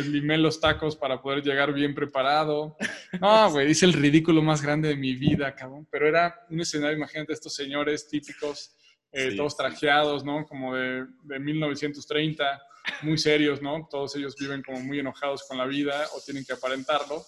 limé 0.06 0.38
los 0.38 0.60
tacos 0.60 0.94
para 0.94 1.20
poder 1.20 1.42
llegar 1.42 1.72
bien 1.72 1.94
preparado. 1.94 2.76
No, 3.20 3.50
güey, 3.50 3.70
hice 3.70 3.86
el 3.86 3.94
ridículo 3.94 4.42
más 4.42 4.62
grande 4.62 4.88
de 4.88 4.96
mi 4.96 5.14
vida, 5.14 5.54
cabrón. 5.54 5.88
Pero 5.90 6.06
era 6.06 6.46
un 6.50 6.60
escenario, 6.60 6.96
imagínate, 6.96 7.32
estos 7.32 7.54
señores 7.54 8.06
típicos, 8.06 8.76
eh, 9.14 9.36
todos 9.36 9.56
trajeados, 9.56 10.24
¿no? 10.24 10.46
Como 10.46 10.74
de, 10.74 11.06
de 11.22 11.38
1930, 11.38 12.62
muy 13.02 13.16
serios, 13.16 13.62
¿no? 13.62 13.86
Todos 13.90 14.16
ellos 14.16 14.34
viven 14.38 14.62
como 14.62 14.80
muy 14.80 14.98
enojados 14.98 15.44
con 15.48 15.56
la 15.56 15.66
vida 15.66 16.06
o 16.14 16.20
tienen 16.20 16.44
que 16.44 16.52
aparentarlo. 16.52 17.24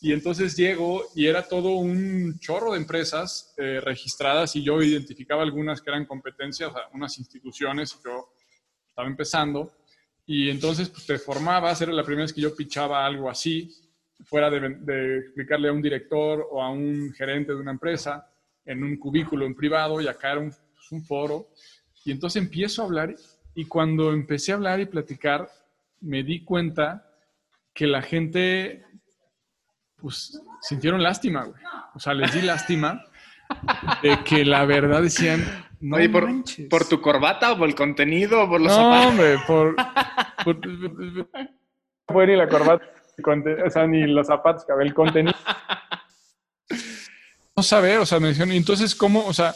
Y 0.00 0.12
entonces 0.12 0.54
llego 0.54 1.02
y 1.14 1.26
era 1.26 1.48
todo 1.48 1.70
un 1.70 2.38
chorro 2.38 2.72
de 2.72 2.78
empresas 2.78 3.54
eh, 3.56 3.80
registradas 3.82 4.54
y 4.54 4.62
yo 4.62 4.82
identificaba 4.82 5.42
algunas 5.42 5.80
que 5.80 5.90
eran 5.90 6.04
competencias, 6.04 6.70
o 6.70 6.72
sea, 6.74 6.82
unas 6.92 7.18
instituciones, 7.18 7.98
yo 8.04 8.28
estaba 8.88 9.08
empezando, 9.08 9.72
y 10.26 10.50
entonces 10.50 10.90
pues, 10.90 11.06
te 11.06 11.18
formabas, 11.18 11.80
era 11.80 11.90
la 11.92 12.04
primera 12.04 12.24
vez 12.24 12.32
que 12.32 12.42
yo 12.42 12.54
pichaba 12.54 13.04
algo 13.04 13.30
así, 13.30 13.70
fuera 14.24 14.50
de, 14.50 15.18
explicarle 15.18 15.68
a 15.68 15.72
un 15.72 15.82
director 15.82 16.46
o 16.50 16.62
a 16.62 16.70
un 16.70 17.12
gerente 17.14 17.52
de 17.52 17.58
una 17.58 17.72
empresa 17.72 18.30
en 18.64 18.84
un 18.84 18.96
cubículo 18.98 19.46
en 19.46 19.54
privado 19.54 20.00
y 20.00 20.06
acá 20.06 20.32
era 20.32 20.40
un, 20.40 20.54
un 20.90 21.04
foro. 21.04 21.48
Y 22.04 22.12
entonces 22.12 22.42
empiezo 22.42 22.82
a 22.82 22.86
hablar 22.86 23.14
y 23.54 23.66
cuando 23.66 24.12
empecé 24.12 24.52
a 24.52 24.56
hablar 24.56 24.80
y 24.80 24.86
platicar, 24.86 25.48
me 26.00 26.22
di 26.22 26.44
cuenta 26.44 27.10
que 27.72 27.86
la 27.86 28.02
gente, 28.02 28.84
pues, 29.96 30.40
sintieron 30.60 31.02
lástima, 31.02 31.44
güey. 31.44 31.62
O 31.94 32.00
sea, 32.00 32.14
les 32.14 32.32
di 32.32 32.42
lástima 32.42 33.04
de 34.02 34.22
que 34.24 34.44
la 34.44 34.64
verdad 34.64 35.02
decían, 35.02 35.44
no 35.80 35.96
Oye, 35.96 36.08
por, 36.08 36.28
por, 36.70 36.88
tu 36.88 37.00
corbata 37.00 37.52
o 37.52 37.58
por 37.58 37.68
el 37.68 37.74
contenido 37.74 38.42
o 38.42 38.48
por 38.48 38.60
los 38.60 38.72
no, 38.72 38.76
zapatos? 38.76 39.06
hombre, 39.06 39.38
por... 39.46 39.76
por, 42.06 42.28
ni 42.28 42.36
la 42.36 42.48
corbata, 42.48 42.84
o 43.66 43.70
sea, 43.70 43.86
ni 43.86 44.06
los 44.06 44.26
zapatos, 44.26 44.64
el 44.80 44.94
contenido. 44.94 45.36
No 47.56 47.62
saber, 47.62 47.98
o 47.98 48.06
sea, 48.06 48.18
me 48.18 48.28
dijeron, 48.28 48.50
entonces, 48.52 48.94
¿cómo, 48.94 49.26
o 49.26 49.32
sea, 49.32 49.54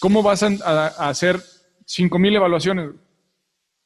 cómo 0.00 0.22
vas 0.22 0.42
a, 0.42 0.48
a, 0.64 1.08
hacer 1.08 1.36
5.000 1.86 2.36
evaluaciones? 2.36 2.90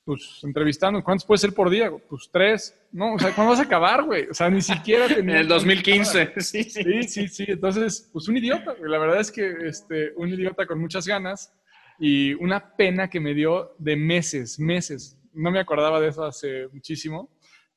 Pues 0.05 0.41
entrevistando, 0.43 1.05
¿cuántos 1.05 1.27
puede 1.27 1.39
ser 1.39 1.55
por 1.55 1.71
día? 1.71 1.91
Pues 2.09 2.29
tres, 2.33 2.75
¿no? 2.91 3.15
O 3.15 3.19
sea, 3.19 3.35
¿cuándo 3.35 3.51
vas 3.51 3.61
a 3.61 3.65
acabar, 3.65 4.03
güey? 4.05 4.27
O 4.29 4.35
sea, 4.35 4.51
ni 4.51 4.63
siquiera 4.63 5.07
En 5.17 5.31
el 5.31 5.47
2015, 5.47 6.33
sí, 6.41 6.65
sí. 6.65 6.83
Sí, 6.83 7.03
sí, 7.03 7.29
sí. 7.29 7.45
Entonces, 7.49 8.09
pues 8.13 8.27
un 8.29 8.37
idiota, 8.37 8.73
güey. 8.73 8.91
La 8.91 8.99
verdad 8.99 9.21
es 9.21 9.31
que 9.31 9.55
este, 9.67 10.13
un 10.17 10.29
idiota 10.29 10.67
con 10.67 10.81
muchas 10.81 11.07
ganas 11.07 11.53
y 11.99 12.33
una 12.35 12.77
pena 12.77 13.09
que 13.11 13.21
me 13.21 13.35
dio 13.35 13.75
de 13.79 13.95
meses, 13.95 14.59
meses. 14.59 15.19
No 15.33 15.51
me 15.51 15.61
acordaba 15.61 16.01
de 16.01 16.09
eso 16.09 16.25
hace 16.25 16.67
muchísimo, 16.73 17.31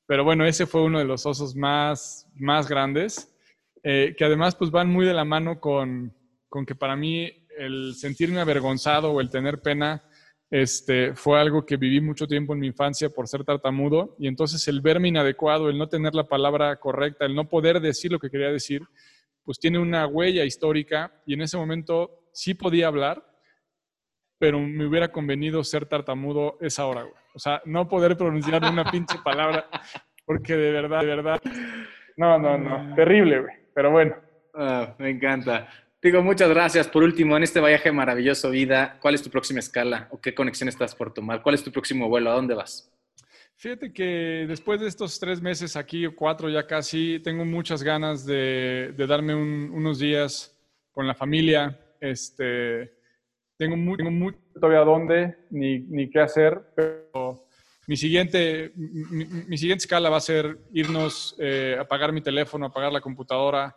pero 0.07 0.23
bueno, 0.23 0.45
ese 0.45 0.65
fue 0.65 0.81
uno 0.81 0.99
de 0.99 1.05
los 1.05 1.25
osos 1.25 1.55
más, 1.55 2.27
más 2.35 2.67
grandes. 2.67 3.29
Eh, 3.83 4.15
que 4.17 4.23
además 4.23 4.55
pues 4.55 4.71
van 4.71 4.89
muy 4.89 5.05
de 5.05 5.13
la 5.13 5.25
mano 5.25 5.59
con, 5.59 6.15
con, 6.47 6.65
que 6.65 6.73
para 6.73 6.95
mí 6.95 7.42
el 7.57 7.93
sentirme 7.95 8.39
avergonzado 8.39 9.11
o 9.11 9.21
el 9.21 9.29
tener 9.29 9.61
pena 9.61 10.03
este, 10.49 11.15
fue 11.15 11.39
algo 11.39 11.65
que 11.65 11.77
viví 11.77 11.99
mucho 11.99 12.27
tiempo 12.27 12.53
en 12.53 12.59
mi 12.59 12.67
infancia 12.67 13.09
por 13.09 13.27
ser 13.27 13.43
tartamudo 13.43 14.15
y 14.19 14.27
entonces 14.27 14.67
el 14.67 14.81
verme 14.81 15.07
inadecuado, 15.07 15.69
el 15.69 15.77
no 15.77 15.89
tener 15.89 16.13
la 16.13 16.25
palabra 16.25 16.75
correcta, 16.79 17.25
el 17.25 17.33
no 17.33 17.49
poder 17.49 17.79
decir 17.79 18.11
lo 18.11 18.19
que 18.19 18.29
quería 18.29 18.51
decir, 18.51 18.83
pues 19.43 19.59
tiene 19.59 19.79
una 19.79 20.05
huella 20.05 20.45
histórica 20.45 21.11
y 21.25 21.33
en 21.33 21.41
ese 21.41 21.57
momento 21.57 22.27
sí 22.33 22.53
podía 22.53 22.87
hablar, 22.87 23.25
pero 24.37 24.59
me 24.59 24.85
hubiera 24.85 25.11
convenido 25.11 25.63
ser 25.63 25.85
tartamudo 25.85 26.57
esa 26.61 26.85
hora, 26.85 27.01
güey. 27.01 27.15
O 27.33 27.39
sea, 27.39 27.61
no 27.65 27.87
poder 27.87 28.15
pronunciar 28.15 28.63
una 28.63 28.89
pinche 28.91 29.17
palabra, 29.23 29.67
porque 30.25 30.55
de 30.55 30.71
verdad, 30.71 31.01
de 31.01 31.07
verdad. 31.07 31.41
No, 32.15 32.37
no, 32.37 32.57
no. 32.57 32.95
Terrible, 32.95 33.41
güey. 33.41 33.55
Pero 33.73 33.91
bueno. 33.91 34.15
Ah, 34.53 34.95
me 34.99 35.09
encanta. 35.09 35.67
Digo, 36.03 36.21
muchas 36.21 36.49
gracias. 36.49 36.89
Por 36.89 37.01
último, 37.01 37.37
en 37.37 37.43
este 37.43 37.61
viaje 37.61 37.89
maravilloso 37.89 38.49
vida, 38.49 38.97
¿cuál 39.01 39.15
es 39.15 39.23
tu 39.23 39.29
próxima 39.29 39.61
escala 39.61 40.09
o 40.11 40.19
qué 40.19 40.35
conexión 40.35 40.67
estás 40.67 40.93
por 40.93 41.13
tomar? 41.13 41.41
¿Cuál 41.41 41.55
es 41.55 41.63
tu 41.63 41.71
próximo 41.71 42.09
vuelo? 42.09 42.29
¿A 42.29 42.33
dónde 42.33 42.53
vas? 42.53 42.91
Fíjate 43.55 43.93
que 43.93 44.43
después 44.45 44.81
de 44.81 44.87
estos 44.87 45.17
tres 45.17 45.41
meses 45.41 45.77
aquí, 45.77 46.05
o 46.05 46.13
cuatro 46.13 46.49
ya 46.49 46.67
casi, 46.67 47.21
tengo 47.23 47.45
muchas 47.45 47.83
ganas 47.83 48.25
de, 48.25 48.93
darme 49.07 49.33
unos 49.33 49.99
días 49.99 50.53
con 50.91 51.07
la 51.07 51.15
familia. 51.15 51.79
Este, 52.01 52.97
tengo, 53.55 53.77
muy, 53.77 53.95
mucho 54.03 54.37
todavía 54.55 54.81
dónde 54.81 55.37
ni, 55.51 55.79
ni 55.79 56.09
qué 56.09 56.19
hacer, 56.19 56.63
pero 56.75 57.47
mi 57.87 57.95
siguiente, 57.95 58.73
mi, 58.75 59.57
siguiente 59.57 59.83
escala 59.83 60.09
va 60.09 60.17
a 60.17 60.19
ser 60.19 60.57
irnos, 60.73 61.33
eh, 61.39 61.77
apagar 61.79 62.11
mi 62.11 62.19
teléfono, 62.19 62.65
apagar 62.65 62.91
la 62.91 62.99
computadora, 62.99 63.73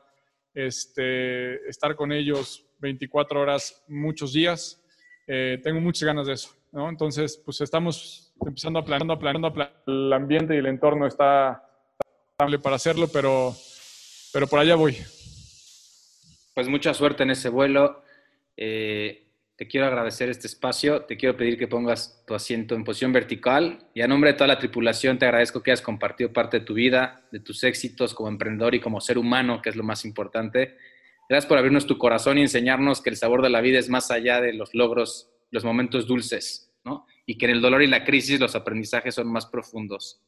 este, 0.56 1.68
estar 1.68 1.94
con 1.94 2.12
ellos 2.12 2.66
24 2.78 3.40
horas, 3.40 3.84
muchos 3.88 4.32
días. 4.32 4.82
Eh, 5.26 5.60
tengo 5.62 5.80
muchas 5.80 6.06
ganas 6.06 6.26
de 6.26 6.32
eso, 6.32 6.50
¿no? 6.72 6.88
Entonces, 6.88 7.40
pues 7.44 7.60
estamos 7.60 8.32
empezando 8.44 8.78
a 8.78 8.84
planear, 8.84 9.10
a 9.10 9.18
planear, 9.18 9.44
a 9.44 9.52
planear. 9.52 9.82
el 9.86 10.12
ambiente 10.14 10.54
y 10.54 10.58
el 10.58 10.66
entorno 10.66 11.06
está 11.06 11.62
estable 12.30 12.58
para 12.58 12.76
hacerlo, 12.76 13.06
pero, 13.12 13.54
pero 14.32 14.46
por 14.46 14.58
allá 14.58 14.76
voy. 14.76 14.96
Pues 16.54 16.68
mucha 16.68 16.94
suerte 16.94 17.24
en 17.24 17.30
ese 17.30 17.50
vuelo. 17.50 18.02
Eh, 18.56 19.25
te 19.56 19.66
quiero 19.66 19.86
agradecer 19.86 20.28
este 20.28 20.46
espacio, 20.46 21.02
te 21.02 21.16
quiero 21.16 21.36
pedir 21.36 21.58
que 21.58 21.66
pongas 21.66 22.22
tu 22.26 22.34
asiento 22.34 22.74
en 22.74 22.84
posición 22.84 23.12
vertical 23.12 23.88
y 23.94 24.02
a 24.02 24.08
nombre 24.08 24.32
de 24.32 24.36
toda 24.36 24.48
la 24.48 24.58
tripulación 24.58 25.18
te 25.18 25.24
agradezco 25.24 25.62
que 25.62 25.70
hayas 25.70 25.80
compartido 25.80 26.30
parte 26.30 26.60
de 26.60 26.66
tu 26.66 26.74
vida, 26.74 27.26
de 27.32 27.40
tus 27.40 27.64
éxitos 27.64 28.12
como 28.12 28.28
emprendedor 28.28 28.74
y 28.74 28.80
como 28.80 29.00
ser 29.00 29.16
humano, 29.16 29.62
que 29.62 29.70
es 29.70 29.76
lo 29.76 29.82
más 29.82 30.04
importante. 30.04 30.76
Gracias 31.26 31.48
por 31.48 31.56
abrirnos 31.56 31.86
tu 31.86 31.96
corazón 31.96 32.36
y 32.36 32.42
enseñarnos 32.42 33.00
que 33.00 33.08
el 33.08 33.16
sabor 33.16 33.40
de 33.40 33.48
la 33.48 33.62
vida 33.62 33.78
es 33.78 33.88
más 33.88 34.10
allá 34.10 34.42
de 34.42 34.52
los 34.52 34.74
logros, 34.74 35.30
los 35.50 35.64
momentos 35.64 36.06
dulces, 36.06 36.70
¿no? 36.84 37.06
Y 37.24 37.38
que 37.38 37.46
en 37.46 37.52
el 37.52 37.62
dolor 37.62 37.82
y 37.82 37.86
la 37.86 38.04
crisis 38.04 38.38
los 38.38 38.54
aprendizajes 38.54 39.14
son 39.14 39.32
más 39.32 39.46
profundos. 39.46 40.20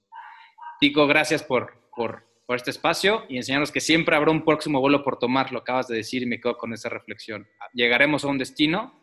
Tico, 0.81 1.07
gracias 1.07 1.43
por, 1.43 1.91
por, 1.95 2.25
por 2.47 2.57
este 2.57 2.71
espacio 2.71 3.25
y 3.29 3.37
enseñarnos 3.37 3.71
que 3.73 3.81
siempre 3.81 4.17
habrá 4.17 4.31
un 4.31 4.45
próximo 4.45 4.81
vuelo 4.81 5.05
por 5.05 5.19
tomar, 5.19 5.53
lo 5.53 5.59
acabas 5.59 5.87
de 5.87 5.97
decir 5.97 6.23
y 6.23 6.27
me 6.27 6.41
quedo 6.41 6.57
con 6.57 6.73
esa 6.73 6.89
reflexión. 6.89 7.47
Llegaremos 7.75 8.25
a 8.25 8.29
un 8.29 8.39
destino 8.39 8.98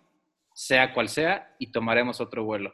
sea 0.56 0.94
cual 0.94 1.10
sea, 1.10 1.54
y 1.60 1.72
tomaremos 1.72 2.22
otro 2.22 2.46
vuelo. 2.46 2.74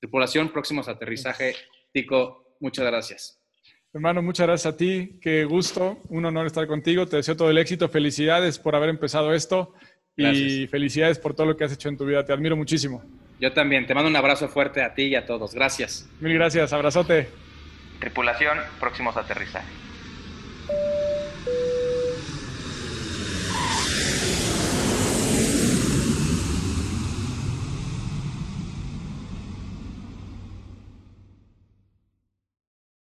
Tripulación, 0.00 0.50
próximos 0.50 0.86
aterrizaje. 0.86 1.54
Tico, 1.92 2.56
muchas 2.60 2.84
gracias. 2.84 3.42
Hermano, 3.92 4.22
muchas 4.22 4.46
gracias 4.46 4.74
a 4.74 4.76
ti. 4.76 5.18
Qué 5.20 5.44
gusto, 5.44 5.98
un 6.10 6.24
honor 6.26 6.46
estar 6.46 6.66
contigo. 6.66 7.06
Te 7.06 7.16
deseo 7.16 7.36
todo 7.36 7.50
el 7.50 7.58
éxito. 7.58 7.88
Felicidades 7.88 8.58
por 8.58 8.76
haber 8.76 8.90
empezado 8.90 9.32
esto 9.34 9.74
y 10.16 10.66
felicidades 10.68 11.18
por 11.18 11.34
todo 11.34 11.46
lo 11.48 11.56
que 11.56 11.64
has 11.64 11.72
hecho 11.72 11.88
en 11.88 11.96
tu 11.96 12.04
vida. 12.04 12.24
Te 12.24 12.32
admiro 12.32 12.54
muchísimo. 12.54 13.02
Yo 13.40 13.52
también. 13.52 13.86
Te 13.86 13.94
mando 13.94 14.10
un 14.10 14.16
abrazo 14.16 14.48
fuerte 14.48 14.82
a 14.82 14.94
ti 14.94 15.04
y 15.04 15.14
a 15.16 15.24
todos. 15.26 15.54
Gracias. 15.54 16.08
Mil 16.20 16.34
gracias. 16.34 16.72
Abrazote. 16.72 17.28
Tripulación, 17.98 18.58
próximos 18.78 19.16
aterrizajes. 19.16 19.89